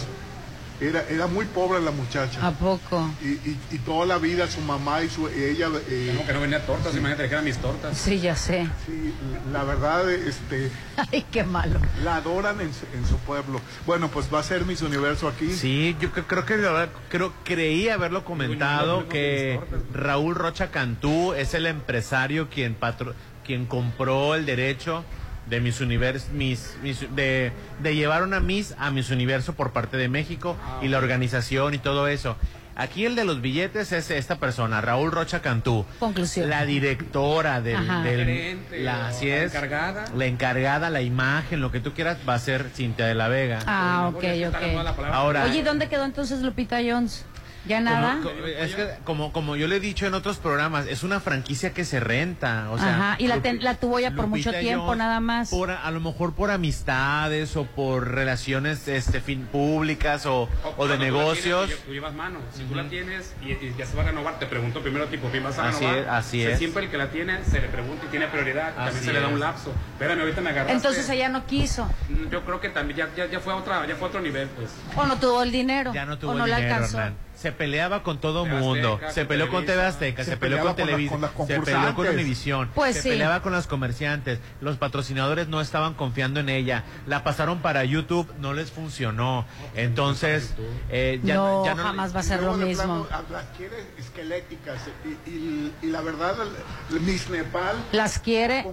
Era, 0.81 1.03
era 1.09 1.27
muy 1.27 1.45
pobre 1.45 1.81
la 1.81 1.91
muchacha. 1.91 2.45
¿A 2.47 2.51
poco? 2.51 3.09
Y, 3.21 3.27
y- 3.49 3.59
y 3.71 3.77
toda 3.79 4.05
la 4.05 4.17
vida 4.17 4.47
su 4.47 4.61
mamá 4.61 5.01
y 5.03 5.09
su 5.09 5.27
ella 5.27 5.67
eh, 5.89 6.13
Como 6.15 6.25
que 6.25 6.33
no 6.33 6.39
venía 6.39 6.65
tortas, 6.65 6.95
imagínate 6.95 7.23
que 7.27 7.33
eran 7.33 7.43
mis 7.43 7.57
tortas. 7.57 7.97
Sí, 7.97 8.19
ya 8.19 8.35
sé. 8.35 8.65
sí, 8.85 9.13
la 9.51 9.63
verdad 9.65 10.09
este 10.09 10.71
Ay, 11.11 11.25
qué 11.31 11.43
malo. 11.43 11.79
la 12.03 12.15
adoran 12.17 12.61
en, 12.61 12.71
su- 12.73 12.85
en 12.97 13.05
su 13.05 13.17
pueblo. 13.17 13.59
Bueno, 13.85 14.07
pues 14.09 14.33
va 14.33 14.39
a 14.39 14.43
ser 14.43 14.63
Miss 14.65 14.81
Universo 14.81 15.27
aquí. 15.27 15.51
Sí, 15.51 15.97
yo 15.99 16.13
cre- 16.13 16.23
creo 16.25 16.45
que 16.45 16.55
la 16.57 16.71
verdad, 16.71 16.89
creo, 17.09 17.33
creí 17.43 17.89
haberlo 17.89 18.23
comentado 18.23 19.09
que 19.09 19.59
Raúl 19.93 20.35
Rocha 20.35 20.71
Cantú 20.71 21.33
es 21.33 21.53
el 21.53 21.65
empresario 21.65 22.47
quien 22.49 22.73
patro, 22.73 23.13
quien 23.45 23.65
compró 23.65 24.33
el 24.35 24.45
derecho 24.45 25.03
de 25.49 25.59
Miss 25.59 25.81
Universo, 25.81 26.27
Miss- 26.33 26.75
Miss- 26.83 27.07
de, 27.15 27.51
de 27.81 27.95
llevar 27.95 28.23
una 28.23 28.39
Miss 28.39 28.75
a 28.77 28.91
Miss 28.91 29.09
Universo 29.09 29.53
por 29.53 29.71
parte 29.71 29.97
de 29.97 30.07
México 30.09 30.55
y 30.81 30.87
la 30.87 30.97
organización 30.97 31.73
y 31.73 31.77
todo 31.79 32.07
eso. 32.07 32.35
Aquí 32.75 33.05
el 33.05 33.15
de 33.17 33.25
los 33.25 33.41
billetes 33.41 33.91
es 33.91 34.09
esta 34.09 34.37
persona, 34.37 34.79
Raúl 34.79 35.11
Rocha 35.11 35.41
Cantú. 35.41 35.85
Conclusión. 35.99 36.49
La 36.49 36.65
directora 36.65 37.59
del, 37.59 37.75
Ajá. 37.75 38.03
del- 38.03 38.25
Gerente, 38.25 38.79
la, 38.79 38.99
o 38.99 39.01
así 39.07 39.27
la 39.27 39.35
es, 39.35 39.53
encargada. 39.53 40.05
la 40.15 40.25
encargada, 40.27 40.89
la 40.89 41.01
imagen, 41.01 41.59
lo 41.59 41.71
que 41.73 41.81
tú 41.81 41.91
quieras 41.93 42.19
va 42.27 42.35
a 42.35 42.39
ser 42.39 42.69
Cintia 42.73 43.05
de 43.05 43.15
la 43.15 43.27
Vega. 43.27 43.59
Ah, 43.65 44.09
ok, 44.13 44.23
ok. 44.47 45.03
Ahora- 45.11 45.43
Oye, 45.43 45.59
¿y 45.59 45.61
¿dónde 45.61 45.89
quedó 45.89 46.05
entonces 46.05 46.39
Lupita 46.41 46.77
Jones? 46.77 47.25
¿Ya 47.69 47.79
nada? 47.81 48.15
Como- 48.23 48.29
como- 48.31 48.45
es 48.47 48.75
que 48.75 48.87
como, 49.03 49.31
como 49.31 49.55
yo 49.55 49.67
le 49.67 49.75
he 49.75 49.79
dicho 49.79 50.07
en 50.07 50.15
otros 50.15 50.37
programas, 50.37 50.87
es 50.87 51.03
una 51.03 51.19
franquicia 51.19 51.71
que 51.71 51.85
se 51.85 51.99
renta. 51.99 52.67
O 52.71 52.79
sea, 52.79 52.95
Ajá, 52.95 53.15
y 53.19 53.27
la, 53.27 53.41
ten- 53.41 53.63
la 53.63 53.75
tuvo 53.75 53.99
ya 53.99 54.09
por 54.09 54.25
Lupita 54.27 54.49
mucho 54.49 54.59
tiempo 54.59 54.85
Jones, 54.87 54.97
nada 54.97 55.19
más. 55.19 55.49
Por, 55.51 55.69
a 55.69 55.91
lo 55.91 55.99
mejor 55.99 56.33
por 56.33 56.49
amistades 56.49 57.55
o 57.55 57.65
por 57.65 58.09
relaciones 58.11 58.87
este, 58.87 59.21
fin, 59.21 59.45
públicas 59.51 60.25
o, 60.25 60.49
o 60.77 60.87
de 60.87 60.97
la 60.97 61.03
negocios. 61.05 61.67
tienes, 61.67 61.85
tú 61.85 61.93
llevas 61.93 62.13
mano. 62.15 62.39
Si 62.55 62.63
tú 62.63 62.73
la 62.73 62.89
tienes 62.89 63.35
y, 63.43 63.51
y 63.51 63.75
ya 63.77 63.85
se 63.85 63.95
va 63.95 64.01
a 64.01 64.05
renovar, 64.07 64.39
te 64.39 64.47
pregunto 64.47 64.81
primero 64.81 65.05
tipo 65.05 65.27
quién 65.29 65.43
vas 65.43 65.59
a 65.59 65.69
Así 65.69 65.81
renovar. 65.85 65.97
es, 65.99 66.07
así 66.09 66.43
es. 66.43 66.57
Siempre 66.57 66.85
el 66.85 66.89
que 66.89 66.97
la 66.97 67.09
tiene 67.11 67.43
se 67.45 67.61
le 67.61 67.67
pregunta 67.67 68.03
y 68.07 68.09
tiene 68.09 68.25
prioridad. 68.29 68.73
También 68.73 68.95
Así 68.97 69.05
se 69.05 69.13
le 69.13 69.19
da 69.21 69.27
un 69.27 69.39
lapso. 69.39 69.71
Espérame, 69.93 70.21
ahorita 70.21 70.41
me 70.41 70.49
agarraste. 70.49 70.73
Entonces 70.73 71.07
ella 71.09 71.29
no 71.29 71.45
quiso. 71.45 71.85
Mm, 72.09 72.29
Yo 72.31 72.43
creo 72.45 72.59
que 72.59 72.69
también 72.69 72.97
ya, 72.97 73.09
ya, 73.15 73.27
ya 73.29 73.39
fue 73.39 73.53
a 73.53 73.57
otra, 73.57 73.85
ya 73.85 73.95
fue 73.95 74.07
a 74.07 74.09
otro 74.09 74.21
nivel, 74.21 74.47
pues. 74.49 74.71
O 74.95 75.05
no 75.05 75.17
tuvo 75.17 75.43
el 75.43 75.51
dinero. 75.51 75.93
Ya 75.93 76.07
no 76.07 76.13
o 76.13 76.17
tuvo 76.17 76.33
no 76.33 76.45
el 76.45 76.55
dinero, 76.55 76.73
alcanzó. 76.73 76.97
Hernán. 76.97 77.28
Se 77.39 77.53
peleaba 77.53 78.03
con 78.03 78.19
todo 78.19 78.45
mundo. 78.45 78.95
Azteca, 78.95 79.11
se 79.13 79.25
peleó 79.25 79.49
con 79.49 79.65
TV. 79.65 79.81
Azteca, 79.85 80.23
se, 80.25 80.31
Se 80.31 80.37
peleó 80.37 80.57
con 80.57 80.67
con 80.67 80.77
las- 80.77 80.85
Televisa, 80.87 81.11
con 81.11 81.21
las 81.21 81.31
se 81.47 81.59
peleó 81.61 81.95
con. 81.95 82.07
Univisión, 82.09 82.69
Pues 82.75 82.97
se 82.97 83.01
sí. 83.03 83.09
peleaba 83.09 83.41
con 83.41 83.53
las 83.53 83.65
comerciantes. 83.65 84.39
Los 84.59 84.75
patrocinadores 84.75 85.47
no 85.47 85.61
estaban 85.61 85.93
confiando 85.93 86.41
en 86.41 86.49
ella. 86.49 86.83
La 87.07 87.23
pasaron 87.23 87.59
para 87.59 87.85
YouTube, 87.85 88.27
no 88.39 88.53
les 88.53 88.71
funcionó. 88.71 89.45
Entonces, 89.75 90.53
eh, 90.89 91.21
ya 91.23 91.35
no, 91.35 91.63
ya 91.63 91.75
no 91.75 91.83
jamás 91.83 92.13
va 92.13 92.19
a 92.19 92.23
ser 92.23 92.43
lo 92.43 92.57
mismo. 92.57 93.07
las 93.31 93.45
quiere 93.55 93.77
esqueléticas 93.97 94.81
y, 95.05 95.29
y- 95.29 95.73
y 95.81 95.85
la 95.87 96.01
verdad 96.01 96.35
el- 96.41 96.95
el 96.97 97.01
Miss 97.01 97.29
Nepal 97.29 97.75
Las 97.93 98.19
quiere. 98.19 98.65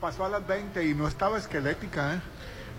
pasó 0.00 0.24
a 0.24 0.28
las 0.28 0.44
20 0.46 0.84
y 0.84 0.94
no 0.94 1.06
estaba 1.06 1.38
esquelética, 1.38 2.14
¿eh? 2.14 2.20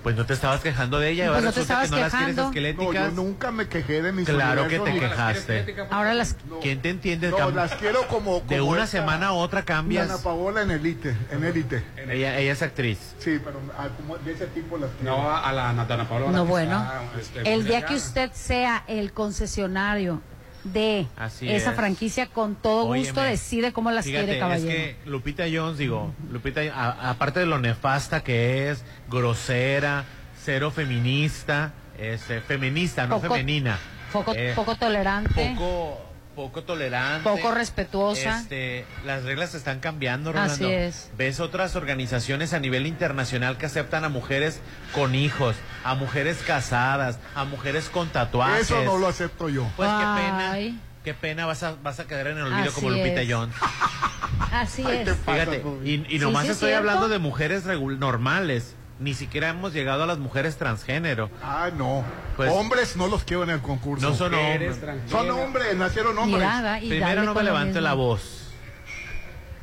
Pues 0.03 0.15
no 0.15 0.25
te 0.25 0.33
estabas 0.33 0.61
quejando 0.61 0.97
de 0.99 1.09
ella, 1.09 1.25
Pues 1.25 1.35
ahora 1.35 1.45
no 1.47 1.51
te 1.51 1.59
resulta 1.59 1.83
que 1.83 1.89
no 1.89 1.97
las 1.97 2.13
quieres. 2.13 2.35
No, 2.37 2.45
esqueléticas. 2.45 3.09
yo 3.09 3.11
nunca 3.23 3.51
me 3.51 3.67
quejé 3.67 4.01
de 4.01 4.11
mis 4.13 4.27
Claro 4.29 4.67
que 4.67 4.79
te 4.79 4.93
quejaste. 4.99 5.75
Ahora 5.89 6.13
las 6.13 6.37
¿Quién 6.61 6.81
te 6.81 6.89
entiende? 6.89 7.29
No, 7.29 7.37
Cam- 7.37 7.53
las 7.53 7.75
quiero 7.75 8.07
como, 8.07 8.39
de 8.47 8.61
una 8.61 8.85
esta 8.85 8.99
semana 8.99 9.27
a 9.27 9.31
otra 9.33 9.63
cambias. 9.65 10.09
Ana 10.09 10.21
Paola 10.23 10.61
en 10.61 10.71
Elite, 10.71 11.15
en 11.31 11.43
Elite. 11.43 11.83
Ella, 12.07 12.37
ella 12.39 12.51
es 12.53 12.61
actriz. 12.61 12.97
Sí, 13.19 13.41
pero 13.43 13.59
como 13.97 14.17
de 14.17 14.31
ese 14.31 14.47
tipo 14.47 14.77
las 14.77 14.89
quiero. 14.99 15.17
No 15.17 15.35
a 15.35 15.51
la 15.51 15.73
Natana 15.73 16.07
Paola. 16.07 16.31
No, 16.31 16.45
bueno. 16.45 16.81
está, 17.19 17.37
este, 17.39 17.53
El 17.53 17.65
día 17.65 17.85
que 17.85 17.95
usted 17.95 18.31
sea 18.33 18.83
el 18.87 19.11
concesionario 19.11 20.21
de 20.63 21.07
Así 21.17 21.49
esa 21.49 21.69
es. 21.71 21.75
franquicia, 21.75 22.27
con 22.27 22.55
todo 22.55 22.85
gusto 22.93 23.21
decide 23.21 23.71
cómo 23.73 23.91
las 23.91 24.05
Fíjate, 24.05 24.25
quiere, 24.25 24.39
caballero. 24.39 24.69
Es 24.69 24.75
que 24.75 24.95
Lupita 25.09 25.45
Jones, 25.51 25.77
digo, 25.77 26.13
Lupita, 26.31 26.61
a- 26.73 27.09
aparte 27.11 27.39
de 27.39 27.45
lo 27.45 27.59
nefasta 27.59 28.21
que 28.23 28.69
es, 28.69 28.83
grosera, 29.09 30.03
cero 30.43 30.71
feminista, 30.71 31.73
este, 31.97 32.41
feminista, 32.41 33.07
no 33.07 33.19
Poco- 33.21 33.33
femenina. 33.35 33.79
Poco, 34.11 34.33
eh, 34.35 34.53
poco 34.55 34.75
tolerante, 34.75 35.53
poco, 35.55 36.01
poco 36.39 36.63
tolerante. 36.63 37.29
poco 37.29 37.51
respetuosa. 37.51 38.39
Este, 38.39 38.85
las 39.05 39.23
reglas 39.23 39.55
están 39.55 39.81
cambiando, 39.81 40.29
Así 40.29 40.63
Rolando. 40.63 40.69
es. 40.69 41.09
Ves 41.17 41.41
otras 41.41 41.75
organizaciones 41.75 42.53
a 42.53 42.59
nivel 42.61 42.87
internacional 42.87 43.57
que 43.57 43.65
aceptan 43.65 44.05
a 44.05 44.09
mujeres 44.09 44.61
con 44.93 45.15
hijos, 45.15 45.57
a 45.83 45.95
mujeres 45.95 46.37
casadas, 46.47 47.19
a 47.35 47.43
mujeres 47.43 47.89
con 47.89 48.07
tatuajes. 48.07 48.61
Eso 48.71 48.81
no 48.85 48.97
lo 48.97 49.07
acepto 49.07 49.49
yo. 49.49 49.63
Pues 49.75 49.89
qué 49.89 50.21
pena. 50.21 50.55
Qué 51.03 51.13
pena 51.13 51.45
vas 51.45 51.63
a, 51.63 51.75
vas 51.83 51.99
a 51.99 52.07
quedar 52.07 52.27
en 52.27 52.37
el 52.37 52.43
olvido 52.43 52.69
Así 52.69 52.71
como 52.75 52.89
Lupita 52.91 53.21
es. 53.21 53.29
Jones. 53.33 53.55
Así 54.51 54.83
Ay, 54.85 54.97
es. 54.99 55.05
te 55.05 55.13
Fíjate, 55.15 55.63
y, 55.83 56.19
nomás 56.19 56.45
sí, 56.45 56.51
estoy 56.51 56.69
cierto. 56.69 56.89
hablando 56.89 57.09
de 57.09 57.19
mujeres 57.19 57.65
regul- 57.65 57.97
normales. 57.97 58.75
Ni 58.99 59.13
siquiera 59.13 59.49
hemos 59.49 59.73
llegado 59.73 60.03
a 60.03 60.05
las 60.07 60.17
mujeres 60.17 60.57
transgénero. 60.57 61.29
Ah, 61.41 61.69
no. 61.75 62.03
Pues- 62.35 62.51
hombres 62.51 62.97
no 62.97 63.07
los 63.07 63.23
quiero 63.23 63.43
en 63.43 63.49
el 63.49 63.61
concurso. 63.61 64.09
No 64.09 64.15
son 64.15 64.33
hombres. 64.33 64.77
Son 65.09 65.29
hombres, 65.31 65.75
nacieron 65.77 66.17
hombres. 66.17 66.41
Y 66.41 66.45
haga, 66.45 66.81
y 66.81 66.89
Primero 66.89 67.23
no 67.23 67.33
me 67.33 67.43
levante 67.43 67.79
la 67.79 67.93
voz. 67.93 68.49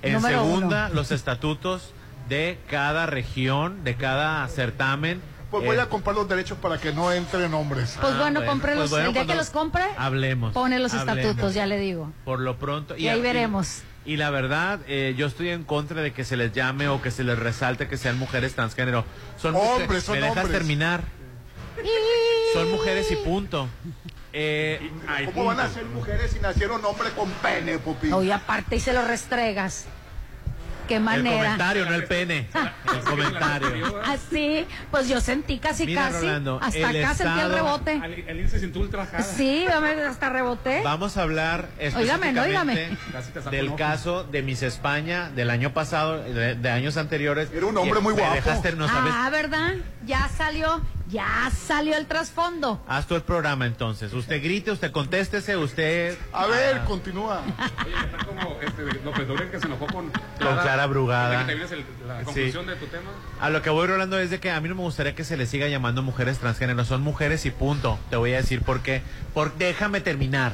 En 0.02 0.14
Número 0.14 0.42
segunda, 0.42 0.86
uno. 0.86 0.94
los 0.94 1.10
estatutos 1.10 1.92
de 2.28 2.58
cada 2.70 3.06
región, 3.06 3.84
de 3.84 3.94
cada 3.96 4.46
certamen. 4.48 5.20
Pues 5.50 5.64
voy 5.64 5.76
Eh, 5.76 5.80
a 5.80 5.86
comprar 5.88 6.16
los 6.16 6.28
derechos 6.28 6.58
para 6.58 6.78
que 6.78 6.92
no 6.92 7.12
entren 7.12 7.52
hombres. 7.54 7.96
Pues 8.00 8.12
Ah, 8.14 8.18
bueno, 8.18 8.40
bueno, 8.40 8.50
cómprelos. 8.52 8.78
pues 8.82 8.90
bueno, 8.90 9.06
el 9.08 9.12
día 9.14 9.26
que 9.26 9.34
los 9.34 9.50
compre, 9.50 9.84
hablemos, 9.96 10.52
pone 10.52 10.78
los 10.78 10.92
hablemos. 10.94 11.18
estatutos, 11.24 11.54
ya 11.54 11.66
le 11.66 11.78
digo. 11.78 12.10
Por 12.24 12.40
lo 12.40 12.56
pronto. 12.56 12.96
Y 12.96 13.08
ahí 13.08 13.20
veremos. 13.20 13.78
Y, 13.78 13.95
la 14.16 14.30
verdad, 14.30 14.78
eh, 14.86 15.14
yo 15.18 15.26
estoy 15.26 15.48
en 15.48 15.64
contra 15.64 16.00
de 16.02 16.12
que 16.12 16.22
se 16.24 16.36
les 16.36 16.52
llame 16.52 16.86
o 16.86 17.02
que 17.02 17.10
se 17.10 17.24
les 17.24 17.36
resalte 17.36 17.88
que 17.88 17.96
sean 17.96 18.16
mujeres 18.18 18.54
transgénero. 18.54 19.04
Son 19.36 19.54
mujeres- 19.54 19.80
Hombres, 19.82 20.04
son 20.04 20.14
¿Me 20.14 20.20
dejas 20.20 20.36
hombres. 20.44 20.58
terminar? 20.58 21.00
Son 22.52 22.70
mujeres 22.70 23.10
y 23.10 23.16
punto. 23.16 23.68
Eh, 24.32 24.90
¿Cómo 25.26 25.46
van 25.46 25.60
a 25.60 25.68
ser 25.68 25.84
mujeres 25.86 26.30
si 26.30 26.38
nacieron 26.40 26.84
hombres 26.84 27.10
con 27.12 27.28
pene, 27.30 27.78
Pupi? 27.78 28.12
Oye, 28.12 28.32
aparte 28.32 28.76
y 28.76 28.80
se 28.80 28.92
lo 28.92 29.04
restregas. 29.04 29.86
Qué 30.86 30.96
el 30.96 31.02
manera. 31.02 31.36
comentario, 31.36 31.84
no 31.86 31.94
el 31.94 32.04
pene. 32.04 32.46
El 32.92 33.00
comentario. 33.00 34.00
Así, 34.04 34.64
pues 34.90 35.08
yo 35.08 35.20
sentí 35.20 35.58
casi, 35.58 35.86
Mira, 35.86 36.06
casi. 36.08 36.26
Rolando, 36.26 36.58
hasta 36.62 36.90
el 36.90 37.04
acá 37.04 37.14
sentí 37.14 37.32
el 37.32 37.38
Estado- 37.46 37.54
rebote. 37.54 38.00
Al- 38.02 38.12
El 38.14 38.40
INSE 38.40 38.50
se 38.50 38.60
sintió 38.60 38.80
ultrajada. 38.82 39.22
Sí, 39.22 39.66
hasta 39.66 40.28
reboté. 40.30 40.82
Vamos 40.82 41.16
a 41.16 41.22
hablar 41.22 41.68
específicamente 41.78 42.96
te 43.32 43.40
saco 43.40 43.50
del 43.50 43.74
caso 43.74 44.24
de 44.24 44.42
Miss 44.42 44.62
España 44.62 45.30
del 45.34 45.50
año 45.50 45.72
pasado, 45.72 46.22
de, 46.22 46.54
de 46.54 46.70
años 46.70 46.96
anteriores. 46.96 47.48
Era 47.54 47.66
un 47.66 47.76
hombre 47.76 48.00
muy 48.00 48.14
guapo. 48.14 48.34
dejaste- 48.34 48.74
no 48.76 48.88
sabes 48.88 49.12
Ah, 49.16 49.30
¿verdad? 49.30 49.74
Ya 50.04 50.28
salió. 50.36 50.80
Ya 51.08 51.50
salió 51.56 51.96
el 51.96 52.06
trasfondo. 52.06 52.82
Haz 52.88 53.06
tú 53.06 53.14
el 53.14 53.22
programa 53.22 53.64
entonces. 53.64 54.12
Usted 54.12 54.42
grite, 54.42 54.72
usted 54.72 54.90
contéstese, 54.90 55.56
usted. 55.56 56.18
A 56.32 56.46
ver, 56.46 56.78
Ah, 56.82 56.84
continúa. 56.84 57.42
Oye, 57.84 57.94
está 58.04 58.26
como 58.26 58.56
este, 58.60 58.82
López 59.04 59.28
Dóriga 59.28 59.50
que 59.52 59.60
se 59.60 59.66
enojó 59.66 59.86
con 59.86 60.10
Con 60.10 60.56
Clara 60.58 60.86
Brugada. 60.86 61.46
¿Que 61.46 61.52
el- 61.52 61.60
la 62.08 62.18
Sí. 62.20 62.24
conclusión 62.24 62.66
de 62.66 62.74
tu 62.74 62.86
tema? 62.86 63.10
A 63.40 63.50
lo 63.50 63.62
que 63.62 63.70
voy 63.70 63.86
Rolando 63.86 64.18
es 64.18 64.30
de 64.30 64.40
que 64.40 64.50
a 64.50 64.60
mí 64.60 64.68
no 64.68 64.74
me 64.74 64.80
gustaría 64.82 65.14
que 65.14 65.22
se 65.22 65.36
les 65.36 65.48
siga 65.48 65.68
llamando 65.68 66.02
mujeres 66.02 66.38
transgénero. 66.38 66.84
Son 66.84 67.02
mujeres 67.02 67.46
y 67.46 67.50
punto. 67.52 68.00
Te 68.10 68.16
voy 68.16 68.32
a 68.32 68.38
decir 68.38 68.62
por 68.62 68.80
qué. 68.80 69.02
Por, 69.32 69.54
déjame 69.58 70.00
terminar. 70.00 70.52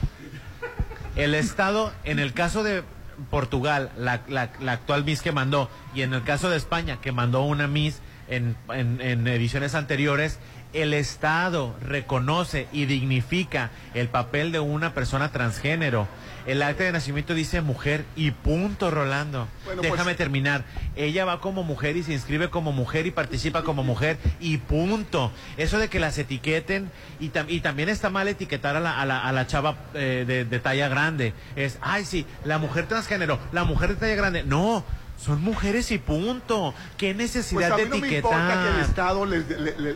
El 1.17 1.35
Estado, 1.35 1.93
en 2.05 2.19
el 2.19 2.35
caso 2.35 2.63
de 2.63 2.83
Portugal, 3.31 3.91
la, 3.97 4.21
la- 4.29 4.51
la 4.61 4.73
actual 4.73 5.05
Miss 5.05 5.23
que 5.23 5.33
mandó, 5.33 5.71
y 5.95 6.03
en 6.03 6.13
el 6.13 6.23
caso 6.25 6.51
de 6.51 6.57
España, 6.59 6.99
que 7.01 7.11
mandó 7.13 7.43
una 7.43 7.67
Miss 7.67 8.01
en, 8.35 8.57
en- 8.73 9.01
en 9.01 9.27
ediciones 9.29 9.75
anteriores, 9.75 10.39
el 10.73 10.95
Estado 10.95 11.77
reconoce 11.83 12.67
y 12.73 12.87
dignifica 12.87 13.71
el 13.95 14.09
papel 14.09 14.53
de 14.53 14.61
una 14.61 14.95
persona 14.95 15.31
transgénero. 15.31 16.09
El 16.47 16.61
acta 16.63 16.83
de 16.85 16.91
nacimiento 16.93 17.35
dice 17.35 17.61
mujer 17.61 18.05
y 18.17 18.31
punto, 18.33 18.91
Rolando. 18.91 19.47
Bueno, 19.65 19.83
Déjame 19.83 20.03
pues- 20.05 20.17
terminar. 20.17 20.65
Ella 20.97 21.25
va 21.25 21.41
como 21.41 21.63
mujer 21.63 21.97
y 21.97 22.03
se 22.03 22.13
inscribe 22.15 22.49
como 22.51 22.73
mujer 22.73 23.07
y 23.07 23.11
participa 23.11 23.63
como 23.63 23.85
mujer 23.85 24.17
y 24.41 24.57
punto. 24.59 25.31
Eso 25.59 25.79
de 25.79 25.89
que 25.89 26.01
las 26.01 26.17
etiqueten 26.19 26.91
y, 27.21 27.29
tam- 27.31 27.47
y 27.49 27.61
también 27.61 27.89
está 27.91 28.09
mal 28.11 28.27
etiquetar 28.27 28.75
a 28.77 28.81
la, 28.81 28.99
a 29.01 29.05
la, 29.07 29.21
a 29.21 29.31
la 29.33 29.47
chava 29.47 29.77
eh, 29.95 30.25
de, 30.27 30.45
de 30.47 30.59
talla 30.59 30.89
grande. 30.89 31.33
Es, 31.55 31.79
ay, 31.83 32.05
sí, 32.07 32.27
la 32.45 32.59
mujer 32.59 32.87
transgénero, 32.87 33.39
la 33.53 33.65
mujer 33.65 33.91
de 33.91 33.97
talla 33.97 34.15
grande. 34.17 34.43
No, 34.43 34.85
son 35.23 35.41
mujeres 35.43 35.91
y 35.93 35.99
punto. 35.99 36.75
¿Qué 36.97 37.15
Pues 37.15 37.17
necesidad 37.17 37.73
a 37.73 37.77
de 37.77 37.85
mí 37.85 37.91
no 37.91 37.97
me 37.99 38.07
etiquetar? 38.09 38.33
importa 38.33 38.63
que 38.65 38.75
el 38.79 38.85
Estado 38.85 39.27
les, 39.27 39.49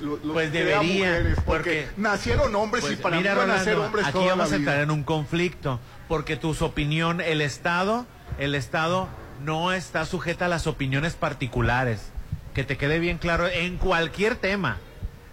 los 0.02 0.20
Pues 0.32 0.52
debería, 0.52 0.78
mujeres, 0.82 1.36
porque, 1.44 1.86
porque- 1.86 1.88
nacieron 1.96 2.54
hombres 2.54 2.84
y 2.84 2.86
Pues, 2.88 2.98
para 3.00 3.16
mira, 3.16 3.32
mí 3.34 3.38
van 3.40 3.50
a 3.50 3.58
ser 3.58 3.74
Rolando, 3.74 3.84
hombres 3.86 4.04
aquí 4.06 4.12
toda 4.12 4.26
vamos 4.28 4.48
la 4.50 4.54
a 4.54 4.58
entrar 4.58 4.80
en 4.80 4.90
un 4.90 5.02
conflicto, 5.02 5.80
porque 6.08 6.36
tus 6.36 6.62
opinión, 6.62 7.20
el 7.20 7.40
Estado, 7.40 8.06
el 8.38 8.54
Estado 8.54 9.08
no 9.44 9.72
está 9.72 10.04
sujeta 10.06 10.46
a 10.46 10.48
las 10.48 10.66
opiniones 10.66 11.14
particulares. 11.14 12.12
Que 12.54 12.64
te 12.64 12.76
quede 12.78 12.98
bien 13.00 13.18
claro 13.18 13.46
en 13.48 13.76
cualquier 13.76 14.36
tema, 14.36 14.78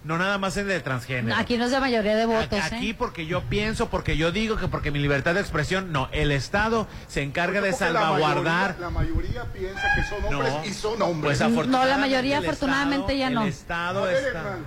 no 0.04 0.18
nada 0.18 0.38
más 0.38 0.58
en 0.58 0.64
el 0.64 0.70
de 0.70 0.80
transgénero. 0.82 1.36
Aquí 1.38 1.58
no 1.58 1.66
es 1.66 1.72
de 1.72 1.80
mayoría 1.80 2.16
de 2.16 2.26
votos, 2.26 2.60
Aquí 2.62 2.90
¿eh? 2.90 2.96
porque 2.98 3.26
yo 3.26 3.42
pienso, 3.44 3.90
porque 3.90 4.18
yo 4.18 4.32
digo 4.32 4.58
que 4.58 4.68
porque 4.68 4.92
mi 4.92 5.00
libertad 5.00 5.34
de 5.34 5.40
expresión, 5.42 5.92
no, 5.92 6.10
el 6.12 6.32
Estado 6.32 6.88
se 7.08 7.22
encarga 7.22 7.62
de 7.62 7.72
la 7.72 7.78
salvaguardar. 7.78 8.76
mayoría- 8.78 8.80
La 8.80 8.90
mayoría, 8.90 9.44
piensa 9.54 9.82
que 9.96 10.04
son 10.04 10.26
hombres 10.26 10.54
No. 10.54 10.66
y 10.66 10.74
son 10.74 11.02
hombres. 11.02 11.30
Pues 11.38 11.42
afortunadamente 11.42 11.78
No, 11.78 11.86
la 11.86 11.98
mayoría 11.98 12.38
afortunadamente 12.40 13.18
ya 13.18 13.30
no. 13.30 13.44
El 13.44 13.48
Estado 13.50 14.04
ver, 14.04 14.16
está. 14.28 14.58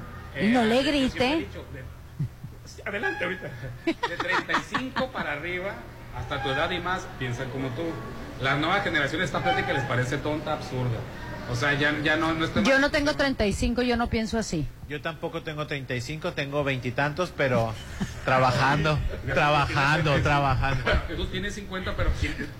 No 0.42 0.64
le 0.64 0.82
grite. 0.82 1.18
de- 1.18 1.86
Adelante 2.84 3.24
ahorita. 3.24 3.48
De 3.84 4.16
35 4.16 5.08
para 5.10 5.32
arriba, 5.32 5.72
hasta 6.16 6.42
tu 6.42 6.50
edad 6.50 6.70
y 6.70 6.78
más, 6.78 7.02
piensan 7.18 7.50
como 7.50 7.68
tú. 7.70 7.82
Las 8.40 8.58
nuevas 8.58 8.84
generaciones, 8.84 9.26
esta 9.26 9.42
plática 9.42 9.72
les 9.72 9.82
parece 9.84 10.18
tonta, 10.18 10.52
absurda. 10.52 10.98
O 11.50 11.54
sea, 11.54 11.74
ya, 11.74 11.96
ya 12.02 12.16
no, 12.16 12.34
no 12.34 12.44
estoy 12.44 12.64
Yo 12.64 12.78
no 12.80 12.90
tengo 12.90 13.14
35, 13.14 13.82
yo 13.82 13.96
no 13.96 14.08
pienso 14.08 14.36
así. 14.38 14.66
Yo 14.88 15.00
tampoco 15.00 15.42
tengo 15.42 15.66
35, 15.66 16.32
tengo 16.32 16.64
veintitantos, 16.64 17.32
pero 17.36 17.72
trabajando, 18.24 18.98
trabajando, 19.32 20.14
trabajando. 20.22 20.82
Bueno, 20.82 21.00
tú 21.16 21.26
tienes 21.26 21.54
50, 21.54 21.96
pero 21.96 22.10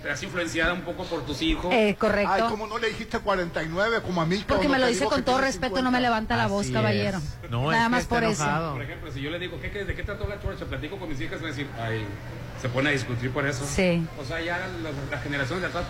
te 0.03 0.11
has 0.11 0.23
influenciada 0.23 0.73
un 0.73 0.83
poco 0.83 1.05
por 1.05 1.25
tus 1.27 1.43
hijos. 1.43 1.73
Eh, 1.73 1.97
correcto. 1.99 2.33
Ay, 2.33 2.43
¿cómo 2.49 2.67
no 2.67 2.79
le 2.79 2.89
dijiste 2.89 3.19
49 3.19 4.03
como 4.03 4.23
a 4.23 4.27
mí? 4.27 4.45
Porque 4.47 4.69
me 4.69 4.79
lo 4.79 4.87
dice 4.87 5.05
con 5.07 5.25
todo 5.25 5.39
respeto, 5.39 5.77
50? 5.77 5.83
no 5.83 5.91
me 5.91 6.01
levanta 6.01 6.37
la 6.37 6.47
voz, 6.47 6.67
Así 6.67 6.73
caballero. 6.73 7.19
es. 7.19 7.51
No, 7.51 7.71
Nada 7.71 7.77
es 7.77 7.85
que 7.85 7.91
más 7.91 8.05
por 8.07 8.25
eso. 8.25 8.43
enojado. 8.43 8.73
Por 8.75 8.83
ejemplo, 8.83 9.13
si 9.13 9.21
yo 9.21 9.31
le 9.31 9.39
digo, 9.39 9.61
¿qué, 9.61 9.71
qué, 9.71 9.85
¿de 9.85 9.95
qué 9.95 10.03
trató 10.03 10.27
la 10.29 10.41
chorcha? 10.41 10.65
Platico 10.65 10.97
con 10.99 11.09
mis 11.09 11.21
hijas, 11.21 11.41
me 11.41 11.49
decir, 11.49 11.67
ay, 11.81 12.05
se 12.61 12.69
pone 12.69 12.91
a 12.91 12.93
discutir 12.93 13.31
por 13.33 13.47
eso. 13.47 13.65
Sí. 13.67 14.07
O 14.21 14.25
sea, 14.25 14.41
ya 14.41 14.59
las, 14.59 14.93
las 15.11 15.23
generaciones 15.23 15.63
de 15.63 15.69
atrás, 15.69 15.85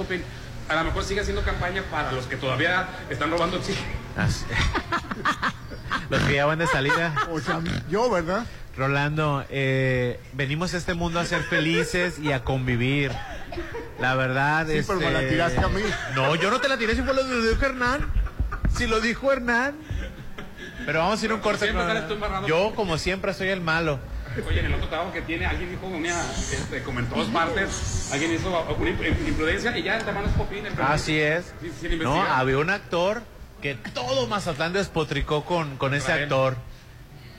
a 0.69 0.75
lo 0.75 0.85
mejor 0.85 1.05
sigue 1.05 1.21
haciendo 1.21 1.43
campaña 1.43 1.83
para 1.91 2.13
los 2.13 2.27
que 2.27 2.37
todavía 2.37 2.89
están 3.11 3.31
robando 3.31 3.57
oxígeno. 3.59 3.87
Así. 4.17 4.45
Los 6.11 6.23
que 6.23 6.35
ya 6.35 6.47
van 6.47 6.59
de 6.61 6.67
salida. 6.69 7.13
O 7.31 7.41
sea, 7.41 7.61
yo, 7.89 8.09
¿verdad? 8.11 8.45
Rolando, 8.77 9.45
eh, 9.51 10.21
venimos 10.35 10.73
a 10.75 10.77
este 10.77 10.95
mundo 10.95 11.19
a 11.19 11.25
ser 11.25 11.43
felices 11.43 12.19
y 12.21 12.31
a 12.33 12.45
convivir. 12.45 13.11
La 13.99 14.15
verdad 14.15 14.67
Sí, 14.69 14.79
es. 14.79 14.87
pero 14.87 15.01
me 15.01 15.11
la 15.11 15.27
tiraste 15.29 15.59
a 15.61 15.69
mí. 15.69 15.83
No, 16.15 16.35
yo 16.37 16.51
no 16.51 16.61
te 16.61 16.69
la 16.69 16.77
tiré 16.77 16.95
si 16.95 17.03
fue 17.03 17.13
lo 17.15 17.23
lo 17.25 17.43
dijo 17.43 17.65
Hernán. 17.65 18.07
Si 18.77 18.87
lo 18.87 19.01
dijo 19.01 19.33
Hernán. 19.33 19.75
Pero 20.85 21.01
vamos 21.01 21.21
a 21.21 21.25
ir 21.25 21.33
un 21.33 21.41
corte. 21.41 21.73
Con-. 21.73 22.47
Yo, 22.47 22.73
como 22.77 22.99
siempre, 22.99 23.35
soy 23.35 23.49
el 23.49 23.61
malo. 23.61 23.99
Oye, 24.49 24.61
en 24.61 24.67
el 24.67 24.75
otro 24.75 24.89
trabajo 24.89 25.13
que 25.13 25.23
tiene, 25.23 25.47
alguien 25.47 25.71
dijo 25.71 25.87
una, 25.87 26.09
este, 26.53 26.83
como 26.83 27.01
en 27.01 27.07
todas 27.07 27.29
partes, 27.29 28.11
alguien 28.13 28.35
hizo 28.35 28.49
una 28.51 28.91
imp- 28.91 29.29
imprudencia 29.29 29.77
y 29.79 29.83
ya 29.83 29.99
te 29.99 30.13
manos 30.13 30.31
Popín. 30.33 30.67
el 30.67 30.73
primer- 30.73 30.91
Así 30.93 31.19
es. 31.21 31.53
sin- 31.61 31.91
sin 31.91 31.99
No, 32.03 32.21
había 32.23 32.59
un 32.59 32.71
actor 32.71 33.23
que 33.63 33.75
todo 33.75 34.27
Mazatlán 34.27 34.73
despotricó 34.73 35.45
con, 35.45 35.77
con 35.79 35.95
ese 35.95 36.13
actor. 36.13 36.57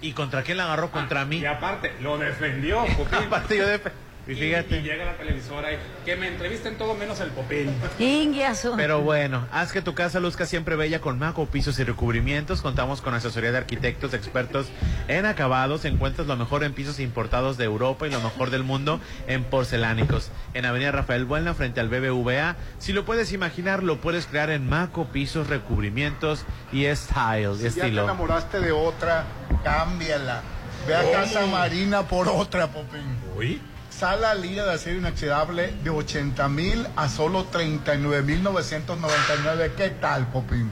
¿Y 0.01 0.11
contra 0.13 0.43
quién 0.43 0.57
la 0.57 0.65
agarró? 0.65 0.91
Contra 0.91 1.25
mí. 1.25 1.37
Y 1.37 1.45
aparte, 1.45 1.91
lo 2.01 2.17
defendió, 2.17 2.85
Popín. 2.97 3.19
Aparte 3.27 3.57
yo 3.57 3.65
de... 3.67 3.81
Y 4.27 4.33
Y, 4.33 4.35
fíjate. 4.35 4.79
y 4.79 4.81
llega 4.81 5.05
la 5.05 5.15
televisora 5.17 5.71
y 5.71 5.77
que 6.05 6.15
me 6.17 6.27
entrevisten 6.27 6.75
todo 6.77 6.95
menos 6.95 7.19
el 7.21 7.29
Popín. 7.29 7.73
Inguiazo. 7.99 8.73
Pero 8.75 9.01
bueno, 9.01 9.47
haz 9.51 9.71
que 9.71 9.81
tu 9.81 9.93
casa 9.93 10.19
luzca 10.19 10.45
siempre 10.45 10.75
bella 10.75 10.99
con 10.99 11.17
Maco 11.17 11.45
Pisos 11.45 11.79
y 11.79 11.83
Recubrimientos. 11.83 12.61
Contamos 12.61 13.01
con 13.01 13.13
asesoría 13.13 13.51
de 13.51 13.57
arquitectos 13.59 14.13
expertos 14.13 14.67
en 15.07 15.25
acabados. 15.25 15.85
Encuentras 15.85 16.27
lo 16.27 16.35
mejor 16.35 16.63
en 16.63 16.73
pisos 16.73 16.99
importados 16.99 17.57
de 17.57 17.65
Europa 17.65 18.05
y 18.07 18.11
lo 18.11 18.19
mejor 18.21 18.49
del 18.49 18.63
mundo 18.63 18.99
en 19.27 19.43
porcelánicos. 19.45 20.29
En 20.53 20.65
Avenida 20.65 20.91
Rafael 20.91 21.25
Buena, 21.25 21.53
frente 21.53 21.79
al 21.79 21.87
BBVA. 21.89 22.55
Si 22.79 22.91
lo 22.93 23.05
puedes 23.05 23.31
imaginar, 23.31 23.81
lo 23.83 24.01
puedes 24.01 24.25
crear 24.25 24.49
en 24.49 24.67
Maco 24.67 25.05
Pisos, 25.05 25.47
Recubrimientos 25.47 26.45
y 26.73 26.85
Style, 26.93 27.51
y 27.53 27.57
Si 27.57 27.63
ya 27.63 27.69
te 27.73 27.79
estilo. 27.79 28.03
enamoraste 28.03 28.59
de 28.59 28.71
otra, 28.73 29.23
cámbiala. 29.63 30.41
Ve 30.87 30.95
a 30.95 31.11
Casa 31.11 31.45
Marina 31.45 32.03
por 32.03 32.27
otra, 32.27 32.67
Popín. 32.67 33.01
¿Uy? 33.37 33.61
Sala 33.97 34.35
línea 34.35 34.63
de 34.63 34.73
acero 34.73 34.99
inoxidable 34.99 35.73
de 35.83 35.89
80 35.89 36.47
mil 36.49 36.87
a 36.95 37.09
solo 37.09 37.45
39 37.45 38.21
mil 38.21 38.43
999. 38.43 39.73
¿Qué 39.75 39.89
tal, 39.89 40.27
Popín? 40.27 40.71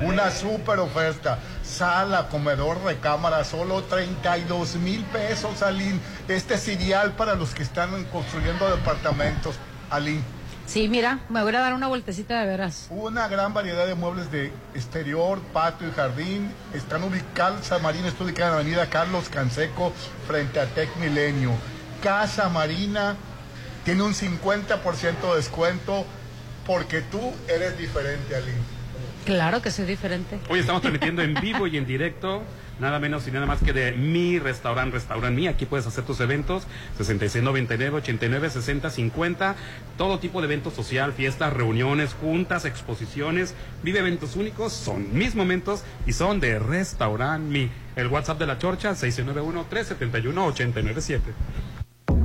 Una 0.00 0.30
super 0.30 0.78
oferta. 0.78 1.40
Sala, 1.62 2.28
comedor, 2.30 2.82
recámara, 2.82 3.44
solo 3.44 3.82
32 3.82 4.76
mil 4.76 5.04
pesos, 5.04 5.60
Alín. 5.62 6.00
Este 6.26 6.54
es 6.54 6.66
ideal 6.68 7.12
para 7.12 7.34
los 7.34 7.50
que 7.50 7.62
están 7.62 8.04
construyendo 8.04 8.74
departamentos, 8.74 9.56
Alín. 9.90 10.24
Sí, 10.64 10.88
mira, 10.88 11.18
me 11.28 11.42
voy 11.42 11.54
a 11.54 11.60
dar 11.60 11.74
una 11.74 11.88
vueltecita 11.88 12.40
de 12.40 12.46
veras. 12.46 12.86
Una 12.88 13.28
gran 13.28 13.52
variedad 13.52 13.86
de 13.86 13.94
muebles 13.94 14.32
de 14.32 14.54
exterior, 14.74 15.38
patio 15.52 15.88
y 15.88 15.92
jardín. 15.92 16.50
Están 16.72 17.04
ubicados, 17.04 17.60
Casa 17.60 17.78
Marina 17.78 18.08
está 18.08 18.24
ubicada 18.24 18.48
en 18.48 18.54
la 18.54 18.60
avenida 18.60 18.86
Carlos 18.88 19.28
Canseco, 19.28 19.92
frente 20.26 20.60
a 20.60 20.64
Tec 20.64 20.96
Milenio. 20.96 21.52
Casa 22.02 22.48
Marina 22.48 23.16
tiene 23.84 24.02
un 24.02 24.14
50% 24.14 25.30
de 25.30 25.36
descuento 25.36 26.04
porque 26.66 27.00
tú 27.00 27.32
eres 27.48 27.78
diferente, 27.78 28.36
Ali. 28.36 28.52
Claro 29.24 29.62
que 29.62 29.70
soy 29.70 29.84
diferente. 29.84 30.40
Hoy 30.48 30.58
estamos 30.60 30.80
transmitiendo 30.80 31.22
en 31.22 31.34
vivo 31.34 31.66
y 31.66 31.76
en 31.76 31.86
directo, 31.86 32.42
nada 32.80 32.98
menos 32.98 33.28
y 33.28 33.30
nada 33.30 33.44
más 33.46 33.60
que 33.60 33.74
de 33.74 33.92
mi 33.92 34.38
restaurante, 34.38 34.96
Restaurant 34.96 35.36
Mi. 35.36 35.48
Aquí 35.48 35.66
puedes 35.66 35.86
hacer 35.86 36.04
tus 36.04 36.20
eventos, 36.20 36.66
6699, 36.96 37.96
89, 37.96 38.50
60, 38.50 38.90
50. 38.90 39.56
Todo 39.98 40.18
tipo 40.18 40.40
de 40.40 40.46
eventos 40.46 40.72
social, 40.74 41.12
fiestas, 41.12 41.52
reuniones, 41.52 42.14
juntas, 42.14 42.64
exposiciones. 42.64 43.54
Vive 43.82 43.98
eventos 43.98 44.36
únicos, 44.36 44.72
son 44.72 45.12
mis 45.12 45.34
momentos 45.34 45.82
y 46.06 46.12
son 46.12 46.40
de 46.40 46.58
Restaurant 46.58 47.44
Mi. 47.44 47.68
El 47.96 48.06
WhatsApp 48.06 48.38
de 48.38 48.46
la 48.46 48.58
Chorcha, 48.58 48.92
691-371-897. 48.92 51.20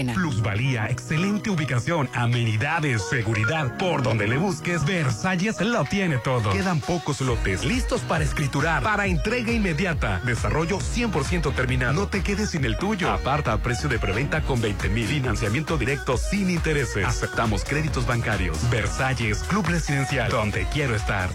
Pena. 0.00 0.14
Plusvalía, 0.14 0.86
excelente 0.86 1.50
ubicación, 1.50 2.08
amenidades, 2.14 3.02
seguridad. 3.08 3.76
Por 3.78 4.02
donde 4.02 4.26
le 4.26 4.36
busques, 4.38 4.84
Versalles 4.84 5.60
lo 5.60 5.84
tiene 5.84 6.18
todo. 6.18 6.50
Quedan 6.50 6.80
pocos 6.80 7.20
lotes 7.20 7.64
listos 7.64 8.00
para 8.02 8.24
escriturar, 8.24 8.82
para 8.82 9.06
entrega 9.06 9.52
inmediata. 9.52 10.20
Desarrollo 10.24 10.78
100% 10.78 11.54
terminado. 11.54 11.92
No 11.92 12.08
te 12.08 12.22
quedes 12.22 12.50
sin 12.50 12.64
el 12.64 12.76
tuyo. 12.76 13.10
Aparta 13.10 13.52
a 13.52 13.58
precio 13.58 13.88
de 13.88 13.98
preventa 13.98 14.42
con 14.42 14.60
20 14.60 14.88
mil. 14.88 15.06
Financiamiento 15.06 15.76
directo 15.76 16.16
sin 16.16 16.50
intereses. 16.50 17.04
Aceptamos 17.04 17.64
créditos 17.64 18.06
bancarios. 18.06 18.58
Versalles, 18.70 19.42
Club 19.44 19.66
Residencial, 19.66 20.30
donde 20.30 20.66
quiero 20.72 20.94
estar. 20.94 21.30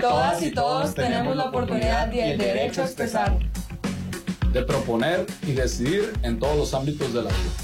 Todas 0.00 0.42
y 0.42 0.50
todos 0.52 0.94
tenemos 0.94 1.36
la 1.36 1.44
oportunidad 1.44 2.12
y 2.12 2.20
el 2.20 2.38
derecho 2.38 2.82
a 2.82 2.84
expresar. 2.84 3.38
De 4.52 4.62
proponer 4.62 5.26
y 5.42 5.52
decidir 5.52 6.12
en 6.22 6.38
todos 6.38 6.56
los 6.56 6.74
ámbitos 6.74 7.12
de 7.12 7.22
la 7.22 7.30
vida. 7.30 7.63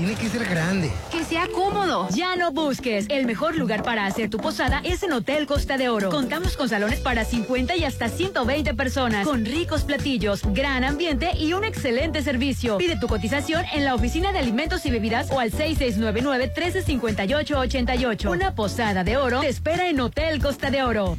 Tiene 0.00 0.14
que 0.14 0.30
ser 0.30 0.46
grande. 0.46 0.90
Que 1.12 1.24
sea 1.24 1.46
cómodo. 1.54 2.08
Ya 2.14 2.34
no 2.34 2.52
busques. 2.52 3.04
El 3.10 3.26
mejor 3.26 3.54
lugar 3.54 3.82
para 3.82 4.06
hacer 4.06 4.30
tu 4.30 4.38
posada 4.38 4.80
es 4.82 5.02
en 5.02 5.12
Hotel 5.12 5.46
Costa 5.46 5.76
de 5.76 5.90
Oro. 5.90 6.08
Contamos 6.08 6.56
con 6.56 6.70
salones 6.70 7.00
para 7.00 7.26
50 7.26 7.76
y 7.76 7.84
hasta 7.84 8.08
120 8.08 8.72
personas, 8.72 9.26
con 9.26 9.44
ricos 9.44 9.82
platillos, 9.82 10.40
gran 10.54 10.84
ambiente 10.84 11.32
y 11.36 11.52
un 11.52 11.64
excelente 11.64 12.22
servicio. 12.22 12.78
Pide 12.78 12.98
tu 12.98 13.08
cotización 13.08 13.66
en 13.74 13.84
la 13.84 13.94
oficina 13.94 14.32
de 14.32 14.38
alimentos 14.38 14.86
y 14.86 14.90
bebidas 14.90 15.30
o 15.32 15.38
al 15.38 15.52
6699-1358-88. 15.52 18.30
Una 18.30 18.54
posada 18.54 19.04
de 19.04 19.18
oro 19.18 19.40
te 19.40 19.48
espera 19.48 19.90
en 19.90 20.00
Hotel 20.00 20.40
Costa 20.40 20.70
de 20.70 20.82
Oro. 20.82 21.18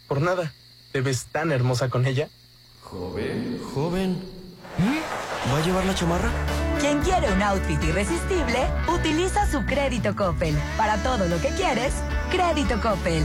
Por 0.07 0.21
nada. 0.21 0.53
¿Te 0.93 1.01
ves 1.01 1.27
tan 1.33 1.53
hermosa 1.53 1.89
con 1.89 2.07
ella? 2.07 2.29
Joven. 2.83 3.61
Joven. 3.75 4.23
¿Va 5.53 5.59
a 5.59 5.65
llevar 5.65 5.85
la 5.87 5.95
chamarra? 5.95 6.31
Quien 6.81 7.01
quiere 7.01 7.33
un 7.33 7.43
outfit 7.43 7.83
irresistible, 7.85 8.67
utiliza 8.89 9.51
su 9.51 9.65
crédito 9.65 10.15
Coppel. 10.17 10.55
Para 10.77 10.97
todo 11.03 11.27
lo 11.29 11.41
que 11.41 11.49
quieres, 11.49 11.93
crédito 12.31 12.81
Coppel. 12.81 13.23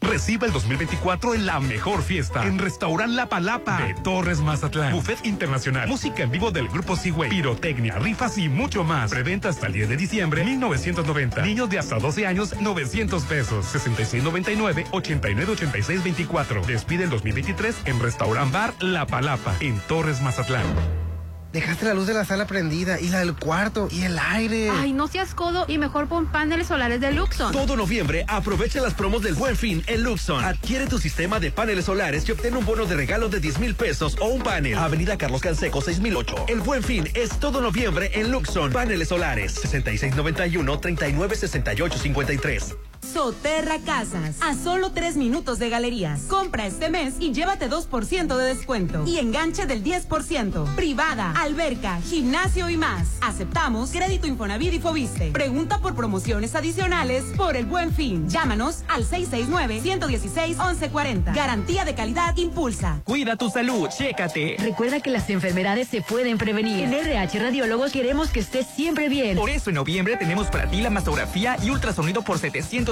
Reciba 0.00 0.46
el 0.46 0.52
2024 0.52 1.34
en 1.34 1.46
la 1.46 1.60
mejor 1.60 2.02
fiesta. 2.02 2.44
En 2.44 2.58
Restaurant 2.58 3.12
La 3.14 3.28
Palapa 3.28 3.82
de 3.82 3.94
Torres 3.94 4.40
Mazatlán. 4.40 4.92
Buffet 4.92 5.24
internacional. 5.24 5.88
Música 5.88 6.22
en 6.22 6.30
vivo 6.30 6.50
del 6.50 6.68
grupo 6.68 6.96
Seaway. 6.96 7.30
Pirotecnia, 7.30 7.98
rifas 7.98 8.38
y 8.38 8.48
mucho 8.48 8.84
más. 8.84 9.10
Preventa 9.10 9.48
hasta 9.48 9.66
el 9.66 9.72
10 9.72 9.88
de 9.90 9.96
diciembre 9.96 10.44
1990. 10.44 11.42
Niños 11.42 11.70
de 11.70 11.78
hasta 11.78 11.98
12 11.98 12.26
años 12.26 12.54
900 12.60 13.22
pesos. 13.24 13.66
6699 13.66 14.86
898624. 14.92 16.62
Despide 16.66 17.04
el 17.04 17.10
2023 17.10 17.76
en 17.86 18.00
Restaurant 18.00 18.52
Bar 18.52 18.74
La 18.80 19.06
Palapa 19.06 19.54
en 19.60 19.78
Torres 19.80 20.20
Mazatlán. 20.20 21.07
Dejaste 21.52 21.86
la 21.86 21.94
luz 21.94 22.06
de 22.06 22.12
la 22.12 22.26
sala 22.26 22.46
prendida 22.46 23.00
y 23.00 23.08
la 23.08 23.20
del 23.20 23.34
cuarto 23.34 23.88
y 23.90 24.02
el 24.02 24.18
aire. 24.18 24.68
Ay, 24.70 24.92
no 24.92 25.08
seas 25.08 25.34
codo 25.34 25.64
y 25.66 25.78
mejor 25.78 26.06
pon 26.06 26.26
paneles 26.26 26.66
solares 26.66 27.00
de 27.00 27.10
Luxon. 27.12 27.52
Todo 27.52 27.74
noviembre 27.74 28.26
aprovecha 28.28 28.82
las 28.82 28.92
promos 28.92 29.22
del 29.22 29.34
Buen 29.34 29.56
Fin 29.56 29.82
en 29.86 30.02
Luxon. 30.02 30.44
Adquiere 30.44 30.86
tu 30.86 30.98
sistema 30.98 31.40
de 31.40 31.50
paneles 31.50 31.86
solares 31.86 32.28
y 32.28 32.32
obtén 32.32 32.54
un 32.54 32.66
bono 32.66 32.84
de 32.84 32.96
regalo 32.96 33.30
de 33.30 33.40
10 33.40 33.60
mil 33.60 33.74
pesos 33.74 34.18
o 34.20 34.26
un 34.26 34.42
panel. 34.42 34.76
Avenida 34.76 35.16
Carlos 35.16 35.40
Canseco 35.40 35.80
6008. 35.80 36.46
El 36.48 36.60
Buen 36.60 36.82
Fin 36.82 37.08
es 37.14 37.30
todo 37.40 37.62
noviembre 37.62 38.10
en 38.12 38.30
Luxon. 38.30 38.70
Paneles 38.70 39.08
solares 39.08 39.52
6691 39.52 40.80
396853. 40.80 42.87
Soterra 43.12 43.78
Casas, 43.84 44.36
a 44.40 44.54
solo 44.54 44.92
tres 44.92 45.16
minutos 45.16 45.58
de 45.58 45.68
galerías. 45.70 46.20
Compra 46.28 46.66
este 46.66 46.90
mes 46.90 47.14
y 47.18 47.32
llévate 47.32 47.68
2% 47.70 48.36
de 48.36 48.44
descuento. 48.44 49.04
Y 49.06 49.18
enganche 49.18 49.64
del 49.66 49.82
10%. 49.82 50.74
Privada, 50.74 51.32
alberca, 51.32 52.00
gimnasio 52.02 52.68
y 52.68 52.76
más. 52.76 53.08
Aceptamos 53.22 53.90
crédito 53.90 54.26
Infonavit 54.26 54.74
y 54.74 54.78
Fobiste. 54.78 55.30
Pregunta 55.30 55.78
por 55.78 55.94
promociones 55.94 56.54
adicionales 56.54 57.24
por 57.36 57.56
el 57.56 57.64
buen 57.64 57.90
fin. 57.92 58.28
Llámanos 58.28 58.82
al 58.88 59.06
669-116-1140. 59.06 61.34
Garantía 61.34 61.86
de 61.86 61.94
calidad 61.94 62.36
impulsa. 62.36 63.00
Cuida 63.04 63.36
tu 63.36 63.48
salud, 63.48 63.88
chécate. 63.88 64.56
Recuerda 64.58 65.00
que 65.00 65.08
las 65.10 65.30
enfermedades 65.30 65.88
se 65.88 66.02
pueden 66.02 66.36
prevenir. 66.36 66.84
En 66.84 66.92
RH 66.92 67.38
Radiólogos 67.38 67.92
queremos 67.92 68.28
que 68.28 68.40
estés 68.40 68.66
siempre 68.66 69.08
bien. 69.08 69.36
Por 69.36 69.48
eso 69.48 69.70
en 69.70 69.76
noviembre 69.76 70.16
tenemos 70.16 70.48
para 70.48 70.68
ti 70.68 70.82
la 70.82 70.90
mastografía 70.90 71.56
y 71.62 71.70
ultrasonido 71.70 72.20
por 72.22 72.38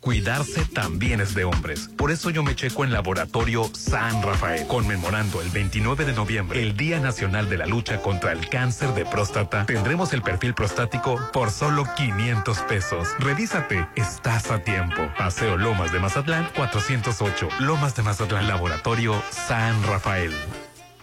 Cuidarse 0.00 0.64
también 0.64 1.20
es 1.20 1.34
de 1.34 1.44
hombres. 1.44 1.90
Por 1.96 2.10
eso 2.10 2.30
yo 2.30 2.42
me 2.42 2.56
checo 2.56 2.84
en 2.84 2.92
Laboratorio 2.92 3.70
San 3.74 4.22
Rafael, 4.22 4.66
conmemorando 4.66 5.42
el 5.42 5.50
29 5.50 6.06
de 6.06 6.12
noviembre, 6.14 6.62
el 6.62 6.74
Día 6.74 7.00
Nacional 7.00 7.50
de 7.50 7.58
la 7.58 7.66
Lucha 7.66 8.00
contra 8.00 8.32
el 8.32 8.48
Cáncer 8.48 8.94
de 8.94 9.04
Próstata. 9.04 9.66
Tendremos 9.66 10.14
el 10.14 10.22
perfil 10.22 10.54
prostático 10.54 11.20
por 11.34 11.50
solo 11.50 11.84
500 11.96 12.58
pesos. 12.60 13.08
Revísate, 13.18 13.86
estás 13.94 14.50
a 14.50 14.60
tiempo. 14.60 15.02
Paseo 15.18 15.58
Lomas 15.58 15.92
de 15.92 16.00
Mazatlán 16.00 16.48
408. 16.56 17.48
Lomas 17.60 17.94
de 17.94 18.02
Mazatlán, 18.02 18.48
Laboratorio 18.48 19.22
San 19.30 19.82
Rafael. 19.82 20.32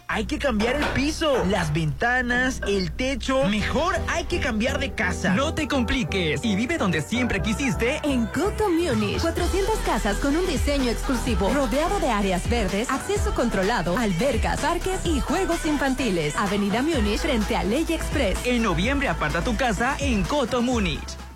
Hay 0.10 0.26
que 0.26 0.40
cambiar 0.40 0.78
el 0.78 0.86
piso, 0.88 1.44
las 1.50 1.74
ventanas, 1.74 2.62
el 2.66 2.94
techo. 2.94 3.44
Mejor 3.50 3.96
hay 4.08 4.24
que 4.24 4.40
cambiar 4.40 4.80
de 4.80 4.94
casa. 4.94 5.34
No 5.34 5.54
te 5.54 5.68
compliques 5.68 6.46
y 6.46 6.56
vive 6.56 6.78
donde 6.78 7.02
siempre 7.02 7.42
quisiste. 7.42 8.00
En 8.04 8.26
Coto 8.28 8.70
Munich, 8.70 9.20
400 9.20 9.78
casas 9.80 10.18
con 10.18 10.36
un 10.38 10.48
diseño 10.48 10.90
exclusivo, 10.90 11.54
rodeado 11.54 12.00
de 12.00 12.10
áreas 12.10 12.50
verdes, 12.50 12.90
acceso 12.90 13.36
controlado, 13.36 13.98
albercas, 13.98 14.62
parques 14.62 15.06
y 15.06 15.20
juegos 15.20 15.66
infantiles. 15.66 16.38
Avenida 16.38 16.82
Múnich 16.82 17.20
frente 17.20 17.58
a 17.58 17.64
Ley 17.64 17.86
Express. 17.90 18.40
En 18.46 18.64
noviembre 18.64 19.10
aparta 19.10 19.44
tu 19.44 19.58
casa 19.58 19.98
en 20.00 20.24
Coto 20.24 20.62
Múnich. 20.62 21.27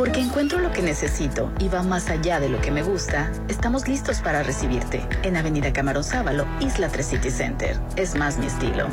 Porque 0.00 0.20
encuentro 0.20 0.60
lo 0.60 0.72
que 0.72 0.80
necesito 0.80 1.52
y 1.58 1.68
va 1.68 1.82
más 1.82 2.08
allá 2.08 2.40
de 2.40 2.48
lo 2.48 2.58
que 2.62 2.70
me 2.70 2.82
gusta, 2.82 3.30
estamos 3.48 3.86
listos 3.86 4.22
para 4.22 4.42
recibirte 4.42 5.06
en 5.24 5.36
Avenida 5.36 5.74
Camarón 5.74 6.04
Sábalo, 6.04 6.46
Isla 6.58 6.88
3 6.88 7.06
City 7.06 7.30
Center. 7.30 7.78
Es 7.96 8.14
más 8.14 8.38
mi 8.38 8.46
estilo. 8.46 8.88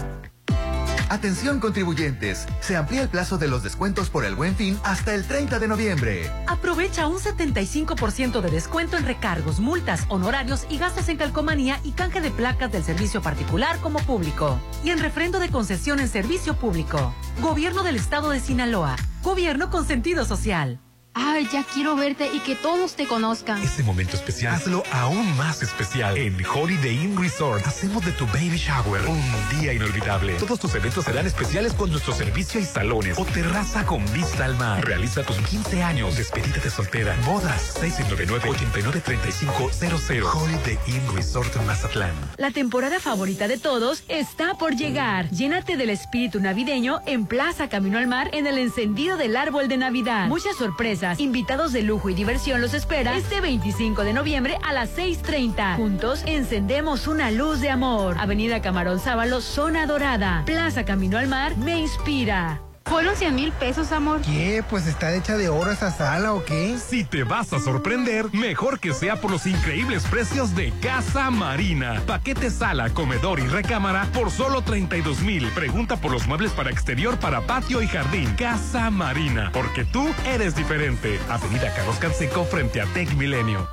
Atención 1.08 1.62
contribuyentes, 1.62 2.46
se 2.60 2.76
amplía 2.76 3.04
el 3.04 3.08
plazo 3.08 3.38
de 3.38 3.48
los 3.48 3.64
descuentos 3.64 4.10
por 4.10 4.26
el 4.26 4.36
buen 4.36 4.58
fin 4.58 4.78
hasta 4.84 5.16
el 5.16 5.24
30 5.24 5.60
de 5.60 5.70
noviembre. 5.70 6.30
Aprovecha 6.46 7.08
un 7.08 7.20
75% 7.20 8.42
de 8.42 8.52
descuento 8.52 8.98
en 8.98 9.06
recargos, 9.06 9.62
multas, 9.62 10.04
honorarios 10.10 10.66
y 10.70 10.78
gastos 10.78 11.08
en 11.08 11.16
calcomanía 11.16 11.80
y 11.86 11.92
canje 11.92 12.20
de 12.20 12.32
placas 12.32 12.74
del 12.74 12.84
servicio 12.84 13.22
particular 13.22 13.80
como 13.80 14.00
público. 14.00 14.60
Y 14.84 14.90
en 14.90 15.00
refrendo 15.00 15.40
de 15.40 15.48
concesión 15.48 16.02
en 16.02 16.10
servicio 16.10 16.58
público. 16.58 17.16
Gobierno 17.40 17.84
del 17.84 17.96
Estado 17.96 18.32
de 18.32 18.42
Sinaloa. 18.42 18.98
Gobierno 19.24 19.70
con 19.70 19.86
sentido 19.86 20.26
social. 20.26 20.82
Ay, 21.20 21.50
ya 21.52 21.64
quiero 21.64 21.96
verte 21.96 22.30
y 22.32 22.42
que 22.42 22.54
todos 22.56 22.94
te 22.94 23.08
conozcan. 23.08 23.60
Este 23.64 23.82
momento 23.82 24.16
especial, 24.16 24.54
hazlo 24.54 24.84
aún 24.92 25.36
más 25.36 25.64
especial. 25.64 26.16
En 26.16 26.38
Holiday 26.46 27.06
Inn 27.06 27.20
Resort, 27.20 27.66
hacemos 27.66 28.06
de 28.06 28.12
tu 28.12 28.28
baby 28.28 28.58
shower 28.58 29.02
un 29.08 29.20
día 29.60 29.74
inolvidable. 29.74 30.34
Todos 30.34 30.60
tus 30.60 30.76
eventos 30.76 31.06
serán 31.06 31.26
especiales 31.26 31.74
con 31.74 31.90
nuestro 31.90 32.14
servicio 32.14 32.60
y 32.60 32.66
salones 32.66 33.18
o 33.18 33.26
terraza 33.26 33.84
con 33.88 34.06
vista 34.14 34.46
al 34.46 34.58
mar. 34.58 34.86
Realiza 34.86 35.24
tus 35.24 35.38
15 35.38 35.82
años, 35.82 36.16
despedida 36.18 36.62
de 36.64 36.70
soltera, 36.70 37.16
bodas, 37.26 37.82
699-893500. 37.82 40.36
Holiday 40.36 40.78
Inn 40.86 41.02
Resort 41.16 41.56
en 41.56 41.66
Mazatlán. 41.66 42.14
La 42.38 42.52
temporada 42.52 43.00
favorita 43.00 43.48
de 43.48 43.58
todos 43.58 44.04
está 44.08 44.54
por 44.54 44.76
llegar. 44.76 45.32
Llénate 45.32 45.78
del 45.78 45.90
espíritu 45.90 46.40
navideño 46.40 47.00
en 47.08 47.26
Plaza 47.26 47.70
Camino 47.70 47.98
al 47.98 48.06
Mar 48.06 48.30
en 48.34 48.46
el 48.46 48.60
encendido 48.60 49.18
del 49.18 49.36
árbol 49.36 49.68
de 49.68 49.78
Navidad. 49.78 50.28
Muchas 50.28 50.56
sorpresas 50.58 51.07
invitados 51.18 51.74
de 51.74 51.84
lujo 51.84 52.10
y 52.10 52.14
diversión 52.14 52.62
los 52.62 52.74
espera 52.74 53.16
este 53.16 53.42
25 53.42 54.04
de 54.04 54.14
noviembre 54.14 54.58
a 54.64 54.74
las 54.74 54.98
6.30. 54.98 55.76
Juntos 55.76 56.24
encendemos 56.26 57.08
una 57.08 57.32
luz 57.32 57.62
de 57.62 57.70
amor. 57.70 58.18
Avenida 58.20 58.62
Camarón 58.62 59.00
Sábalo, 59.00 59.42
Zona 59.42 59.86
Dorada. 59.86 60.44
Plaza 60.46 60.86
Camino 60.86 61.18
al 61.18 61.28
Mar, 61.28 61.56
me 61.58 61.80
inspira. 61.80 62.67
Fueron 62.90 63.18
100 63.18 63.36
mil 63.36 63.52
pesos, 63.52 63.92
amor. 63.92 64.22
¿Qué? 64.22 64.64
¿Pues 64.70 64.88
está 64.88 65.14
hecha 65.14 65.36
de 65.36 65.50
oro 65.50 65.72
esa 65.72 65.92
sala 65.92 66.34
o 66.34 66.46
qué? 66.46 66.78
Si 66.78 67.04
te 67.04 67.24
vas 67.24 67.52
a 67.52 67.60
sorprender, 67.60 68.34
mejor 68.34 68.80
que 68.80 68.94
sea 68.94 69.18
por 69.18 69.30
los 69.30 69.46
increíbles 69.46 70.06
precios 70.06 70.56
de 70.56 70.72
Casa 70.82 71.30
Marina. 71.30 72.02
Paquete 72.08 72.50
sala, 72.50 72.90
comedor 72.92 73.40
y 73.40 73.48
recámara 73.48 74.06
por 74.14 74.32
solo 74.32 74.62
32 74.62 75.20
mil. 75.20 75.48
Pregunta 75.50 75.98
por 75.98 76.12
los 76.12 76.28
muebles 76.28 76.54
para 76.54 76.70
exterior, 76.70 77.20
para 77.20 77.42
patio 77.42 77.82
y 77.82 77.88
jardín. 77.88 78.34
Casa 78.36 78.90
Marina, 78.90 79.52
porque 79.54 79.84
tú 79.84 80.08
eres 80.26 80.56
diferente. 80.56 81.20
Avenida 81.30 81.74
Carlos 81.76 81.98
Canseco 81.98 82.46
frente 82.46 82.80
a 82.80 82.86
Tech 82.94 83.14
Milenio. 83.16 83.68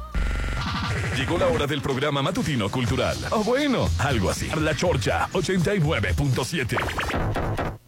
Llegó 1.16 1.38
la 1.38 1.46
hora 1.46 1.68
del 1.68 1.80
programa 1.80 2.20
matutino 2.20 2.68
cultural. 2.68 3.16
O 3.30 3.44
bueno, 3.44 3.88
algo 3.98 4.30
así. 4.30 4.50
La 4.56 4.74
Chorcha 4.74 5.28
89.7. 5.32 7.83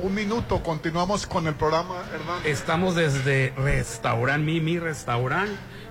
un 0.00 0.14
minuto, 0.14 0.62
continuamos 0.62 1.26
con 1.26 1.46
el 1.46 1.54
programa, 1.54 2.02
Hernán. 2.12 2.40
Estamos 2.44 2.94
desde 2.94 3.52
Restaurant 3.56 4.44
Mi, 4.44 4.60
mi 4.60 4.78
restaurant. 4.78 5.50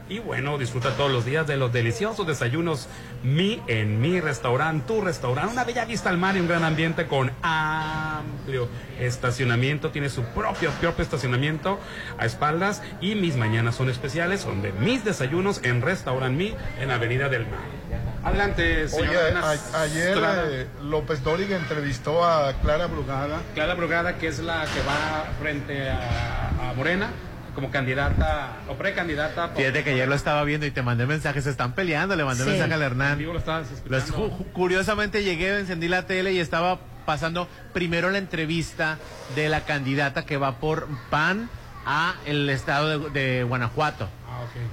Y 0.09 0.19
bueno, 0.19 0.57
disfruta 0.57 0.95
todos 0.97 1.11
los 1.11 1.23
días 1.23 1.47
de 1.47 1.55
los 1.55 1.71
deliciosos 1.71 2.27
desayunos 2.27 2.87
Mi 3.23 3.61
en 3.67 4.01
mi 4.01 4.19
restaurante, 4.19 4.85
tu 4.87 5.01
restaurante. 5.01 5.53
Una 5.53 5.63
bella 5.63 5.85
vista 5.85 6.09
al 6.09 6.17
mar 6.17 6.35
y 6.35 6.41
un 6.41 6.47
gran 6.47 6.63
ambiente 6.63 7.07
con 7.07 7.31
amplio 7.41 8.67
estacionamiento. 8.99 9.91
Tiene 9.91 10.09
su 10.09 10.23
propio, 10.23 10.71
propio 10.71 11.03
estacionamiento 11.03 11.79
a 12.17 12.25
espaldas. 12.25 12.81
Y 12.99 13.15
mis 13.15 13.37
mañanas 13.37 13.75
son 13.75 13.89
especiales, 13.89 14.41
son 14.41 14.61
de 14.61 14.73
mis 14.73 15.05
desayunos 15.05 15.61
en 15.63 15.81
Restaurant 15.81 16.37
Mi 16.37 16.53
en 16.79 16.91
Avenida 16.91 17.29
del 17.29 17.47
Mar. 17.47 18.02
Adelante, 18.23 18.87
señor 18.87 19.09
Oye, 19.09 19.17
a- 19.37 19.81
ayer 19.81 20.17
eh, 20.17 20.67
López 20.83 21.21
Dóriga 21.23 21.57
entrevistó 21.57 22.23
a 22.23 22.53
Clara 22.61 22.87
Brugada. 22.87 23.41
Clara 23.53 23.73
Brugada, 23.75 24.17
que 24.17 24.27
es 24.27 24.39
la 24.39 24.61
que 24.65 24.79
va 24.81 25.25
frente 25.41 25.89
a, 25.89 26.69
a 26.69 26.73
Morena 26.73 27.09
como 27.53 27.69
candidata 27.69 28.59
o 28.69 28.75
precandidata. 28.75 29.49
por- 29.49 29.57
Fíjate 29.57 29.83
que 29.83 29.89
ayer 29.91 30.07
lo 30.07 30.15
estaba 30.15 30.43
viendo 30.45 30.65
y 30.65 30.71
te 30.71 30.81
mandé 30.81 31.05
mensajes, 31.05 31.43
se 31.43 31.49
están 31.49 31.73
peleando, 31.73 32.15
le 32.15 32.23
mandé 32.23 32.43
Sí. 32.45 32.49
mensaje 32.51 32.73
al 32.73 32.81
Hernán. 32.81 33.11
En 33.13 33.19
vivo 33.19 33.33
lo 33.33 33.39
estabas 33.39 33.67
Los- 33.85 34.03
escuchando. 34.05 34.37
ju- 34.37 34.51
curiosamente 34.53 35.23
llegué, 35.23 35.59
encendí 35.59 35.87
la 35.89 36.05
tele 36.07 36.31
y 36.31 36.39
estaba 36.39 36.79
pasando 37.05 37.49
primero 37.73 38.09
la 38.09 38.17
entrevista 38.19 38.97
de 39.35 39.49
la 39.49 39.61
candidata 39.65 40.25
que 40.25 40.37
va 40.37 40.55
por 40.59 40.87
PAN 41.09 41.49
a 41.85 42.15
el 42.25 42.49
estado 42.49 43.09
de, 43.09 43.09
de 43.09 43.43
Guanajuato. 43.43 44.07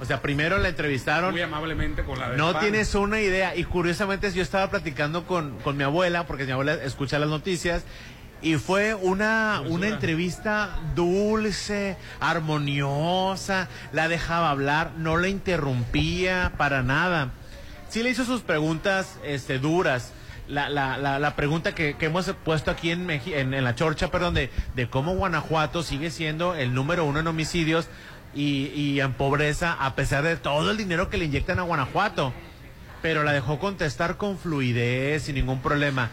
O 0.01 0.05
sea, 0.05 0.21
primero 0.21 0.57
la 0.57 0.69
entrevistaron. 0.69 1.31
Muy 1.31 1.41
amablemente 1.41 2.03
con 2.03 2.19
la 2.19 2.29
del 2.29 2.37
No 2.37 2.53
PAN. 2.53 2.61
tienes 2.61 2.93
una 2.95 3.19
idea. 3.21 3.55
Y 3.55 3.63
curiosamente 3.63 4.31
yo 4.31 4.41
estaba 4.41 4.69
platicando 4.69 5.25
con, 5.25 5.57
con 5.59 5.77
mi 5.77 5.83
abuela, 5.83 6.25
porque 6.27 6.45
mi 6.45 6.51
abuela 6.51 6.73
escucha 6.73 7.19
las 7.19 7.29
noticias, 7.29 7.83
y 8.43 8.55
fue 8.55 8.95
una, 8.95 9.61
una 9.67 9.87
entrevista 9.87 10.79
dulce, 10.95 11.95
armoniosa, 12.19 13.67
la 13.93 14.07
dejaba 14.07 14.49
hablar, 14.49 14.91
no 14.97 15.17
la 15.17 15.27
interrumpía 15.27 16.53
para 16.57 16.81
nada. 16.83 17.31
Sí 17.89 18.03
le 18.03 18.09
hizo 18.09 18.25
sus 18.25 18.41
preguntas 18.41 19.17
este, 19.23 19.59
duras. 19.59 20.13
La, 20.47 20.67
la, 20.69 20.97
la, 20.97 21.17
la 21.19 21.35
pregunta 21.35 21.73
que, 21.73 21.95
que 21.95 22.07
hemos 22.07 22.29
puesto 22.43 22.71
aquí 22.71 22.91
en, 22.91 23.07
Meji- 23.07 23.33
en, 23.35 23.53
en 23.53 23.63
la 23.63 23.73
chorcha, 23.75 24.09
perdón, 24.09 24.33
de, 24.33 24.49
de 24.75 24.89
cómo 24.89 25.13
Guanajuato 25.15 25.81
sigue 25.81 26.09
siendo 26.11 26.55
el 26.55 26.73
número 26.73 27.05
uno 27.05 27.19
en 27.21 27.27
homicidios 27.27 27.87
y, 28.33 28.67
y 28.67 29.01
en 29.01 29.13
pobreza, 29.13 29.73
a 29.79 29.95
pesar 29.95 30.23
de 30.23 30.37
todo 30.37 30.71
el 30.71 30.77
dinero 30.77 31.09
que 31.09 31.17
le 31.17 31.25
inyectan 31.25 31.59
a 31.59 31.63
Guanajuato. 31.63 32.33
Pero 33.01 33.23
la 33.23 33.33
dejó 33.33 33.57
contestar 33.59 34.17
con 34.17 34.37
fluidez, 34.37 35.23
sin 35.23 35.35
ningún 35.35 35.61
problema. 35.61 36.09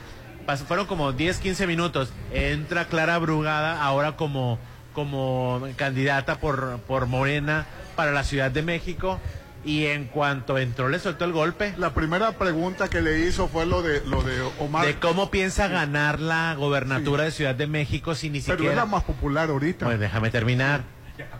Fueron 0.66 0.86
como 0.86 1.12
10, 1.12 1.38
15 1.38 1.66
minutos. 1.66 2.12
Entra 2.32 2.86
Clara 2.86 3.18
Brugada 3.18 3.82
ahora 3.82 4.16
como, 4.16 4.58
como 4.94 5.62
candidata 5.76 6.40
por, 6.40 6.78
por 6.86 7.06
Morena 7.06 7.66
para 7.96 8.12
la 8.12 8.24
Ciudad 8.24 8.50
de 8.50 8.62
México. 8.62 9.20
Y 9.64 9.86
en 9.86 10.06
cuanto 10.06 10.56
entró, 10.56 10.88
le 10.88 10.98
soltó 10.98 11.26
el 11.26 11.32
golpe. 11.32 11.74
La 11.76 11.92
primera 11.92 12.32
pregunta 12.32 12.88
que 12.88 13.02
le 13.02 13.26
hizo 13.26 13.48
fue 13.48 13.66
lo 13.66 13.82
de 13.82 14.00
lo 14.06 14.22
de 14.22 14.40
Omar. 14.60 14.86
De 14.86 14.94
cómo 14.98 15.30
piensa 15.30 15.68
ganar 15.68 16.20
la 16.20 16.54
gobernatura 16.54 17.24
de 17.24 17.32
Ciudad 17.32 17.54
de 17.54 17.66
México 17.66 18.14
si 18.14 18.30
ni 18.30 18.40
pero 18.40 18.54
es 18.54 18.58
siquiera. 18.60 18.76
la 18.76 18.86
más 18.86 19.04
popular 19.04 19.50
ahorita. 19.50 19.84
Pues 19.84 20.00
déjame 20.00 20.30
terminar. 20.30 20.82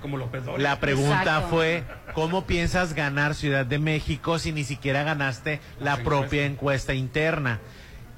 Como 0.03 0.17
López 0.17 0.45
Dóriga. 0.45 0.71
La 0.71 0.81
pregunta 0.81 1.21
Exacto. 1.23 1.49
fue, 1.49 1.83
¿cómo 2.15 2.47
piensas 2.47 2.95
ganar 2.95 3.35
Ciudad 3.35 3.67
de 3.67 3.79
México 3.79 4.39
si 4.39 4.53
ni 4.53 4.65
siquiera 4.65 5.03
ganaste 5.03 5.61
la 5.81 5.99
propia 5.99 6.45
encuesta 6.47 6.95
interna? 6.95 7.59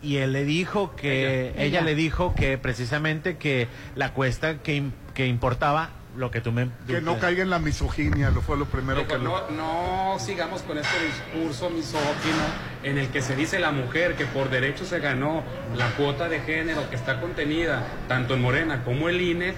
Y 0.02 0.16
él 0.16 0.32
le 0.32 0.44
dijo 0.44 0.96
que, 0.96 1.48
Ella. 1.50 1.50
ella, 1.50 1.64
Ella. 1.64 1.80
le 1.82 1.94
dijo 1.94 2.34
que 2.34 2.56
precisamente 2.58 3.36
que 3.36 3.68
la 3.96 4.06
encuesta 4.06 4.58
que, 4.58 4.84
que 5.12 5.26
importaba, 5.26 5.90
lo 6.16 6.30
que 6.30 6.40
tú 6.40 6.50
me... 6.52 6.70
que 6.86 7.00
no 7.02 7.18
caiga 7.18 7.42
en 7.42 7.50
la 7.50 7.58
misoginia, 7.58 8.30
lo 8.30 8.40
fue 8.40 8.56
lo 8.56 8.64
primero 8.64 9.06
que 9.06 9.18
le- 9.18 9.24
no, 9.24 9.48
no 9.50 10.18
sigamos 10.18 10.62
con 10.62 10.78
este 10.78 10.96
discurso 11.04 11.70
misógino 11.70 12.42
en 12.82 12.98
el 12.98 13.08
que 13.08 13.20
se 13.22 13.36
dice 13.36 13.58
la 13.60 13.70
mujer 13.72 14.16
que 14.16 14.24
por 14.26 14.48
derecho 14.50 14.84
se 14.84 14.98
ganó 15.00 15.44
la 15.76 15.88
cuota 15.90 16.28
de 16.28 16.40
género 16.40 16.88
que 16.90 16.96
está 16.96 17.20
contenida 17.20 17.86
tanto 18.08 18.34
en 18.34 18.40
Morena 18.42 18.82
como 18.84 19.08
el 19.08 19.20
INE, 19.20 19.54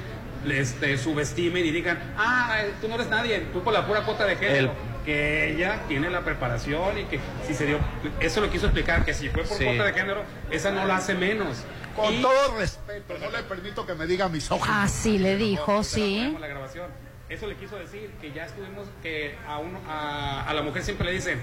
este, 0.51 0.97
subestimen 0.99 1.64
y 1.64 1.70
digan, 1.70 1.99
ah, 2.16 2.61
tú 2.80 2.88
no 2.88 2.95
eres 2.97 3.09
nadie, 3.09 3.40
tú 3.53 3.62
por 3.62 3.72
la 3.72 3.86
pura 3.86 4.03
cuota 4.05 4.24
de 4.26 4.36
género. 4.36 4.72
Que 5.05 5.53
ella 5.53 5.80
tiene 5.88 6.11
la 6.11 6.20
preparación 6.20 6.97
y 6.97 7.05
que 7.05 7.18
si 7.47 7.55
se 7.55 7.66
dio, 7.66 7.78
eso 8.20 8.40
lo 8.40 8.51
quiso 8.51 8.66
explicar, 8.66 9.05
que 9.05 9.12
si 9.14 9.28
fue 9.30 9.43
por 9.43 9.57
Sí. 9.59 9.64
cuota 9.64 9.84
de 9.84 9.93
género, 9.95 10.22
esa 10.51 10.70
no 10.70 10.86
la 10.86 10.97
hace 10.97 11.14
menos. 11.14 11.64
Con 11.97 12.14
Y- 12.14 12.22
todo 12.22 12.57
respeto, 12.57 13.14
no 13.18 13.28
le 13.30 13.43
permito 13.43 13.84
que 13.84 13.95
me 13.95 14.07
diga 14.07 14.28
misógino. 14.28 14.72
Así 14.72 15.18
le 15.18 15.36
dijo, 15.36 15.82
sí. 15.82 16.18
Tenemos 16.20 16.40
la 16.40 16.47
grabación. 16.47 16.86
Eso 17.28 17.47
le 17.49 17.57
quiso 17.57 17.76
decir 17.76 18.11
que 18.20 18.30
ya 18.32 18.45
estuvimos 18.45 18.86
que 19.03 19.34
a 19.49 19.59
uno 19.59 19.80
a, 19.88 20.45
a 20.49 20.55
la 20.55 20.62
mujer 20.62 20.82
siempre 20.84 21.07
le 21.07 21.12
dicen, 21.14 21.40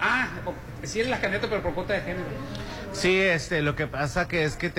ah, 0.00 0.28
si 0.84 1.00
eres 1.00 1.10
la 1.10 1.20
candidata 1.20 1.48
pero 1.48 1.62
por 1.62 1.74
cuota 1.74 1.94
de 1.94 2.00
género. 2.02 2.24
Sí, 2.92 3.18
este, 3.18 3.62
lo 3.62 3.76
que 3.76 3.86
pasa 3.86 4.28
que 4.28 4.44
es 4.44 4.56
que 4.56 4.72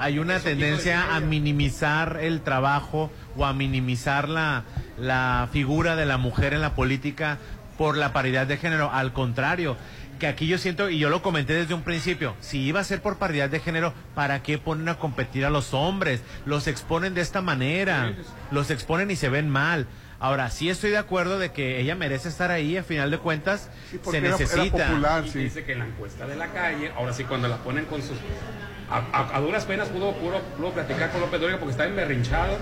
hay 0.00 0.18
una 0.18 0.38
tendencia 0.38 1.14
a 1.14 1.20
minimizar 1.20 2.18
el 2.22 2.40
trabajo 2.40 3.10
o 3.36 3.44
a 3.44 3.52
minimizar 3.52 4.28
la, 4.28 4.64
la 4.98 5.48
figura 5.52 5.96
de 5.96 6.06
la 6.06 6.16
mujer 6.16 6.54
en 6.54 6.62
la 6.62 6.74
política 6.74 7.38
por 7.76 7.96
la 7.96 8.12
paridad 8.12 8.46
de 8.46 8.56
género. 8.56 8.90
Al 8.90 9.12
contrario, 9.12 9.76
que 10.18 10.26
aquí 10.26 10.46
yo 10.46 10.58
siento, 10.58 10.88
y 10.88 10.98
yo 10.98 11.10
lo 11.10 11.22
comenté 11.22 11.52
desde 11.54 11.74
un 11.74 11.82
principio, 11.82 12.34
si 12.40 12.60
iba 12.60 12.80
a 12.80 12.84
ser 12.84 13.02
por 13.02 13.18
paridad 13.18 13.50
de 13.50 13.60
género, 13.60 13.92
¿para 14.14 14.42
qué 14.42 14.58
ponen 14.58 14.88
a 14.88 14.98
competir 14.98 15.44
a 15.44 15.50
los 15.50 15.74
hombres? 15.74 16.22
Los 16.46 16.68
exponen 16.68 17.14
de 17.14 17.20
esta 17.20 17.42
manera, 17.42 18.14
los 18.50 18.70
exponen 18.70 19.10
y 19.10 19.16
se 19.16 19.28
ven 19.28 19.50
mal. 19.50 19.86
Ahora, 20.26 20.50
sí 20.50 20.68
estoy 20.68 20.90
de 20.90 20.98
acuerdo 20.98 21.38
de 21.38 21.52
que 21.52 21.78
ella 21.80 21.94
merece 21.94 22.28
estar 22.28 22.50
ahí, 22.50 22.76
a 22.76 22.82
final 22.82 23.12
de 23.12 23.18
cuentas, 23.18 23.70
porque 24.02 24.10
se 24.20 24.26
era- 24.26 24.34
era 24.34 24.38
necesita. 24.38 24.86
popular, 24.88 25.24
Y 25.24 25.38
dice 25.38 25.62
que 25.64 25.72
en 25.72 25.78
la 25.78 25.86
encuesta 25.86 26.26
de 26.26 26.34
la 26.34 26.48
calle, 26.48 26.90
ahora 26.96 27.12
sí 27.12 27.22
cuando 27.22 27.46
la 27.46 27.58
ponen 27.58 27.84
con 27.84 28.02
sus... 28.02 28.16
A, 28.90 28.98
a- 29.12 29.36
a 29.36 29.40
duras 29.40 29.64
penas 29.66 29.88
pudo, 29.88 30.12
pudo, 30.14 30.40
pudo 30.56 30.70
platicar 30.72 31.10
con 31.12 31.20
López 31.20 31.40
Dóriga 31.40 31.58
porque 31.58 31.72
estaba 31.72 31.88
emberrinchado. 31.88 32.56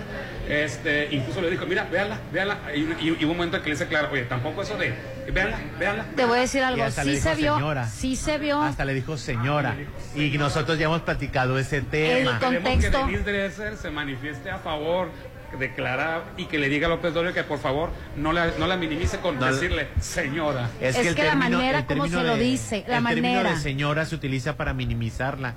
Este, 0.49 1.09
incluso 1.15 1.41
le 1.41 1.51
dijo, 1.51 1.65
mira, 1.67 1.85
véanla, 1.91 2.19
véanla. 2.33 2.59
Y, 2.75 2.81
y- 2.81 3.17
y 3.21 3.25
hubo 3.25 3.33
un 3.33 3.37
momento 3.39 3.57
en 3.57 3.63
que 3.63 3.71
le 3.71 3.75
dice 3.77 3.87
claro, 3.89 4.09
oye, 4.13 4.25
tampoco 4.25 4.61
eso 4.63 4.77
de, 4.77 4.95
véanla, 5.33 5.59
véanla. 5.79 6.05
Te 6.17 6.25
voy 6.27 6.39
a 6.39 6.41
decir 6.43 6.63
algo, 6.63 6.85
le 6.85 6.91
sí 6.91 7.01
dijo 7.11 7.23
se 7.31 7.35
vio, 7.35 7.55
señora. 7.55 7.87
sí 7.89 8.17
se 8.17 8.39
vio. 8.39 8.61
Hasta 8.63 8.85
le 8.85 8.93
dijo 8.95 9.17
señora. 9.17 9.75
Y 10.15 10.37
nosotros 10.37 10.79
ya 10.79 10.85
hemos 10.87 11.01
platicado 11.03 11.59
ese 11.59 11.81
tema. 11.81 12.39
Queremos 12.41 12.79
que 12.85 12.91
Denise 12.91 13.23
Dresser 13.23 13.77
se 13.79 13.91
manifieste 13.91 14.51
a 14.51 14.59
favor 14.59 15.11
declarar 15.59 16.23
y 16.37 16.47
que 16.47 16.59
le 16.59 16.69
diga 16.69 16.87
a 16.87 16.91
López 16.91 17.15
Dóriga 17.15 17.33
que 17.35 17.45
por 17.45 17.59
favor 17.59 17.91
no 18.17 18.33
la, 18.33 18.53
no 18.59 18.67
la 18.67 18.77
minimice 18.77 19.19
con 19.19 19.39
No 19.39 19.47
decirle 19.47 19.89
señora. 20.01 20.71
Es 20.81 20.97
que 21.15 21.25
la 21.25 21.35
manera 21.35 21.79
el 21.81 21.85
como 21.87 22.05
término 22.05 22.21
se 22.21 22.27
lo 22.27 22.37
dice, 22.37 22.85
la 22.89 22.99
el 22.99 23.05
término 23.05 23.29
manera. 23.29 23.51
de 23.51 23.57
señora 23.61 24.07
se 24.07 24.15
utiliza 24.15 24.57
para 24.57 24.73
minimizarla. 24.75 25.55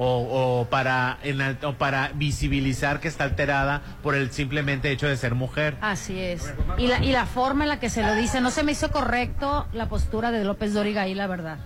O, 0.00 0.60
o 0.60 0.70
para 0.70 1.18
enal- 1.24 1.58
o 1.64 1.72
para 1.72 2.12
visibilizar 2.14 3.00
que 3.00 3.08
está 3.08 3.24
alterada 3.24 3.82
por 4.00 4.14
el 4.14 4.30
simplemente 4.30 4.92
hecho 4.92 5.08
de 5.08 5.16
ser 5.16 5.34
mujer. 5.34 5.76
Así 5.80 6.20
es. 6.20 6.54
Y 6.76 6.86
la, 6.86 7.02
y 7.04 7.10
la 7.10 7.26
forma 7.26 7.64
en 7.64 7.68
la 7.68 7.80
que 7.80 7.90
se 7.90 8.04
lo 8.04 8.14
dice, 8.14 8.40
no 8.40 8.52
se 8.52 8.62
me 8.62 8.70
hizo 8.70 8.92
correcto 8.92 9.66
la 9.72 9.88
postura 9.88 10.30
de 10.30 10.44
López 10.44 10.72
Dóriga 10.72 11.02
ahí, 11.02 11.14
la 11.14 11.26
verdad. 11.26 11.58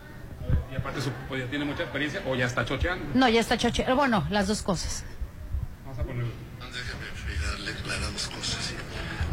Y 0.73 0.77
aparte 0.77 1.03
su, 1.03 1.11
pues, 1.29 1.43
ya 1.45 1.51
tiene 1.51 1.67
mucha 1.67 1.83
experiencia 1.83 2.23
o 2.27 2.35
ya 2.35 2.47
está 2.47 2.65
chocheando. 2.65 3.05
No, 3.13 3.29
ya 3.29 3.39
está 3.41 3.59
choche. 3.59 3.85
Bueno, 3.93 4.25
las 4.31 4.49
dos 4.49 4.63
cosas. 4.63 5.05
Vamos 5.85 5.99
a 5.99 6.03
ponerlo. 6.03 6.31
Dos 8.13 8.29
cosas. 8.29 8.65
¿sí? 8.65 8.75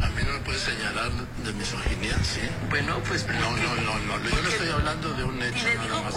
A 0.02 0.08
mí 0.10 0.22
no 0.26 0.32
me 0.32 0.38
puede 0.40 0.58
señalar 0.58 1.10
de 1.44 1.52
misoginia, 1.52 2.16
¿sí? 2.24 2.40
Bueno, 2.70 2.98
pues... 3.06 3.26
No, 3.26 3.50
no, 3.56 3.74
no, 3.76 3.98
no, 3.98 4.28
yo 4.28 4.42
no 4.42 4.48
estoy 4.48 4.68
hablando 4.70 5.12
de 5.12 5.24
un 5.24 5.42
hecho 5.42 5.66
nada 5.76 6.02
más. 6.02 6.14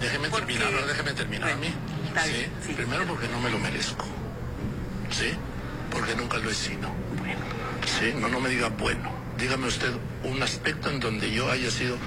Déjeme 0.00 0.28
terminar, 0.30 0.72
ahora 0.72 0.86
déjeme 0.86 1.12
terminar 1.12 1.50
a 1.50 1.56
mí. 1.56 1.68
¿sí? 2.24 2.72
Primero 2.74 3.04
porque 3.06 3.28
no 3.28 3.40
me 3.40 3.50
lo 3.50 3.58
merezco, 3.58 4.06
¿sí? 5.10 5.32
Porque 5.90 6.14
nunca 6.16 6.38
lo 6.38 6.50
he 6.50 6.54
sido. 6.54 6.88
¿Sí? 8.00 8.14
No, 8.18 8.28
no 8.28 8.40
me 8.40 8.48
diga 8.48 8.68
bueno. 8.68 9.10
Dígame 9.38 9.66
usted 9.66 9.92
un 10.24 10.42
aspecto 10.42 10.88
en 10.88 10.98
donde 10.98 11.30
yo 11.30 11.50
haya 11.50 11.70
sido, 11.70 11.98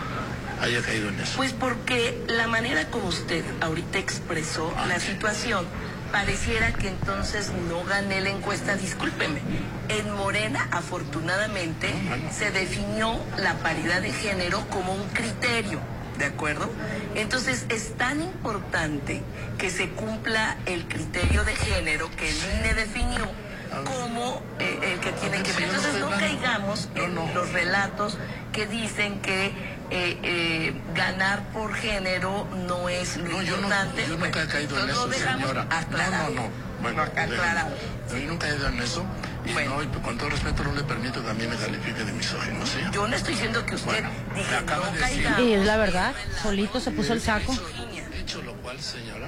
haya 0.62 0.82
caído 0.82 1.10
en 1.10 1.20
eso. 1.20 1.38
Pues 1.38 1.54
porque 1.54 2.20
la 2.28 2.48
manera 2.48 2.90
como 2.90 3.08
usted 3.08 3.46
ahorita 3.62 4.00
expresó 4.00 4.74
la 4.88 5.00
situación, 5.00 5.66
pareciera 6.12 6.74
que 6.74 6.90
entonces 6.90 7.52
no 7.70 7.84
gané 7.84 8.22
la 8.22 8.30
encuesta, 8.30 8.76
discúlpeme. 8.76 9.40
En 9.90 10.12
Morena, 10.16 10.68
afortunadamente, 10.72 11.94
se 12.32 12.52
definió 12.52 13.20
la 13.38 13.56
paridad 13.56 14.02
de 14.02 14.12
género 14.12 14.66
como 14.70 14.94
un 14.94 15.08
criterio. 15.10 15.80
¿De 16.18 16.26
acuerdo? 16.26 16.70
Entonces 17.16 17.66
es 17.70 17.96
tan 17.96 18.22
importante 18.22 19.22
que 19.58 19.70
se 19.70 19.90
cumpla 19.92 20.58
el 20.66 20.86
criterio 20.86 21.46
de 21.46 21.56
género 21.56 22.10
que 22.18 22.30
el 22.30 22.36
INE 22.60 22.74
definió 22.74 23.26
como 23.86 24.42
eh, 24.60 24.80
el 24.82 25.00
que 25.00 25.12
tiene 25.14 25.42
que 25.44 25.54
ver. 25.54 25.64
Entonces 25.64 25.94
no 26.00 26.10
caigamos 26.10 26.90
en 26.96 27.16
los 27.16 27.54
relatos 27.54 28.18
que 28.52 28.68
dicen 28.68 29.22
que 29.22 29.54
eh, 29.92 30.18
eh, 30.24 30.74
ganar 30.94 31.44
por 31.52 31.74
género 31.74 32.48
no 32.68 32.90
es 32.90 33.18
lo 33.18 33.24
No, 33.30 33.42
yo 33.42 33.52
no, 33.58 33.64
importante. 33.64 34.06
yo 34.08 34.18
nunca 34.18 34.44
he 34.44 34.48
caído 34.48 34.80
en 34.80 34.88
lo 34.88 34.94
eso, 35.12 35.12
señora. 35.14 35.68
aclarado. 35.70 36.30
No, 36.30 36.36
no, 36.36 36.42
no. 36.44 36.50
Bueno, 36.82 37.02
aclarado. 37.02 37.76
yo 38.12 38.18
nunca 38.28 38.48
he 38.50 38.56
ido 38.56 38.68
en 38.68 38.80
eso. 38.82 39.06
Y 39.46 39.52
no, 39.54 39.82
y 39.82 39.88
con 39.88 40.18
todo 40.18 40.30
respeto 40.30 40.64
no 40.64 40.74
le 40.74 40.84
permito 40.84 41.24
que 41.24 41.30
a 41.30 41.34
mí 41.34 41.48
me 41.48 41.56
califique 41.56 42.04
de 42.04 42.12
misógino, 42.12 42.66
¿sí? 42.66 42.80
Yo 42.92 43.08
no 43.08 43.16
estoy 43.16 43.34
diciendo 43.34 43.66
que 43.66 43.76
usted 43.76 44.04
me 44.34 44.56
acaba 44.56 44.90
de 44.92 45.00
decir. 45.00 45.28
Y 45.40 45.54
es 45.54 45.66
la 45.66 45.78
verdad, 45.78 46.14
solito 46.44 46.80
se 46.80 46.92
puso 46.92 47.14
el 47.14 47.22
saco. 47.22 47.54
Dicho 48.16 48.42
lo 48.44 48.54
cual, 48.58 48.80
señora, 48.80 49.28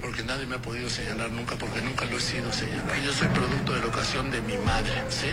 porque 0.00 0.22
nadie 0.22 0.46
me 0.46 0.56
ha 0.56 0.62
podido 0.62 0.88
señalar 0.88 1.30
nunca, 1.30 1.56
porque 1.56 1.82
nunca 1.82 2.04
lo 2.06 2.16
he 2.16 2.20
sido, 2.20 2.50
señora. 2.52 2.96
Yo 3.04 3.12
soy 3.12 3.28
producto 3.28 3.72
de 3.74 3.80
la 3.80 3.86
ocasión 3.86 4.30
de 4.30 4.40
mi 4.40 4.56
madre, 4.58 5.02
¿sí? 5.10 5.26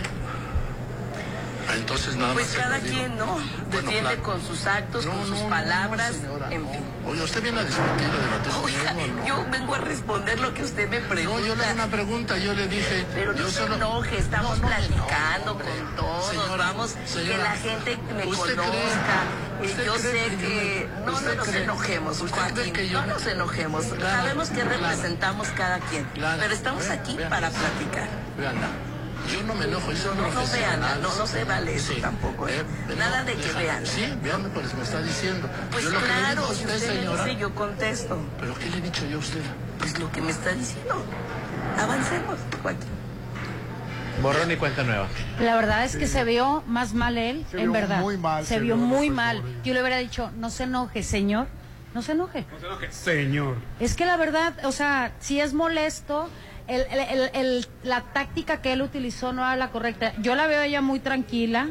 Entonces 1.72 2.16
nada 2.16 2.34
Pues 2.34 2.48
más. 2.48 2.56
cada 2.56 2.78
quien, 2.80 3.16
¿no? 3.16 3.38
Defiende 3.70 4.00
claro. 4.00 4.22
con 4.22 4.42
sus 4.46 4.66
actos, 4.66 5.04
No, 5.06 5.12
con 5.12 5.26
sus 5.26 5.40
no, 5.40 5.48
palabras, 5.48 6.12
señora, 6.14 6.48
en 6.52 6.62
no. 6.62 6.70
fin. 6.70 6.80
Oye, 7.06 7.22
usted 7.22 7.42
viene 7.42 7.60
a 7.60 7.64
discutir, 7.64 8.08
debatir 8.10 8.52
Oiga, 8.62 8.94
yo 9.26 9.46
vengo 9.50 9.74
a 9.74 9.78
responder 9.78 10.40
lo 10.40 10.54
que 10.54 10.62
usted 10.62 10.88
me 10.88 11.00
pregunta. 11.00 11.40
No, 11.40 11.46
yo 11.46 11.54
le 11.54 11.64
hago 11.64 11.74
una 11.74 11.86
pregunta, 11.88 12.36
yo 12.38 12.54
le 12.54 12.66
dije. 12.68 13.06
Pero 13.14 13.32
no 13.32 13.48
se 13.48 13.64
enoje, 13.64 14.18
estamos 14.18 14.58
platicando 14.60 15.54
con 15.54 15.96
todos, 15.96 16.26
Señora, 16.30 16.66
vamos, 16.66 16.92
que 16.92 17.36
la 17.38 17.52
gente 17.52 17.98
me 18.16 18.26
¿usted 18.26 18.56
conozca. 18.56 18.72
cree- 19.60 19.66
usted 19.70 19.86
yo 19.86 19.94
cree 19.94 20.30
sé 20.30 20.36
que 20.36 20.88
No, 21.04 21.20
no 21.20 21.34
nos 21.34 21.48
cree- 21.48 21.62
enojemos, 21.64 22.18
Joaquín, 22.30 22.72
que 22.72 22.88
yo 22.88 23.00
no 23.02 23.06
nos 23.14 23.26
enojemos. 23.26 23.84
Claro, 23.86 24.22
Sabemos 24.22 24.48
que 24.48 24.54
claro. 24.60 24.70
representamos 24.70 25.48
cada 25.48 25.78
quien, 25.80 26.04
Claro. 26.14 26.38
pero 26.40 26.54
estamos 26.54 26.84
Vean, 26.86 26.98
aquí 26.98 27.16
vean 27.16 27.30
para 27.30 27.50
platicar. 27.50 28.08
Véanla. 28.38 28.68
Yo 29.32 29.42
no 29.44 29.54
me 29.54 29.64
enojo, 29.64 29.90
yo 29.90 29.96
soy 29.96 30.16
No, 30.16 30.30
no 30.30 30.52
vean, 30.52 30.80
no, 31.02 31.14
no 31.16 31.26
se 31.26 31.44
vale 31.44 31.74
eso 31.74 31.94
tampoco, 32.00 32.48
¿eh? 32.48 32.62
Nada 32.98 33.24
de 33.24 33.34
que 33.34 33.52
vean. 33.52 33.84
Sí, 33.86 34.12
vean, 34.22 34.42
pues 34.52 34.74
me 34.74 34.82
está 34.82 35.00
diciendo. 35.02 35.48
Pues 35.72 35.84
yo 35.84 35.90
lo 35.90 35.98
que 36.00 36.06
le 36.06 36.12
claro, 36.12 36.28
digo 36.30 36.46
a 36.46 36.50
usted, 36.50 37.04
me 37.04 37.16
dice, 37.16 37.36
yo 37.40 37.54
contesto. 37.54 38.18
¿Pero 38.40 38.54
qué 38.54 38.70
le 38.70 38.76
he 38.78 38.80
dicho 38.82 39.06
yo 39.06 39.16
a 39.16 39.20
usted? 39.20 39.40
Pues 39.78 39.98
lo 39.98 40.10
que 40.12 40.20
me 40.20 40.30
está 40.30 40.52
diciendo. 40.52 41.04
Avancemos, 41.78 42.38
Joaquín. 42.62 42.88
Borrón 44.22 44.50
y 44.50 44.56
cuenta 44.56 44.82
nueva. 44.84 45.08
La 45.40 45.56
verdad 45.56 45.84
es 45.84 45.96
que 45.96 46.06
se 46.06 46.22
vio 46.24 46.62
más 46.66 46.94
mal 46.94 47.18
él, 47.18 47.44
Se 47.50 47.56
en 47.58 47.64
vio 47.64 47.72
verdad. 47.72 48.00
muy 48.00 48.16
mal, 48.16 48.44
Se, 48.44 48.54
se 48.54 48.60
vio 48.60 48.76
vio 48.76 48.86
muy 48.86 49.10
mal. 49.10 49.42
Yo 49.64 49.74
le 49.74 49.80
hubiera 49.80 49.96
dicho, 49.98 50.30
no 50.36 50.50
se 50.50 50.64
enoje, 50.64 51.02
señor. 51.02 51.46
No 51.94 52.02
se 52.02 52.12
enoje. 52.12 52.44
No 52.52 52.58
se 52.58 52.66
enoje, 52.66 52.90
Señor. 52.90 53.56
Es 53.78 53.94
que 53.94 54.04
la 54.04 54.16
verdad, 54.16 54.52
o 54.64 54.72
sea, 54.72 55.12
si 55.20 55.40
es 55.40 55.54
molesto, 55.54 56.28
la 57.82 58.00
táctica 58.12 58.62
que 58.62 58.72
él 58.72 58.82
utilizó 58.82 59.32
no 59.32 59.42
era 59.42 59.56
la 59.56 59.70
correcta. 59.70 60.14
Yo 60.20 60.34
la 60.34 60.46
veo 60.46 60.62
ella 60.62 60.80
muy 60.80 61.00
tranquila, 61.00 61.70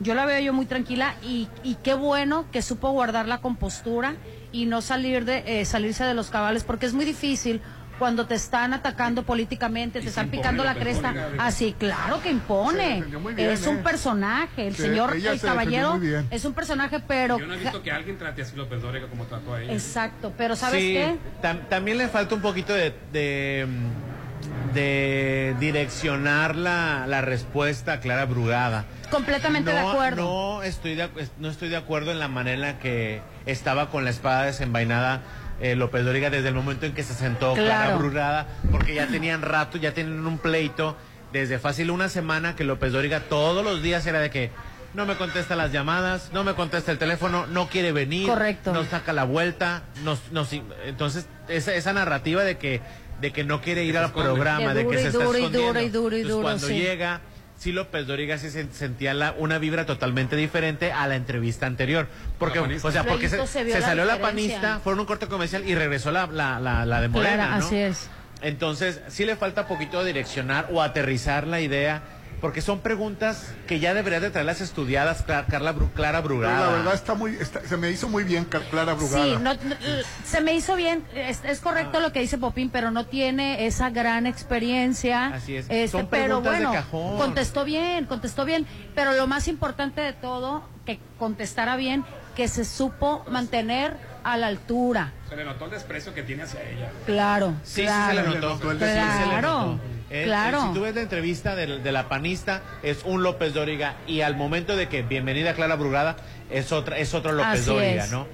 yo 0.00 0.14
la 0.14 0.26
veo 0.26 0.40
yo 0.40 0.52
muy 0.52 0.66
tranquila 0.66 1.14
y, 1.22 1.48
y 1.62 1.76
qué 1.76 1.94
bueno 1.94 2.46
que 2.50 2.62
supo 2.62 2.90
guardar 2.90 3.28
la 3.28 3.38
compostura 3.38 4.16
y 4.52 4.66
no 4.66 4.82
salir 4.82 5.24
de 5.24 5.60
eh, 5.60 5.64
salirse 5.64 6.04
de 6.04 6.14
los 6.14 6.30
cabales, 6.30 6.64
porque 6.64 6.86
es 6.86 6.94
muy 6.94 7.04
difícil 7.04 7.60
cuando 8.00 8.26
te 8.26 8.34
están 8.34 8.72
atacando 8.72 9.22
políticamente, 9.24 10.00
te 10.00 10.08
están 10.08 10.30
picando 10.30 10.64
la 10.64 10.74
cresta. 10.74 11.14
Así, 11.38 11.74
claro 11.78 12.20
que 12.22 12.30
impone. 12.30 13.04
bien, 13.36 13.50
es 13.50 13.66
un 13.66 13.76
¿eh? 13.76 13.80
personaje, 13.84 14.66
el 14.68 14.74
Sí, 14.74 14.82
señor, 14.82 15.14
el 15.14 15.38
se 15.38 15.46
caballero, 15.46 16.00
es 16.30 16.44
un 16.46 16.54
personaje, 16.54 16.98
pero... 17.06 17.38
Yo 17.38 17.46
no 17.46 17.52
he 17.54 17.58
visto 17.58 17.82
que 17.82 17.92
alguien 17.92 18.16
trate 18.16 18.40
así 18.40 18.56
López 18.56 18.80
Dóriga 18.80 19.06
como 19.06 19.26
trató 19.26 19.52
a 19.54 19.62
ella. 19.62 19.72
Exacto, 19.74 20.32
pero 20.36 20.56
¿sabes 20.56 20.80
sí, 20.80 20.94
qué? 20.94 21.16
tam- 21.42 21.68
también 21.68 21.98
le 21.98 22.08
falta 22.08 22.34
un 22.34 22.40
poquito 22.40 22.72
de, 22.72 22.94
de, 23.12 23.66
mm, 23.68 24.72
de 24.74 25.54
direccionar 25.60 26.56
la, 26.56 27.04
la 27.06 27.20
respuesta 27.20 27.92
a 27.92 28.00
Clara 28.00 28.24
Brugada. 28.24 28.86
Completamente 29.10 29.70
de 29.72 29.78
acuerdo. 29.78 30.22
No 30.22 30.62
estoy 30.62 30.94
de, 30.94 31.06
no 31.38 31.48
estoy 31.50 31.68
de 31.68 31.76
acuerdo 31.76 32.12
en 32.12 32.18
la 32.18 32.28
manera 32.28 32.54
en 32.54 32.60
la 32.62 32.78
que 32.78 33.20
estaba 33.44 33.90
con 33.90 34.04
la 34.04 34.10
espada 34.10 34.44
desenvainada 34.44 35.20
eh, 35.60 35.76
López 35.76 36.04
Dóriga 36.04 36.30
desde 36.30 36.48
el 36.48 36.54
momento 36.54 36.86
en 36.86 36.92
que 36.94 37.02
se 37.02 37.14
sentó 37.14 37.54
Clara 37.54 37.84
Claro. 37.84 37.98
Brugada, 37.98 38.46
porque 38.70 38.94
ya 38.94 39.06
tenían 39.06 39.42
rato, 39.42 39.78
ya 39.78 39.92
tenían 39.92 40.26
un 40.26 40.38
pleito 40.38 40.96
desde 41.32 41.58
fácil 41.58 41.90
una 41.90 42.08
semana 42.08 42.56
que 42.56 42.64
López 42.64 42.92
Dóriga 42.92 43.20
todos 43.20 43.64
los 43.64 43.82
días 43.82 44.06
era 44.06 44.20
de 44.20 44.30
que 44.30 44.50
no 44.94 45.06
me 45.06 45.16
contesta 45.16 45.54
las 45.54 45.70
llamadas, 45.70 46.30
no 46.32 46.42
me 46.42 46.54
contesta 46.54 46.90
el 46.90 46.98
teléfono, 46.98 47.46
no 47.46 47.68
quiere 47.68 47.92
venir, 47.92 48.26
Correcto. 48.28 48.72
no 48.72 48.84
saca 48.84 49.12
la 49.12 49.22
vuelta, 49.24 49.84
nos, 50.02 50.32
nos- 50.32 50.52
entonces 50.84 51.26
esa, 51.48 51.74
esa 51.74 51.92
narrativa 51.92 52.42
de 52.42 52.58
que 52.58 52.80
de 53.20 53.32
que 53.32 53.44
no 53.44 53.60
quiere 53.60 53.84
ir 53.84 53.98
al 53.98 54.12
programa, 54.12 54.72
de 54.72 54.86
que 54.88 54.96
se 54.98 55.08
está 55.08 55.18
y 55.18 55.22
escondiendo. 55.22 55.58
duro 55.60 55.80
y 55.82 55.88
duro 55.90 56.16
y 56.16 56.20
Entonces, 56.22 56.42
cuando 56.42 56.66
sí. 56.68 56.74
llega 56.74 57.20
sí 57.60 57.72
López 57.72 58.06
Dóriga 58.06 58.38
sí 58.38 58.48
se- 58.50 58.72
sentía 58.72 59.12
la, 59.12 59.32
una 59.36 59.58
vibra 59.58 59.84
totalmente 59.84 60.34
diferente 60.34 60.92
a 60.92 61.06
la 61.06 61.14
entrevista 61.14 61.66
anterior. 61.66 62.08
Porque, 62.38 62.58
o 62.58 62.90
sea, 62.90 63.04
porque 63.04 63.28
se, 63.28 63.46
se 63.46 63.64
vio 63.64 63.74
se 63.74 63.80
la 63.80 63.86
salió 63.86 64.04
la 64.06 64.18
panista, 64.18 64.80
fueron 64.82 65.00
un 65.00 65.06
corte 65.06 65.26
comercial 65.26 65.68
y 65.68 65.74
regresó 65.74 66.10
la, 66.10 66.26
la, 66.26 66.58
la, 66.58 66.86
la 66.86 67.00
de 67.02 67.08
Morena, 67.08 67.56
así 67.56 67.76
es. 67.76 68.08
Entonces, 68.42 69.00
sí 69.08 69.26
le 69.26 69.36
falta 69.36 69.68
poquito 69.68 70.02
direccionar 70.02 70.68
o 70.72 70.80
aterrizar 70.80 71.46
la 71.46 71.60
idea, 71.60 72.00
porque 72.40 72.60
son 72.62 72.80
preguntas 72.80 73.52
que 73.66 73.80
ya 73.80 73.92
deberías 73.94 74.22
de 74.22 74.30
traerlas 74.30 74.60
estudiadas, 74.60 75.26
Cla- 75.26 75.46
Carla 75.46 75.74
Bru- 75.74 75.90
Clara 75.92 76.22
Pero 76.22 76.34
Brugada. 76.36 76.66
la 76.66 76.72
verdad 76.78 76.94
está 76.94 77.14
muy, 77.14 77.36
está- 77.36 77.60
se 77.66 77.76
me 77.76 77.90
hizo 77.90 78.08
muy 78.08 78.24
bien 78.24 78.44
Clara 78.44 78.94
Brugada. 78.94 79.24
Sí, 79.24 79.32
no- 79.42 79.54
no, 79.54 79.76
se 80.24 80.40
me 80.40 80.54
hizo 80.54 80.74
bien, 80.76 81.04
es, 81.14 81.40
es 81.44 81.60
correcto 81.60 82.00
lo 82.00 82.12
que 82.12 82.20
dice 82.20 82.38
Popín, 82.38 82.70
pero 82.70 82.90
no 82.90 83.06
tiene 83.06 83.66
esa 83.66 83.90
gran 83.90 84.26
experiencia. 84.26 85.26
Así 85.28 85.56
es. 85.56 85.66
Este, 85.68 85.88
Son 85.88 86.06
pero 86.06 86.40
preguntas 86.42 86.52
de 86.58 86.64
bueno, 86.66 86.72
cajón. 86.72 87.18
contestó 87.18 87.64
bien, 87.64 88.06
contestó 88.06 88.44
bien, 88.44 88.66
pero 88.94 89.12
lo 89.12 89.26
más 89.26 89.48
importante 89.48 90.00
de 90.00 90.12
todo, 90.12 90.62
que 90.86 90.98
contestara 91.18 91.76
bien, 91.76 92.04
que 92.36 92.48
se 92.48 92.64
supo 92.64 93.24
mantener 93.30 93.94
a 94.24 94.36
la 94.36 94.46
altura. 94.48 95.12
Se 95.28 95.36
le 95.36 95.44
notó 95.44 95.66
el 95.66 95.70
desprecio 95.72 96.14
que 96.14 96.22
tiene 96.22 96.42
hacia 96.44 96.60
ella. 96.62 96.90
Claro, 97.06 97.54
Sí, 97.62 97.82
claro. 97.82 98.10
sí 98.12 98.16
se 98.16 98.22
le 98.22 98.28
Le 98.28 98.34
notó. 98.40 98.54
notó 98.54 98.70
el 98.72 98.78
Sí, 98.78 98.84
sí 98.84 98.90
se 98.90 98.96
le 98.96 99.30
Claro, 99.30 99.58
notó. 99.66 99.80
Eh, 100.10 100.24
claro. 100.24 100.58
eh, 100.58 100.60
si 100.68 100.74
tú 100.74 100.80
ves 100.82 100.94
la 100.94 101.02
entrevista 101.02 101.54
de, 101.54 101.78
de 101.78 101.92
la 101.92 102.08
panista, 102.08 102.62
es 102.82 103.02
un 103.04 103.22
López 103.22 103.54
Dóriga 103.54 103.94
y 104.06 104.22
al 104.22 104.36
momento 104.36 104.76
de 104.76 104.88
que 104.88 105.02
bienvenida 105.02 105.54
Clara 105.54 105.76
Brugada 105.76 106.16
es 106.50 106.72
otra 106.72 106.98
es 106.98 107.14
otro 107.14 107.32
López 107.32 107.60
Así 107.60 107.70
Dóriga, 107.70 108.04
es. 108.04 108.10
¿no? 108.10 108.26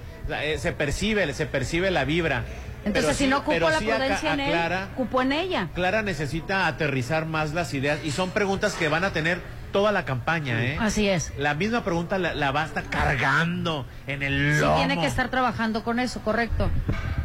Eh, 0.42 0.56
se 0.58 0.72
percibe, 0.72 1.32
se 1.34 1.46
percibe 1.46 1.90
la 1.90 2.04
vibra. 2.04 2.44
Entonces, 2.84 3.04
Pero 3.04 3.18
si 3.18 3.24
sí- 3.24 3.30
no 3.30 3.40
cupo 3.40 3.50
pero 3.52 3.68
la 3.68 3.78
sí 3.78 3.84
prudencia 3.86 4.30
a 4.30 4.34
en 4.34 4.40
él, 4.40 4.50
Clara, 4.52 4.88
cupo 4.96 5.20
en 5.22 5.32
ella. 5.32 5.68
Clara 5.74 6.02
necesita 6.02 6.66
aterrizar 6.66 7.26
más 7.26 7.52
las 7.52 7.74
ideas 7.74 7.98
y 8.04 8.10
son 8.10 8.30
preguntas 8.30 8.74
que 8.74 8.88
van 8.88 9.04
a 9.04 9.12
tener 9.12 9.40
toda 9.76 9.92
la 9.92 10.04
campaña, 10.04 10.62
¿eh? 10.64 10.78
Así 10.80 11.08
es. 11.08 11.32
La 11.38 11.54
misma 11.54 11.84
pregunta 11.84 12.18
la, 12.18 12.34
la 12.34 12.50
va 12.50 12.62
a 12.62 12.66
estar 12.66 12.84
cargando 12.84 13.86
en 14.06 14.22
el 14.22 14.54
Sí 14.54 14.60
lomo. 14.60 14.76
tiene 14.76 14.98
que 15.00 15.06
estar 15.06 15.28
trabajando 15.28 15.82
con 15.84 15.98
eso, 16.00 16.20
correcto. 16.20 16.70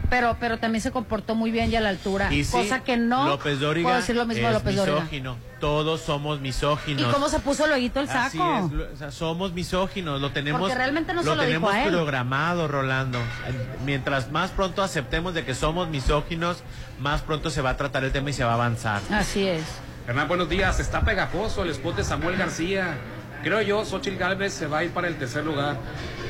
Pero, 0.10 0.36
pero 0.42 0.58
también 0.60 0.82
se 0.82 0.92
comportó 0.92 1.36
muy 1.36 1.52
bien 1.52 1.70
ya 1.72 1.78
a 1.80 1.82
la 1.82 1.88
altura, 1.88 2.34
Y 2.34 2.44
sí, 2.44 2.52
cosa 2.52 2.84
que 2.84 2.98
no 2.98 3.30
López 3.30 3.62
Dóriga 3.62 3.86
puedo 3.88 3.96
decir 4.02 4.14
lo 4.18 4.26
mismo 4.26 4.46
es 4.46 4.54
López 4.54 4.76
Dóriga. 4.76 4.98
misógino. 5.00 5.38
Todos 5.62 6.02
somos 6.02 6.42
misóginos. 6.42 7.02
¿Y 7.10 7.14
cómo 7.14 7.30
se 7.30 7.40
puso 7.40 7.66
luego 7.66 7.82
el 7.98 8.10
Así 8.10 8.38
saco? 8.38 8.58
es, 8.66 8.72
lo- 8.74 8.92
o 8.94 8.98
sea, 8.98 9.12
somos 9.12 9.54
misóginos, 9.54 10.20
lo 10.20 10.32
tenemos, 10.32 10.60
Porque 10.60 10.76
realmente 10.76 11.14
no 11.14 11.22
se 11.22 11.28
lo 11.28 11.36
dijo 11.36 11.46
tenemos 11.46 11.74
a 11.74 11.84
él. 11.86 11.90
programado, 11.92 12.68
Rolando. 12.68 13.20
Mientras 13.86 14.30
más 14.32 14.52
pronto 14.52 14.84
aceptemos 14.84 15.34
de 15.34 15.46
que 15.46 15.54
somos 15.56 15.88
misóginos, 15.88 16.58
más 17.00 17.22
pronto 17.22 17.50
se 17.50 17.62
va 17.62 17.70
a 17.70 17.78
tratar 17.78 18.04
el 18.04 18.12
tema 18.12 18.32
y 18.32 18.34
se 18.34 18.44
va 18.44 18.52
a 18.52 18.56
avanzar. 18.56 19.02
Así 19.12 19.48
es. 19.48 19.64
Hernán, 20.08 20.28
buenos 20.28 20.50
días. 20.50 20.80
Está 20.80 21.02
pegajoso 21.02 21.64
el 21.64 21.70
spot 21.72 21.96
de 21.98 22.04
Samuel 22.04 22.38
García. 22.38 22.96
Creo 23.44 23.62
yo, 23.62 23.84
Xochitl 23.86 24.18
Galvez 24.18 24.54
se 24.54 24.68
va 24.68 24.80
a 24.80 24.84
ir 24.84 24.92
para 24.92 25.08
el 25.08 25.16
tercer 25.16 25.44
lugar. 25.44 25.76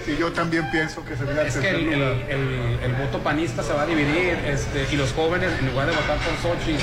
Sí, 0.05 0.15
yo 0.19 0.32
también 0.32 0.69
pienso 0.72 1.03
que 1.05 1.15
sería 1.15 1.41
el 1.41 1.47
Es 1.47 1.55
que 1.55 1.61
tercer 1.61 1.76
el, 1.76 1.93
el- 1.93 1.99
lugar. 1.99 2.32
el- 2.32 2.80
el 2.84 2.93
voto 2.93 3.19
panista 3.19 3.63
se 3.63 3.74
va 3.74 3.84
a 3.84 3.86
dividir 3.86 4.34
este, 4.45 4.88
y 4.91 4.95
los 4.95 5.11
jóvenes, 5.13 5.51
en 5.59 5.67
lugar 5.67 5.88
de 5.88 5.95
votar 5.95 6.17
por 6.17 6.36
Xochitl 6.41 6.82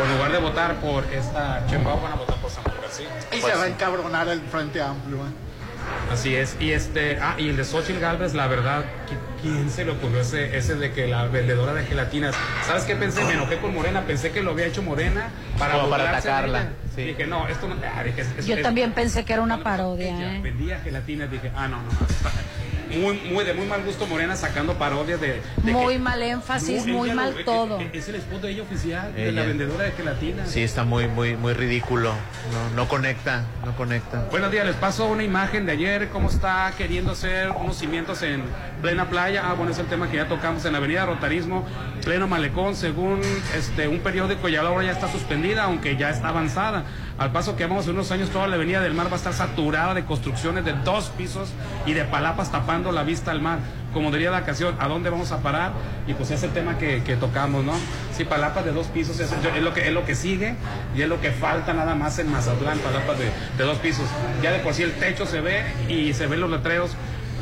o 0.00 0.04
en 0.04 0.12
lugar 0.16 0.32
de 0.32 0.38
votar 0.38 0.74
por 0.76 1.04
esta 1.12 1.64
Chembao, 1.68 2.00
van 2.00 2.12
a 2.12 2.16
votar 2.16 2.36
por 2.36 2.50
Samuel 2.50 2.78
García. 2.80 3.08
Y 3.32 3.40
Pues 3.40 3.52
se 3.52 3.58
va 3.58 3.64
a 3.64 3.68
encabronar 3.68 4.28
el 4.28 4.40
Frente 4.40 4.80
Amplio. 4.80 5.18
¿eh? 5.18 6.12
Así 6.12 6.34
es. 6.34 6.56
Y 6.60 6.72
este, 6.72 7.18
ah, 7.20 7.34
y 7.38 7.48
el 7.50 7.56
de 7.56 7.64
Xochitl 7.64 8.00
Galvez, 8.00 8.34
la 8.34 8.46
verdad, 8.48 8.84
¿qui- 9.08 9.27
¿quién 9.42 9.70
se 9.70 9.84
le 9.84 9.92
ocurrió 9.92 10.20
ese, 10.20 10.56
ese 10.56 10.74
de 10.76 10.92
que 10.92 11.06
la 11.06 11.24
vendedora 11.26 11.72
de 11.74 11.84
gelatinas? 11.84 12.34
¿Sabes 12.66 12.84
qué 12.84 12.96
pensé? 12.96 13.24
Me 13.24 13.32
enojé 13.34 13.58
con 13.58 13.74
Morena, 13.74 14.02
pensé 14.02 14.30
que 14.30 14.42
lo 14.42 14.50
había 14.52 14.66
hecho 14.66 14.82
Morena 14.82 15.28
para 15.58 15.74
atacarla, 15.84 16.68
sí. 16.94 17.02
Dije, 17.04 17.26
no, 17.26 17.46
esto 17.48 17.68
no. 17.68 17.76
ah, 17.94 18.02
dije, 18.02 18.22
es- 18.22 18.46
Yo 18.46 18.56
es- 18.56 18.62
también 18.62 18.92
pensé 18.92 19.24
que 19.24 19.32
era 19.32 19.42
una 19.42 19.62
parodia. 19.62 20.16
ella 20.16 20.36
¿eh? 20.36 20.40
vendía 20.42 20.78
gelatinas, 20.80 21.30
dije, 21.30 21.50
ah, 21.56 21.68
no, 21.68 21.76
no. 21.82 21.88
Muy, 22.96 23.18
muy, 23.32 23.44
de 23.44 23.54
muy 23.54 23.66
mal 23.66 23.82
gusto 23.84 24.06
Morena 24.06 24.34
sacando 24.36 24.74
parodias 24.74 25.20
de. 25.20 25.42
de 25.62 25.72
Muy 25.72 25.94
que- 25.94 25.98
mal 26.00 26.22
énfasis, 26.22 26.86
No, 26.86 26.94
muy 26.94 27.12
mal 27.12 27.34
lo- 27.36 27.44
todo. 27.44 27.80
Es, 27.80 27.94
es 27.94 28.08
el 28.08 28.14
spot 28.16 28.42
de 28.42 28.50
ella 28.50 28.62
oficial, 28.62 29.14
de 29.14 29.32
la 29.32 29.42
vendedora 29.42 29.84
de 29.84 29.92
gelatinas. 29.92 30.48
Sí, 30.50 30.62
está 30.62 30.84
muy, 30.84 31.06
muy, 31.08 31.36
muy 31.36 31.52
ridículo. 31.52 32.12
No, 32.52 32.76
no 32.76 32.88
conecta, 32.88 33.44
no 33.64 33.76
conecta. 33.76 34.26
Buenos 34.30 34.50
días, 34.50 34.66
les 34.66 34.76
paso 34.76 35.06
una 35.06 35.22
imagen 35.22 35.66
de 35.66 35.72
ayer, 35.72 36.08
cómo 36.08 36.28
está 36.30 36.72
queriendo 36.78 37.12
hacer 37.12 37.50
unos 37.50 37.76
cimientos 37.76 38.22
en 38.22 38.42
plena 38.80 39.08
playa. 39.08 39.42
Ah, 39.44 39.54
bueno, 39.54 39.72
es 39.72 39.78
el 39.78 39.86
tema 39.86 40.10
que 40.10 40.16
ya 40.16 40.28
tocamos 40.28 40.64
en 40.64 40.72
la 40.72 40.78
avenida 40.78 41.04
Rotarismo, 41.06 41.66
pleno 42.04 42.26
malecón, 42.26 42.74
según 42.74 43.20
este 43.56 43.86
un 43.88 43.98
periódico, 44.00 44.48
ya 44.48 44.62
la 44.62 44.70
obra 44.70 44.84
ya 44.84 44.92
está 44.92 45.10
suspendida, 45.10 45.64
aunque 45.64 45.96
ya 45.96 46.10
está 46.10 46.28
avanzada. 46.28 46.84
Al 47.18 47.32
paso 47.32 47.56
que 47.56 47.66
vamos 47.66 47.86
en 47.86 47.94
unos 47.94 48.12
años, 48.12 48.30
toda 48.30 48.46
la 48.46 48.54
avenida 48.54 48.80
del 48.80 48.94
mar 48.94 49.08
va 49.08 49.14
a 49.14 49.16
estar 49.16 49.32
saturada 49.32 49.92
de 49.92 50.04
construcciones 50.04 50.64
de 50.64 50.72
dos 50.72 51.10
pisos 51.10 51.50
y 51.84 51.92
de 51.92 52.04
palapas 52.04 52.52
tapando 52.52 52.92
la 52.92 53.02
vista 53.02 53.32
al 53.32 53.40
mar. 53.40 53.58
Como 53.92 54.12
diría 54.12 54.30
la 54.30 54.44
canción, 54.44 54.76
¿a 54.78 54.86
dónde 54.86 55.10
vamos 55.10 55.32
a 55.32 55.38
parar? 55.38 55.72
Y 56.06 56.14
pues 56.14 56.30
es 56.30 56.44
el 56.44 56.50
tema 56.50 56.78
que, 56.78 57.00
tocamos, 57.18 57.64
¿no? 57.64 57.72
Sí, 58.16 58.24
palapas 58.24 58.64
de 58.64 58.70
dos 58.70 58.86
pisos 58.86 59.18
es, 59.18 59.32
es 59.32 59.62
lo 59.62 59.74
que, 59.74 59.88
es 59.88 59.92
lo 59.92 60.04
que 60.04 60.14
sigue 60.14 60.54
y 60.94 61.02
es 61.02 61.08
lo 61.08 61.20
que 61.20 61.32
falta 61.32 61.72
nada 61.72 61.96
más 61.96 62.20
en 62.20 62.30
Mazatlán, 62.30 62.78
palapas 62.78 63.18
de, 63.18 63.30
de 63.56 63.64
dos 63.64 63.78
pisos. 63.78 64.06
Ya 64.40 64.52
de 64.52 64.60
por 64.60 64.72
sí 64.72 64.84
el 64.84 64.92
techo 64.92 65.26
se 65.26 65.40
ve 65.40 65.64
y 65.88 66.12
se 66.12 66.28
ven 66.28 66.40
los 66.40 66.50
letreros 66.50 66.92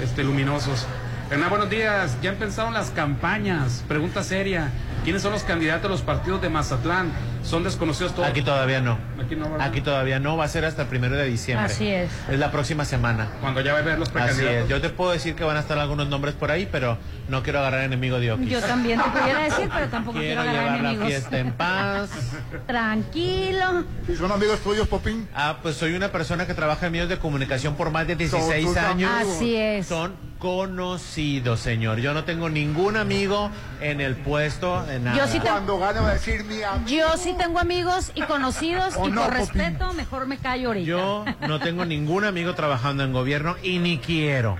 este, 0.02 0.24
luminosos. 0.24 0.86
Hernán, 1.30 1.50
buenos 1.50 1.68
días. 1.68 2.16
¿Ya 2.22 2.30
empezaron 2.30 2.72
las 2.72 2.90
campañas? 2.90 3.84
Pregunta 3.88 4.22
seria. 4.22 4.70
¿Quiénes 5.06 5.22
son 5.22 5.30
los 5.30 5.44
candidatos 5.44 5.82
de 5.84 5.88
los 5.90 6.02
partidos 6.02 6.42
de 6.42 6.48
Mazatlán? 6.48 7.12
Son 7.44 7.62
desconocidos 7.62 8.12
todos. 8.12 8.26
Aquí 8.26 8.42
todavía 8.42 8.80
no. 8.80 8.98
Aquí 9.24 9.36
no. 9.36 9.46
Aquí 9.60 9.80
todavía 9.80 10.18
no, 10.18 10.36
va 10.36 10.46
a 10.46 10.48
ser 10.48 10.64
hasta 10.64 10.82
el 10.82 10.88
primero 10.88 11.14
de 11.14 11.26
diciembre. 11.26 11.66
Así 11.72 11.86
es. 11.86 12.10
Es 12.28 12.40
la 12.40 12.50
próxima 12.50 12.84
semana. 12.84 13.28
Cuando 13.40 13.60
ya 13.60 13.72
va 13.72 13.78
a 13.78 13.82
ver 13.82 14.00
los 14.00 14.08
Así 14.08 14.14
precandidatos. 14.18 14.62
es. 14.64 14.68
Yo 14.68 14.80
te 14.80 14.88
puedo 14.88 15.12
decir 15.12 15.36
que 15.36 15.44
van 15.44 15.56
a 15.56 15.60
estar 15.60 15.78
algunos 15.78 16.08
nombres 16.08 16.34
por 16.34 16.50
ahí, 16.50 16.68
pero 16.72 16.98
no 17.28 17.44
quiero 17.44 17.60
agarrar 17.60 17.84
enemigo 17.84 18.18
de 18.18 18.32
Oquis. 18.32 18.48
Yo 18.50 18.60
también 18.60 19.00
te 19.00 19.08
pudiera 19.10 19.42
decir, 19.44 19.70
pero 19.72 19.86
tampoco 19.86 20.18
quiero, 20.18 20.42
Quiero 20.42 20.50
agarrar 20.50 20.64
llevar 20.64 20.82
la 20.82 20.88
enemigos. 20.90 21.08
fiesta 21.08 21.38
en 21.38 21.52
paz. 21.52 22.10
Tranquilo. 22.66 23.84
¿Y 24.12 24.16
son 24.16 24.32
amigos 24.32 24.58
tuyos, 24.58 24.88
Popín? 24.88 25.28
Ah, 25.32 25.58
pues 25.62 25.76
soy 25.76 25.94
una 25.94 26.10
persona 26.10 26.48
que 26.48 26.54
trabaja 26.54 26.86
en 26.86 26.90
medios 26.92 27.08
de 27.08 27.18
comunicación 27.18 27.76
por 27.76 27.92
más 27.92 28.08
de 28.08 28.16
16 28.16 28.66
tus 28.66 28.76
años. 28.76 29.08
Así 29.20 29.54
es. 29.54 29.86
Son 29.86 30.14
conocidos, 30.40 31.60
señor. 31.60 31.98
Yo 31.98 32.12
no 32.12 32.24
tengo 32.24 32.48
ningún 32.48 32.96
amigo 32.96 33.50
en 33.80 34.00
el 34.00 34.16
puesto 34.16 34.84
de 34.98 35.04
nada. 35.04 35.16
Yo 35.16 35.26
sí 35.26 35.38
te- 35.40 35.48
Cuando 35.48 35.78
gane 35.78 36.00
va 36.00 36.08
a 36.10 36.12
decir 36.14 36.44
mi 36.44 36.62
amigo. 36.62 36.88
Yo 36.88 37.16
sí 37.16 37.34
tengo 37.38 37.58
amigos 37.58 38.12
y 38.14 38.22
conocidos 38.22 38.94
¿O 38.96 39.08
y 39.08 39.10
no, 39.12 39.22
por 39.22 39.36
Popín? 39.38 39.60
respeto 39.62 39.92
mejor 39.94 40.26
me 40.26 40.38
callo 40.38 40.68
ahorita. 40.68 40.86
Yo 40.86 41.24
no 41.46 41.58
tengo 41.60 41.84
ningún 41.84 42.24
amigo 42.24 42.54
trabajando 42.54 43.02
en 43.04 43.12
gobierno 43.12 43.56
y 43.62 43.78
ni 43.78 43.98
quiero. 43.98 44.56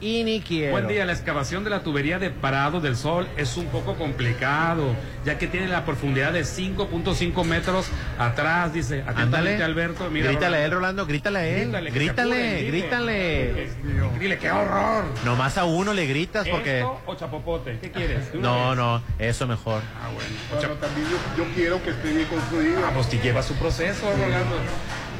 Y 0.00 0.24
ni 0.24 0.40
quiero. 0.40 0.72
Buen 0.72 0.88
día, 0.88 1.04
la 1.04 1.12
excavación 1.12 1.62
de 1.62 1.68
la 1.70 1.82
tubería 1.82 2.18
de 2.18 2.30
Parado 2.30 2.80
del 2.80 2.96
Sol 2.96 3.28
es 3.36 3.56
un 3.58 3.66
poco 3.66 3.96
complicado, 3.96 4.96
ya 5.26 5.36
que 5.36 5.46
tiene 5.46 5.68
la 5.68 5.84
profundidad 5.84 6.32
de 6.32 6.40
5.5 6.42 7.44
metros 7.44 7.86
atrás, 8.18 8.72
dice. 8.72 9.00
Ándale. 9.00 9.18
Atentamente, 9.20 9.62
Alberto. 9.62 10.10
Mira, 10.10 10.28
grítale 10.28 10.56
a 10.56 10.64
él, 10.64 10.70
Rolando. 10.70 11.04
Grítale 11.06 11.38
a 11.38 11.46
él. 11.46 11.66
Grítale, 11.70 11.90
Grítale, 11.90 12.56
dile. 12.56 12.66
grítale. 12.70 13.70
Dile, 14.18 14.38
qué 14.38 14.50
horror. 14.50 15.04
Nomás 15.24 15.58
a 15.58 15.64
uno 15.64 15.92
le 15.92 16.06
gritas 16.06 16.48
porque... 16.48 16.78
¿Esto 16.78 17.00
o 17.06 17.14
chapopote? 17.14 17.78
¿Qué 17.80 17.90
quieres? 17.90 18.30
No, 18.40 18.68
vez. 18.70 18.76
no, 18.78 19.02
eso 19.18 19.46
mejor. 19.46 19.82
Ah, 20.02 20.08
bueno. 20.14 20.30
Bueno, 20.54 20.74
también 20.74 21.06
yo, 21.10 21.44
yo 21.44 21.50
quiero 21.54 21.82
que 21.82 21.90
esté 21.90 22.10
bien 22.12 22.26
construido. 22.26 22.80
Ah, 22.86 22.90
pues 22.94 23.06
si 23.06 23.18
lleva 23.18 23.42
su 23.42 23.54
proceso, 23.54 24.10
Rolando. 24.10 24.56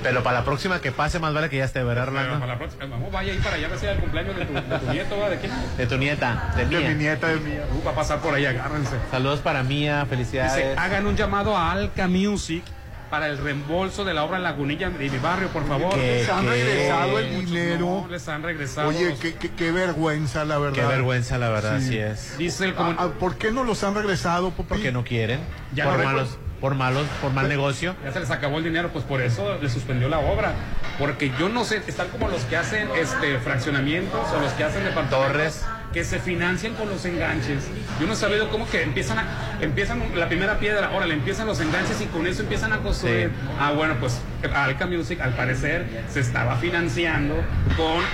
Pero 0.03 0.23
para 0.23 0.39
la 0.39 0.45
próxima 0.45 0.81
que 0.81 0.93
pase, 0.93 1.19
más 1.19 1.35
vale 1.35 1.51
que 1.51 1.59
ya 1.59 1.65
esté, 1.65 1.83
¿verdad, 1.83 2.05
Pero 2.07 2.17
Rolando? 2.17 2.41
para 2.41 2.53
la 2.55 2.59
próxima, 2.59 2.87
vamos, 2.87 3.13
vaya 3.13 3.33
ahí 3.33 3.39
para 3.39 3.57
allá, 3.57 3.67
a 3.67 3.71
ver 3.71 3.79
si 3.79 3.87
es 3.87 3.93
el 3.93 3.99
cumpleaños 3.99 4.37
de 4.37 4.45
tu, 4.47 4.53
de 4.55 4.79
tu 4.79 4.93
nieto, 4.93 5.19
¿va? 5.19 5.29
¿de 5.29 5.39
quién? 5.39 5.53
De 5.77 5.87
tu 5.87 5.99
nieta, 5.99 6.53
de 6.57 6.65
De 6.67 6.89
mi 6.89 6.95
nieta, 6.95 7.27
de 7.29 7.37
mía. 7.37 7.65
Uh, 7.73 7.87
va 7.87 7.91
a 7.91 7.95
pasar 7.95 8.19
por 8.21 8.35
ahí, 8.35 8.47
agárrense. 8.47 8.97
Saludos 9.11 9.41
para 9.41 9.63
mía, 9.63 10.07
felicidades. 10.09 10.55
Dice, 10.55 10.75
hagan 10.79 11.07
un 11.07 11.17
llamado 11.17 11.57
a 11.57 11.71
Alca 11.73 12.09
Music 12.09 12.65
para 13.11 13.27
el 13.27 13.39
reembolso 13.39 14.05
de 14.05 14.15
la 14.15 14.23
obra 14.25 14.39
Lagunilla 14.39 14.89
de 14.89 15.11
mi 15.11 15.19
barrio, 15.19 15.49
por 15.49 15.67
favor. 15.67 15.93
¿Qué, 15.95 16.19
Les 16.21 16.29
han 16.31 16.45
qué? 16.45 16.51
regresado 16.51 17.19
el 17.19 17.45
dinero. 17.45 17.79
no 18.03 18.09
les 18.09 18.29
han 18.29 18.43
regresado. 18.43 18.89
Oye, 18.89 19.11
los- 19.11 19.19
qué, 19.19 19.35
qué- 19.35 19.51
qué 19.51 19.73
vergüenza, 19.73 20.45
la 20.45 20.59
verdad. 20.59 20.77
Qué 20.77 20.87
vergüenza, 20.87 21.37
la 21.37 21.49
verdad, 21.51 21.79
Sí. 21.81 21.87
así 21.87 21.99
es. 21.99 22.39
Dice 22.39 22.65
el 22.67 22.71
Ah, 22.71 22.77
comun- 22.77 22.97
ah, 22.99 23.09
¿Por 23.19 23.37
qué 23.37 23.51
no 23.51 23.65
los 23.65 23.83
han 23.85 23.97
regresado, 23.97 24.51
Popín? 24.51 24.67
Porque 24.69 24.93
no 24.93 25.03
quieren. 25.05 25.41
Ya 25.75 25.85
por 25.87 25.99
no 25.99 26.05
malos, 26.05 26.39
por 26.61 26.75
malos, 26.75 27.07
por 27.23 27.33
mal 27.33 27.49
negocio. 27.49 27.97
Ya 28.05 28.13
se 28.13 28.21
les 28.21 28.31
acabó 28.31 28.59
el 28.59 28.65
dinero, 28.65 28.91
pues 28.93 29.05
por 29.05 29.21
eso 29.21 29.59
le 29.61 29.69
suspendió 29.71 30.09
la 30.09 30.19
obra. 30.19 30.53
Porque 30.99 31.33
yo 31.39 31.49
no 31.49 31.65
sé, 31.65 31.83
están 31.87 32.09
como 32.09 32.29
los 32.29 32.43
que 32.43 32.57
hacen 32.57 32.89
este 32.97 33.39
fraccionamientos 33.39 34.29
o 34.31 34.41
los 34.41 34.53
que 34.53 34.65
hacen 34.65 34.85
departamentos 34.85 35.11
Torres. 35.11 35.65
que 35.93 36.05
se 36.05 36.19
financian 36.19 36.75
con 36.75 36.89
los 36.89 37.05
enganches. 37.05 37.65
Yo 37.99 38.07
no 38.07 38.13
he 38.13 38.17
sabido 38.17 38.51
cómo 38.51 38.69
que 38.69 38.83
empiezan 38.83 39.19
a, 39.19 39.25
empiezan 39.61 40.03
la 40.15 40.29
primera 40.29 40.59
piedra, 40.59 40.91
ahora 40.93 41.07
le 41.07 41.15
empiezan 41.15 41.47
los 41.47 41.61
enganches 41.61 42.01
y 42.01 42.07
con 42.07 42.27
eso 42.27 42.43
empiezan 42.43 42.73
a 42.73 42.79
construir. 42.79 43.29
Sí. 43.29 43.49
Ah, 43.59 43.73
bueno, 43.73 43.97
pues 43.99 44.21
Alca 44.55 44.87
Music 44.87 45.21
al 45.21 45.35
parecer 45.35 45.87
se 46.09 46.21
estaba 46.21 46.57
financiando 46.57 47.37
con 47.77 48.05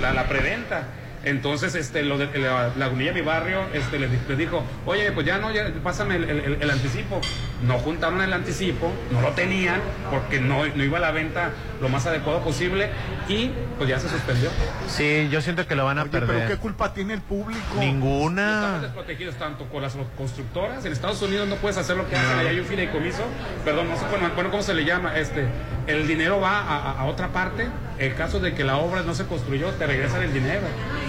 la 0.00 0.24
preventa. 0.28 0.84
Entonces, 1.24 1.74
este, 1.74 2.02
lo 2.02 2.16
de 2.18 2.26
la 2.38 2.70
Lagunilla, 2.78 3.12
mi 3.12 3.20
barrio, 3.20 3.60
este, 3.74 3.98
le, 3.98 4.08
di- 4.08 4.18
le 4.28 4.36
dijo, 4.36 4.62
oye, 4.86 5.12
pues 5.12 5.26
ya 5.26 5.38
no, 5.38 5.52
ya, 5.52 5.70
pásame 5.82 6.16
el, 6.16 6.24
el- 6.30 6.58
el 6.62 6.70
anticipo. 6.70 7.20
No 7.62 7.78
juntaron 7.78 8.22
el 8.22 8.32
anticipo, 8.32 8.90
no 9.10 9.20
lo 9.20 9.28
tenían, 9.32 9.80
porque 10.10 10.40
no, 10.40 10.64
no 10.66 10.82
iba 10.82 10.96
a 10.96 11.00
la 11.02 11.10
venta 11.10 11.50
lo 11.82 11.90
más 11.90 12.06
adecuado 12.06 12.40
posible 12.40 12.88
y 13.28 13.50
pues 13.76 13.88
ya 13.90 13.98
se 14.00 14.08
suspendió. 14.08 14.48
Sí, 14.88 15.28
yo 15.30 15.42
siento 15.42 15.66
que 15.66 15.74
lo 15.74 15.84
van 15.84 15.98
a 15.98 16.02
Oye, 16.02 16.10
pero 16.10 16.26
perder. 16.26 16.48
¿qué 16.48 16.56
culpa 16.56 16.94
tiene 16.94 17.12
el 17.12 17.20
público? 17.20 17.60
Estamos 17.62 17.84
Ninguna. 17.84 18.78
desprotegidos 18.80 19.34
tanto 19.34 19.66
con 19.66 19.82
las 19.82 19.94
constructoras. 20.16 20.82
En 20.86 20.92
Estados 20.92 21.20
Unidos 21.20 21.48
no 21.48 21.56
puedes 21.56 21.76
hacer 21.76 21.96
lo 21.98 22.08
que 22.08 22.16
hacen. 22.16 22.38
Allá 22.38 22.48
hay 22.48 22.60
un 22.60 22.64
fideicomiso. 22.66 23.22
Perdón, 23.62 23.90
no 23.90 23.96
sé 23.98 24.06
bueno, 24.10 24.30
bueno, 24.34 24.50
cómo 24.50 24.62
se 24.62 24.72
le 24.72 24.86
llama. 24.86 25.18
Este, 25.18 25.44
el 25.86 26.08
dinero 26.08 26.40
va 26.40 26.60
a, 26.60 26.76
a- 26.92 27.00
a 27.00 27.04
otra 27.04 27.28
parte. 27.28 27.66
El 27.98 28.14
caso 28.14 28.40
de 28.40 28.54
que 28.54 28.64
la 28.64 28.78
obra 28.78 29.02
no 29.02 29.14
se 29.14 29.26
construyó, 29.26 29.68
te 29.72 29.86
regresan 29.86 30.22
el 30.22 30.32
dinero. 30.32 30.62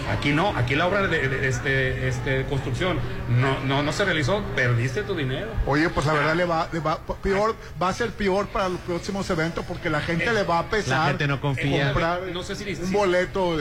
Aquí 0.10 0.32
no. 0.32 0.56
Aquí 0.58 0.76
la 0.76 0.88
obra 0.88 1.04
de, 1.08 1.28
de- 1.30 1.48
este, 1.48 2.08
este, 2.08 2.44
construcción 2.46 2.98
no, 3.30 3.60
no, 3.66 3.84
no 3.84 3.92
se 3.94 4.04
realizó. 4.06 4.44
Perdiste 4.56 5.04
tu 5.04 5.16
dinero. 5.16 5.48
Oye, 5.66 5.90
pues 5.90 6.06
la 6.06 6.14
verdad 6.14 6.36
le 6.36 6.46
va, 6.46 6.68
le 6.72 6.80
va 6.80 7.00
peor, 7.22 7.56
va 7.82 7.90
a 7.90 7.94
ser 7.94 8.10
peor 8.12 8.48
para 8.48 8.70
los 8.70 8.80
próximos 8.82 9.30
eventos 9.30 9.64
porque 9.66 9.90
la 9.90 10.02
gente 10.02 10.32
le 10.34 10.44
va 10.44 10.60
a 10.60 10.66
pesar. 10.70 11.00
La 11.00 11.06
gente 11.08 11.28
no 11.28 11.40
confía. 11.40 11.86
comprar 11.92 12.22
No 12.34 12.44
sé 12.44 12.56
si- 12.56 12.66
un 12.84 12.92
boleto. 12.92 13.58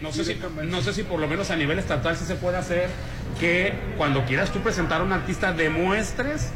No 0.00 0.10
sé, 0.12 0.24
si, 0.24 0.40
no 0.64 0.80
sé 0.80 0.94
si 0.94 1.02
por 1.02 1.20
lo 1.20 1.28
menos 1.28 1.50
a 1.50 1.56
nivel 1.56 1.78
estatal 1.78 2.16
sí 2.16 2.24
se 2.24 2.34
puede 2.34 2.56
hacer 2.56 2.88
que 3.38 3.74
cuando 3.98 4.24
quieras 4.24 4.50
tú 4.50 4.60
presentar 4.60 5.02
a 5.02 5.04
un 5.04 5.12
artista 5.12 5.52
demuestres 5.52 6.48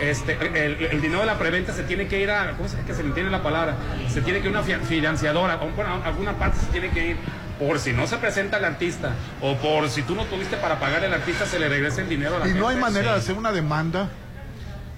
este, 0.00 0.32
el, 0.32 0.82
el 0.90 1.00
dinero 1.00 1.20
de 1.20 1.26
la 1.26 1.38
preventa 1.38 1.72
se 1.72 1.84
tiene 1.84 2.08
que 2.08 2.20
ir 2.20 2.32
a, 2.32 2.50
¿cómo 2.56 2.68
se, 2.68 2.76
que 2.80 2.92
se 2.92 3.02
entiende 3.02 3.30
la 3.30 3.44
palabra? 3.44 3.76
Se 4.12 4.22
tiene 4.22 4.40
que 4.40 4.48
ir 4.48 4.56
a 4.56 4.58
una 4.60 4.66
fi- 4.66 4.84
financiadora, 4.86 5.54
a 5.54 6.04
alguna 6.08 6.32
parte 6.32 6.58
se 6.58 6.66
tiene 6.66 6.90
que 6.90 7.10
ir, 7.10 7.16
por 7.58 7.78
si 7.78 7.92
no 7.92 8.06
se 8.06 8.16
presenta 8.18 8.58
el 8.58 8.64
artista, 8.64 9.10
o 9.40 9.54
por 9.56 9.88
si 9.88 10.02
tú 10.02 10.14
no 10.14 10.24
tuviste 10.24 10.56
para 10.56 10.78
pagar 10.80 11.04
al 11.04 11.12
artista, 11.14 11.46
se 11.46 11.58
le 11.58 11.68
regresa 11.68 12.00
el 12.02 12.08
dinero 12.08 12.36
a 12.36 12.40
la 12.40 12.48
Y 12.48 12.52
no 12.54 12.68
hay 12.68 12.76
manera 12.76 13.12
de 13.12 13.18
hacer 13.18 13.36
una 13.36 13.52
demanda. 13.52 14.08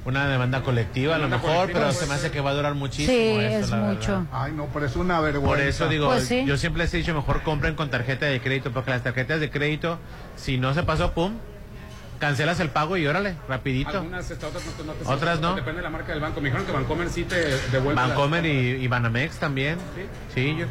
Una 0.05 0.29
demanda 0.29 0.63
colectiva 0.63 1.17
a 1.17 1.19
lo 1.19 1.29
mejor, 1.29 1.51
colectiva, 1.51 1.67
pero 1.81 1.85
pues, 1.87 1.97
se 1.97 2.07
me 2.07 2.15
hace 2.15 2.31
que 2.31 2.41
va 2.41 2.51
a 2.51 2.55
durar 2.55 2.75
muchísimo. 2.75 3.09
Sí, 3.09 3.45
eso, 3.45 3.59
es 3.65 3.71
la 3.71 3.77
verdad. 3.79 3.93
mucho. 3.95 4.27
Ay, 4.31 4.53
no, 4.53 4.67
pero 4.73 4.87
es 4.87 4.95
una 4.95 5.19
vergüenza. 5.21 5.49
Por 5.49 5.61
eso 5.61 5.89
digo, 5.89 6.07
Pues 6.07 6.29
sí. 6.29 6.45
yo 6.47 6.57
siempre 6.57 6.85
les 6.85 6.95
he 6.95 6.99
dicho, 6.99 7.13
mejor 7.13 7.43
compren 7.43 7.75
con 7.75 7.91
tarjeta 7.91 8.27
de 8.27 8.41
crédito, 8.41 8.71
porque 8.71 8.93
las 8.93 9.03
tarjetas 9.03 9.41
de 9.41 9.51
crédito, 9.51 9.99
si 10.37 10.59
no 10.59 10.75
se 10.75 10.85
pasó, 10.85 11.11
pum, 11.11 11.33
cancelas 12.21 12.61
el 12.61 12.69
pago 12.71 12.97
y 12.97 13.05
órale, 13.05 13.35
rapidito. 13.49 13.91
Algunas, 13.99 14.31
otras 14.31 14.53
no, 14.55 14.61
te- 14.61 14.85
no 14.85 14.93
te- 14.93 15.09
Otras 15.13 15.41
no. 15.41 15.57
Depende 15.57 15.79
de 15.79 15.83
la 15.83 15.91
marca 15.91 16.13
del 16.13 16.21
banco. 16.21 16.41
Me 16.41 16.51
dijeron 16.51 16.67
que 16.67 16.73
Bancomer 16.73 17.09
sí 17.11 17.25
te 17.25 17.35
devuelve. 17.73 18.01
la- 18.01 18.07
Bancomer 18.07 18.47
y, 18.47 18.49
y 18.85 18.87
Banamex 18.87 19.39
también. 19.39 19.77
Sí, 20.33 20.55
yo. 20.57 20.67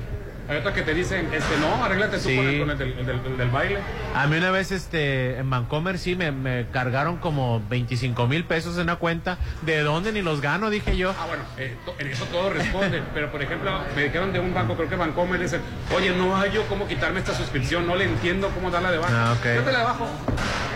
Hay 0.48 0.58
otras 0.58 0.74
que 0.76 0.84
te 0.84 0.94
dicen, 0.94 1.28
este, 1.34 1.58
no, 1.60 1.84
arréglate 1.84 2.18
tú 2.18 2.30
Sí. 2.30 2.36
con 2.36 2.48
el, 2.48 2.60
con 2.60 2.70
el 2.72 2.78
del, 2.78 3.00
el 3.00 3.06
del- 3.06 3.22
el 3.26 3.38
del 3.38 3.50
baile. 3.50 3.80
A 4.14 4.28
mí 4.28 4.38
una 4.38 4.52
vez 4.52 4.72
este 4.72 5.38
en 5.40 5.50
Bancomer 5.50 5.98
sí 5.98 6.16
me, 6.16 6.32
me 6.32 6.68
cargaron 6.72 7.18
como 7.18 7.62
25 7.70 8.28
mil 8.28 8.44
pesos 8.46 8.76
en 8.76 8.84
una 8.84 8.98
cuenta. 8.98 9.38
¿De 9.64 9.82
dónde 9.82 10.12
ni 10.12 10.22
los 10.22 10.42
gano? 10.42 10.70
Dije 10.70 10.96
yo. 10.98 11.16
Ah, 11.20 11.26
bueno, 11.28 11.44
eh, 11.58 11.76
en 11.98 12.08
eso 12.08 12.26
todo 12.26 12.52
responde. 12.52 13.02
pero, 13.14 13.32
por 13.32 13.42
ejemplo, 13.42 13.80
me 13.96 14.04
dijeron 14.04 14.32
de 14.34 14.40
un 14.40 14.54
banco, 14.54 14.76
creo 14.76 14.88
que 14.90 14.96
Bancomer, 14.96 15.40
dicen, 15.40 15.62
oye, 15.96 16.12
no 16.12 16.38
hay 16.38 16.52
yo 16.52 16.64
cómo 16.68 16.88
quitarme 16.88 17.20
esta 17.20 17.34
suscripción, 17.34 17.88
no 17.88 17.96
le 17.96 18.06
entiendo 18.06 18.50
cómo 18.50 18.70
darla 18.70 18.92
de 18.92 19.00
baja. 19.00 19.30
Ah, 19.30 19.34
ok. 19.34 19.46
Yo 19.56 19.62
te 19.64 19.72
la 19.72 19.84
bajo. 19.84 20.08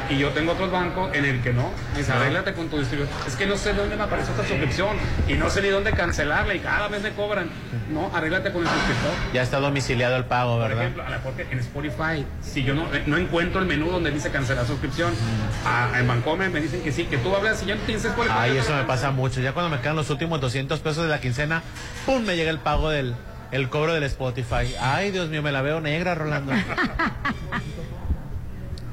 Y 0.10 0.18
yo 0.18 0.30
tengo 0.30 0.54
otros 0.54 0.72
bancos 0.72 1.14
en 1.14 1.24
el 1.24 1.40
que 1.44 1.54
no. 1.54 1.70
Dice, 1.96 2.12
No. 2.12 2.18
arréglate 2.20 2.54
con 2.54 2.68
tu 2.68 2.80
distribuidor. 2.80 3.14
Es 3.28 3.36
que 3.36 3.46
no 3.46 3.56
sé 3.56 3.74
dónde 3.76 3.96
me 3.96 4.02
aparece 4.04 4.32
otra 4.32 4.44
suscripción 4.48 4.98
y 5.28 5.34
no 5.34 5.52
sé 5.52 5.62
ni 5.62 5.68
dónde 5.68 5.92
cancelarla 5.92 6.56
y 6.56 6.60
cada 6.62 6.88
vez 6.88 7.04
me 7.04 7.12
cobran. 7.12 7.48
No, 7.92 8.10
arréglate 8.16 8.52
con 8.52 8.64
el 8.64 8.68
suscriptor. 8.68 9.12
Ya 9.34 9.44
está 9.44 9.59
domiciliado 9.60 10.16
el 10.16 10.26
pago, 10.26 10.58
Por 10.60 10.68
¿verdad? 10.70 10.84
ejemplo, 10.84 11.04
a 11.06 11.10
la 11.10 11.18
porque 11.20 11.48
en 11.52 11.60
Spotify, 11.60 12.26
si 12.42 12.64
yo 12.64 12.74
no, 12.76 12.86
no 13.06 13.18
encuentro 13.18 13.60
el 13.62 13.68
menú 13.68 13.90
donde 13.92 14.12
dice 14.12 14.32
cancelar 14.32 14.66
suscripción, 14.66 15.14
a- 15.66 16.00
en 16.00 16.08
Bancomer 16.08 16.50
me 16.50 16.62
dicen 16.62 16.82
que 16.82 16.92
sí, 16.92 17.06
que 17.06 17.18
tú 17.18 17.36
hablas 17.36 17.62
y 17.64 17.68
ya 17.68 17.76
no 17.76 17.82
tienes 17.82 18.04
Spotify. 18.06 18.36
Ay, 18.38 18.58
eso 18.58 18.74
me 18.76 18.84
pasa 18.84 19.12
mucho. 19.12 19.42
Ya 19.42 19.54
cuando 19.54 19.76
me 19.76 19.82
quedan 19.82 19.96
los 19.96 20.10
últimos 20.10 20.40
200 20.42 20.80
pesos 20.80 21.04
de 21.04 21.10
la 21.10 21.20
quincena, 21.22 21.62
¡pum! 22.06 22.24
me 22.24 22.36
llega 22.36 22.52
el 22.52 22.60
pago 22.60 22.90
del 22.90 23.16
el 23.52 23.68
cobro 23.70 23.94
del 23.96 24.04
Spotify. 24.04 24.76
Ay, 24.80 25.10
Dios 25.12 25.30
mío, 25.30 25.42
me 25.42 25.52
la 25.52 25.62
veo 25.64 25.82
negra, 25.82 26.14
Rolando. 26.14 26.52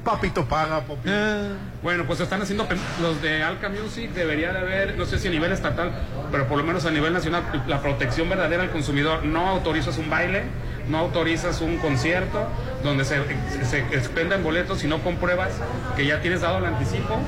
Papito 0.07 0.45
paga, 0.45 0.79
papi. 0.79 1.09
Ah, 1.09 1.47
Bueno, 1.83 2.05
pues 2.05 2.21
están 2.21 2.41
haciendo 2.41 2.65
los 3.01 3.21
de 3.21 3.43
Alca 3.43 3.67
Music, 3.67 4.09
debería 4.13 4.53
de 4.53 4.59
haber, 4.59 4.97
no 4.97 5.05
sé 5.05 5.19
si 5.19 5.27
a 5.27 5.31
nivel 5.31 5.51
estatal, 5.51 5.91
pero 6.31 6.47
por 6.47 6.57
lo 6.57 6.63
menos 6.63 6.85
a 6.85 6.91
nivel 6.91 7.11
nacional, 7.11 7.43
la 7.67 7.81
protección 7.81 8.29
verdadera 8.29 8.63
al 8.63 8.71
consumidor. 8.71 9.25
No 9.25 9.49
autorizas 9.49 9.97
un 9.97 10.09
baile, 10.09 10.43
no 10.87 10.97
autorizas 10.99 11.59
un 11.59 11.77
concierto 11.79 12.47
donde 12.85 13.03
se, 13.03 13.17
se, 13.51 13.65
se 13.65 13.79
expendan 13.97 14.43
boletos 14.43 14.79
si 14.79 14.87
no 14.87 14.99
compruebas 14.99 15.49
que 15.97 16.05
ya 16.05 16.21
tienes 16.21 16.39
dado 16.39 16.59
el 16.59 16.65
anticipo, 16.67 17.19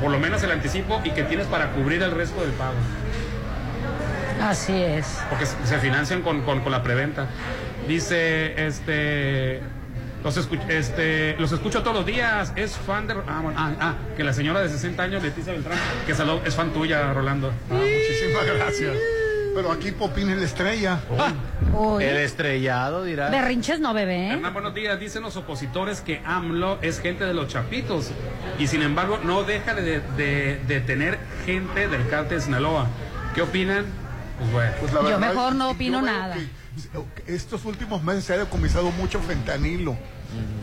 por 0.00 0.12
lo 0.12 0.20
menos 0.20 0.44
el 0.44 0.52
anticipo, 0.52 1.00
y 1.02 1.10
que 1.10 1.24
tienes 1.24 1.48
para 1.48 1.72
cubrir 1.72 2.04
el 2.04 2.12
resto 2.12 2.40
del 2.40 2.52
pago. 2.52 2.74
Así 4.40 4.80
es. 4.80 5.18
porque 5.28 5.46
se 5.46 5.56
se 5.64 5.78
financian 5.78 6.22
con, 6.22 6.42
con- 6.42 6.60
con 6.60 6.70
la 6.70 6.84
preventa. 6.84 7.26
Dice, 7.88 8.64
este, 8.64 9.60
los, 10.24 10.36
escu- 10.38 10.68
este, 10.68 11.36
los 11.38 11.50
escucho 11.52 11.82
todos 11.82 11.96
los 11.96 12.06
días, 12.06 12.52
es 12.56 12.76
fan 12.76 13.06
de... 13.06 13.14
Ah, 13.26 13.40
bueno, 13.42 13.58
ah, 13.58 13.72
ah, 13.80 13.94
que 14.16 14.24
la 14.24 14.32
señora 14.32 14.60
de 14.60 14.68
60 14.68 15.02
años, 15.02 15.22
Leticia 15.22 15.52
Beltrán, 15.52 15.78
que 16.06 16.14
salud, 16.14 16.40
es 16.44 16.54
fan 16.54 16.70
tuya, 16.72 17.12
Rolando. 17.12 17.48
Ah, 17.70 17.74
muchísimas 17.74 18.46
gracias. 18.56 18.96
Pero 19.54 19.70
aquí 19.70 19.92
Popín 19.92 20.30
es 20.30 20.38
la 20.38 20.44
estrella. 20.46 21.00
Uy. 21.74 22.02
El 22.04 22.16
estrellado 22.16 23.04
dirá. 23.04 23.28
Berrinches 23.28 23.80
no, 23.80 23.92
bebé. 23.92 24.28
Hernán, 24.30 24.54
buenos 24.54 24.72
días. 24.74 24.98
Dicen 24.98 25.22
los 25.22 25.36
opositores 25.36 26.00
que 26.00 26.22
AMLO 26.24 26.78
es 26.80 27.00
gente 27.00 27.24
de 27.26 27.34
los 27.34 27.48
chapitos 27.48 28.12
y 28.58 28.66
sin 28.66 28.80
embargo 28.80 29.18
no 29.22 29.42
deja 29.42 29.74
de, 29.74 30.00
de- 30.16 30.58
de 30.66 30.80
tener 30.80 31.18
gente 31.44 31.86
del 31.86 32.08
cártel 32.08 32.38
de 32.38 32.44
Sinaloa. 32.44 32.86
¿Qué 33.34 33.42
opinan? 33.42 33.84
Pues 34.38 34.52
bueno. 34.52 34.72
Pues 34.80 34.92
la 34.94 35.00
Yo 35.00 35.04
verdad, 35.04 35.18
mejor 35.20 35.54
no 35.54 35.64
yo 35.66 35.70
opino 35.72 36.00
nada. 36.00 36.34
que 36.36 36.46
Estos 37.26 37.64
últimos 37.64 38.02
meses 38.02 38.24
se 38.24 38.34
ha 38.34 38.38
decomisado 38.38 38.90
mucho 38.92 39.20
fentanilo. 39.20 39.96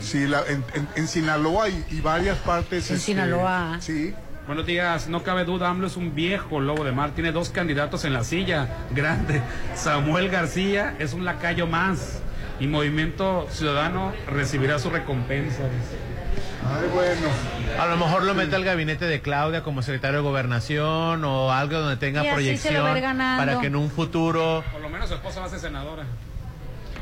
Sí, 0.00 0.26
la- 0.26 0.44
en, 0.48 0.64
en- 0.74 0.88
en 0.96 1.06
Sinaloa 1.08 1.68
y, 1.68 1.84
y 1.90 2.00
varias 2.00 2.36
partes. 2.38 2.90
En 2.90 2.96
este, 2.96 3.06
Sinaloa. 3.06 3.76
Sí. 3.80 4.12
Buenos 4.46 4.66
días, 4.66 5.06
no 5.08 5.22
cabe 5.22 5.44
duda, 5.44 5.68
AMLO 5.68 5.86
es 5.86 5.96
un 5.96 6.12
viejo 6.14 6.58
lobo 6.60 6.82
de 6.82 6.90
mar, 6.90 7.12
tiene 7.14 7.30
dos 7.30 7.50
candidatos 7.50 8.04
en 8.04 8.12
la 8.12 8.24
silla, 8.24 8.68
grande. 8.92 9.40
Samuel 9.76 10.28
García 10.28 10.96
es 10.98 11.12
un 11.12 11.24
lacayo 11.24 11.68
más 11.68 12.18
y 12.58 12.66
Movimiento 12.66 13.46
Ciudadano 13.50 14.12
recibirá 14.26 14.80
su 14.80 14.90
recompensa. 14.90 15.62
dice. 15.62 16.09
Ay, 16.66 16.88
bueno. 16.92 17.28
A 17.80 17.86
lo 17.86 17.96
mejor 17.96 18.24
lo 18.24 18.34
mete 18.34 18.54
al 18.56 18.64
gabinete 18.64 19.06
de 19.06 19.20
Claudia 19.20 19.62
como 19.62 19.82
secretario 19.82 20.18
de 20.18 20.22
gobernación 20.22 21.24
o 21.24 21.52
algo 21.52 21.78
donde 21.78 21.96
tenga 21.96 22.22
proyección 22.22 22.84
para 23.38 23.58
que 23.60 23.66
en 23.68 23.76
un 23.76 23.90
futuro 23.90 24.62
Por 24.72 24.80
lo 24.82 24.88
menos 24.88 25.08
su 25.08 25.14
esposa 25.14 25.40
va 25.40 25.46
a 25.46 25.48
ser 25.48 25.60
senadora. 25.60 26.02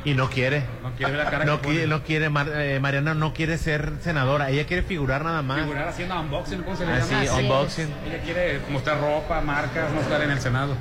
y 0.04 0.14
no 0.14 0.30
quiere. 0.30 0.62
No 0.82 0.92
quiere 0.92 1.12
ver 1.12 1.24
la 1.24 1.30
cara 1.30 1.44
No 1.44 1.60
que 1.60 1.68
quiere, 1.68 1.84
pone. 1.86 1.96
no 1.98 2.02
quiere 2.04 2.30
Mar- 2.30 2.48
eh, 2.54 2.78
Mariana 2.80 3.14
no 3.14 3.34
quiere 3.34 3.58
ser 3.58 3.94
senadora, 4.00 4.48
ella 4.50 4.64
quiere 4.66 4.82
figurar 4.84 5.24
nada 5.24 5.42
más. 5.42 5.60
Figurar 5.62 5.88
haciendo 5.88 6.18
unboxing, 6.20 6.62
¿cómo 6.62 6.76
se 6.76 6.86
le 6.86 6.92
Ah, 6.92 6.98
llama? 7.00 7.24
sí, 7.24 7.28
unboxing. 7.42 7.88
Ella 8.06 8.22
quiere 8.24 8.60
mostrar 8.70 9.00
ropa, 9.00 9.40
marcas, 9.40 9.90
no 9.92 10.00
estar 10.00 10.22
en 10.22 10.30
el 10.30 10.40
Senado. 10.40 10.76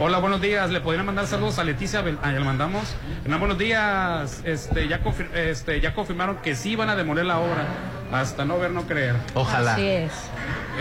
Hola, 0.00 0.18
buenos 0.18 0.40
días. 0.40 0.70
¿Le 0.70 0.80
podrían 0.80 1.04
mandar 1.04 1.26
saludos 1.26 1.58
a 1.58 1.64
Leticia? 1.64 2.00
Ah, 2.22 2.32
ya 2.32 2.38
le 2.38 2.44
mandamos. 2.44 2.94
Hernán, 3.24 3.40
buenos 3.40 3.58
días. 3.58 4.40
Este 4.44 4.88
ya, 4.88 5.02
confir- 5.04 5.32
este, 5.34 5.80
ya 5.80 5.92
confirmaron 5.94 6.36
que 6.36 6.54
sí 6.56 6.74
van 6.74 6.88
a 6.88 6.96
demoler 6.96 7.26
la 7.26 7.38
obra. 7.38 7.66
Hasta 8.12 8.44
no 8.44 8.58
ver, 8.58 8.70
no 8.70 8.82
creer. 8.82 9.16
Ojalá. 9.34 9.72
Así 9.72 9.86
es. 9.86 10.12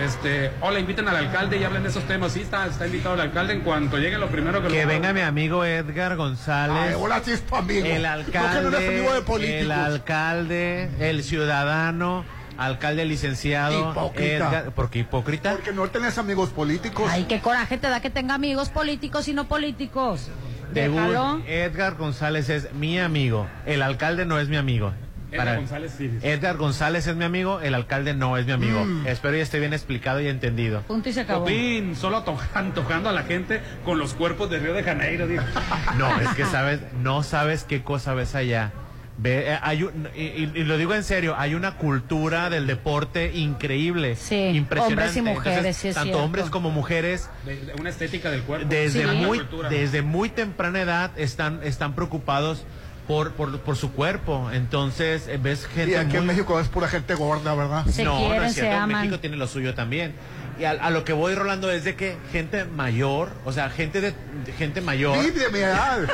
Este, 0.04 0.52
hola, 0.60 0.80
inviten 0.80 1.08
al 1.08 1.16
alcalde 1.16 1.58
y 1.58 1.64
hablen 1.64 1.84
de 1.84 1.90
esos 1.90 2.04
temas. 2.04 2.34
Sí, 2.34 2.42
está, 2.42 2.66
está 2.66 2.86
invitado 2.86 3.16
el 3.16 3.22
alcalde. 3.22 3.54
En 3.54 3.62
cuanto 3.62 3.98
llegue 3.98 4.18
lo 4.18 4.28
primero 4.28 4.62
que 4.62 4.68
Que 4.68 4.82
lo 4.84 4.88
venga 4.88 5.14
mi 5.14 5.22
amigo 5.22 5.64
Edgar 5.64 6.18
González. 6.18 6.78
Ay, 6.90 6.96
hola, 6.98 7.22
sí 7.24 7.32
es 7.32 7.42
tu 7.42 7.56
amigo. 7.56 7.86
El 7.86 8.04
No, 8.04 8.26
que 8.26 8.38
no 8.38 8.48
eres 8.48 8.66
alcalde, 8.66 8.88
amigo 8.88 9.14
de 9.14 9.22
políticos. 9.22 9.62
el 9.62 9.72
alcalde, 9.72 10.90
el 11.00 11.24
ciudadano, 11.24 12.26
alcalde 12.58 13.06
licenciado, 13.06 13.92
Hipócrita. 13.92 14.36
Edgar, 14.36 14.72
¿por 14.72 14.90
qué 14.90 15.00
hipócrita? 15.00 15.52
Porque 15.54 15.72
no 15.72 15.90
tenés 15.90 16.18
amigos 16.18 16.50
políticos. 16.50 17.10
Ay, 17.12 17.26
qué 17.30 17.40
coraje 17.40 17.78
te 17.78 17.88
da 17.88 18.02
que 18.02 18.10
tenga 18.10 18.34
amigos 18.34 18.70
políticos 18.70 19.28
y 19.30 19.34
no 19.34 19.48
políticos. 19.48 20.30
Déjalo. 20.74 21.42
Edgar 21.48 21.96
González 21.96 22.50
es 22.50 22.74
mi 22.74 23.00
amigo, 23.00 23.48
el 23.66 23.82
alcalde 23.82 24.26
no 24.26 24.40
es 24.40 24.48
mi 24.50 24.58
amigo. 24.58 24.94
Edgar 25.32 25.58
González 25.58 25.94
sí. 25.98 26.12
Edgar 26.22 26.58
González 26.58 27.08
es 27.08 27.16
mi 27.16 27.24
amigo, 27.26 27.62
el 27.62 27.74
alcalde 27.74 28.14
no 28.14 28.38
es 28.38 28.46
mi 28.46 28.52
amigo. 28.52 28.86
Espero 29.06 29.36
ya 29.38 29.44
esté 29.44 29.60
bien 29.60 29.74
explicado 29.74 30.20
y 30.22 30.28
entendido. 30.28 30.82
Punto 30.82 31.10
y 31.10 31.14
se 31.14 31.22
acabó. 31.22 31.46
Popín, 31.46 31.96
solo 31.96 32.24
antojando 32.54 33.10
a 33.10 33.14
la 33.14 33.24
gente 33.24 33.62
con 33.86 33.98
los 34.00 34.14
cuerpos 34.14 34.50
de 34.50 34.60
Río 34.60 34.74
de 34.74 34.84
Janeiro. 34.84 35.28
digo. 35.28 35.44
No, 35.98 36.20
es 36.20 36.30
que 36.30 36.46
sabes, 36.46 36.80
no 37.02 37.24
sabes 37.24 37.64
qué 37.64 37.84
cosa 37.84 38.14
ves 38.14 38.36
allá. 38.36 38.72
Ve, 39.18 39.52
eh, 39.54 39.60
hay 39.62 39.84
un- 39.84 40.08
y, 40.16 40.22
y- 40.22 40.52
y 40.56 40.64
lo 40.64 40.78
digo 40.78 40.96
en 40.96 41.04
serio, 41.04 41.36
hay 41.38 41.54
una 41.54 41.76
cultura 41.78 42.50
del 42.50 42.66
deporte 42.66 43.32
increíble, 43.36 44.12
impresionante. 44.14 44.80
hombres 44.82 45.16
y 45.18 45.22
mujeres, 45.22 45.58
Entonces, 45.58 45.78
sí 45.78 45.88
tanto 45.90 46.04
cierto. 46.04 46.24
hombres 46.24 46.50
como 46.50 46.72
mujeres, 46.72 47.30
De- 47.46 47.58
de 47.66 47.74
una 47.80 47.90
estética 47.90 48.32
del 48.32 48.42
cuerpo. 48.42 48.68
desde 48.70 49.06
muy, 49.08 49.42
desde 49.70 50.02
muy 50.02 50.30
temprana 50.30 50.82
edad 50.82 51.12
están, 51.18 51.60
están 51.64 51.94
preocupados 51.94 52.64
por, 53.12 53.34
por, 53.34 53.60
por 53.60 53.76
su 53.76 53.92
cuerpo. 53.92 54.50
Entonces 54.54 55.28
eh, 55.28 55.38
ves 55.42 55.68
gente 55.68 55.92
Y 55.92 55.96
aquí 55.96 56.16
en 56.16 56.26
México 56.26 56.58
es 56.62 56.70
pura 56.70 56.88
gente 56.88 57.14
gorda, 57.16 57.54
¿verdad? 57.54 57.86
Se 57.88 58.04
no, 58.06 58.14
no 58.20 58.28
quieren, 58.28 58.44
es 58.44 58.54
se 58.54 58.62
cierto. 58.62 58.78
aman. 58.80 59.02
México 59.02 59.20
tiene 59.20 59.36
lo 59.36 59.48
suyo 59.48 59.74
también. 59.74 60.14
Y 60.58 60.64
a, 60.64 60.72
a 60.72 60.90
lo 60.92 61.04
que 61.04 61.12
voy, 61.12 61.36
Rolando, 61.36 61.70
es 61.72 61.84
de 61.84 61.96
que 61.96 62.16
gente 62.32 62.64
mayor, 62.66 63.32
o 63.46 63.52
sea, 63.52 63.70
gente 63.70 64.00
de, 64.00 64.14
de 64.46 64.54
gente 64.54 64.80
mayor. 64.80 65.18
Sí, 65.22 65.32
de 65.32 65.50
mi 65.50 65.60
edad. 65.60 66.08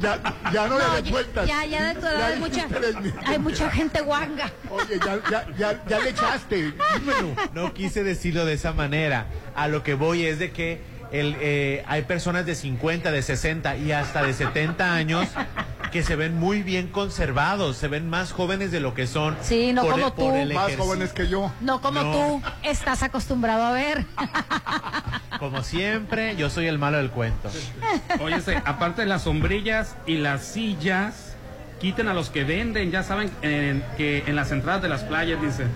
ya, 0.00 0.18
ya 0.52 0.66
no, 0.66 0.78
le 0.78 0.84
No, 0.84 0.94
des 0.94 1.04
ya- 1.04 1.10
vueltas. 1.10 1.48
ya, 1.48 1.64
ya 1.64 1.94
de 1.94 2.00
tu 2.00 2.06
edad 2.06 2.36
mucha, 2.38 2.66
hay 3.26 3.38
mucha 3.38 3.70
gente 3.70 4.00
guanga. 4.02 4.50
Oye, 4.70 4.98
ya, 5.04 5.20
ya, 5.30 5.46
ya, 5.56 5.84
ya 5.88 5.98
le 6.00 6.10
echaste. 6.10 6.56
Dímelo. 6.98 7.34
No 7.54 7.72
quise 7.72 8.02
decirlo 8.02 8.44
de 8.44 8.54
esa 8.54 8.72
manera. 8.72 9.26
A 9.54 9.68
lo 9.68 9.82
que 9.82 9.94
voy 9.94 10.24
es 10.26 10.38
de 10.38 10.50
que 10.50 10.80
el, 11.12 11.36
eh, 11.40 11.84
hay 11.86 12.02
personas 12.02 12.46
de 12.46 12.54
50, 12.54 13.10
de 13.10 13.22
60 13.22 13.76
y 13.76 13.92
hasta 13.92 14.22
de 14.22 14.32
70 14.32 14.94
años 14.94 15.28
que 15.92 16.02
se 16.02 16.16
ven 16.16 16.38
muy 16.38 16.62
bien 16.62 16.88
conservados, 16.88 17.76
se 17.76 17.86
ven 17.86 18.08
más 18.08 18.32
jóvenes 18.32 18.72
de 18.72 18.80
lo 18.80 18.94
que 18.94 19.06
son. 19.06 19.36
Sí, 19.42 19.72
no 19.74 19.82
por 19.82 19.92
como 19.92 20.06
el- 20.36 20.48
tú. 20.48 20.54
Más 20.54 20.74
jóvenes 20.76 21.12
que 21.12 21.28
yo. 21.28 21.52
No 21.60 21.80
como 21.82 22.02
No. 22.02 22.12
tú 22.12 22.42
estás 22.62 23.02
acostumbrado 23.02 23.62
a 23.64 23.72
ver. 23.72 24.04
Como 25.38 25.62
siempre, 25.64 26.36
yo 26.36 26.48
soy 26.50 26.66
el 26.66 26.78
malo 26.78 26.98
del 26.98 27.10
cuento. 27.10 27.50
Oye, 28.20 28.36
este, 28.36 28.56
aparte 28.64 29.02
de 29.02 29.08
las 29.08 29.22
sombrillas 29.22 29.96
y 30.06 30.18
las 30.18 30.44
sillas, 30.44 31.34
quiten 31.80 32.06
a 32.06 32.14
los 32.14 32.30
que 32.30 32.44
venden. 32.44 32.92
Ya 32.92 33.02
saben 33.02 33.28
en- 33.42 33.82
que 33.96 34.22
en 34.28 34.36
las 34.36 34.52
entradas 34.52 34.82
de 34.82 34.88
las 34.88 35.02
playas 35.02 35.42
dicen: 35.42 35.68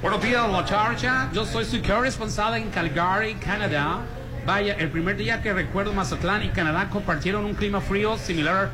Buenos 0.00 0.22
días, 0.22 0.48
La 0.50 0.64
Charcha. 0.64 1.28
Yo 1.34 1.44
soy 1.44 1.66
su 1.66 1.82
corresponsal 1.82 2.54
en 2.56 2.70
Calgary, 2.70 3.34
Canadá. 3.34 3.98
Vaya, 4.46 4.74
el 4.74 4.90
primer 4.90 5.16
día 5.16 5.40
que 5.40 5.54
recuerdo 5.54 5.94
Mazatlán 5.94 6.42
y 6.42 6.50
Canadá 6.50 6.90
compartieron 6.90 7.46
un 7.46 7.54
clima 7.54 7.80
frío 7.80 8.18
similar 8.18 8.68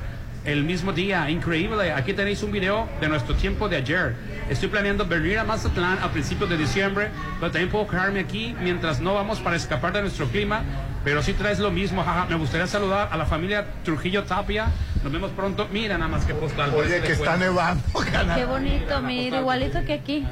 el 0.44 0.64
mismo 0.64 0.92
día. 0.92 1.30
Increíble. 1.30 1.92
Aquí 1.92 2.12
tenéis 2.12 2.42
un 2.42 2.50
video 2.50 2.88
de 3.00 3.08
nuestro 3.08 3.36
tiempo 3.36 3.68
de 3.68 3.76
ayer. 3.76 4.16
Estoy 4.48 4.68
planeando 4.68 5.06
venir 5.06 5.38
a 5.38 5.44
Mazatlán 5.44 5.98
a 6.02 6.10
principios 6.10 6.50
de 6.50 6.56
diciembre, 6.56 7.10
pero 7.38 7.52
también 7.52 7.70
puedo 7.70 7.86
quedarme 7.86 8.18
aquí 8.18 8.52
mientras 8.60 9.00
no 9.00 9.14
vamos 9.14 9.38
para 9.38 9.54
escapar 9.54 9.92
de 9.92 10.00
nuestro 10.00 10.26
clima. 10.26 10.64
Pero 11.02 11.22
si 11.22 11.32
traes 11.32 11.58
lo 11.58 11.70
mismo, 11.70 12.04
jaja. 12.04 12.26
Me 12.26 12.34
gustaría 12.36 12.66
saludar 12.66 13.08
a 13.10 13.16
la 13.16 13.24
familia 13.24 13.64
Trujillo 13.84 14.24
Tapia. 14.24 14.66
Nos 15.02 15.10
vemos 15.10 15.30
pronto. 15.30 15.66
Mira 15.72 15.96
nada 15.96 16.10
más 16.10 16.26
que 16.26 16.34
postal. 16.34 16.74
Oye, 16.74 17.00
que 17.00 17.12
está 17.12 17.38
nevando, 17.38 17.82
Canadá. 18.12 18.36
Qué 18.36 18.44
bonito, 18.44 19.00
mira, 19.00 19.38
igualito 19.40 19.82
que 19.86 19.94
aquí. 19.94 20.26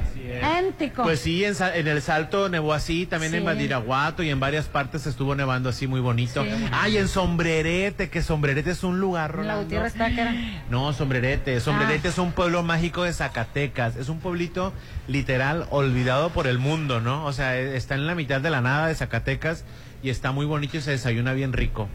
Éntico. 0.59 1.01
Pues 1.03 1.21
sí, 1.21 1.43
en, 1.43 1.55
en 1.73 1.87
el 1.87 2.01
Salto 2.03 2.49
nevó 2.49 2.73
así, 2.73 3.07
también 3.07 3.33
en 3.33 3.39
Sí. 3.41 3.45
Badiraguato 3.47 4.21
y 4.21 4.29
en 4.29 4.39
varias 4.39 4.65
partes 4.67 5.07
estuvo 5.07 5.33
nevando 5.33 5.69
así 5.69 5.87
muy 5.87 6.01
bonito. 6.01 6.43
Sí. 6.43 6.49
Ay, 6.71 6.97
en 6.97 7.07
Sombrerete, 7.07 8.09
que 8.09 8.21
Sombrerete 8.21 8.69
es 8.71 8.83
un 8.83 8.99
lugar, 8.99 9.31
La 9.31 9.35
Rolando. 9.37 9.63
Gutiérrez 9.63 9.93
Táquera. 9.95 10.35
No, 10.69 10.93
Sombrerete. 10.93 11.59
Sombrerete 11.61 12.09
Ah. 12.09 12.11
es 12.11 12.17
un 12.19 12.31
pueblo 12.31 12.61
mágico 12.61 13.03
de 13.03 13.13
Zacatecas. 13.13 13.95
Es 13.95 14.07
un 14.07 14.19
pueblito 14.19 14.71
literal 15.07 15.65
olvidado 15.71 16.29
por 16.29 16.45
el 16.45 16.59
mundo, 16.59 16.99
¿no? 17.01 17.25
O 17.25 17.33
sea, 17.33 17.57
e- 17.57 17.75
está 17.75 17.95
en 17.95 18.05
la 18.05 18.13
mitad 18.13 18.39
de 18.39 18.51
la 18.51 18.61
nada 18.61 18.85
de 18.87 18.93
Zacatecas 18.93 19.63
y 20.01 20.09
está 20.09 20.31
muy 20.31 20.45
bonito 20.45 20.77
y 20.77 20.81
se 20.81 20.91
desayuna 20.91 21.33
bien 21.33 21.53
rico. 21.53 21.89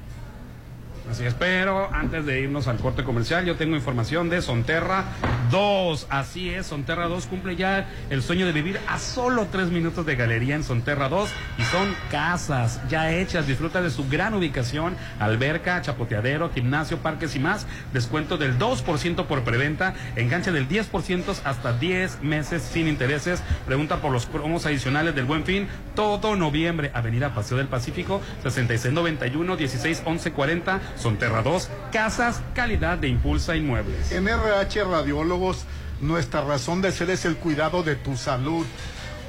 Así 1.10 1.24
es, 1.24 1.34
pero 1.34 1.92
antes 1.92 2.24
de 2.24 2.40
irnos 2.40 2.66
al 2.66 2.78
corte 2.78 3.04
comercial, 3.04 3.44
yo 3.44 3.56
tengo 3.56 3.76
información 3.76 4.30
de 4.30 4.40
Sonterra 4.40 5.04
2. 5.50 6.06
Así 6.08 6.48
es, 6.48 6.66
Sonterra 6.66 7.08
2 7.08 7.26
cumple 7.26 7.56
ya 7.56 7.86
el 8.08 8.22
sueño 8.22 8.46
de 8.46 8.52
vivir 8.52 8.80
a 8.88 8.98
solo 8.98 9.46
tres 9.52 9.68
minutos 9.68 10.06
de 10.06 10.16
galería 10.16 10.54
en 10.54 10.64
Sonterra 10.64 11.10
2 11.10 11.30
y 11.58 11.62
son 11.64 11.94
casas 12.10 12.80
ya 12.88 13.12
hechas. 13.12 13.46
Disfruta 13.46 13.82
de 13.82 13.90
su 13.90 14.08
gran 14.08 14.32
ubicación, 14.32 14.96
alberca, 15.20 15.82
chapoteadero, 15.82 16.50
gimnasio, 16.50 16.96
parques 16.98 17.36
y 17.36 17.38
más. 17.38 17.66
Descuento 17.92 18.38
del 18.38 18.58
2% 18.58 19.26
por 19.26 19.44
preventa, 19.44 19.94
enganche 20.16 20.52
del 20.52 20.66
10% 20.66 21.34
hasta 21.44 21.72
10 21.74 22.22
meses 22.22 22.62
sin 22.62 22.88
intereses. 22.88 23.42
Pregunta 23.66 23.98
por 23.98 24.10
los 24.10 24.24
promos 24.24 24.64
adicionales 24.64 25.14
del 25.14 25.26
Buen 25.26 25.44
Fin 25.44 25.68
todo 25.94 26.34
noviembre. 26.34 26.90
Avenida 26.94 27.34
Paseo 27.34 27.58
del 27.58 27.68
Pacífico, 27.68 28.22
6691 28.42 29.56
161140 29.56 30.80
Sonterra 30.96 31.42
2, 31.42 31.68
casas, 31.92 32.42
calidad 32.54 32.98
de 32.98 33.08
Impulsa 33.08 33.56
Inmuebles. 33.56 34.12
En 34.12 34.28
RH 34.28 34.84
Radiólogos, 34.84 35.64
nuestra 36.00 36.42
razón 36.42 36.82
de 36.82 36.92
ser 36.92 37.10
es 37.10 37.24
el 37.24 37.36
cuidado 37.36 37.82
de 37.82 37.96
tu 37.96 38.16
salud. 38.16 38.66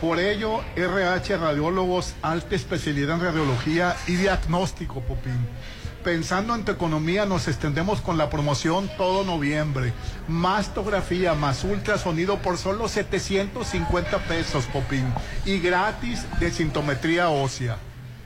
Por 0.01 0.19
ello, 0.19 0.61
RH 0.75 1.37
Radiólogos, 1.37 2.13
alta 2.21 2.55
especialidad 2.55 3.15
en 3.15 3.23
radiología 3.23 3.95
y 4.07 4.15
diagnóstico, 4.15 5.01
Popín. 5.01 5.47
Pensando 6.03 6.53
en 6.53 6.63
tu 6.63 6.71
economía, 6.71 7.25
nos 7.25 7.47
extendemos 7.47 7.99
con 7.99 8.19
la 8.19 8.29
promoción 8.29 8.87
todo 8.95 9.23
noviembre. 9.23 9.91
Mastografía 10.27 11.33
más 11.33 11.63
ultrasonido 11.63 12.37
por 12.37 12.59
solo 12.59 12.87
750 12.87 14.19
pesos, 14.27 14.65
Popín. 14.65 15.11
Y 15.45 15.57
gratis 15.59 16.23
de 16.39 16.51
sintometría 16.51 17.29
ósea. 17.29 17.77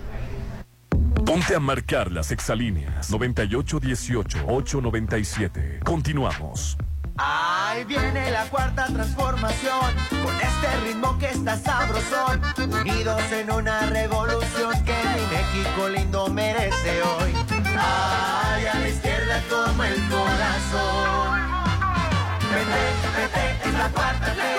Ponte 1.25 1.55
a 1.57 1.61
marcar 1.61 2.13
las 2.13 2.31
exalíneas 2.31 3.11
9818-897. 3.11 5.83
Continuamos. 5.83 6.77
Ahí 7.19 7.83
viene 7.85 8.31
la 8.31 8.45
cuarta 8.45 8.87
transformación, 8.87 9.95
con 10.11 10.37
este 10.37 10.77
ritmo 10.85 11.19
que 11.19 11.31
está 11.31 11.57
sabrosón, 11.57 12.43
unidos 12.59 13.23
en 13.33 13.51
una 13.51 13.87
revolución 13.87 14.85
que 14.85 14.93
mi 14.93 15.23
México 15.35 15.89
lindo 15.89 16.29
merece 16.29 17.03
hoy. 17.03 17.33
Ay, 17.79 18.67
a 18.67 18.75
la 18.79 18.89
izquierda 18.89 19.43
como 19.49 19.83
el 19.83 19.95
corazón. 20.09 21.41
PT, 22.53 22.75
PT 23.17 23.39
es 23.69 23.75
la 23.75 23.89
cuarta 23.89 24.35
ley, 24.35 24.59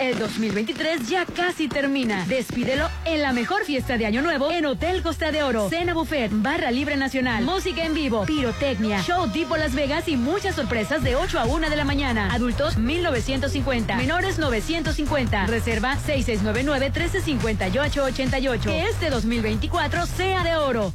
El 0.00 0.18
2023 0.18 1.08
ya 1.08 1.24
casi 1.26 1.68
termina. 1.68 2.24
Despídelo 2.26 2.88
en 3.04 3.20
la 3.20 3.34
mejor 3.34 3.66
fiesta 3.66 3.98
de 3.98 4.06
Año 4.06 4.22
Nuevo 4.22 4.50
en 4.50 4.64
Hotel 4.64 5.02
Costa 5.02 5.30
de 5.30 5.42
Oro. 5.42 5.68
Cena 5.68 5.92
buffet, 5.92 6.30
barra 6.32 6.70
libre 6.70 6.96
nacional, 6.96 7.44
música 7.44 7.84
en 7.84 7.92
vivo, 7.92 8.24
pirotecnia, 8.24 9.02
show 9.02 9.30
tipo 9.30 9.58
Las 9.58 9.74
Vegas 9.74 10.08
y 10.08 10.16
muchas 10.16 10.54
sorpresas 10.54 11.04
de 11.04 11.16
8 11.16 11.38
a 11.38 11.44
1 11.44 11.68
de 11.68 11.76
la 11.76 11.84
mañana. 11.84 12.32
Adultos 12.32 12.78
1950, 12.78 13.96
menores 13.96 14.38
950. 14.38 15.46
Reserva 15.46 15.98
6699-1358-88. 15.98 18.60
Que 18.62 18.84
este 18.84 19.10
2024 19.10 20.06
sea 20.06 20.44
de 20.44 20.56
oro. 20.56 20.94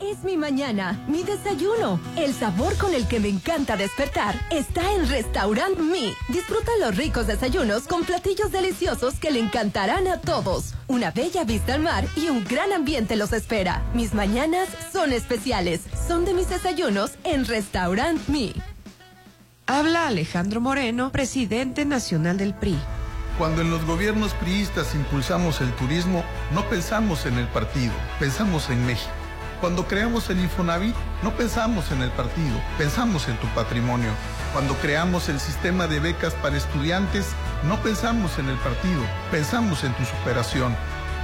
Es 0.00 0.24
mi 0.24 0.36
mañana, 0.36 1.04
mi 1.08 1.22
desayuno. 1.22 2.00
El 2.16 2.32
sabor 2.34 2.76
con 2.76 2.94
el 2.94 3.06
que 3.06 3.20
me 3.20 3.28
encanta 3.28 3.76
despertar 3.76 4.34
está 4.50 4.92
en 4.94 5.08
Restaurant 5.08 5.78
Mi. 5.78 6.12
Disfruta 6.28 6.72
los 6.80 6.96
ricos 6.96 7.26
desayunos 7.26 7.82
con 7.82 8.04
platillos 8.04 8.50
deliciosos 8.50 9.14
que 9.20 9.30
le 9.30 9.40
encantarán 9.40 10.08
a 10.08 10.20
todos. 10.20 10.74
Una 10.88 11.10
bella 11.10 11.44
vista 11.44 11.74
al 11.74 11.82
mar 11.82 12.04
y 12.16 12.28
un 12.28 12.44
gran 12.44 12.72
ambiente 12.72 13.14
los 13.14 13.32
espera. 13.32 13.82
Mis 13.94 14.12
mañanas 14.12 14.68
son 14.92 15.12
especiales. 15.12 15.82
Son 16.08 16.24
de 16.24 16.34
mis 16.34 16.48
desayunos 16.48 17.12
en 17.24 17.44
Restaurant 17.44 18.26
Mi. 18.28 18.54
Habla 19.66 20.08
Alejandro 20.08 20.60
Moreno, 20.60 21.12
presidente 21.12 21.84
nacional 21.84 22.38
del 22.38 22.54
PRI. 22.54 22.76
Cuando 23.38 23.62
en 23.62 23.70
los 23.70 23.84
gobiernos 23.86 24.34
priistas 24.34 24.94
impulsamos 24.94 25.60
el 25.60 25.72
turismo, 25.74 26.24
no 26.52 26.68
pensamos 26.68 27.24
en 27.24 27.38
el 27.38 27.46
partido, 27.48 27.92
pensamos 28.18 28.68
en 28.68 28.84
México. 28.84 29.21
Cuando 29.62 29.86
creamos 29.86 30.28
el 30.28 30.40
Infonavit, 30.40 30.96
no 31.22 31.36
pensamos 31.36 31.92
en 31.92 32.02
el 32.02 32.10
partido, 32.10 32.60
pensamos 32.78 33.28
en 33.28 33.36
tu 33.36 33.46
patrimonio. 33.54 34.10
Cuando 34.52 34.74
creamos 34.74 35.28
el 35.28 35.38
sistema 35.38 35.86
de 35.86 36.00
becas 36.00 36.34
para 36.34 36.56
estudiantes, 36.56 37.28
no 37.68 37.80
pensamos 37.80 38.40
en 38.40 38.48
el 38.48 38.56
partido, 38.56 39.00
pensamos 39.30 39.84
en 39.84 39.94
tu 39.94 40.04
superación. 40.04 40.74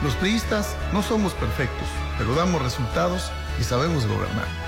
Los 0.04 0.14
priistas 0.14 0.76
no 0.92 1.02
somos 1.02 1.32
perfectos, 1.32 1.88
pero 2.16 2.36
damos 2.36 2.62
resultados 2.62 3.32
y 3.58 3.64
sabemos 3.64 4.06
gobernar. 4.06 4.67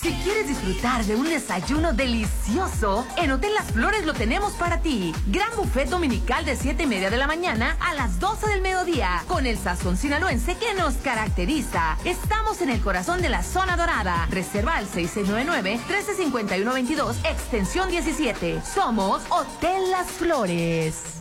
Si 0.00 0.12
quieres 0.22 0.46
disfrutar 0.46 1.04
de 1.06 1.16
un 1.16 1.28
desayuno 1.28 1.92
delicioso, 1.92 3.04
en 3.16 3.32
Hotel 3.32 3.52
Las 3.52 3.72
Flores 3.72 4.06
lo 4.06 4.14
tenemos 4.14 4.52
para 4.52 4.80
ti. 4.80 5.12
Gran 5.26 5.50
buffet 5.56 5.88
dominical 5.88 6.44
de 6.44 6.54
7 6.54 6.84
y 6.84 6.86
media 6.86 7.10
de 7.10 7.16
la 7.16 7.26
mañana 7.26 7.76
a 7.80 7.94
las 7.94 8.20
12 8.20 8.48
del 8.48 8.60
mediodía, 8.60 9.24
con 9.26 9.44
el 9.44 9.58
sazón 9.58 9.96
sinaloense 9.96 10.56
que 10.56 10.72
nos 10.74 10.94
caracteriza. 10.98 11.98
Estamos 12.04 12.62
en 12.62 12.70
el 12.70 12.80
corazón 12.80 13.22
de 13.22 13.28
la 13.28 13.42
zona 13.42 13.76
dorada. 13.76 14.28
Reserva 14.30 14.76
al 14.76 14.86
6699-135122, 14.86 17.16
extensión 17.28 17.90
17. 17.90 18.62
Somos 18.62 19.22
Hotel 19.30 19.90
Las 19.90 20.06
Flores. 20.06 21.17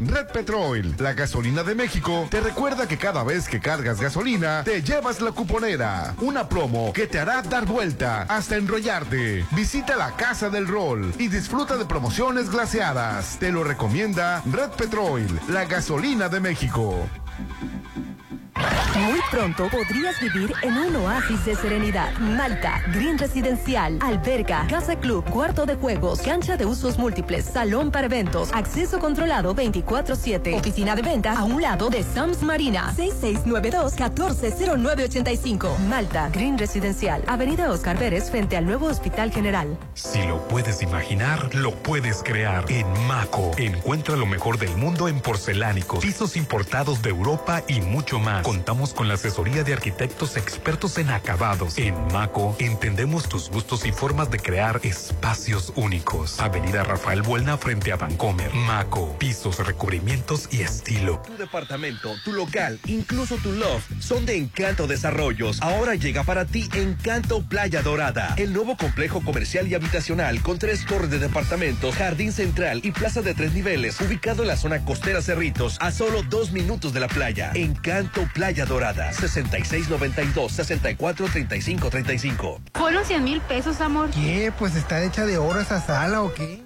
Red 0.00 0.28
Petrol, 0.28 0.94
la 0.98 1.12
gasolina 1.12 1.64
de 1.64 1.74
México, 1.74 2.28
te 2.30 2.40
recuerda 2.40 2.86
que 2.86 2.98
cada 2.98 3.24
vez 3.24 3.48
que 3.48 3.58
cargas 3.58 4.00
gasolina, 4.00 4.62
te 4.64 4.80
llevas 4.82 5.20
la 5.20 5.32
cuponera. 5.32 6.14
Una 6.20 6.48
promo 6.48 6.92
que 6.92 7.06
te 7.08 7.18
hará 7.18 7.42
dar 7.42 7.66
vuelta 7.66 8.22
hasta 8.22 8.56
enrollarte. 8.56 9.44
Visita 9.50 9.96
la 9.96 10.12
Casa 10.12 10.50
del 10.50 10.68
Rol 10.68 11.12
y 11.18 11.28
disfruta 11.28 11.76
de 11.76 11.84
promociones 11.84 12.48
glaseadas. 12.50 13.38
Te 13.38 13.50
lo 13.50 13.64
recomienda 13.64 14.42
Red 14.46 14.70
Petrol, 14.70 15.26
la 15.48 15.64
gasolina 15.64 16.28
de 16.28 16.40
México. 16.40 17.08
Muy 18.98 19.20
pronto 19.30 19.68
podrías 19.68 20.18
vivir 20.20 20.52
en 20.62 20.76
un 20.76 20.96
oasis 20.96 21.44
de 21.44 21.54
serenidad. 21.54 22.12
Malta, 22.18 22.82
Green 22.92 23.16
Residencial, 23.18 24.00
alberga, 24.02 24.66
casa 24.68 24.96
club, 24.96 25.24
cuarto 25.30 25.66
de 25.66 25.76
juegos, 25.76 26.20
cancha 26.20 26.56
de 26.56 26.66
usos 26.66 26.98
múltiples, 26.98 27.44
salón 27.44 27.92
para 27.92 28.06
eventos, 28.06 28.52
acceso 28.52 28.98
controlado 28.98 29.54
24-7, 29.54 30.58
oficina 30.58 30.96
de 30.96 31.02
venta 31.02 31.38
a 31.38 31.44
un 31.44 31.62
lado 31.62 31.90
de 31.90 32.02
Sams 32.02 32.42
Marina, 32.42 32.92
6692-140985. 32.96 35.78
Malta, 35.88 36.28
Green 36.30 36.58
Residencial, 36.58 37.22
Avenida 37.28 37.70
Oscar 37.70 37.96
Pérez 37.96 38.28
frente 38.30 38.56
al 38.56 38.66
nuevo 38.66 38.86
Hospital 38.86 39.30
General. 39.30 39.78
Si 39.94 40.26
lo 40.26 40.48
puedes 40.48 40.82
imaginar, 40.82 41.54
lo 41.54 41.70
puedes 41.72 42.24
crear. 42.24 42.64
En 42.68 42.88
Maco, 43.06 43.52
encuentra 43.58 44.16
lo 44.16 44.26
mejor 44.26 44.58
del 44.58 44.76
mundo 44.76 45.06
en 45.08 45.20
porcelánicos, 45.20 46.00
pisos 46.00 46.36
importados 46.36 47.00
de 47.02 47.10
Europa 47.10 47.62
y 47.68 47.80
mucho 47.80 48.18
más. 48.18 48.47
Contamos 48.48 48.94
con 48.94 49.08
la 49.08 49.14
asesoría 49.14 49.62
de 49.62 49.74
arquitectos 49.74 50.38
expertos 50.38 50.96
en 50.96 51.10
acabados. 51.10 51.76
En 51.76 51.94
Maco 52.14 52.56
entendemos 52.58 53.28
tus 53.28 53.50
gustos 53.50 53.84
y 53.84 53.92
formas 53.92 54.30
de 54.30 54.38
crear 54.38 54.80
espacios 54.84 55.70
únicos. 55.76 56.40
Avenida 56.40 56.82
Rafael 56.82 57.20
Buelna 57.20 57.58
frente 57.58 57.92
a 57.92 57.96
Vancomer. 57.96 58.50
Maco, 58.54 59.14
pisos, 59.18 59.58
recubrimientos 59.58 60.48
y 60.50 60.62
estilo. 60.62 61.20
Tu 61.26 61.36
departamento, 61.36 62.14
tu 62.24 62.32
local, 62.32 62.80
incluso 62.86 63.36
tu 63.36 63.52
loft 63.52 63.84
son 64.00 64.24
de 64.24 64.38
Encanto 64.38 64.86
Desarrollos. 64.86 65.60
Ahora 65.60 65.94
llega 65.94 66.24
para 66.24 66.46
ti 66.46 66.70
Encanto 66.72 67.42
Playa 67.42 67.82
Dorada, 67.82 68.32
el 68.38 68.54
nuevo 68.54 68.78
complejo 68.78 69.20
comercial 69.20 69.68
y 69.68 69.74
habitacional 69.74 70.40
con 70.40 70.58
tres 70.58 70.86
torres 70.86 71.10
de 71.10 71.18
departamentos, 71.18 71.96
jardín 71.96 72.32
central 72.32 72.80
y 72.82 72.92
plaza 72.92 73.20
de 73.20 73.34
tres 73.34 73.52
niveles, 73.52 74.00
ubicado 74.00 74.40
en 74.40 74.48
la 74.48 74.56
zona 74.56 74.86
costera 74.86 75.20
Cerritos, 75.20 75.76
a 75.80 75.92
solo 75.92 76.22
dos 76.22 76.50
minutos 76.50 76.94
de 76.94 77.00
la 77.00 77.08
playa. 77.08 77.52
Encanto 77.54 78.26
Playa 78.38 78.66
Dorada, 78.66 79.12
6692 79.12 80.52
643535. 80.52 82.60
Fueron 82.74 83.04
100 83.04 83.24
mil 83.24 83.40
pesos, 83.40 83.80
amor. 83.80 84.10
¿Qué? 84.10 84.52
Pues 84.56 84.76
está 84.76 85.02
hecha 85.02 85.26
de 85.26 85.38
oro 85.38 85.58
esa 85.58 85.80
sala 85.80 86.22
o 86.22 86.32
qué? 86.32 86.62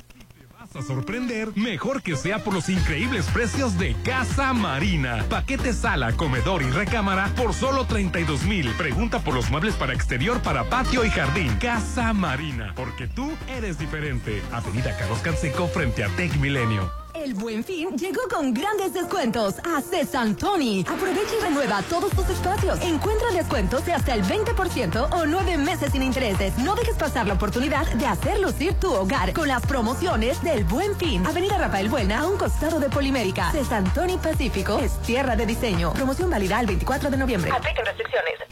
a 0.75 0.83
sorprender, 0.83 1.55
mejor 1.55 2.03
que 2.03 2.17
sea 2.17 2.39
por 2.39 2.55
los 2.55 2.71
increíbles 2.71 3.27
precios 3.27 3.79
de 3.79 3.95
Casa 4.05 4.55
Marina. 4.55 5.23
Paquete 5.29 5.75
sala, 5.75 6.13
comedor 6.13 6.63
y 6.63 6.71
recámara 6.71 7.29
por 7.37 7.53
solo 7.53 7.85
32 7.85 8.45
mil. 8.45 8.71
Pregunta 8.79 9.19
por 9.19 9.35
los 9.35 9.51
muebles 9.51 9.75
para 9.75 9.93
exterior, 9.93 10.41
para 10.41 10.65
patio 10.65 11.05
y 11.05 11.11
jardín. 11.11 11.55
Casa 11.57 12.15
Marina, 12.15 12.73
porque 12.75 13.07
tú 13.07 13.33
eres 13.49 13.79
diferente. 13.79 14.43
Avenida 14.51 14.97
Carlos 14.97 15.21
Canseco 15.21 15.69
frente 15.69 16.05
a 16.05 16.09
Tech 16.17 16.35
Milenio. 16.37 17.02
El 17.15 17.35
buen 17.35 17.63
fin 17.63 17.91
llegó 17.99 18.23
con 18.31 18.55
grandes 18.55 18.95
descuentos 18.95 19.57
a 19.59 19.83
César 19.83 20.35
Tony. 20.35 20.81
Aprovecha 20.89 21.35
y 21.39 21.43
renueva 21.43 21.83
todos 21.83 22.11
tus 22.13 22.29
espacios. 22.31 22.81
Encuentra 22.81 23.31
descuentos 23.33 23.85
de 23.85 23.93
hasta 23.93 24.15
el 24.15 24.25
20% 24.25 25.09
o 25.13 25.27
nueve 25.27 25.59
meses 25.59 25.93
sin 25.93 26.03
intereses. 26.03 26.57
No 26.59 26.75
dejes 26.75 26.97
pasar 26.97 27.27
la 27.27 27.35
oportunidad 27.35 27.87
de 27.95 28.07
hacer 28.07 28.41
lucir 28.41 28.75
tu 28.75 28.93
hogar 28.93 29.35
con 29.35 29.47
las 29.47 29.65
promociones 29.67 30.43
del 30.43 30.65
buen 30.65 30.97
fin. 30.97 31.27
Avenida 31.27 31.59
Rafael 31.59 31.91
Buena 31.91 32.21
a 32.21 32.27
un 32.27 32.39
costado 32.39 32.81
de 32.81 32.89
Polimérica. 32.89 33.53
César 33.53 33.85
Tony 33.93 34.17
Pacífico 34.17 34.79
es 34.79 34.99
tierra 35.03 35.37
de 35.37 35.45
diseño. 35.45 35.93
Promoción 35.93 36.31
válida 36.31 36.61
el 36.61 36.67
24 36.67 37.11
de 37.11 37.17
noviembre. 37.19 37.51
Apliquen 37.53 37.85
restricciones. 37.85 38.52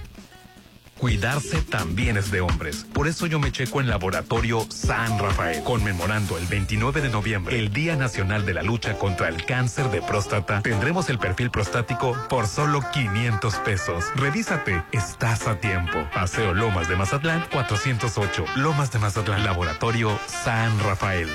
Cuidarse 1.01 1.63
también 1.63 2.15
es 2.15 2.29
de 2.29 2.41
hombres. 2.41 2.85
Por 2.93 3.07
eso 3.07 3.25
yo 3.25 3.39
me 3.39 3.51
checo 3.51 3.81
en 3.81 3.87
Laboratorio 3.87 4.67
San 4.69 5.17
Rafael, 5.17 5.63
conmemorando 5.63 6.37
el 6.37 6.45
29 6.45 7.01
de 7.01 7.09
noviembre, 7.09 7.57
el 7.57 7.73
Día 7.73 7.95
Nacional 7.95 8.45
de 8.45 8.53
la 8.53 8.61
Lucha 8.61 8.93
contra 8.99 9.27
el 9.27 9.43
Cáncer 9.43 9.89
de 9.89 10.03
Próstata. 10.03 10.61
Tendremos 10.61 11.09
el 11.09 11.17
perfil 11.17 11.49
prostático 11.49 12.15
por 12.29 12.45
solo 12.45 12.83
500 12.93 13.55
pesos. 13.55 14.05
Revísate, 14.15 14.83
estás 14.91 15.47
a 15.47 15.55
tiempo. 15.59 16.07
Paseo 16.13 16.53
Lomas 16.53 16.87
de 16.87 16.95
Mazatlán, 16.95 17.47
408. 17.51 18.45
Lomas 18.57 18.91
de 18.91 18.99
Mazatlán, 18.99 19.43
Laboratorio 19.43 20.19
San 20.27 20.79
Rafael. 20.81 21.29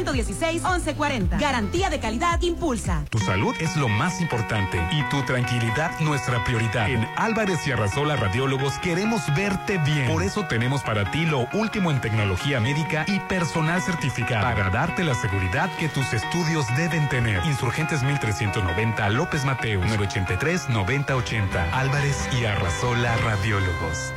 669-116-1140. 0.01 1.39
Garantía 1.39 1.89
de 1.89 1.99
calidad 1.99 2.41
Impulsa. 2.41 3.05
Tu 3.09 3.19
salud 3.19 3.55
es 3.59 3.75
lo 3.77 3.87
más 3.89 4.21
importante 4.21 4.81
y 4.91 5.03
tu 5.09 5.21
tranquilidad 5.23 5.99
nuestra 5.99 6.43
prioridad. 6.43 6.89
En 6.89 7.07
Álvarez 7.15 7.65
y 7.67 7.71
Arrasola 7.71 8.15
Radiólogos 8.15 8.73
queremos 8.79 9.21
verte 9.35 9.77
bien. 9.79 10.11
Por 10.11 10.23
eso 10.23 10.45
tenemos 10.47 10.81
para 10.81 11.09
ti 11.11 11.25
lo 11.25 11.47
último 11.53 11.91
en 11.91 12.01
tecnología 12.01 12.59
médica 12.59 13.05
y 13.07 13.19
personal 13.21 13.81
certificado 13.81 14.43
para 14.43 14.69
darte 14.69 15.03
la 15.03 15.15
seguridad 15.15 15.69
que 15.77 15.89
tus 15.89 16.13
estudios 16.13 16.65
deben 16.75 17.07
tener. 17.09 17.43
Insurgentes 17.45 18.03
1390 18.03 19.09
López 19.09 19.45
Mateos 19.45 19.85
983 19.85 20.69
9080 20.69 21.79
Álvarez 21.79 22.27
y 22.39 22.45
Arrasola 22.45 23.15
Radiólogos. 23.17 24.13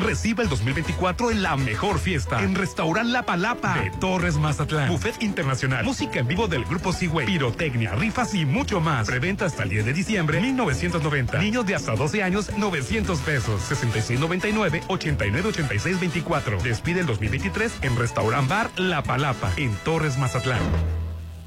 Reciba 0.00 0.42
el 0.42 0.48
2024 0.48 1.30
en 1.30 1.42
la 1.42 1.56
mejor 1.56 1.98
fiesta 1.98 2.42
en 2.42 2.54
Restaurant 2.54 3.10
La 3.10 3.24
Palapa 3.24 3.78
de 3.78 3.90
Torres 3.90 4.36
Mazatlán. 4.36 4.88
Buffet 4.88 5.22
internacional, 5.22 5.84
música 5.84 6.20
en 6.20 6.26
vivo 6.26 6.48
del 6.48 6.64
grupo 6.64 6.92
Seaway, 6.92 7.26
pirotecnia, 7.26 7.94
rifas 7.94 8.34
y 8.34 8.46
mucho 8.46 8.80
más. 8.80 9.06
Preventa 9.06 9.44
hasta 9.44 9.62
el 9.62 9.68
10 9.68 9.84
de 9.84 9.92
diciembre 9.92 10.40
1990. 10.40 11.38
Niños 11.38 11.66
de 11.66 11.74
hasta 11.74 11.94
12 11.94 12.22
años 12.22 12.50
900 12.56 13.20
pesos. 13.20 13.62
6699 13.62 14.82
898624. 14.88 16.62
Despide 16.62 17.00
el 17.00 17.06
2023 17.06 17.72
en 17.82 17.96
Restaurant 17.96 18.48
Bar 18.48 18.70
La 18.76 19.02
Palapa 19.02 19.52
en 19.56 19.74
Torres 19.84 20.16
Mazatlán. 20.18 20.60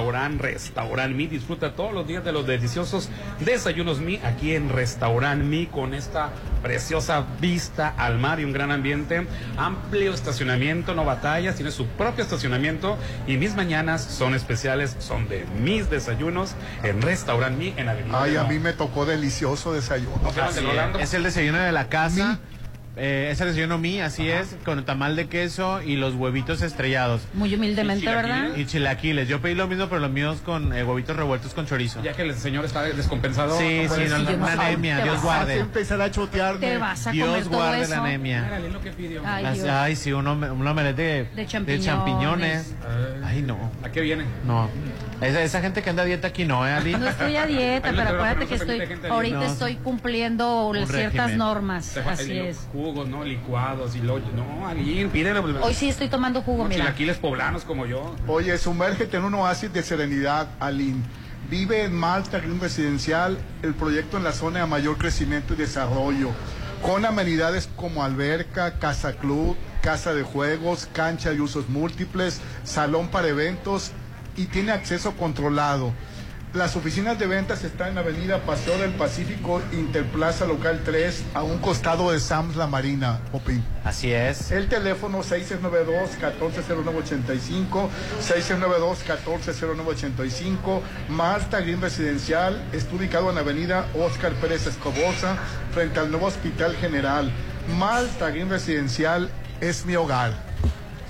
restaurante, 0.00 0.42
restaurante 0.42 1.14
Mi. 1.14 1.26
Disfruta 1.26 1.72
todos 1.74 1.92
los 1.92 2.06
días 2.06 2.24
de 2.24 2.32
los 2.32 2.46
deliciosos 2.46 3.10
desayunos 3.40 4.00
Mi 4.00 4.16
aquí 4.16 4.54
en 4.54 4.70
restaurante 4.70 5.44
Mi 5.44 5.66
con 5.66 5.94
esta 5.94 6.30
preciosa 6.62 7.24
vista 7.40 7.94
al 7.96 8.18
mar 8.18 8.40
y 8.40 8.44
un 8.44 8.52
gran 8.52 8.70
ambiente. 8.70 9.26
Amplio 9.56 10.14
estacionamiento, 10.14 10.94
no 10.94 11.04
batallas, 11.04 11.56
tiene 11.56 11.70
su 11.70 11.86
propio 11.86 12.24
estacionamiento 12.24 12.96
y 13.26 13.36
mis 13.36 13.54
mañanas 13.54 14.02
son 14.02 14.34
especiales, 14.34 14.96
son 14.98 15.28
de 15.28 15.44
mis 15.62 15.90
desayunos 15.90 16.54
en 16.82 17.02
restaurante 17.02 17.58
Mi 17.58 17.74
en 17.76 17.88
Avenida. 17.88 18.22
Ay, 18.22 18.36
a 18.36 18.44
mí 18.44 18.58
me 18.58 18.72
tocó 18.72 19.04
delicioso 19.04 19.72
desayuno. 19.72 20.20
Así 20.42 20.60
es. 20.96 21.02
Es 21.02 21.14
el 21.14 21.22
desayuno 21.24 21.58
de 21.58 21.72
la 21.72 21.88
casa. 21.88 22.40
Eh, 22.96 23.28
es 23.30 23.40
el 23.40 23.48
desayuno 23.48 23.78
mí, 23.78 24.00
así 24.00 24.28
es, 24.28 24.56
con 24.64 24.84
tamal 24.84 25.14
de 25.14 25.28
queso 25.28 25.80
y 25.80 25.96
los 25.96 26.14
huevitos 26.16 26.60
estrellados. 26.60 27.22
Muy 27.34 27.54
humildemente, 27.54 28.04
¿verdad? 28.06 28.56
Y 28.56 28.66
chilaquiles. 28.66 29.28
Yo 29.28 29.40
pedí 29.40 29.54
lo 29.54 29.68
mismo, 29.68 29.86
pero 29.88 30.00
los 30.00 30.10
míos 30.10 30.38
con 30.44 30.72
eh, 30.72 30.82
huevitos 30.82 31.16
revueltos 31.16 31.54
con 31.54 31.66
chorizo. 31.66 32.02
Ya 32.02 32.12
que 32.14 32.22
el 32.22 32.34
señor 32.34 32.64
está 32.64 32.82
descompensado. 32.82 33.56
Sí, 33.58 33.86
sí, 33.88 34.02
no, 34.08 34.18
no, 34.18 34.30
una 34.34 34.52
anemia, 34.52 35.02
Dios 35.04 35.22
guarde. 35.22 35.58
empezar 35.60 36.00
a 36.02 36.10
chotearme. 36.10 36.60
Te 36.66 36.78
vas 36.78 37.06
a 37.06 37.12
Dios 37.12 37.28
comer 37.28 37.44
todo 37.44 37.56
guarde 37.56 37.82
eso. 37.82 37.90
la 37.94 38.00
anemia. 38.04 38.46
Árale, 38.46 38.68
lo 38.70 38.80
que 38.80 38.90
pidió. 38.90 39.22
Ay, 39.24 39.44
Ay, 39.46 39.54
Dios. 39.54 39.68
ay, 39.68 39.96
sí, 39.96 40.12
un, 40.12 40.26
omelette 40.26 40.96
de, 40.96 41.24
De 41.36 41.46
champiñones. 41.46 41.84
champiñones. 41.86 42.74
Ay, 43.24 43.42
no. 43.42 43.70
¿A 43.84 43.88
qué 43.90 44.00
viene? 44.00 44.24
No. 44.44 44.68
Esa, 45.20 45.42
esa 45.42 45.60
gente 45.60 45.82
que 45.82 45.90
anda 45.90 46.02
a 46.02 46.06
dieta 46.06 46.28
aquí 46.28 46.44
no, 46.46 46.66
¿eh, 46.66 46.72
Ali? 46.72 46.94
No 46.94 47.06
estoy 47.08 47.36
a 47.36 47.46
dieta, 47.46 47.90
pero 47.90 48.08
acuérdate 48.08 48.46
que 48.46 48.54
estoy, 48.54 48.82
ahorita 49.10 49.46
estoy 49.46 49.76
cumpliendo 49.76 50.68
Un 50.68 50.86
ciertas 50.86 51.12
régimen. 51.12 51.38
normas. 51.38 51.96
Así 51.98 52.38
es. 52.38 52.66
Jugos, 52.72 53.08
¿no? 53.08 53.22
Licuados 53.24 53.94
y 53.96 54.00
lo... 54.00 54.18
No, 54.18 54.66
alguien, 54.66 55.10
pídele. 55.10 55.40
Hoy 55.40 55.74
sí 55.74 55.88
estoy 55.90 56.08
tomando 56.08 56.40
jugo, 56.42 56.64
mira. 56.64 56.84
chilaquiles 56.84 57.18
poblanos 57.18 57.64
como 57.64 57.84
yo. 57.86 58.16
Oye, 58.26 58.56
sumérgete 58.56 59.18
en 59.18 59.24
un 59.24 59.34
oasis 59.34 59.72
de 59.72 59.82
serenidad, 59.82 60.48
Aline. 60.58 61.02
Vive 61.50 61.84
en 61.84 61.94
Malta 61.94 62.38
Green 62.38 62.60
Residencial, 62.60 63.36
el 63.62 63.74
proyecto 63.74 64.16
en 64.16 64.24
la 64.24 64.32
zona 64.32 64.60
de 64.60 64.66
mayor 64.66 64.96
crecimiento 64.98 65.54
y 65.54 65.56
desarrollo, 65.56 66.30
con 66.80 67.04
amenidades 67.04 67.68
como 67.76 68.04
alberca, 68.04 68.78
casa 68.78 69.14
club, 69.14 69.56
casa 69.82 70.14
de 70.14 70.22
juegos, 70.22 70.88
cancha 70.92 71.30
de 71.30 71.40
usos 71.40 71.68
múltiples, 71.68 72.40
salón 72.62 73.08
para 73.08 73.28
eventos 73.28 73.90
y 74.36 74.46
tiene 74.46 74.72
acceso 74.72 75.16
controlado. 75.16 75.92
Las 76.52 76.74
oficinas 76.74 77.16
de 77.16 77.28
ventas 77.28 77.62
están 77.62 77.90
en 77.90 77.98
Avenida 77.98 78.40
Paseo 78.40 78.76
del 78.76 78.90
Pacífico, 78.90 79.62
Interplaza 79.70 80.46
Local 80.46 80.80
3, 80.84 81.26
a 81.34 81.44
un 81.44 81.58
costado 81.58 82.10
de 82.10 82.18
Sams 82.18 82.56
La 82.56 82.66
Marina, 82.66 83.20
Popín. 83.30 83.64
Así 83.84 84.10
es. 84.10 84.50
El 84.50 84.68
teléfono 84.68 85.22
692-140985, 85.22 87.88
692-140985, 88.20 90.80
Marta 91.08 91.60
Green 91.60 91.80
Residencial, 91.80 92.60
está 92.72 92.96
ubicado 92.96 93.30
en 93.30 93.38
Avenida 93.38 93.86
Oscar 93.94 94.32
Pérez 94.32 94.66
Escobosa, 94.66 95.36
frente 95.72 96.00
al 96.00 96.10
nuevo 96.10 96.26
Hospital 96.26 96.74
General. 96.74 97.30
Malta 97.78 98.30
Green 98.30 98.50
Residencial 98.50 99.30
es 99.60 99.86
mi 99.86 99.94
hogar. 99.94 100.49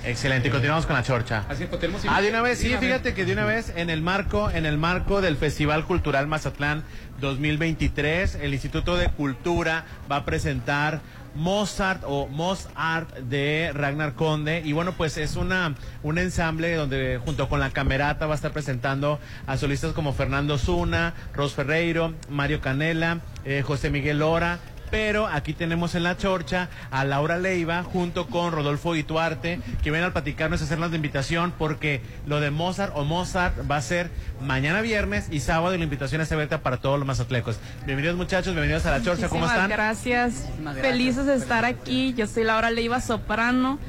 Excelente, 0.03 0.47
y 0.47 0.51
continuamos 0.51 0.85
con 0.85 0.95
la 0.95 1.03
chorcha. 1.03 1.45
Así 1.47 1.63
es, 1.63 1.69
pues 1.69 1.79
tenemos... 1.79 2.01
Ah, 2.07 2.21
de 2.21 2.29
una 2.29 2.41
vez, 2.41 2.57
sí, 2.57 2.67
Dígame. 2.67 2.87
fíjate 2.87 3.13
que 3.13 3.25
de 3.25 3.33
una 3.33 3.45
vez 3.45 3.71
en 3.75 3.89
el 3.89 4.01
marco, 4.01 4.49
en 4.49 4.65
el 4.65 4.77
marco 4.77 5.21
del 5.21 5.37
Festival 5.37 5.85
Cultural 5.85 6.27
Mazatlán 6.27 6.83
2023, 7.19 8.35
el 8.41 8.53
Instituto 8.53 8.97
de 8.97 9.09
Cultura 9.09 9.85
va 10.11 10.17
a 10.17 10.25
presentar 10.25 11.01
Mozart 11.35 12.03
o 12.05 12.27
Mozart 12.27 13.15
de 13.19 13.71
Ragnar 13.73 14.15
Conde 14.15 14.61
y 14.65 14.73
bueno 14.73 14.91
pues 14.97 15.15
es 15.15 15.37
una 15.37 15.75
un 16.03 16.17
ensamble 16.17 16.75
donde 16.75 17.21
junto 17.23 17.47
con 17.47 17.61
la 17.61 17.69
camerata 17.69 18.25
va 18.25 18.33
a 18.33 18.35
estar 18.35 18.51
presentando 18.51 19.17
a 19.47 19.55
solistas 19.55 19.93
como 19.93 20.11
Fernando 20.11 20.57
Zuna, 20.57 21.13
Ros 21.33 21.53
Ferreiro, 21.53 22.13
Mario 22.29 22.59
Canela, 22.59 23.19
eh, 23.45 23.63
José 23.65 23.89
Miguel 23.89 24.19
Lora 24.19 24.59
pero 24.91 25.27
aquí 25.27 25.53
tenemos 25.53 25.95
en 25.95 26.03
la 26.03 26.17
chorcha 26.17 26.69
a 26.91 27.05
Laura 27.05 27.37
Leiva 27.37 27.83
junto 27.83 28.27
con 28.27 28.51
Rodolfo 28.51 28.95
Ituarte 28.95 29.59
que 29.81 29.89
vienen 29.89 30.09
a 30.09 30.13
platicarnos 30.13 30.61
y 30.61 30.65
hacernos 30.65 30.91
la 30.91 30.97
invitación 30.97 31.53
porque 31.57 32.01
lo 32.27 32.39
de 32.41 32.51
Mozart 32.51 32.91
o 32.95 33.05
Mozart 33.05 33.55
va 33.69 33.77
a 33.77 33.81
ser 33.81 34.11
mañana 34.41 34.81
viernes 34.81 35.27
y 35.31 35.39
sábado 35.39 35.73
y 35.73 35.77
la 35.77 35.85
invitación 35.85 36.21
está 36.21 36.35
abierta 36.35 36.61
para 36.61 36.77
todos 36.77 36.99
los 36.99 37.07
mazatlecos. 37.07 37.57
Bienvenidos 37.85 38.17
muchachos, 38.17 38.53
bienvenidos 38.53 38.85
a 38.85 38.91
la 38.91 39.01
chorcha, 39.01 39.29
¿cómo 39.29 39.45
están? 39.45 39.69
gracias. 39.69 40.45
Gracias. 40.59 40.85
Felices 40.85 41.25
de 41.25 41.35
estar 41.35 41.63
aquí. 41.65 42.13
Yo 42.15 42.27
soy 42.27 42.43
Laura 42.43 42.69
Leiva, 42.69 42.99
soprano. 42.99 43.79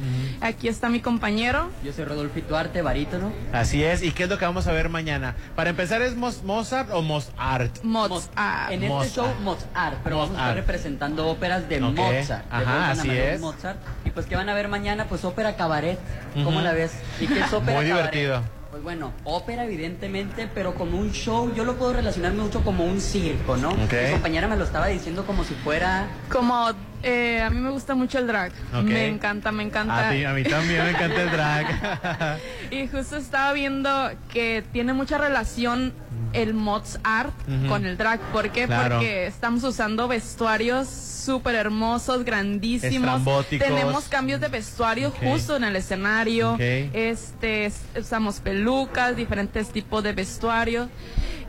Aquí 0.41 0.69
está 0.69 0.89
mi 0.89 1.01
compañero. 1.01 1.71
Yo 1.85 1.93
soy 1.93 2.05
Rodolfo 2.05 2.41
Duarte, 2.49 2.83
barítono. 2.83 3.33
Así 3.53 3.83
es, 3.83 4.03
¿y 4.03 4.13
qué 4.13 4.25
es 4.25 4.29
lo 4.29 4.39
que 4.39 4.45
vamos 4.45 4.67
a 4.67 4.73
ver 4.73 4.89
mañana? 4.89 5.35
Para 5.57 5.71
empezar, 5.71 6.01
¿es 6.03 6.15
Mozart 6.17 6.91
o 6.93 7.03
Mozart? 7.03 7.83
Mozart. 7.83 8.71
En 8.71 8.83
este 8.83 8.89
Mozart. 8.89 9.15
show 9.15 9.29
Mozart, 9.43 9.99
pero 10.05 10.19
vamos 10.19 10.37
a 10.37 10.41
estar 10.41 10.57
Mozart. 10.57 10.59
Representando 10.93 11.29
óperas 11.29 11.69
de 11.69 11.83
Ok. 11.83 11.95
Mozart. 11.97 12.45
de 12.51 12.57
Ajá, 12.57 12.91
así 12.91 13.11
es. 13.11 13.41
Mozart. 13.41 13.79
Y 14.05 14.11
pues 14.11 14.27
que 14.27 14.37
van 14.37 14.49
a 14.49 14.55
ver 14.55 14.69
mañana, 14.69 15.07
pues 15.09 15.25
ópera 15.25 15.57
cabaret. 15.57 15.99
¿Cómo 16.35 16.51
Ujú. 16.57 16.61
la 16.61 16.73
ves? 16.73 16.93
¿Y 17.21 17.27
qué 17.27 17.41
es 17.41 17.53
ópera 17.53 17.79
Muy 17.81 17.89
cabaret? 17.89 18.13
divertido. 18.13 18.43
Pues 18.71 18.83
bueno, 18.83 19.13
ópera 19.25 19.65
evidentemente, 19.65 20.49
pero 20.55 20.75
como 20.75 20.99
un 20.99 21.13
show, 21.13 21.53
yo 21.55 21.65
lo 21.65 21.75
puedo 21.77 21.93
relacionar 21.93 22.33
mucho 22.33 22.63
como 22.65 22.85
un 22.85 23.01
circo, 23.01 23.57
¿no? 23.57 23.69
Ok. 23.71 23.93
Mi 24.07 24.11
compañera 24.13 24.49
me 24.49 24.57
lo 24.57 24.65
estaba 24.65 24.87
diciendo 24.87 25.27
como 25.27 25.45
si 25.45 25.55
fuera... 25.55 26.07
Como 26.31 26.71
Eh, 27.03 27.41
a 27.43 27.51
mí 27.51 27.59
me 27.61 27.71
gusta 27.71 27.95
mucho 27.95 28.19
el 28.19 28.27
drag. 28.27 28.53
Me 28.85 29.07
encanta, 29.09 29.51
me 29.53 29.63
encanta. 29.63 30.09
A, 30.09 30.13
ti- 30.13 30.25
a 30.25 30.33
mí 30.33 30.45
también 30.45 30.85
me 30.85 30.91
encanta 30.91 31.23
el 31.23 31.31
drag. 31.31 32.39
Y 32.71 32.87
justo 32.89 33.17
estaba 33.17 33.53
viendo 33.53 34.11
que 34.33 34.65
tiene 34.73 34.93
mucha 34.95 35.19
relación 35.19 35.93
el 36.33 36.55
mods 36.55 36.99
art 37.05 37.35
con 37.69 37.85
el 37.85 37.97
drag. 37.99 38.19
¿Por 38.33 38.51
qué? 38.51 38.67
Claro. 38.67 38.97
Porque 38.97 39.27
estamos 39.27 39.63
usando 39.65 40.09
vestuarios 40.09 40.89
súper 40.89 41.55
hermosos, 41.57 42.25
grandísimos. 42.25 43.21
Tenemos 43.59 44.05
cambios 44.09 44.41
de 44.41 44.49
vestuario 44.49 45.11
justo 45.33 45.57
en 45.57 45.65
el 45.65 45.77
escenario. 45.77 46.57
Este, 46.95 47.67
es- 47.67 47.83
usamos 47.99 48.41
pelucas, 48.41 49.15
diferentes 49.17 49.69
tipos 49.71 50.03
de 50.03 50.13
vestuario. 50.15 50.89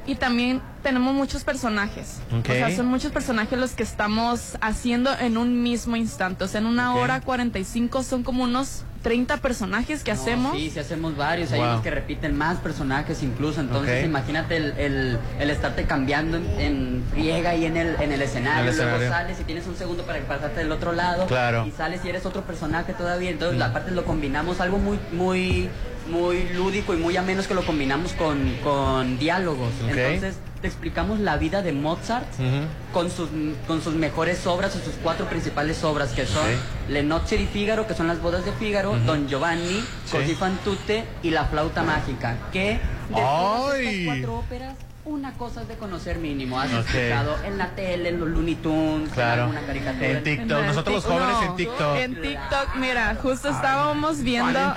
Y 0.05 0.15
también 0.15 0.61
tenemos 0.83 1.13
muchos 1.13 1.43
personajes. 1.45 2.19
Ok. 2.37 2.49
O 2.49 2.53
sea, 2.53 2.75
son 2.75 2.87
muchos 2.87 3.11
personajes 3.13 3.57
los 3.57 3.71
que 3.71 3.83
estamos 3.83 4.57
haciendo 4.59 5.11
en 5.17 5.37
un 5.37 5.63
mismo 5.63 5.95
instante. 5.95 6.43
O 6.43 6.47
sea, 6.47 6.59
en 6.59 6.67
una 6.67 6.93
Ok. 6.93 7.01
hora 7.01 7.21
45 7.21 8.03
son 8.03 8.23
como 8.23 8.43
unos 8.43 8.83
30 9.01 9.37
personajes 9.37 10.03
que 10.03 10.13
No, 10.13 10.21
hacemos. 10.21 10.57
Sí, 10.57 10.69
sí 10.71 10.79
hacemos 10.79 11.15
varios. 11.15 11.51
Hay 11.53 11.59
unos 11.61 11.81
que 11.81 11.89
repiten 11.91 12.37
más 12.37 12.57
personajes 12.59 13.23
incluso. 13.23 13.61
Entonces, 13.61 14.03
imagínate 14.05 14.57
el, 14.57 14.71
el, 14.77 15.19
el 15.39 15.49
estarte 15.49 15.85
cambiando 15.85 16.35
en, 16.37 16.45
en 16.59 17.03
friega 17.11 17.55
y 17.55 17.65
en 17.65 17.77
el, 17.77 17.95
en 18.01 18.11
el 18.11 18.21
escenario. 18.21 18.71
El 18.71 18.77
Luego 18.77 19.09
sales 19.09 19.39
y 19.39 19.43
tienes 19.45 19.67
un 19.67 19.75
segundo 19.77 20.03
para 20.03 20.19
pasarte 20.21 20.59
del 20.59 20.71
otro 20.73 20.91
lado. 20.91 21.27
Claro. 21.27 21.65
Y 21.65 21.71
sales 21.71 22.01
y 22.03 22.09
eres 22.09 22.25
otro 22.25 22.41
personaje 22.43 22.91
todavía. 22.93 23.29
Entonces, 23.29 23.57
Mm. 23.59 23.63
aparte 23.63 23.91
lo 23.91 24.03
combinamos 24.05 24.59
algo 24.59 24.77
muy, 24.79 24.97
muy, 25.13 25.69
muy 26.09 26.49
lúdico 26.49 26.93
y 26.93 26.97
muy 26.97 27.17
ameno 27.17 27.41
es 27.41 27.47
que 27.47 27.53
lo 27.53 27.65
combinamos 27.65 28.13
con, 28.13 28.55
con 28.63 29.17
diálogos. 29.19 29.71
Entonces, 29.87 30.35
te 30.61 30.67
explicamos 30.67 31.19
la 31.19 31.37
vida 31.37 31.61
de 31.61 31.73
Mozart 31.73 32.25
con 32.93 33.09
sus, 33.11 33.29
con 33.67 33.81
sus 33.81 33.93
mejores 33.95 34.47
obras 34.47 34.75
o 34.75 34.79
sus 34.79 34.93
cuatro 35.03 35.25
principales 35.27 35.83
obras 35.83 36.11
que 36.11 36.25
son 36.25 36.47
Le 36.87 37.03
Nozze 37.03 37.37
di 37.37 37.45
Figaro, 37.47 37.85
que 37.85 37.93
son 37.93 38.07
las 38.07 38.21
bodas 38.21 38.45
de 38.45 38.51
Figaro, 38.53 38.97
Don 39.05 39.27
Giovanni, 39.27 39.83
Sí. 40.05 40.17
Così 40.17 40.35
fan 40.35 40.57
tutte 40.63 41.03
y 41.23 41.31
La 41.31 41.45
flauta 41.45 41.81
mágica, 41.83 42.37
que 42.51 42.79
de 43.09 43.15
todas 43.15 43.79
estas 43.79 44.05
cuatro 44.05 44.35
óperas 44.39 44.75
una 45.05 45.33
cosa 45.33 45.61
es 45.63 45.67
de 45.67 45.75
conocer 45.75 46.17
mínimo. 46.17 46.59
Has 46.59 46.71
escuchado 46.71 47.35
en 47.43 47.57
la 47.57 47.69
tele, 47.75 48.09
en 48.09 48.19
los 48.19 48.29
Looney 48.29 48.55
Tunes, 48.55 49.09
Claro. 49.11 49.43
en 49.43 49.49
alguna 49.49 49.61
caricatura. 49.67 50.07
En 50.09 50.23
TikTok. 50.23 50.65
Nosotros 50.65 50.95
los 50.95 51.05
jóvenes 51.05 51.35
en 51.45 51.55
TikTok. 51.55 51.97
En 51.97 52.21
TikTok, 52.21 52.75
mira, 52.77 53.15
justo 53.21 53.49
estábamos 53.49 54.21
viendo. 54.21 54.59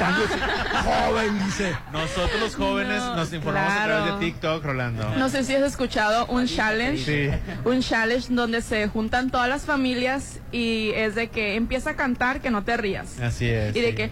Joven, 1.06 1.38
dice. 1.44 1.76
Nosotros 1.92 2.40
los 2.40 2.56
jóvenes 2.56 2.98
No, 3.00 3.16
nos 3.16 3.32
informamos 3.32 3.72
a 3.72 3.84
través 3.84 4.14
de 4.14 4.26
TikTok, 4.26 4.64
Rolando. 4.64 5.10
No 5.16 5.28
sé 5.28 5.44
si 5.44 5.54
has 5.54 5.62
escuchado 5.62 6.26
un 6.26 6.46
challenge. 6.46 7.04
Sí. 7.04 7.30
Un 7.64 7.80
challenge 7.80 8.26
donde 8.30 8.62
se 8.62 8.88
juntan 8.88 9.30
todas 9.30 9.48
las 9.48 9.62
familias 9.62 10.40
y 10.50 10.90
es 10.94 11.14
de 11.14 11.28
que 11.28 11.54
empieza 11.54 11.90
a 11.90 11.96
cantar 11.96 12.40
que 12.40 12.50
no 12.50 12.64
te 12.64 12.76
rías. 12.76 13.20
Así 13.20 13.48
es. 13.48 13.74
Y 13.76 13.80
de 13.80 13.90
sí. 13.90 13.94
que, 13.94 14.10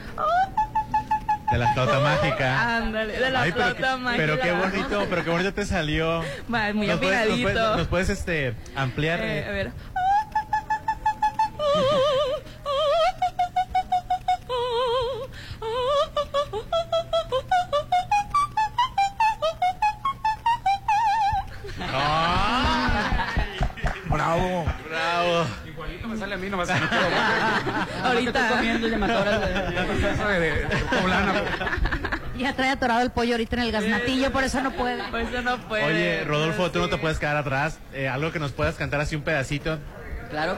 De 1.54 1.58
la 1.60 1.72
flauta 1.72 2.00
mágica. 2.00 2.76
ándale, 2.78 3.12
de 3.12 3.30
la 3.30 3.42
Ay, 3.42 3.52
flauta 3.52 3.96
mágica. 3.96 4.24
pero 4.26 4.40
qué 4.40 4.50
bonito, 4.50 5.06
pero 5.08 5.24
qué 5.24 5.30
bonito 5.30 5.54
te 5.54 5.64
salió. 5.64 6.24
Va, 6.52 6.72
muy 6.72 6.88
¿Nos 6.88 6.98
puedes, 6.98 7.14
nos 7.14 7.30
afiladito. 7.30 7.42
puedes- 7.52 7.76
nos 7.76 7.86
puedes, 7.86 8.08
este, 8.08 8.56
ampliar? 8.74 9.20
Eh, 9.20 9.38
eh? 9.38 9.44
a 9.46 9.50
ver. 9.52 9.72
Bravo. 24.08 24.64
Bravo. 24.88 25.46
Me 26.14 26.20
sale 26.20 26.34
a 26.34 26.38
mí, 26.38 26.48
nomás 26.50 26.68
que 26.68 26.74
no 26.80 26.86
Ahorita. 28.08 28.40
Estoy 28.40 28.56
comiendo 28.56 28.88
ya 28.88 28.98
me 28.98 29.04
acabas 29.06 29.40
de- 29.40 30.40
de, 30.40 30.50
de 30.66 30.76
poblana. 30.90 31.32
Ya 32.38 32.52
trae 32.54 32.70
atorado 32.70 33.00
el 33.02 33.10
pollo 33.10 33.32
ahorita 33.34 33.56
en 33.56 33.62
el 33.62 33.72
gaznatillo, 33.72 34.32
por 34.32 34.42
eso 34.44 34.60
no 34.60 34.72
puede. 34.72 35.02
Por 35.04 35.20
eso 35.20 35.42
no 35.42 35.58
puede. 35.68 35.84
Oye, 35.84 36.24
Rodolfo, 36.24 36.70
tú 36.70 36.80
no 36.80 36.88
te 36.88 36.96
puedes 36.98 37.18
quedar 37.18 37.36
atrás. 37.36 37.78
Eh, 37.92 38.08
algo 38.08 38.32
que 38.32 38.38
nos 38.40 38.52
puedas 38.52 38.74
cantar 38.76 39.00
así 39.00 39.14
un 39.16 39.22
pedacito. 39.22 39.78
Claro, 40.30 40.56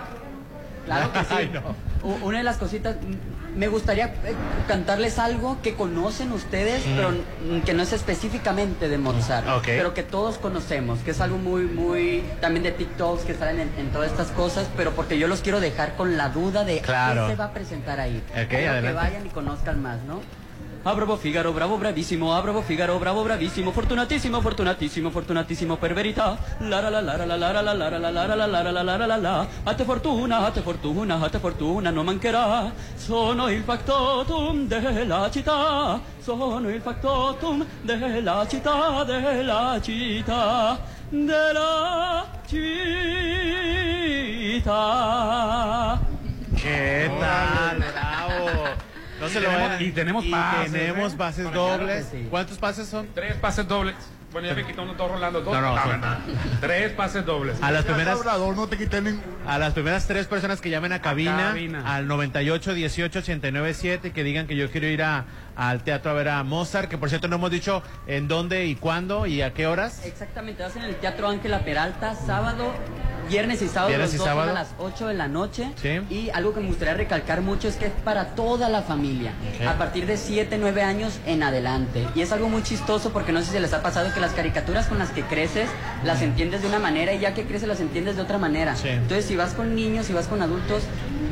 claro 0.86 1.12
que 1.12 1.18
sí. 1.20 1.26
Ay, 1.36 1.50
no. 1.52 1.76
Una 2.02 2.38
de 2.38 2.44
las 2.44 2.56
cositas, 2.56 2.96
mm, 2.96 3.58
me 3.58 3.68
gustaría 3.68 4.06
eh, 4.06 4.34
cantarles 4.68 5.18
algo 5.18 5.58
que 5.62 5.74
conocen 5.74 6.30
ustedes, 6.32 6.86
Mm. 6.86 6.96
pero 6.96 7.10
mm, 7.10 7.60
que 7.64 7.72
no 7.74 7.82
es 7.82 7.92
específicamente 7.92 8.88
de 8.88 8.98
Mozart, 8.98 9.48
Ok. 9.48 9.64
pero 9.66 9.94
que 9.94 10.02
todos 10.02 10.38
conocemos, 10.38 10.98
que 11.00 11.12
es 11.12 11.20
algo 11.20 11.38
muy, 11.38 11.62
muy, 11.64 12.22
también 12.40 12.62
de 12.64 12.72
TikToks 12.72 13.24
que 13.24 13.34
salen 13.34 13.60
en, 13.60 13.70
en 13.78 13.90
todas 13.92 14.10
estas 14.10 14.28
cosas, 14.28 14.66
pero 14.76 14.92
porque 14.92 15.18
yo 15.18 15.26
los 15.28 15.40
quiero 15.40 15.60
dejar 15.60 15.96
con 15.96 16.16
la 16.16 16.28
duda 16.28 16.64
de 16.64 16.80
Claro. 16.80 17.26
qué 17.26 17.32
se 17.32 17.36
va 17.36 17.46
a 17.46 17.52
presentar 17.52 17.98
ahí. 18.00 18.22
Ok, 18.30 18.48
Quiero 18.48 18.72
adelante. 18.72 18.88
que 18.88 18.92
vayan 18.94 19.26
y 19.26 19.30
conozcan 19.30 19.82
más, 19.82 20.02
¿no? 20.02 20.20
Ah, 20.88 20.94
bravo 20.94 21.16
Figaro, 21.16 21.50
bravo 21.50 21.78
bravissimo, 21.78 22.32
ah, 22.32 22.40
bravo 22.40 22.62
Figaro, 22.62 22.96
bravo 22.98 23.24
bravissimo, 23.24 23.72
fortunatissimo, 23.72 24.40
fortunatissimo, 24.40 25.10
fortunatissimo 25.10 25.76
per 25.78 25.92
verità. 25.92 26.38
La 26.58 26.78
la 26.78 26.88
la 26.88 27.00
la 27.00 27.16
la 27.16 27.24
la 27.24 27.34
la 27.34 27.60
la 27.60 27.72
la 27.72 27.88
la 27.88 27.98
la 27.98 27.98
la 27.98 28.34
la 28.36 28.46
la 28.46 28.46
la 28.46 28.70
la 28.70 28.70
la 28.70 28.96
la 28.96 29.06
la 29.06 29.16
la 29.16 29.48
A 29.64 29.74
te 29.74 29.82
fortuna, 29.82 30.46
a 30.46 30.52
te 30.52 30.60
fortuna, 30.60 31.18
a 31.18 31.28
te 31.28 31.40
fortuna 31.40 31.90
non 31.90 32.04
mancherà. 32.04 32.70
Sono 32.94 33.48
il 33.48 33.64
factotum 33.64 34.68
della 34.68 35.28
città, 35.28 36.00
sono 36.20 36.68
il 36.70 36.80
factotum 36.80 37.66
della 37.82 38.46
città, 38.48 39.02
della 39.02 39.80
città, 39.82 40.78
della 41.08 42.24
città. 42.46 42.78
¿Qué 46.54 47.10
tal? 47.18 47.76
Bravo. 47.76 48.94
No 49.20 49.28
se 49.28 49.38
Y 49.38 49.42
lo 49.42 49.48
tenemos- 49.48 49.68
vayan. 49.68 49.82
y 49.84 49.90
tenemos 49.92 50.24
pases, 50.26 50.72
tenemos 50.72 51.12
¿eh? 51.12 51.16
pases 51.16 51.52
dobles. 51.52 52.06
sí. 52.10 52.26
¿Cuántos 52.30 52.58
pases 52.58 52.88
son? 52.88 53.08
Tres 53.14 53.34
pases 53.36 53.66
dobles. 53.66 53.94
Bueno, 54.32 54.48
ya 54.48 54.54
me 54.54 54.66
quitó 54.66 54.82
uno 54.82 54.92
dos 54.94 55.10
Rolando. 55.10 55.40
Dos. 55.40 55.54
No, 55.54 55.60
no, 55.62 55.82
son- 55.82 56.00
no. 56.00 56.06
Tres 56.60 56.92
pases 56.92 57.24
dobles. 57.24 57.62
A 57.62 57.70
las 57.70 57.84
primeras, 57.84 58.18
no 58.24 58.66
te 58.68 58.76
quité 58.76 59.00
a 59.46 59.58
las 59.58 59.72
primeras 59.72 60.06
tres 60.06 60.26
personas 60.26 60.60
que 60.60 60.68
llamen 60.68 60.92
a 60.92 61.00
cabina, 61.00 61.48
cabina. 61.50 61.94
al 61.94 62.06
98 62.06 62.74
18 62.74 63.20
89 63.20 63.72
7 63.72 64.12
que 64.12 64.24
digan 64.24 64.46
que 64.46 64.56
yo 64.56 64.70
quiero 64.70 64.88
ir 64.88 65.02
a, 65.02 65.24
al 65.56 65.82
teatro 65.82 66.10
a 66.10 66.14
ver 66.14 66.28
a 66.28 66.42
Mozart, 66.44 66.88
que 66.88 66.98
por 66.98 67.08
cierto 67.08 67.28
no 67.28 67.36
hemos 67.36 67.50
dicho 67.50 67.82
en 68.06 68.28
dónde 68.28 68.66
y 68.66 68.74
cuándo 68.76 69.26
y 69.26 69.42
a 69.42 69.52
qué 69.54 69.66
horas. 69.66 70.04
Exactamente, 70.04 70.62
vas 70.62 70.76
en 70.76 70.82
el 70.84 70.96
Teatro 70.96 71.28
Ángela 71.28 71.60
Peralta, 71.60 72.14
sábado, 72.14 72.72
viernes 73.28 73.60
y 73.62 73.68
sábado, 73.68 73.88
Viernes 73.88 74.08
los 74.10 74.14
y 74.14 74.18
dos 74.18 74.26
sábado. 74.26 74.50
a 74.50 74.54
las 74.54 74.68
8 74.78 75.08
de 75.08 75.14
la 75.14 75.28
noche. 75.28 75.72
Sí. 75.80 76.00
Y 76.10 76.30
algo 76.30 76.54
que 76.54 76.60
me 76.60 76.68
gustaría 76.68 76.94
recalcar 76.94 77.40
mucho 77.40 77.68
es 77.68 77.76
que 77.76 77.86
es 77.86 77.92
para 78.04 78.34
toda 78.34 78.68
la 78.68 78.82
familia, 78.82 79.32
a 79.66 79.74
partir 79.78 80.06
de 80.06 80.16
7, 80.16 80.58
9 80.58 80.82
años 80.82 81.18
en 81.26 81.42
adelante. 81.42 82.06
Y 82.14 82.20
es 82.20 82.32
algo 82.32 82.48
muy 82.48 82.62
chistoso 82.62 83.10
porque 83.12 83.32
no 83.32 83.40
sé 83.42 83.52
si 83.52 83.58
les 83.58 83.72
ha 83.72 83.82
pasado 83.82 84.12
que 84.14 84.20
las 84.20 84.32
caricaturas 84.32 84.86
con 84.86 84.98
las 84.98 85.10
que 85.10 85.22
creces 85.22 85.68
las 86.04 86.22
entiendes 86.22 86.62
de 86.62 86.68
una 86.68 86.78
manera 86.78 87.12
y 87.14 87.18
ya 87.18 87.34
que 87.34 87.44
creces 87.44 87.66
las 87.66 87.80
entiendes 87.80 88.16
de 88.16 88.22
otra 88.22 88.38
manera. 88.38 88.76
Sí. 88.76 88.88
Entonces, 88.88 89.24
si 89.24 89.36
vas 89.36 89.54
con 89.54 89.74
niños, 89.74 90.06
si 90.06 90.12
vas 90.12 90.28
con 90.28 90.42
adultos, 90.42 90.82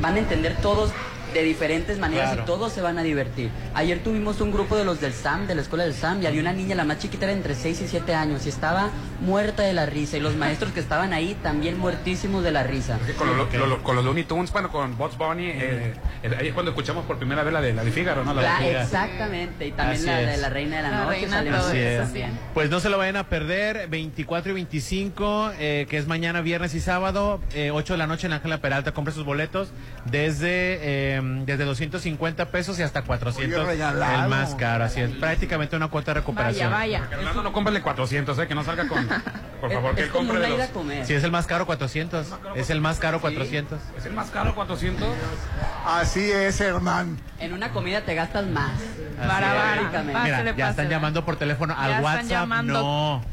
van 0.01 0.15
a 0.17 0.19
entender 0.19 0.57
todos 0.57 0.91
de 1.35 1.43
diferentes 1.43 1.99
maneras 1.99 2.29
Claro. 2.29 2.43
y 2.43 2.47
todos 2.47 2.73
se 2.73 2.81
van 2.81 2.97
a 2.99 3.03
divertir. 3.03 3.51
Ayer 3.75 3.99
tuvimos 4.03 4.41
un 4.41 4.53
grupo 4.53 4.77
de 4.77 4.85
los 4.85 5.01
del 5.01 5.13
SAM, 5.13 5.47
de 5.47 5.55
la 5.55 5.63
escuela 5.63 5.85
del 5.85 5.93
SAM, 5.95 6.23
y 6.23 6.27
había 6.27 6.41
una 6.41 6.53
niña, 6.53 6.75
la 6.77 6.85
más 6.85 6.99
chiquita 7.01 7.25
era 7.27 7.33
entre 7.33 7.55
6 7.55 7.83
y 7.83 7.89
7 7.89 8.15
años, 8.15 8.47
y 8.47 8.49
estaba 8.49 8.91
muerta 9.21 9.63
de 9.65 9.73
la 9.73 9.85
risa, 9.87 10.17
y 10.17 10.21
los 10.21 10.37
maestros 10.37 10.73
que 10.73 10.81
estaban 10.81 11.13
ahí 11.13 11.37
también 11.43 11.79
muertísimos 11.79 12.43
de 12.45 12.53
la 12.53 12.63
risa. 12.63 12.99
Con, 13.19 13.37
lo- 13.37 13.47
lo- 13.51 13.67
lo- 13.67 13.83
con 13.83 13.97
los 13.97 14.05
Looney 14.05 14.25
Tunes, 14.25 14.53
bueno, 14.53 14.71
con 14.71 14.97
Bugs 14.97 15.19
Bunny, 15.19 15.47
eh, 15.49 15.95
eh, 16.23 16.37
ahí 16.39 16.49
es 16.49 16.55
cuando 16.55 16.71
escuchamos 16.71 17.05
por 17.05 17.19
primera 17.19 17.43
vez 17.43 17.53
la 17.53 17.61
de 17.61 17.73
la 17.75 17.85
de 17.85 17.91
Fígaro, 17.91 18.25
¿no? 18.25 18.33
La 18.33 18.41
de 18.43 18.49
La- 18.49 18.57
Fígaro. 18.59 18.81
exactamente, 18.85 19.67
y 19.67 19.73
también 19.73 19.97
Así 19.99 20.07
la 20.07 20.17
de 20.19 20.35
es. 20.35 20.41
la 20.41 20.49
Reina 20.51 20.77
de 20.77 20.83
la, 20.85 20.91
La 20.91 21.05
Noche. 21.05 21.21
Reina 21.27 21.59
Así 21.59 22.21
es. 22.21 22.31
Pues 22.55 22.71
no 22.71 22.79
se 22.81 22.89
lo 22.91 22.99
vayan 22.99 23.17
a 23.17 23.29
perder, 23.29 23.89
24 23.89 24.53
y 24.53 24.55
25, 24.55 25.51
eh, 25.59 25.87
que 25.91 25.99
es 25.99 26.07
mañana, 26.07 26.41
viernes 26.41 26.75
y 26.75 26.81
sábado, 26.81 27.41
eh, 27.55 27.71
8 27.73 27.95
de 27.95 27.99
la 27.99 28.07
noche 28.07 28.27
en 28.29 28.33
Ángela 28.35 28.59
Peralta. 28.59 28.93
Compre 28.93 29.13
sus 29.13 29.25
boletos 29.25 29.71
desde, 30.05 30.79
eh, 30.83 31.21
desde 31.47 31.65
250 31.65 32.47
pesos 32.51 32.79
y 32.79 32.83
hasta 32.83 33.03
400. 33.03 33.61
Oye, 33.61 33.67
regalado. 33.69 34.25
el 34.25 34.29
más 34.31 34.55
caro, 34.55 34.85
así 34.85 35.01
es. 35.01 35.11
Prácticamente 35.11 35.77
una 35.77 35.89
cuota 35.89 36.13
de 36.13 36.21
recuperación. 36.21 36.71
Vaya, 36.71 37.01
vaya. 37.01 37.17
Rolando, 37.17 37.43
no 37.43 37.53
cómprale 37.53 37.83
400, 37.83 38.39
¿eh? 38.39 38.47
Que 38.47 38.55
no 38.55 38.65
salga 38.65 38.87
con... 38.89 39.07
Por 39.61 39.73
favor, 39.73 39.91
Es, 39.91 39.97
que 39.97 40.01
es 40.03 40.07
él 40.09 40.13
compre 40.13 40.39
de 40.39 40.49
los... 40.51 41.07
Si 41.07 41.15
es 41.15 41.25
el 41.25 41.31
más 41.31 41.47
caro, 41.47 41.67
400. 41.67 42.27
Es 42.55 42.71
el 42.71 42.81
más 42.81 42.99
caro, 42.99 43.21
400. 43.21 43.79
¿Es 43.99 44.07
el 44.07 44.13
más 44.13 44.31
caro, 44.31 44.55
400? 44.55 45.09
Así 45.87 46.31
es, 46.31 46.61
Hernán. 46.61 47.19
En 47.39 47.53
una 47.53 47.71
comida 47.73 48.01
te 48.03 48.15
gastas 48.15 48.47
más. 48.47 48.71
Básicamente. 49.19 50.21
Mira, 50.23 50.37
Pásele, 50.39 50.55
ya 50.57 50.71
están 50.71 50.89
llamando 50.89 51.25
por 51.25 51.37
teléfono. 51.37 51.75
Ya 51.75 51.81
Al 51.83 51.91
están 51.91 52.05
WhatsApp, 52.05 52.31
llamando. 52.31 52.73
no. 52.73 53.25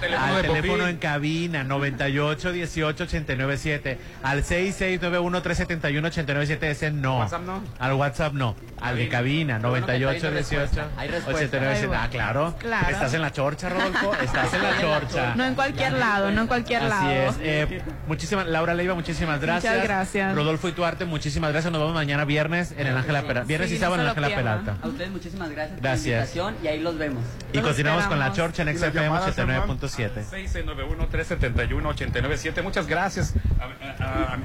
teléfono 0.00 0.36
al 0.36 0.42
teléfono 0.42 0.88
en 0.88 0.96
cabina, 0.96 1.64
98 1.64 2.52
18 2.52 3.04
89 3.04 3.56
7. 3.56 3.98
Al 4.22 4.44
6691 4.44 5.42
371 5.42 6.08
89 6.08 6.46
7. 6.46 6.70
Ese 6.70 6.90
no. 6.90 7.18
WhatsApp 7.38 7.46
no. 7.46 7.62
Al 7.78 7.92
WhatsApp 7.94 8.32
no. 8.34 8.54
Al 8.80 8.96
de 8.96 9.08
cabina, 9.08 9.58
bueno 9.58 9.86
que 9.86 9.98
98 9.98 10.20
traes 10.20 10.48
18 10.50 10.60
respuesta. 10.62 10.88
Hay 11.00 11.08
respuesta. 11.08 11.44
89 11.46 11.76
7. 11.80 11.94
Ay, 11.96 12.00
Ah, 12.04 12.08
claro. 12.10 12.54
Claro. 12.60 12.88
Estás 12.90 13.14
en 13.14 13.22
la 13.22 13.32
chorcha, 13.32 13.68
Rodolfo. 13.68 14.14
Estás 14.22 14.54
en 14.54 14.62
la 14.62 14.80
chorcha. 14.80 15.34
No 15.34 15.42
en 15.44 15.50
No 15.50 15.56
cualquier 15.56 15.92
lado, 15.94 16.30
no 16.30 16.42
en 16.42 16.46
cualquier 16.46 16.82
Así 16.82 16.88
lado. 16.88 17.10
es. 17.30 17.36
Eh, 17.40 17.82
muchísimas, 18.06 18.46
Laura 18.46 18.74
Leiva, 18.74 18.94
muchísimas 18.94 19.40
gracias. 19.40 19.72
Muchas 19.72 19.88
gracias. 19.88 20.32
Rodolfo 20.34 20.68
Ituarte, 20.68 21.04
muchísimas 21.06 21.50
gracias. 21.50 21.72
Nos 21.72 21.80
vemos 21.80 21.94
mañana 21.94 22.24
viernes 22.24 22.72
en 22.78 22.86
el 22.86 22.96
Ángela 22.96 23.22
Peralta. 23.22 23.48
Viernes 23.48 23.68
Sí, 23.70 23.76
y 23.76 23.78
no 23.78 23.84
sábado 23.84 24.02
en 24.02 24.08
se 24.14 24.18
el 24.18 24.24
Ángela. 24.24 24.42
Peralta. 24.42 24.76
A 24.80 24.86
ustedes 24.88 25.10
muchísimas 25.10 25.50
gracias, 25.50 25.80
Gracias. 25.80 26.28
por 26.30 26.36
la 26.44 26.50
invitación 26.50 26.64
y 26.64 26.68
ahí 26.68 26.80
los 26.80 26.96
vemos. 26.98 27.24
Y 27.52 27.58
continuamos 27.58 28.04
con 28.06 28.18
la 28.20 28.32
chorcha 28.32 28.62
en 28.62 28.68
¿Y 28.68 28.72
las 28.74 28.80
XFM 28.80 29.02
llamadas, 29.06 29.36
89.7. 29.36 30.22
691-371-897. 30.24 32.62
Muchas 32.62 32.86
gracias, 32.86 33.34
a- 33.60 33.64
a- 34.04 34.34
a- 34.34 34.38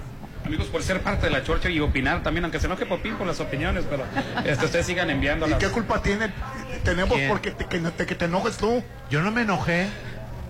amigos, 0.45 0.67
por 0.67 0.81
ser 0.83 1.01
parte 1.01 1.27
de 1.27 1.31
la 1.31 1.43
chorcha 1.43 1.69
y 1.69 1.79
opinar 1.79 2.23
también, 2.23 2.43
aunque 2.45 2.59
se 2.59 2.65
enoje 2.67 2.85
Popín 2.85 3.15
por 3.15 3.25
las 3.27 3.39
opiniones, 3.39 3.85
pero 3.89 4.03
este, 4.45 4.65
ustedes 4.65 4.85
sigan 4.85 5.09
enviando 5.09 5.47
¿Y 5.47 5.53
qué 5.55 5.67
culpa 5.69 6.01
tiene? 6.01 6.31
Tenemos 6.83 7.15
¿Quién? 7.15 7.29
porque 7.29 7.51
te, 7.51 7.65
que, 7.65 7.79
te- 7.79 8.05
que 8.05 8.15
te 8.15 8.25
enojes 8.25 8.57
tú. 8.57 8.83
Yo 9.09 9.21
no 9.21 9.31
me 9.31 9.41
enojé. 9.43 9.87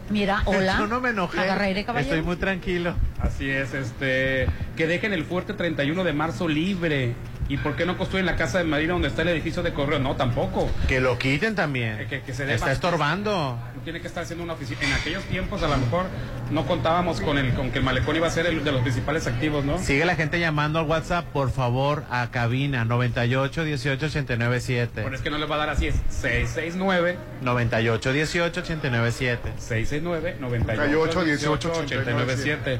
Mira, 0.10 0.42
hola. 0.46 0.78
Yo 0.80 0.88
no 0.88 1.00
me 1.00 1.10
enojé. 1.10 1.40
Agarra 1.40 1.66
aire, 1.66 1.86
caballero. 1.86 2.16
Estoy 2.16 2.26
muy 2.26 2.36
tranquilo. 2.38 2.96
Así 3.22 3.50
es, 3.50 3.74
este, 3.74 4.48
que 4.76 4.88
dejen 4.88 5.14
el 5.14 5.24
fuerte 5.26 5.54
31 5.54 6.04
de 6.04 6.14
marzo 6.14 6.48
libre. 6.48 7.14
¿Y 7.50 7.58
por 7.58 7.76
qué 7.76 7.86
no 7.86 7.98
construyen 7.98 8.26
la 8.26 8.36
casa 8.36 8.58
de 8.58 8.64
Marina 8.64 8.94
donde 8.94 9.10
está 9.10 9.22
el 9.24 9.28
edificio 9.30 9.64
de 9.64 9.74
correo? 9.74 10.00
No, 10.00 10.16
tampoco. 10.16 10.70
Que 10.88 11.02
lo 11.02 11.18
quiten 11.18 11.56
también. 11.56 12.08
Que, 12.08 12.22
que 12.22 12.34
se 12.34 12.46
dé 12.46 12.54
Está 12.54 12.72
estorbando. 12.72 13.58
Tiene 13.84 14.00
que 14.00 14.08
estar 14.08 14.24
haciendo 14.24 14.44
una 14.44 14.54
oficina. 14.54 14.80
En 14.82 14.94
aquellos 14.94 15.24
tiempos, 15.26 15.62
a 15.62 15.68
lo 15.68 15.78
mejor, 15.78 16.06
no 16.52 16.66
contábamos 16.66 17.20
con, 17.20 17.38
el, 17.38 17.54
con 17.54 17.72
que 17.72 17.80
el 17.80 17.84
malecón 17.84 18.16
iba 18.16 18.28
a 18.28 18.30
ser 18.30 18.46
el 18.46 18.64
de 18.64 18.72
los 18.72 18.82
principales 18.82 19.28
activos, 19.28 19.66
¿no? 19.66 19.78
Sigue 19.78 20.06
la 20.06 20.16
gente 20.16 20.40
llamando 20.40 20.80
al 20.80 20.86
WhatsApp, 20.86 21.26
por 21.26 21.52
favor, 21.52 22.06
a 22.10 22.32
cabina 22.32 22.86
98 22.86 23.66
18 23.66 24.06
89 24.06 24.60
7. 24.62 24.92
Pero 24.96 25.16
es 25.16 25.22
que 25.22 25.30
no 25.30 25.38
les 25.38 25.50
va 25.50 25.56
a 25.56 25.60
dar 25.60 25.70
así, 25.70 25.88
es 25.88 25.96
669 26.10 27.18
98 27.42 28.14
18 28.14 28.60
89 28.62 29.12
7. 29.12 29.54
669 29.58 30.38
98 30.40 31.24
18 31.24 31.72
897. 31.72 32.80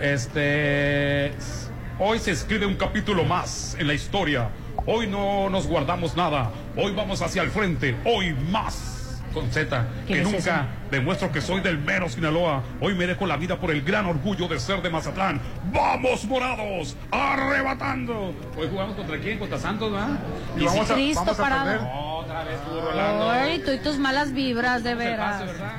Este 0.00 1.32
hoy 1.98 2.18
se 2.18 2.30
escribe 2.32 2.66
un 2.66 2.74
capítulo 2.76 3.24
más 3.24 3.76
en 3.78 3.86
la 3.86 3.94
historia. 3.94 4.48
Hoy 4.86 5.06
no 5.06 5.48
nos 5.50 5.66
guardamos 5.66 6.16
nada. 6.16 6.50
Hoy 6.76 6.92
vamos 6.94 7.22
hacia 7.22 7.42
el 7.42 7.50
frente. 7.50 7.96
Hoy 8.04 8.32
más. 8.50 8.92
Con 9.34 9.50
Z, 9.50 9.86
que 10.06 10.14
¿Quién 10.14 10.26
es 10.26 10.32
nunca 10.32 10.66
demuestro 10.90 11.30
que 11.30 11.42
soy 11.42 11.60
del 11.60 11.76
mero 11.76 12.08
Sinaloa. 12.08 12.62
Hoy 12.80 12.94
me 12.94 13.06
dejo 13.06 13.26
la 13.26 13.36
vida 13.36 13.58
por 13.60 13.70
el 13.70 13.82
gran 13.82 14.06
orgullo 14.06 14.48
de 14.48 14.58
ser 14.58 14.80
de 14.80 14.88
Mazatlán. 14.88 15.42
¡Vamos, 15.74 16.24
morados! 16.24 16.96
¡Arrebatando! 17.10 18.32
Hoy 18.56 18.68
jugamos 18.70 18.96
contra 18.96 19.18
quién? 19.18 19.38
Contra 19.38 19.58
Santos, 19.58 19.92
¿verdad? 19.92 20.18
Y 20.56 20.64
vamos 20.64 20.90
a- 20.90 20.94
Cristo 20.94 21.20
vamos 21.20 21.38
a 21.38 21.42
parado. 21.42 21.64
perder. 21.66 21.80
Otra 21.92 22.44
vez 22.44 22.64
tú, 22.64 22.80
Rolando. 22.80 23.30
Ay, 23.30 23.58
tú 23.62 23.70
y 23.72 23.78
tus 23.78 23.98
malas 23.98 24.32
vibras, 24.32 24.82
de 24.82 24.94
veras. 24.94 25.42
pase, 25.42 25.52
¿verdad? 25.52 25.72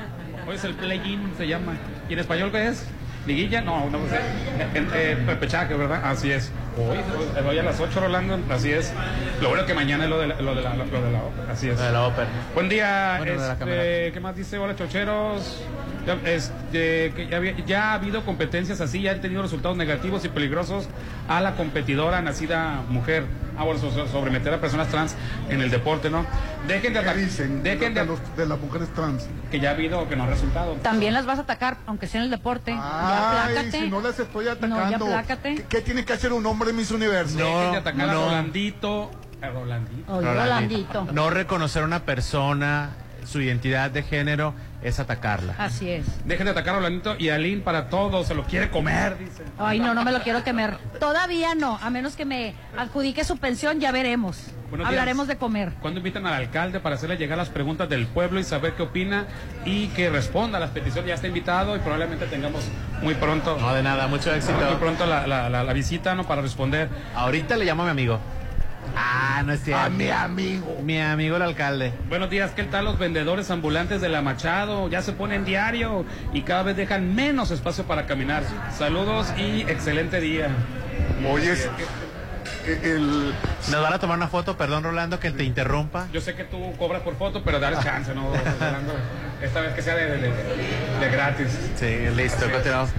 Hoy 0.48 0.56
es 0.56 0.64
el 0.64 0.74
play-in, 0.76 1.34
se 1.36 1.48
llama. 1.48 1.74
¿Y 2.10 2.14
en 2.14 2.20
español 2.20 2.52
qué 2.52 2.68
es? 2.68 2.86
¿Liguilla? 3.28 3.62
No, 3.62 3.90
no 3.90 4.00
sé. 4.08 4.16
Eh, 4.16 4.88
eh, 4.96 5.24
repechaje, 5.28 5.74
¿verdad? 5.74 6.02
Así 6.04 6.32
es. 6.32 6.52
Hoy, 6.78 6.98
hoy, 7.46 7.60
a 7.60 7.64
las 7.64 7.80
8, 7.80 8.00
Rolando, 8.00 8.40
así 8.50 8.72
es. 8.72 8.94
Lo 9.42 9.50
bueno 9.50 9.66
que 9.66 9.74
mañana 9.74 10.06
es 10.06 10.10
lo 10.10 10.18
de 10.20 10.28
la, 10.28 10.42
lo 10.42 10.56
de 10.56 10.62
la, 10.62 10.76
lo 10.76 10.86
de 10.86 11.12
la 11.12 11.24
ópera, 11.24 11.52
así 11.52 11.70
es. 11.70 11.78
De 11.78 11.92
la. 11.92 12.10
Buen 12.54 12.70
día, 12.70 13.16
Bueno, 13.18 13.34
este. 13.52 14.12
¿qué 14.14 14.20
más 14.22 14.36
dice? 14.36 14.58
Hola, 14.58 14.76
chocheros. 14.76 15.62
Ya, 16.08 16.14
este, 16.32 17.12
que 17.14 17.28
ya, 17.30 17.36
había- 17.38 17.58
ya 17.66 17.92
ha 17.92 17.94
habido 17.96 18.24
competencias 18.24 18.80
así, 18.80 19.02
ya 19.02 19.12
han 19.12 19.20
tenido 19.22 19.42
resultados 19.42 19.76
negativos 19.76 20.24
y 20.24 20.30
peligrosos 20.30 20.88
a 21.28 21.42
la 21.42 21.56
competidora 21.56 22.22
nacida 22.22 22.82
mujer. 22.88 23.26
Ah, 23.58 23.64
bueno, 23.66 23.80
so- 23.82 23.92
so- 23.92 24.08
sobre 24.08 24.32
meter 24.32 24.54
a 24.54 24.62
personas 24.62 24.88
trans 24.88 25.16
en 25.50 25.60
el 25.62 25.70
deporte, 25.70 26.10
¿no? 26.10 26.26
Dejen 26.68 26.94
de 26.94 27.00
¿Qué 27.02 27.10
atacar. 27.10 27.16
Dejen 27.18 27.64
de, 27.64 27.76
de, 28.02 28.06
los- 28.06 28.38
de 28.38 28.46
las 28.48 28.58
mujeres 28.60 28.88
trans? 28.94 29.28
que 29.52 29.60
ya 29.60 29.70
ha 29.70 29.74
habido, 29.74 30.08
que 30.08 30.16
no 30.16 30.24
ha 30.24 30.28
resultado. 30.28 30.74
También 30.84 31.14
las 31.14 31.26
vas 31.26 31.40
a 31.40 31.42
atacar, 31.42 31.78
aunque 31.88 32.08
sea 32.08 32.20
en 32.22 32.26
el 32.26 32.32
deporte. 32.32 32.72
ya 32.72 33.44
Ay, 33.46 33.50
aplácate. 33.50 33.80
si 33.84 33.90
no 33.90 34.00
les 34.02 34.20
estoy 34.20 34.46
No, 34.46 34.52
ya 34.52 34.52
atacando. 34.88 35.06
aplácate. 35.08 35.56
¿Qué, 35.56 35.64
qué 35.64 35.82
tiene 35.82 36.06
que 36.06 36.14
hacer 36.14 36.32
un 36.34 36.46
hombre 36.46 36.70
en 36.70 36.76
Miss 36.78 36.92
Universo? 36.92 37.38
Dejen 37.38 37.72
de 37.72 37.78
atacar 37.78 38.08
no. 38.08 38.12
a 38.24 38.26
Rolandito. 38.28 39.12
A 39.42 39.50
Rolandito. 39.50 40.14
Oye, 40.16 40.34
Rolandito. 40.34 41.08
No 41.12 41.30
reconocer 41.30 41.84
a 41.84 41.86
una 41.86 42.00
persona, 42.00 42.92
su 43.28 43.42
identidad 43.42 43.92
de 43.92 44.04
género, 44.04 44.54
es 44.82 45.00
atacarla. 45.00 45.54
Así 45.58 45.90
es. 45.90 46.06
Dejen 46.26 46.46
de 46.46 46.52
atacar 46.52 46.76
a 46.76 46.78
Rolandito 46.78 47.16
y 47.20 47.30
a 47.30 47.38
Lynn 47.38 47.62
para 47.62 47.90
todo, 47.90 48.24
se 48.24 48.34
lo 48.34 48.44
quiere 48.46 48.70
comer, 48.70 49.18
dice. 49.18 49.44
Ay, 49.58 49.80
no, 49.80 49.94
no 49.94 50.04
me 50.04 50.12
lo 50.12 50.22
quiero 50.22 50.44
quemar. 50.44 50.78
Todavía 51.00 51.54
no, 51.56 51.78
a 51.82 51.90
menos 51.90 52.16
que 52.16 52.26
me 52.26 52.54
adjudique 52.78 53.24
su 53.24 53.38
pensión, 53.38 53.80
ya 53.80 53.92
veremos. 53.92 54.38
Buenos 54.70 54.88
días. 54.90 55.00
Hablaremos 55.00 55.28
de 55.28 55.38
comer. 55.38 55.72
Cuando 55.82 56.00
invitan 56.00 56.26
al 56.28 56.34
alcalde 56.34 56.80
para 56.80 56.96
hacerle 56.96 57.18
llegar 57.18 57.38
las 57.38 57.50
preguntas 57.50 57.88
del 57.90 58.06
pueblo 58.08 58.40
y 58.40 58.44
saber 58.44 58.74
qué 58.74 58.84
opina 58.84 59.26
y 59.66 59.88
que 59.90 60.10
responda 60.10 60.58
a 60.58 60.62
las 60.62 60.72
peticiones. 60.72 61.08
Ya 61.08 61.16
está 61.16 61.28
invitado 61.28 61.76
y 61.76 61.80
probablemente 61.80 62.26
tengamos 62.28 62.64
muy 63.02 63.14
pronto. 63.16 63.58
No, 63.60 63.74
de 63.74 63.82
nada, 63.82 64.08
mucho 64.08 64.34
éxito. 64.34 64.58
Muy 64.70 64.76
pronto 64.76 65.06
la, 65.06 65.26
la- 65.26 65.50
la- 65.50 65.64
la 65.64 65.74
visita, 65.74 66.16
¿no? 66.16 66.26
Para 66.26 66.42
responder. 66.42 66.90
Ahorita 67.16 67.56
le 67.56 67.64
llamo 67.66 67.84
a 67.84 67.86
mi 67.86 67.92
amigo. 67.92 68.20
Ah, 69.00 69.44
no 69.46 69.54
es 69.54 69.64
cierto. 69.64 69.84
A 69.84 69.90
mi 69.90 70.10
amigo. 70.10 70.80
Mi 70.84 71.00
amigo 71.00 71.36
el 71.36 71.44
alcalde. 71.44 71.94
Buenos 72.10 72.30
días, 72.32 72.52
¿qué 72.52 72.64
tal 72.64 72.86
los 72.86 72.98
vendedores 72.98 73.52
ambulantes 73.52 74.02
de 74.02 74.10
la 74.10 74.22
Machado? 74.24 74.90
Ya 74.90 75.02
se 75.04 75.14
ponen 75.14 75.46
diario 75.46 76.04
y 76.34 76.42
cada 76.42 76.64
vez 76.64 76.76
dejan 76.78 77.14
menos 77.14 77.52
espacio 77.52 77.84
para 77.84 78.08
caminar. 78.08 78.44
Saludos 78.76 79.32
y 79.38 79.62
excelente 79.62 80.20
día. 80.20 80.48
Oye, 81.30 81.52
es- 81.54 81.70
el, 82.84 83.34
Nos 83.72 83.82
van 83.82 83.94
a 83.94 84.00
tomar 84.00 84.18
una 84.18 84.28
foto, 84.28 84.58
perdón 84.58 84.84
Rolando 84.84 85.20
que 85.20 85.32
te 85.32 85.44
interrumpa. 85.46 86.08
Yo 86.12 86.20
sé 86.20 86.34
que 86.36 86.44
tú 86.44 86.74
cobras 86.78 87.02
por 87.02 87.16
foto, 87.18 87.42
pero 87.44 87.60
dale 87.60 87.78
chance, 87.82 88.14
¿no? 88.14 88.24
Rolando? 88.60 88.94
Esta 89.42 89.62
vez 89.62 89.74
que 89.74 89.82
sea 89.84 89.96
de, 89.96 90.06
de- 90.08 90.18
de- 90.18 90.32
de 91.00 91.10
gratis. 91.12 91.48
Sí, 91.76 91.98
listo, 92.16 92.50
continuamos. 92.52 92.90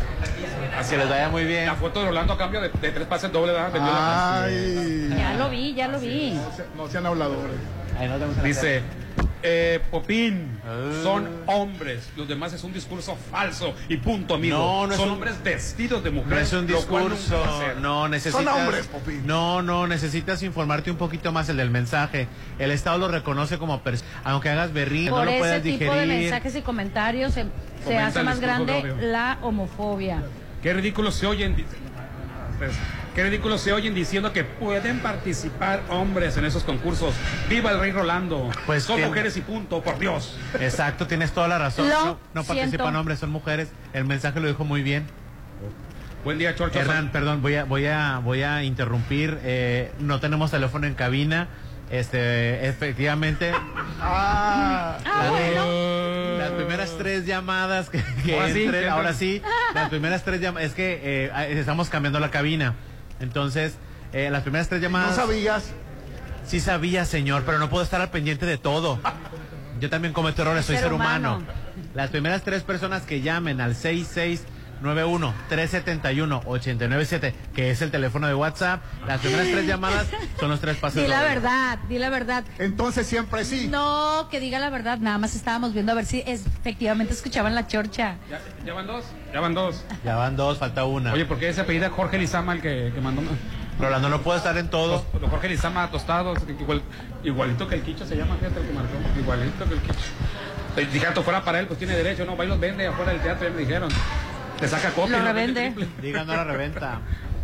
Que 0.89 0.97
les 0.97 1.09
vaya 1.09 1.29
muy 1.29 1.45
bien. 1.45 1.67
La 1.67 1.75
foto 1.75 2.01
de 2.01 2.07
Rolando 2.09 2.33
a 2.35 2.39
cambio 2.39 2.61
de, 2.61 2.69
de 2.69 2.91
tres 2.91 3.07
pases 3.07 3.33
doble, 3.33 3.53
¿verdad? 3.53 3.73
Vendió 3.73 3.91
la- 3.93 4.43
ay, 4.45 5.15
Ya 5.17 5.35
lo 5.35 5.51
vi, 5.51 5.75
ya 5.75 5.89
lo 5.89 5.99
vi. 6.01 6.33
no, 6.33 6.57
se- 6.57 6.65
no 6.77 6.89
sean 6.89 7.07
habladores. 7.07 7.57
Dice, 8.45 8.83
eh, 9.43 9.81
Popín, 9.91 10.61
Ah. 10.65 10.91
son 11.03 11.29
hombres. 11.47 12.09
Los 12.17 12.29
demás 12.29 12.53
es 12.53 12.63
un 12.63 12.73
discurso 12.73 13.17
falso 13.31 13.75
y 13.89 13.97
punto, 13.97 14.35
amigo. 14.35 14.57
No, 14.57 14.87
no 14.87 14.93
es 14.93 14.99
son 14.99 15.09
un- 15.09 15.15
hombres 15.15 15.43
vestidos 15.43 16.05
de 16.05 16.11
mujer. 16.11 16.31
No 16.33 16.39
es 16.39 16.53
un 16.53 16.67
discurso, 16.67 17.45
no 17.81 18.07
necesitas. 18.09 18.45
Son 18.45 18.55
hombres, 18.61 18.87
Popín. 18.87 19.27
No, 19.27 19.63
no, 19.63 19.87
necesitas 19.89 20.43
informarte 20.45 20.91
un 20.93 20.97
poquito 20.97 21.33
más 21.33 21.49
el 21.49 21.57
del 21.57 21.71
mensaje. 21.71 22.29
El 22.59 22.71
Estado 22.71 22.99
lo 22.99 23.09
reconoce 23.09 23.59
como 23.59 23.81
persona. 23.81 24.09
Aunque 24.25 24.49
hagas 24.51 24.73
berrinche, 24.73 25.11
no 25.11 25.17
Por 25.17 25.25
lo 25.25 25.31
ese 25.33 25.39
puedas 25.41 25.63
tipo 25.63 25.79
digerir. 25.85 26.01
de 26.01 26.07
mensajes 26.21 26.55
y 26.57 26.63
comentarios 26.63 27.35
se, 27.35 27.47
hace 27.99 28.23
más 28.23 28.39
grande 28.41 28.95
la 29.01 29.39
homofobia. 29.43 30.23
Qué 30.63 30.73
ridículo 30.73 31.11
se 31.11 31.27
oyen. 31.27 31.55
Pues, 32.59 32.73
Qué 33.15 33.25
ridículo 33.25 33.59
se 33.59 33.73
oyen 33.73 33.95
diciendo 33.95 34.33
que 34.33 34.45
pueden 34.45 35.01
participar 35.01 35.83
hombres 35.89 36.37
en 36.37 36.45
esos 36.45 36.63
concursos. 36.63 37.15
¡Viva 37.49 37.73
el 37.73 37.81
rey 37.81 37.91
Rolando! 37.91 38.49
Pues 38.65 38.85
son 38.85 38.97
que- 38.97 39.07
mujeres 39.07 39.37
y 39.37 39.41
punto, 39.41 39.83
por 39.83 39.99
Dios. 39.99 40.39
Exacto, 40.61 41.09
tienes 41.09 41.33
toda 41.33 41.49
la 41.49 41.59
razón. 41.59 41.89
Lo 41.89 42.17
no 42.33 42.45
participan 42.45 42.95
hombres, 42.95 43.19
son 43.19 43.31
mujeres. 43.31 43.71
El 43.93 44.05
mensaje 44.05 44.39
lo 44.39 44.47
dijo 44.47 44.65
muy 44.65 44.83
bien. 44.83 45.05
Buen 46.25 46.39
día, 46.39 46.55
Chorcho. 46.55 46.79
Hernán, 46.79 47.11
perdón, 47.11 47.43
voy 47.43 47.57
a, 47.57 47.65
voy 47.65 47.87
a, 47.87 48.19
voy 48.19 48.43
a 48.43 48.63
interrumpir. 48.63 49.39
Eh, 49.43 49.91
no 49.99 50.21
tenemos 50.21 50.53
teléfono 50.53 50.87
en 50.87 50.95
cabina. 50.95 51.49
Este, 51.91 52.69
efectivamente, 52.69 53.53
Ah, 54.01 54.99
Ah, 55.05 55.29
bueno. 55.31 56.39
las 56.39 56.51
primeras 56.53 56.97
tres 56.99 57.25
llamadas 57.27 57.89
que, 57.91 58.03
que 58.25 58.35
Ahora 58.35 58.53
sí, 58.53 58.63
entren, 58.65 58.83
que 58.83 58.89
ahora 58.89 59.13
sí, 59.15 59.43
las 59.75 59.89
primeras 59.89 60.23
tres 60.23 60.41
llamadas, 60.41 60.69
es 60.69 60.75
que 60.75 61.01
eh, 61.03 61.59
estamos 61.59 61.89
cambiando 61.89 62.21
la 62.21 62.31
cabina. 62.31 62.75
Entonces, 63.21 63.77
eh, 64.13 64.29
las 64.31 64.43
primeras 64.43 64.69
tres 64.69 64.81
no 64.81 64.87
llamadas. 64.89 65.17
sabías. 65.17 65.71
Sí 66.47 66.61
sabía, 66.61 67.05
señor, 67.05 67.43
pero 67.45 67.59
no 67.59 67.69
puedo 67.71 67.83
estar 67.85 68.01
al 68.01 68.11
pendiente 68.11 68.47
de 68.47 68.57
todo. 68.59 69.01
Yo 69.81 69.91
también 69.91 70.13
cometo 70.15 70.43
errores, 70.43 70.65
soy 70.67 70.77
Ser 70.77 70.85
ser 70.85 70.93
humano. 70.93 71.37
humano. 71.39 71.53
Las 71.95 72.11
primeras 72.11 72.43
tres 72.43 72.63
personas 72.63 73.03
que 73.03 73.21
llamen 73.23 73.61
al 73.61 73.75
6691-371-897, 74.83 77.33
que 77.55 77.71
es 77.71 77.83
el 77.83 77.91
teléfono 77.91 78.27
de 78.27 78.35
WhatsApp, 78.35 78.83
las 79.07 79.21
primeras 79.21 79.47
tres 79.49 79.67
llamadas 79.67 80.07
son 80.39 80.51
los 80.51 80.61
tres 80.61 80.77
pasos. 80.79 81.03
Di 81.03 81.09
la 81.09 81.19
dobles. 81.21 81.35
verdad, 81.35 81.79
di 81.89 81.99
la 81.99 82.11
verdad. 82.11 82.45
Entonces 82.59 83.07
siempre 83.07 83.45
sí. 83.45 83.69
No, 83.69 84.29
que 84.31 84.41
diga 84.41 84.59
la 84.59 84.71
verdad, 84.71 84.99
nada 84.99 85.19
más 85.19 85.35
estábamos 85.35 85.73
viendo 85.73 85.93
a 85.93 85.95
ver 85.95 86.07
si 86.07 86.23
es- 86.27 86.47
efectivamente 86.47 87.13
escuchaban 87.13 87.55
la 87.55 87.67
chorcha. 87.67 88.17
¿Ya, 88.31 88.41
ya 88.65 88.75
van 88.75 88.87
dos? 88.87 89.05
Ya 89.33 89.41
van 89.41 89.55
dos. 89.55 89.85
Ya 90.05 90.17
van 90.17 90.37
dos, 90.37 90.59
falta 90.59 90.85
una. 90.85 91.13
Oye, 91.13 91.25
¿por 91.25 91.39
qué 91.39 91.49
ese 91.49 91.61
apellido 91.63 91.91
Jorge 91.91 92.19
Lizama 92.19 92.53
el 92.55 92.63
que, 92.63 92.93
que 92.95 93.01
mandó? 93.01 93.23
Rolando 93.81 94.09
no 94.09 94.21
puede 94.23 94.39
estar 94.39 94.57
en 94.59 94.69
todo. 94.71 95.05
Los- 95.21 95.31
Jorge 95.31 95.49
Lizama 95.49 95.91
tostados, 95.91 96.39
igual, 96.61 96.83
igualito 97.23 97.69
que 97.69 97.77
el 97.77 97.83
Quicho 97.83 98.05
se 98.07 98.17
llama, 98.17 98.37
fíjate 98.37 98.61
el 98.61 98.67
que 98.67 98.73
marcó, 98.73 98.93
igualito 99.19 99.65
que 99.67 99.75
el 99.75 99.81
Quicho. 99.81 99.95
Eh, 100.77 100.87
Dije, 100.93 101.07
"Alto, 101.07 101.23
fuera 101.23 101.43
para 101.45 101.61
él, 101.61 101.67
pues 101.67 101.79
tiene 101.79 101.95
derecho, 101.97 102.25
¿no? 102.25 102.37
Va 102.37 102.45
y 102.45 102.49
los 102.49 102.61
vende 102.61 102.87
afuera 102.87 103.13
del 103.13 103.21
teatro, 103.21 103.49
ya 103.49 103.55
me 103.55 103.61
dijeron. 103.61 103.89
Te 104.59 104.69
saca 104.69 104.91
copia. 104.91 105.19
Lo 105.19 105.25
revende. 105.25 105.73
Digan 106.03 106.27
no 106.27 106.35
la 106.35 106.45
reventa. 106.45 107.01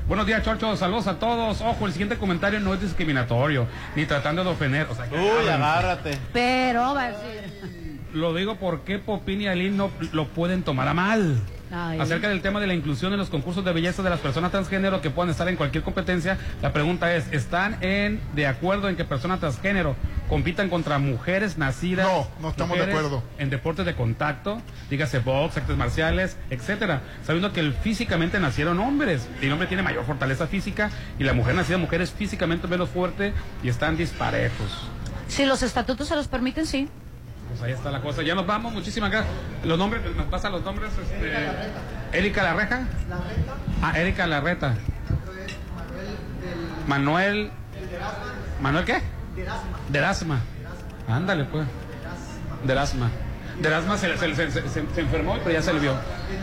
Buenos 0.09 0.27
días, 0.27 0.43
Chorcho, 0.43 0.77
saludos 0.77 1.07
a 1.07 1.19
todos. 1.19 1.61
Ojo, 1.63 1.87
el 1.87 1.93
siguiente 1.93 2.17
comentario 2.17 2.61
no 2.61 2.75
es 2.75 2.81
discriminatorio, 2.81 3.67
ni 3.97 4.05
tratando 4.05 4.45
de 4.45 4.51
ofender. 4.51 4.87
O 4.91 4.95
sea, 4.95 5.07
que 5.07 5.15
Uy, 5.17 5.49
agárrate. 5.49 6.19
Pero 6.33 6.95
va 6.95 7.05
a 7.05 7.09
decir. 7.09 8.01
lo 8.13 8.35
digo 8.35 8.57
porque 8.57 8.99
Popín 8.99 9.41
y 9.41 9.47
Aline 9.47 9.77
no 9.77 9.91
lo 10.13 10.27
pueden 10.29 10.63
tomar 10.63 10.89
a 10.89 10.95
mal. 10.95 11.39
Ay. 11.73 11.99
Acerca 11.99 12.29
del 12.29 12.43
tema 12.43 12.61
de 12.61 12.67
la 12.67 12.75
inclusión 12.75 13.13
en 13.13 13.19
los 13.19 13.31
concursos 13.31 13.65
de 13.65 13.73
belleza 13.73 14.03
de 14.03 14.11
las 14.11 14.21
personas 14.21 14.51
transgénero 14.51 15.01
que 15.01 15.11
puedan 15.11 15.31
estar 15.31 15.49
en 15.49 15.57
cualquier 15.57 15.83
competencia, 15.83 16.39
la 16.63 16.73
pregunta 16.73 17.15
es, 17.17 17.33
¿están 17.33 17.79
en 17.81 18.21
de 18.35 18.47
acuerdo 18.47 18.89
en 18.89 18.97
que 18.97 19.05
personas 19.05 19.41
transgénero 19.41 19.97
compitan 20.29 20.69
contra 20.71 20.99
mujeres 20.99 21.59
nacidas? 21.59 22.07
No, 22.07 22.27
no 22.41 22.49
estamos 22.51 22.77
de 22.77 22.85
mujeres 22.85 22.95
acuerdo. 23.01 23.23
En 23.39 23.51
deportes 23.51 23.85
de 23.87 23.95
contacto, 23.95 24.61
dígase 24.91 25.19
box, 25.19 25.57
artes 25.59 25.77
marciales, 25.77 26.37
etcétera, 26.51 27.03
sabiendo 27.27 27.53
que 27.53 27.61
el- 27.61 27.75
físicamente 27.75 28.41
nacieron 28.41 28.79
hombres, 28.81 29.29
y 29.43 29.47
el 29.47 29.53
hombre 29.53 29.67
tiene 29.69 29.83
mayor 29.83 30.05
fortaleza 30.05 30.47
física 30.47 30.91
y 31.19 31.25
la 31.25 31.33
mujer 31.35 31.55
nacida 31.55 31.79
mujer 31.79 32.01
es 32.01 32.11
físicamente 32.11 32.67
menos 32.69 32.89
fuerte 32.89 33.33
y 33.63 33.69
están 33.69 33.97
disparejos. 33.97 34.89
Si 35.29 35.45
los 35.47 35.63
estatutos 35.63 36.09
se 36.09 36.17
los 36.17 36.29
permiten, 36.29 36.67
sí. 36.67 36.89
Pues 37.49 37.63
ahí 37.63 37.73
está 37.73 37.91
la 37.91 38.01
cosa. 38.01 38.23
Ya 38.23 38.35
nos 38.35 38.47
vamos. 38.47 38.73
Muchísimas 38.73 39.11
gracias. 39.11 39.33
Los 39.65 39.79
nombres, 39.79 40.03
nos 40.17 40.27
pasan 40.27 40.53
los 40.53 40.63
nombres. 40.65 40.91
Este, 41.01 42.19
Erika 42.19 42.43
Larreja. 42.43 42.87
Ah, 43.83 43.99
Erika 43.99 44.27
Larreta. 44.27 44.75
Manuel. 46.87 47.51
¿Manuel 48.61 48.85
qué? 48.85 49.03
Derasma. 49.91 50.41
Ándale, 51.09 51.45
pues. 51.45 51.67
Derasma. 52.65 53.11
Derasma 53.61 53.97
se, 53.97 54.17
se, 54.19 54.35
se, 54.35 54.51
se- 54.51 54.69
se 54.69 55.01
enfermó, 55.01 55.37
pero 55.45 55.53
ya 55.53 55.63
se 55.63 55.73
le 55.73 55.79
vio. 55.79 55.95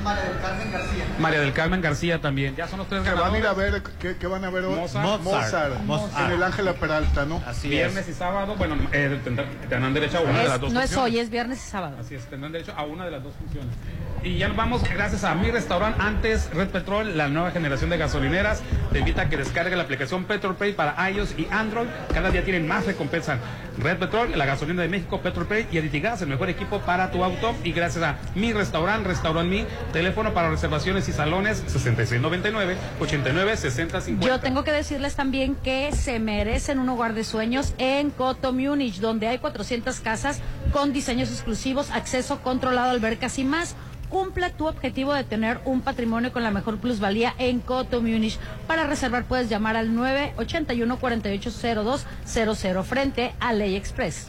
María 0.02 0.24
del 0.24 0.40
Carmen 0.40 0.72
García. 0.72 1.04
María 1.20 1.40
del 1.42 1.54
Carmen 1.54 1.82
García 1.82 2.22
también. 2.22 2.56
Ya 2.56 2.68
son 2.70 2.80
los 2.80 2.88
tres 2.88 3.02
Que 3.04 3.10
van 3.12 3.34
a 3.34 3.38
ir 3.38 3.44
ganadores. 3.44 3.70
a 3.70 3.74
ver, 3.80 3.84
que, 4.00 4.16
que 4.16 4.28
van 4.28 4.46
a 4.46 4.50
ver 4.50 4.64
hoy? 4.64 4.76
Mozart. 4.76 5.22
Mozart. 5.22 5.80
Mozart. 5.82 6.26
En 6.28 6.32
el 6.38 6.44
Ángela 6.44 6.74
Peralta, 6.74 7.26
¿no? 7.26 7.42
Viernes 7.64 8.08
y 8.08 8.14
sábado, 8.14 8.56
bueno, 8.56 8.76
eh, 8.94 9.20
tendrán, 9.26 9.94
derecho 9.94 10.20
a 10.20 10.22
una 10.22 10.38
de 10.38 10.44
Es- 10.44 10.50
las 10.50 10.62
dos 10.62 10.72
no 10.72 10.80
es 10.80 10.86
funciones. 10.92 11.14
hoy, 11.14 11.20
es 11.20 11.30
viernes 11.30 11.58
y 11.58 11.70
sábado. 11.70 11.98
Así 12.00 12.16
es, 12.16 12.26
tendrán 12.28 12.54
derecho 12.54 12.74
a 12.78 12.84
una 12.86 13.04
de 13.04 13.12
las 13.12 13.24
dos 13.24 13.34
funciones. 13.36 13.76
Y 14.24 14.38
ya 14.38 14.48
nos 14.48 14.58
vamos, 14.58 14.84
gracias 14.84 15.24
a 15.24 15.34
mi 15.34 15.50
restaurante, 15.50 16.00
antes 16.00 16.54
Red 16.54 16.70
Petrol, 16.70 17.18
la 17.18 17.28
nueva 17.28 17.50
generación 17.50 17.90
de 17.90 17.98
gasolineras. 17.98 18.62
Te 18.92 19.00
invita 19.00 19.24
a 19.24 19.30
que 19.30 19.38
descargue 19.38 19.76
la 19.76 19.82
aplicación 19.84 20.26
Petrol 20.26 20.56
Pay 20.56 20.74
para 20.74 21.10
iOS 21.10 21.34
y 21.40 21.48
Android. 21.50 21.88
Cada 22.14 22.30
día 22.30 22.44
tienen 22.44 22.68
más 22.68 22.86
recompensas. 22.86 23.40
Red 23.80 23.98
Petrol, 23.98 24.38
la 24.38 24.46
gasolina 24.46 24.84
de 24.84 24.90
México, 24.90 25.22
Petrol 25.22 25.48
Pay 25.48 25.70
y 25.72 25.80
Aditigas, 25.80 26.22
el 26.22 26.28
mejor 26.28 26.50
equipo 26.50 26.80
para 26.82 27.10
tu 27.10 27.24
auto. 27.24 27.56
Y 27.64 27.72
gracias 27.72 28.04
a 28.04 28.18
mi 28.36 28.54
restaurante, 28.54 29.08
Restaurant 29.08 29.50
Mi, 29.50 29.66
teléfono 29.92 30.34
para 30.36 30.52
reservaciones 30.52 31.10
y 31.10 31.14
salones 31.14 31.58
6699 31.66 32.78
89 33.00 33.58
60 33.58 34.02
50. 34.02 34.28
Yo 34.28 34.40
tengo 34.40 34.64
que 34.64 34.72
decirles 34.72 35.16
también 35.16 35.56
que 35.56 35.92
se 35.94 36.20
merecen 36.20 36.78
un 36.78 36.90
hogar 36.90 37.16
de 37.16 37.24
sueños 37.24 37.74
en 37.80 38.12
Coto 38.12 38.54
Múnich, 38.54 39.00
donde 39.00 39.28
hay 39.28 39.40
400 39.40 40.00
casas 40.02 40.42
con 40.72 40.94
diseños 40.94 41.32
exclusivos, 41.32 41.90
acceso 41.90 42.42
controlado, 42.42 42.92
albercas 42.92 43.40
y 43.40 43.46
más. 43.46 43.76
Cumpla 44.12 44.52
tu 44.52 44.68
objetivo 44.68 45.14
de 45.14 45.24
tener 45.24 45.60
un 45.66 45.82
patrimonio 45.82 46.32
con 46.32 46.44
la 46.44 46.52
mejor 46.52 46.78
plusvalía 46.78 47.34
en 47.40 47.62
Coto 47.62 48.02
Múnich. 48.02 48.38
Para 48.68 48.86
reservar 48.86 49.24
puedes 49.24 49.50
llamar 49.50 49.78
al 49.78 49.96
981 49.96 51.00
480200 51.00 52.86
frente 52.86 53.34
a 53.40 53.54
Ley 53.54 53.76
Express. 53.76 54.28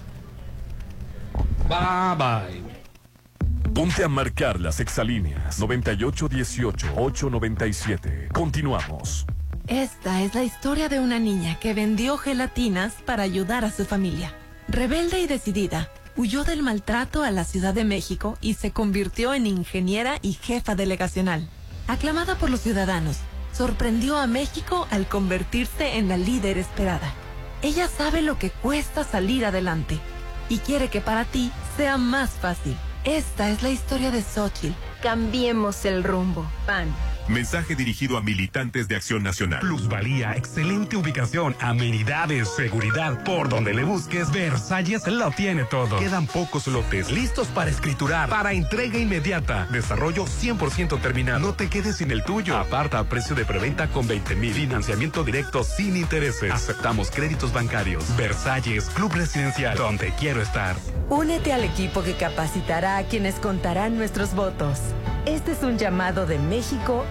Bye 1.69 2.17
bye. 2.17 2.63
Ponte 3.75 4.03
a 4.05 4.09
marcar 4.09 4.61
las 4.61 4.79
exalíneas 4.81 5.59
9818-897. 5.61 8.33
Continuamos. 8.33 9.25
Esta 9.67 10.23
es 10.23 10.35
la 10.35 10.45
historia 10.45 10.91
de 10.91 11.01
una 11.01 11.19
niña 11.19 11.59
que 11.59 11.73
vendió 11.73 12.19
gelatinas 12.19 12.93
para 13.07 13.23
ayudar 13.23 13.65
a 13.65 13.71
su 13.71 13.87
familia. 13.87 14.35
Rebelde 14.69 15.21
y 15.21 15.27
decidida, 15.27 15.89
huyó 16.17 16.45
del 16.45 16.63
maltrato 16.63 17.23
a 17.23 17.31
la 17.31 17.45
Ciudad 17.45 17.75
de 17.75 17.85
México 17.85 18.37
y 18.41 18.55
se 18.55 18.71
convirtió 18.71 19.35
en 19.35 19.47
ingeniera 19.47 20.19
y 20.23 20.35
jefa 20.35 20.75
delegacional. 20.75 21.49
Aclamada 21.87 22.37
por 22.37 22.51
los 22.51 22.61
ciudadanos, 22.61 23.19
sorprendió 23.53 24.17
a 24.17 24.27
México 24.27 24.87
al 24.91 25.09
convertirse 25.09 25.97
en 25.97 26.09
la 26.09 26.17
líder 26.17 26.59
esperada. 26.59 27.13
Ella 27.63 27.89
sabe 27.89 28.23
lo 28.23 28.39
que 28.39 28.51
cuesta 28.51 29.05
salir 29.05 29.45
adelante 29.45 29.99
y 30.49 30.59
quiere 30.59 30.89
que 30.89 31.01
para 31.01 31.25
ti 31.25 31.51
sea 31.77 31.97
más 31.97 32.31
fácil. 32.31 32.77
Esta 33.05 33.51
es 33.51 33.63
la 33.63 33.71
historia 33.71 34.11
de 34.11 34.23
Xochitl. 34.23 34.75
Cambiemos 35.03 35.85
el 35.85 36.05
rumbo. 36.05 36.47
PAN. 36.67 36.95
Mensaje 37.29 37.77
dirigido 37.77 38.17
a 38.17 38.23
militantes 38.23 38.89
de 38.89 38.97
Acción 38.97 39.23
Nacional. 39.23 39.61
Plusvalía, 39.61 40.35
excelente 40.37 40.97
ubicación, 40.97 41.55
amenidades, 41.61 42.49
seguridad. 42.55 43.23
Por 43.25 43.49
donde 43.49 43.73
le 43.73 43.85
busques, 43.85 44.31
Versalles 44.33 45.07
lo 45.07 45.31
tiene 45.31 45.65
todo. 45.65 45.99
Quedan 45.99 46.27
pocos 46.27 46.67
lotes 46.67 47.11
listos 47.11 47.49
para 47.49 47.71
escriturar, 47.71 48.29
para 48.29 48.53
entrega 48.53 48.99
inmediata. 48.99 49.67
Desarrollo 49.71 50.25
100% 50.25 51.01
terminado. 51.01 51.39
No 51.39 51.55
te 51.55 51.69
quedes 51.69 51.97
sin 51.97 52.11
el 52.11 52.25
tuyo. 52.25 52.59
Aparta 52.59 52.99
a 52.99 53.05
precio 53.05 53.37
de 53.37 53.45
preventa 53.45 53.89
con 53.89 54.07
20 54.07 54.35
mil. 54.37 54.53
Financiamiento 54.53 55.25
directo 55.25 55.65
sin 55.65 55.97
intereses. 55.97 56.51
Aceptamos 56.51 57.11
créditos 57.11 57.53
bancarios. 57.53 58.05
Versalles, 58.17 58.87
Club 58.91 59.13
Residencial, 59.13 59.77
donde 59.79 60.13
quiero 60.19 60.43
estar. 60.43 60.77
Únete 61.09 61.53
al 61.53 61.65
equipo 61.65 62.03
que 62.03 62.17
capacitará 62.17 62.97
a 62.97 63.05
quienes 63.05 63.37
contarán 63.37 63.97
nuestros 63.97 64.35
votos. 64.35 64.79
Este 65.25 65.53
es 65.53 65.63
un 65.63 65.79
llamado 65.79 66.27
de 66.27 66.39
México 66.39 67.07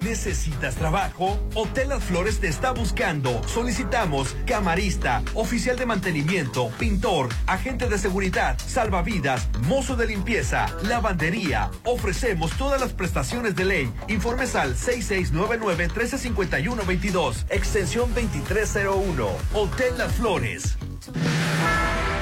¿Necesitas 0.00 0.76
trabajo? 0.76 1.38
Hotel 1.54 1.88
Las 1.88 2.04
Flores 2.04 2.38
te 2.40 2.46
está 2.48 2.72
buscando. 2.72 3.40
Solicitamos 3.46 4.36
camarista, 4.46 5.22
oficial 5.34 5.76
de 5.76 5.84
mantenimiento, 5.86 6.70
pintor, 6.78 7.30
agente 7.46 7.88
de 7.88 7.98
seguridad, 7.98 8.56
salvavidas, 8.58 9.48
mozo 9.66 9.96
de 9.96 10.06
limpieza, 10.06 10.66
lavandería. 10.84 11.72
Ofrecemos 11.84 12.52
todas 12.52 12.80
las 12.80 12.92
prestaciones 12.92 13.56
de 13.56 13.64
ley. 13.64 13.92
Informes 14.08 14.54
al 14.54 14.76
6699-1351-22, 14.76 17.46
extensión 17.50 18.14
2301. 18.14 19.28
Hotel 19.54 19.98
Las 19.98 20.12
Flores. 20.12 20.76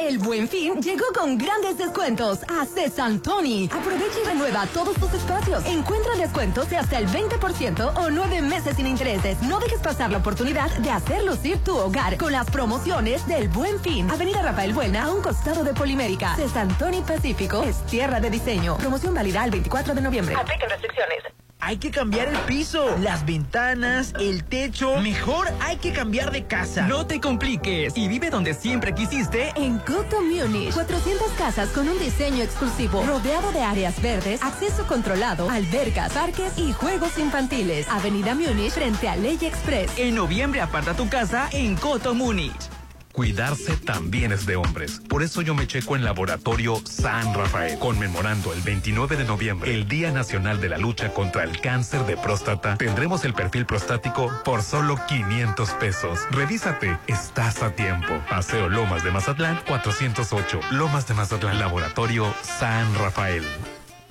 El 0.00 0.16
buen 0.16 0.48
fin 0.48 0.80
llegó 0.80 1.04
con 1.14 1.36
grandes 1.36 1.76
descuentos 1.76 2.40
a 2.48 2.64
César 2.64 3.18
Tony. 3.18 3.68
Aprovecha 3.70 4.18
y 4.24 4.26
renueva 4.26 4.66
todos 4.72 4.96
tus 4.96 5.12
espacios. 5.12 5.62
Encuentra 5.66 6.16
descuentos 6.16 6.70
de 6.70 6.78
hasta 6.78 6.98
el 6.98 7.06
20% 7.06 7.92
o 7.96 8.10
nueve 8.10 8.40
meses 8.40 8.76
sin 8.76 8.86
intereses. 8.86 9.40
No 9.42 9.60
dejes 9.60 9.80
pasar 9.80 10.10
la 10.10 10.18
oportunidad 10.18 10.70
de 10.78 10.90
hacer 10.90 11.22
lucir 11.24 11.58
tu 11.58 11.76
hogar 11.76 12.16
con 12.16 12.32
las 12.32 12.50
promociones 12.50 13.26
del 13.26 13.48
buen 13.48 13.78
fin. 13.80 14.10
Avenida 14.10 14.40
Rafael 14.40 14.72
Buena 14.72 15.04
a 15.04 15.12
un 15.12 15.20
costado 15.20 15.64
de 15.64 15.74
Polimérica. 15.74 16.34
César 16.34 16.66
Tony 16.78 17.02
Pacífico 17.02 17.62
es 17.62 17.84
tierra 17.84 18.20
de 18.20 18.30
diseño. 18.30 18.78
Promoción 18.78 19.12
válida 19.12 19.44
el 19.44 19.50
24 19.50 19.94
de 19.94 20.00
noviembre. 20.00 20.34
Aplican 20.34 20.70
restricciones. 20.70 21.24
Hay 21.62 21.76
que 21.76 21.90
cambiar 21.90 22.28
el 22.28 22.38
piso, 22.40 22.96
las 22.98 23.26
ventanas, 23.26 24.14
el 24.18 24.44
techo. 24.44 24.96
Mejor 25.00 25.48
hay 25.60 25.76
que 25.76 25.92
cambiar 25.92 26.30
de 26.32 26.46
casa. 26.46 26.86
No 26.86 27.06
te 27.06 27.20
compliques 27.20 27.96
y 27.96 28.08
vive 28.08 28.30
donde 28.30 28.54
siempre 28.54 28.94
quisiste. 28.94 29.52
En 29.56 29.78
Coto 29.78 30.22
Munich, 30.22 30.72
400 30.72 31.30
casas 31.32 31.68
con 31.70 31.86
un 31.88 31.98
diseño 31.98 32.42
exclusivo, 32.42 33.04
rodeado 33.04 33.52
de 33.52 33.62
áreas 33.62 34.00
verdes, 34.00 34.42
acceso 34.42 34.86
controlado, 34.86 35.50
albercas, 35.50 36.12
parques 36.12 36.56
y 36.56 36.72
juegos 36.72 37.18
infantiles. 37.18 37.86
Avenida 37.88 38.34
Múnich 38.34 38.72
frente 38.72 39.08
a 39.08 39.16
Ley 39.16 39.38
Express. 39.42 39.92
En 39.98 40.14
noviembre 40.14 40.62
aparta 40.62 40.94
tu 40.94 41.08
casa 41.08 41.48
en 41.52 41.76
Coto 41.76 42.14
Múnich. 42.14 42.79
Cuidarse 43.12 43.76
también 43.76 44.32
es 44.32 44.46
de 44.46 44.56
hombres. 44.56 45.00
Por 45.08 45.22
eso 45.22 45.42
yo 45.42 45.54
me 45.54 45.66
checo 45.66 45.96
en 45.96 46.04
Laboratorio 46.04 46.80
San 46.84 47.34
Rafael, 47.34 47.78
conmemorando 47.78 48.52
el 48.52 48.60
29 48.60 49.16
de 49.16 49.24
noviembre, 49.24 49.74
el 49.74 49.88
Día 49.88 50.12
Nacional 50.12 50.60
de 50.60 50.68
la 50.68 50.78
Lucha 50.78 51.12
contra 51.12 51.42
el 51.42 51.60
Cáncer 51.60 52.06
de 52.06 52.16
Próstata. 52.16 52.76
Tendremos 52.76 53.24
el 53.24 53.34
perfil 53.34 53.66
prostático 53.66 54.30
por 54.44 54.62
solo 54.62 54.98
500 55.08 55.70
pesos. 55.70 56.20
Revísate, 56.30 56.98
estás 57.08 57.62
a 57.62 57.72
tiempo. 57.72 58.20
Paseo 58.28 58.68
Lomas 58.68 59.02
de 59.02 59.10
Mazatlán 59.10 59.60
408. 59.66 60.60
Lomas 60.70 61.06
de 61.08 61.14
Mazatlán, 61.14 61.58
Laboratorio 61.58 62.32
San 62.42 62.94
Rafael. 62.94 63.44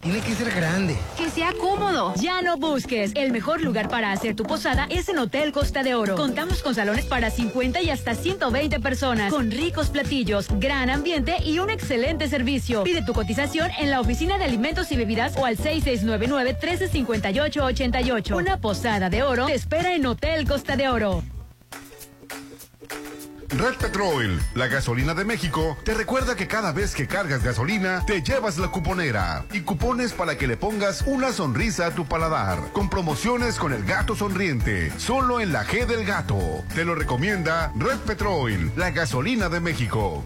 Tiene 0.00 0.20
que 0.22 0.34
ser 0.34 0.50
grande. 0.50 0.96
Que 1.18 1.28
sea 1.28 1.52
cómodo. 1.60 2.14
Ya 2.16 2.40
no 2.40 2.56
busques. 2.56 3.12
El 3.14 3.32
mejor 3.32 3.60
lugar 3.60 3.90
para 3.90 4.12
hacer 4.12 4.34
tu 4.34 4.44
posada 4.44 4.86
es 4.88 5.10
en 5.10 5.18
Hotel 5.18 5.52
Costa 5.52 5.82
de 5.82 5.94
Oro. 5.94 6.16
Contamos 6.16 6.62
con 6.62 6.74
salones 6.74 7.04
para 7.04 7.28
50 7.28 7.82
y 7.82 7.90
hasta 7.90 8.14
120 8.14 8.80
personas, 8.80 9.30
con 9.30 9.50
ricos 9.50 9.90
platillos, 9.90 10.46
gran 10.58 10.88
ambiente 10.88 11.36
y 11.44 11.58
un 11.58 11.68
excelente 11.68 12.28
servicio. 12.28 12.82
Pide 12.82 13.04
tu 13.04 13.12
cotización 13.12 13.70
en 13.78 13.90
la 13.90 14.00
oficina 14.00 14.38
de 14.38 14.44
alimentos 14.44 14.90
y 14.90 14.96
bebidas 14.96 15.36
o 15.36 15.44
al 15.44 15.58
6699-1358-88. 15.58 18.34
Una 18.34 18.56
posada 18.56 19.10
de 19.10 19.22
oro 19.22 19.44
te 19.46 19.54
espera 19.54 19.94
en 19.94 20.06
Hotel 20.06 20.48
Costa 20.48 20.76
de 20.76 20.88
Oro. 20.88 21.22
Red 23.50 23.76
Petrol, 23.76 24.40
la 24.54 24.68
gasolina 24.68 25.12
de 25.12 25.24
México, 25.24 25.76
te 25.84 25.94
recuerda 25.94 26.36
que 26.36 26.46
cada 26.46 26.72
vez 26.72 26.94
que 26.94 27.08
cargas 27.08 27.42
gasolina, 27.42 28.04
te 28.06 28.22
llevas 28.22 28.58
la 28.58 28.68
cuponera 28.68 29.44
y 29.52 29.62
cupones 29.62 30.12
para 30.12 30.38
que 30.38 30.46
le 30.46 30.56
pongas 30.56 31.02
una 31.06 31.32
sonrisa 31.32 31.86
a 31.86 31.90
tu 31.90 32.06
paladar, 32.06 32.58
con 32.72 32.88
promociones 32.88 33.56
con 33.56 33.72
el 33.72 33.84
gato 33.84 34.14
sonriente, 34.14 34.92
solo 34.98 35.40
en 35.40 35.52
la 35.52 35.64
G 35.64 35.86
del 35.86 36.04
gato. 36.04 36.64
Te 36.74 36.84
lo 36.84 36.94
recomienda 36.94 37.72
Red 37.76 37.98
Petrol, 38.06 38.70
la 38.76 38.90
gasolina 38.90 39.48
de 39.48 39.60
México. 39.60 40.24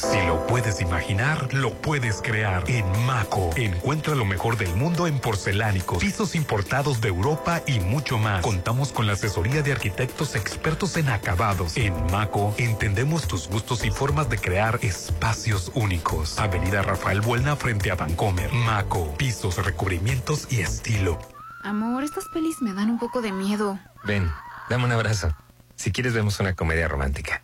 Si 0.00 0.16
lo 0.26 0.46
puedes 0.46 0.80
imaginar, 0.80 1.52
lo 1.52 1.74
puedes 1.74 2.22
crear. 2.22 2.64
En 2.70 2.86
Maco, 3.04 3.50
encuentra 3.54 4.14
lo 4.14 4.24
mejor 4.24 4.56
del 4.56 4.74
mundo 4.74 5.06
en 5.06 5.18
porcelánicos, 5.18 5.98
pisos 5.98 6.34
importados 6.34 7.02
de 7.02 7.08
Europa 7.08 7.62
y 7.66 7.80
mucho 7.80 8.16
más. 8.16 8.42
Contamos 8.42 8.92
con 8.92 9.06
la 9.06 9.12
asesoría 9.12 9.60
de 9.60 9.72
arquitectos 9.72 10.36
expertos 10.36 10.96
en 10.96 11.10
acabados. 11.10 11.76
En 11.76 11.92
Maco, 12.10 12.54
entendemos 12.56 13.28
tus 13.28 13.46
gustos 13.48 13.84
y 13.84 13.90
formas 13.90 14.30
de 14.30 14.38
crear 14.38 14.78
espacios 14.80 15.70
únicos. 15.74 16.38
Avenida 16.38 16.80
Rafael 16.80 17.20
Buelna 17.20 17.54
frente 17.54 17.90
a 17.90 17.94
Vancomer. 17.94 18.50
Maco, 18.54 19.14
pisos, 19.18 19.62
recubrimientos 19.62 20.50
y 20.50 20.60
estilo. 20.60 21.18
Amor, 21.62 22.04
estas 22.04 22.24
pelis 22.32 22.62
me 22.62 22.72
dan 22.72 22.88
un 22.88 22.98
poco 22.98 23.20
de 23.20 23.32
miedo. 23.32 23.78
Ven, 24.04 24.32
dame 24.70 24.86
un 24.86 24.92
abrazo. 24.92 25.36
Si 25.76 25.92
quieres, 25.92 26.14
vemos 26.14 26.40
una 26.40 26.54
comedia 26.54 26.88
romántica. 26.88 27.42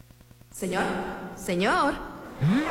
Señor, 0.50 0.84
señor. 1.36 2.15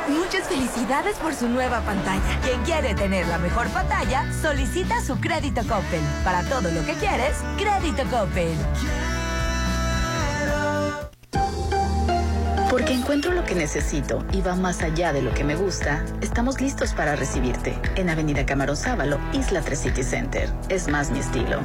Muchas 0.08 0.48
felicidades 0.48 1.16
por 1.16 1.34
su 1.34 1.48
nueva 1.48 1.80
pantalla. 1.80 2.40
Quien 2.42 2.62
quiere 2.62 2.94
tener 2.94 3.26
la 3.26 3.38
mejor 3.38 3.68
pantalla, 3.68 4.32
solicita 4.40 5.00
su 5.02 5.18
crédito 5.20 5.62
Coppel. 5.62 6.02
Para 6.24 6.42
todo 6.44 6.70
lo 6.70 6.84
que 6.84 6.94
quieres, 6.94 7.36
crédito 7.56 8.04
Coppel. 8.10 8.56
Porque 12.70 12.92
encuentro 12.92 13.32
lo 13.32 13.44
que 13.44 13.54
necesito 13.54 14.24
y 14.32 14.42
va 14.42 14.54
más 14.54 14.82
allá 14.82 15.12
de 15.12 15.22
lo 15.22 15.32
que 15.32 15.44
me 15.44 15.56
gusta, 15.56 16.04
estamos 16.20 16.60
listos 16.60 16.92
para 16.92 17.16
recibirte 17.16 17.80
en 17.96 18.10
Avenida 18.10 18.44
Camarón 18.44 18.76
Sábalo, 18.76 19.18
Isla 19.32 19.62
3 19.62 19.78
City 19.78 20.02
Center. 20.02 20.52
Es 20.68 20.86
más 20.88 21.10
mi 21.10 21.20
estilo. 21.20 21.60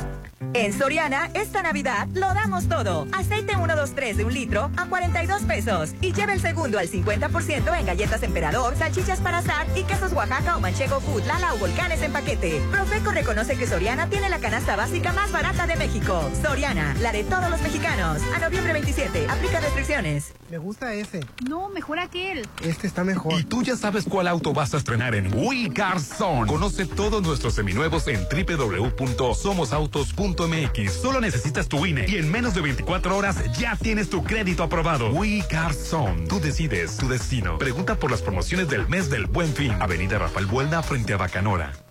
En 0.54 0.74
Soriana, 0.74 1.30
esta 1.34 1.62
Navidad 1.62 2.08
lo 2.14 2.34
damos 2.34 2.68
todo. 2.68 3.08
Aceite 3.14 3.54
123 3.54 4.18
de 4.18 4.26
un 4.26 4.34
litro 4.34 4.72
a 4.76 4.86
42 4.88 5.44
pesos. 5.44 5.92
Y 6.02 6.14
lleva 6.14 6.34
el 6.34 6.42
segundo 6.42 6.80
al 6.80 6.90
50% 6.90 7.80
en 7.80 7.86
galletas 7.86 8.24
emperador, 8.24 8.76
salchichas 8.76 9.20
para 9.22 9.38
asar 9.38 9.68
y 9.76 9.84
quesos 9.84 10.14
Oaxaca 10.14 10.58
o 10.58 10.60
manchego 10.60 11.00
food, 11.00 11.24
lala 11.26 11.54
o 11.54 11.58
volcanes 11.58 12.02
en 12.02 12.12
paquete. 12.12 12.62
Profeco 12.72 13.12
reconoce 13.12 13.56
que 13.56 13.68
Soriana 13.68 14.08
tiene 14.10 14.30
la 14.30 14.40
canasta 14.40 14.76
básica 14.76 15.14
más 15.14 15.32
barata 15.32 15.68
de 15.68 15.76
México. 15.76 16.30
Soriana, 16.42 16.96
la 17.02 17.12
de 17.12 17.24
todos 17.24 17.50
los 17.50 17.62
mexicanos. 17.62 18.22
A 18.36 18.40
noviembre 18.40 18.74
27, 18.74 19.28
aplica 19.30 19.60
restricciones. 19.60 20.34
Me 20.50 20.58
gusta 20.58 20.94
ese. 20.94 21.22
No, 21.48 21.70
mejor 21.70 22.00
aquel. 22.00 22.48
Este 22.62 22.88
está 22.88 23.04
mejor. 23.04 23.40
Y 23.40 23.44
tú 23.44 23.64
ya 23.64 23.78
sabes 23.78 24.06
cuál 24.06 24.28
auto 24.28 24.54
vas 24.54 24.74
a 24.74 24.78
estrenar 24.78 25.16
en 25.16 25.34
We 25.34 25.72
Car 25.74 26.00
Zone. 26.00 26.48
Conoce 26.48 26.86
todos 26.86 27.22
nuestros 27.22 27.54
seminuevos 27.54 28.08
en 28.08 28.28
Solo 30.90 31.22
necesitas 31.22 31.68
tu 31.68 31.86
INE 31.86 32.06
y 32.08 32.18
en 32.18 32.32
menos 32.32 32.54
de 32.54 32.62
24 32.62 33.16
horas 33.16 33.38
ya 33.58 33.76
tienes 33.76 34.10
tu 34.10 34.24
crédito 34.24 34.64
aprobado. 34.64 35.12
We 35.12 35.44
Car 35.50 35.74
Zone. 35.74 36.28
Tú 36.28 36.40
decides 36.40 36.98
tu 36.98 37.08
destino. 37.08 37.58
Pregunta 37.58 37.96
por 37.96 38.12
las 38.12 38.22
promociones 38.22 38.68
del 38.70 38.88
mes 38.88 39.10
del 39.10 39.26
Buen 39.26 39.54
Fin. 39.54 39.74
Avenida 39.80 40.18
Rafael 40.20 40.46
Buelna 40.46 40.82
frente 40.84 41.14
a 41.14 41.18
Bacanora. 41.18 41.74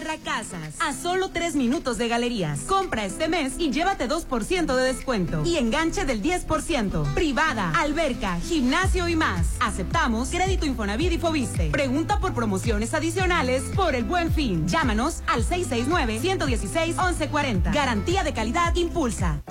Soterra 0.00 0.16
Casas. 0.24 0.76
A 0.80 0.94
solo 0.94 1.28
tres 1.28 1.54
minutos 1.54 1.98
de 1.98 2.08
galerías. 2.08 2.60
Compra 2.60 3.04
este 3.04 3.28
mes 3.28 3.52
y 3.58 3.70
llévate 3.70 4.08
2% 4.08 4.74
de 4.74 4.82
descuento. 4.82 5.42
Y 5.44 5.58
enganche 5.58 6.06
del 6.06 6.22
10%. 6.22 7.12
Privada, 7.12 7.70
alberca, 7.78 8.40
gimnasio 8.40 9.08
y 9.08 9.16
más. 9.16 9.48
Aceptamos 9.60 10.30
crédito 10.30 10.64
Infonavit 10.64 11.12
y 11.12 11.18
Fobiste. 11.18 11.68
Pregunta 11.70 12.18
por 12.18 12.32
promociones 12.32 12.94
adicionales 12.94 13.62
por 13.76 13.94
el 13.94 14.04
buen 14.04 14.32
fin. 14.32 14.66
Llámanos 14.66 15.22
al 15.26 15.44
669-116-1140. 15.44 17.74
Garantía 17.74 18.24
de 18.24 18.32
calidad 18.32 18.74
Impulsa. 18.76 19.42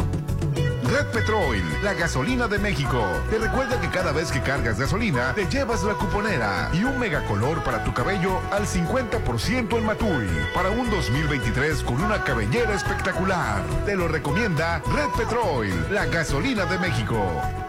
Red 0.92 1.06
Petrol, 1.14 1.62
la 1.84 1.94
gasolina 1.94 2.48
de 2.48 2.58
México. 2.58 3.00
Te 3.30 3.38
recuerda 3.38 3.80
que 3.80 3.90
cada 3.90 4.12
vez 4.12 4.32
que 4.32 4.42
cargas 4.42 4.80
gasolina, 4.80 5.34
te 5.36 5.46
llevas 5.46 5.84
la 5.84 5.94
cuponera 5.94 6.70
y 6.74 6.84
un 6.84 6.98
megacolor 6.98 7.64
para 7.64 7.84
tu 7.84 7.94
cabello 7.94 8.40
al 8.52 8.66
50% 8.66 9.78
en 9.78 9.86
Matui. 9.86 10.28
Para 10.56 10.72
un 10.72 10.90
2023 10.90 11.84
con 11.84 12.02
una 12.02 12.24
cabellera 12.24 12.74
espectacular. 12.74 13.62
Te 13.86 13.96
lo 13.96 14.08
recomienda 14.08 14.82
Red 14.92 15.10
Petrol, 15.16 15.68
la 15.92 16.08
gasolina 16.08 16.66
de 16.66 16.80
México. 16.80 17.69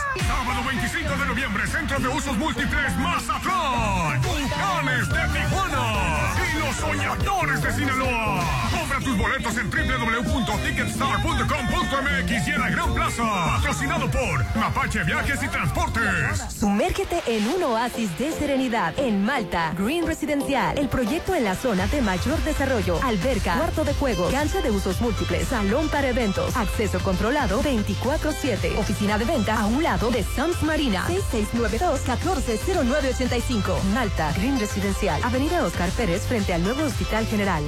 Sábado 0.19 0.63
25 0.67 1.15
de 1.15 1.25
noviembre, 1.25 1.67
Centro 1.67 1.99
de 1.99 2.07
Usos 2.09 2.37
Múltiples 2.37 2.97
Mazatlán. 2.97 4.21
Vulcanes 4.21 5.07
de 5.09 5.39
Tijuana. 5.39 6.33
Y 6.53 6.59
los 6.59 6.75
soñadores 6.75 7.61
de 7.61 7.71
Sinaloa 7.71 8.70
tus 8.99 9.17
boletos 9.17 9.57
en 9.57 9.69
www.ticketstar.com.mx 9.69 12.47
y 12.47 12.51
en 12.51 12.59
la 12.59 12.69
Gran 12.69 12.93
Plaza. 12.93 13.23
Patrocinado 13.23 14.11
por 14.11 14.45
Mapache 14.55 15.03
Viajes 15.03 15.41
y 15.43 15.47
Transportes. 15.47 16.41
Sumérgete 16.59 17.21
en 17.27 17.47
un 17.47 17.63
oasis 17.63 18.17
de 18.17 18.31
serenidad 18.31 18.93
en 18.97 19.23
Malta. 19.23 19.73
Green 19.77 20.05
Residencial, 20.05 20.77
el 20.77 20.89
proyecto 20.89 21.33
en 21.35 21.45
la 21.45 21.55
zona 21.55 21.87
de 21.87 22.01
mayor 22.01 22.37
desarrollo. 22.43 22.99
Alberca, 23.03 23.55
cuarto 23.55 23.85
de 23.85 23.93
juego, 23.93 24.29
cancha 24.29 24.61
de 24.61 24.71
usos 24.71 24.99
múltiples, 25.01 25.47
salón 25.47 25.87
para 25.89 26.09
eventos, 26.09 26.57
acceso 26.57 26.99
controlado 26.99 27.63
24-7. 27.63 28.77
Oficina 28.77 29.17
de 29.17 29.23
venta 29.25 29.59
a 29.59 29.65
un 29.67 29.83
lado 29.83 30.11
de 30.11 30.23
Sams 30.23 30.61
Marina. 30.63 31.05
6692-140985. 31.07 33.83
Malta, 33.93 34.33
Green 34.33 34.59
Residencial, 34.59 35.23
Avenida 35.23 35.63
Oscar 35.63 35.89
Pérez 35.91 36.23
frente 36.23 36.53
al 36.53 36.63
nuevo 36.63 36.83
Hospital 36.83 37.25
General. 37.27 37.63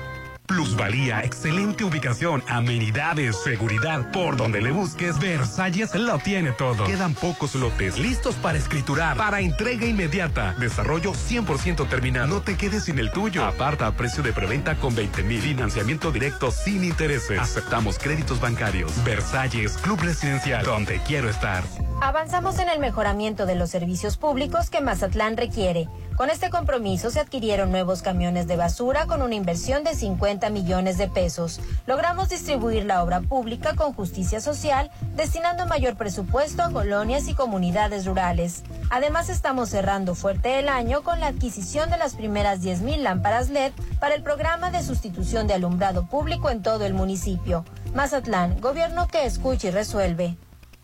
Plusvalía, 0.51 1.21
excelente 1.23 1.85
ubicación, 1.85 2.43
amenidades, 2.45 3.37
seguridad. 3.41 4.11
Por 4.11 4.35
donde 4.35 4.61
le 4.61 4.71
busques, 4.71 5.17
Versalles 5.17 5.95
lo 5.95 6.19
tiene 6.19 6.51
todo. 6.51 6.83
Quedan 6.83 7.13
pocos 7.13 7.55
lotes 7.55 7.97
listos 7.97 8.35
para 8.35 8.57
escriturar, 8.57 9.15
para 9.15 9.39
entrega 9.39 9.85
inmediata. 9.85 10.53
Desarrollo 10.59 11.13
100% 11.13 11.87
terminado. 11.87 12.27
No 12.27 12.41
te 12.41 12.57
quedes 12.57 12.83
sin 12.83 12.99
el 12.99 13.11
tuyo. 13.11 13.45
Aparta 13.45 13.87
a 13.87 13.93
precio 13.93 14.23
de 14.23 14.33
preventa 14.33 14.75
con 14.75 14.93
20 14.93 15.23
mil. 15.23 15.39
Financiamiento 15.39 16.11
directo 16.11 16.51
sin 16.51 16.83
intereses. 16.83 17.39
Aceptamos 17.39 17.97
créditos 17.97 18.41
bancarios. 18.41 18.91
Versalles, 19.05 19.77
Club 19.77 20.01
Residencial, 20.01 20.65
donde 20.65 20.99
quiero 21.07 21.29
estar. 21.29 21.63
Avanzamos 22.03 22.57
en 22.57 22.67
el 22.67 22.79
mejoramiento 22.79 23.45
de 23.45 23.53
los 23.53 23.69
servicios 23.69 24.17
públicos 24.17 24.71
que 24.71 24.81
Mazatlán 24.81 25.37
requiere. 25.37 25.87
Con 26.15 26.31
este 26.31 26.49
compromiso 26.49 27.11
se 27.11 27.19
adquirieron 27.19 27.69
nuevos 27.69 28.01
camiones 28.01 28.47
de 28.47 28.57
basura 28.57 29.05
con 29.05 29.21
una 29.21 29.35
inversión 29.35 29.83
de 29.83 29.93
50 29.93 30.49
millones 30.49 30.97
de 30.97 31.07
pesos. 31.07 31.61
Logramos 31.85 32.27
distribuir 32.27 32.85
la 32.85 33.03
obra 33.03 33.21
pública 33.21 33.75
con 33.75 33.93
justicia 33.93 34.41
social, 34.41 34.89
destinando 35.15 35.67
mayor 35.67 35.95
presupuesto 35.95 36.63
a 36.63 36.71
colonias 36.71 37.27
y 37.27 37.35
comunidades 37.35 38.07
rurales. 38.07 38.63
Además, 38.89 39.29
estamos 39.29 39.69
cerrando 39.69 40.15
fuerte 40.15 40.57
el 40.57 40.69
año 40.69 41.03
con 41.03 41.19
la 41.19 41.27
adquisición 41.27 41.91
de 41.91 41.99
las 41.99 42.15
primeras 42.15 42.63
10.000 42.63 42.97
lámparas 42.97 43.51
LED 43.51 43.73
para 43.99 44.15
el 44.15 44.23
programa 44.23 44.71
de 44.71 44.81
sustitución 44.81 45.45
de 45.45 45.53
alumbrado 45.53 46.07
público 46.07 46.49
en 46.49 46.63
todo 46.63 46.83
el 46.83 46.95
municipio. 46.95 47.63
Mazatlán, 47.93 48.59
gobierno 48.59 49.05
que 49.07 49.27
escucha 49.27 49.67
y 49.67 49.71
resuelve. 49.71 50.35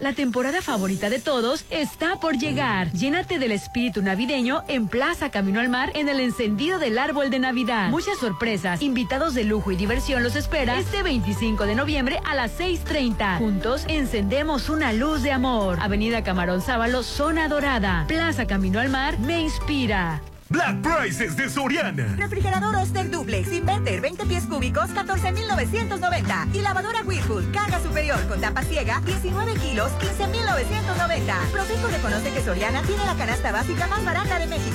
La 0.00 0.14
temporada 0.14 0.62
favorita 0.62 1.10
de 1.10 1.18
todos 1.18 1.66
está 1.68 2.16
por 2.16 2.38
llegar. 2.38 2.90
Llénate 2.92 3.38
del 3.38 3.52
espíritu 3.52 4.00
navideño 4.00 4.62
en 4.66 4.88
Plaza 4.88 5.30
Camino 5.30 5.60
al 5.60 5.68
Mar 5.68 5.92
en 5.94 6.08
el 6.08 6.20
encendido 6.20 6.78
del 6.78 6.98
árbol 6.98 7.28
de 7.28 7.38
Navidad. 7.38 7.90
Muchas 7.90 8.16
sorpresas, 8.18 8.80
invitados 8.80 9.34
de 9.34 9.44
lujo 9.44 9.72
y 9.72 9.76
diversión 9.76 10.22
los 10.22 10.36
espera 10.36 10.78
este 10.78 11.02
25 11.02 11.66
de 11.66 11.74
noviembre 11.74 12.18
a 12.24 12.34
las 12.34 12.58
6.30. 12.58 13.36
Juntos 13.36 13.84
encendemos 13.88 14.70
una 14.70 14.94
luz 14.94 15.22
de 15.22 15.32
amor. 15.32 15.76
Avenida 15.82 16.24
Camarón 16.24 16.62
Sábalo, 16.62 17.02
Zona 17.02 17.48
Dorada. 17.48 18.06
Plaza 18.08 18.46
Camino 18.46 18.80
al 18.80 18.88
Mar 18.88 19.18
me 19.18 19.40
inspira. 19.42 20.22
Black 20.50 20.82
Prices 20.82 21.36
de 21.36 21.48
Soriana. 21.48 22.16
Refrigerador 22.16 22.74
Oster 22.74 23.08
Duplex 23.08 23.52
Inverter 23.52 24.00
20 24.00 24.26
pies 24.26 24.46
cúbicos 24.46 24.90
14,990. 24.90 26.48
Y 26.52 26.60
lavadora 26.60 27.02
Whirlpool 27.04 27.52
carga 27.52 27.80
superior 27.80 28.18
con 28.26 28.40
tapa 28.40 28.62
ciega 28.64 29.00
19 29.06 29.54
kilos 29.54 29.92
15,990. 29.92 31.36
Profeco 31.52 31.86
reconoce 31.86 32.32
que 32.32 32.42
Soriana 32.42 32.82
tiene 32.82 33.06
la 33.06 33.14
canasta 33.14 33.52
básica 33.52 33.86
más 33.86 34.04
barata 34.04 34.40
de 34.40 34.48
México. 34.48 34.66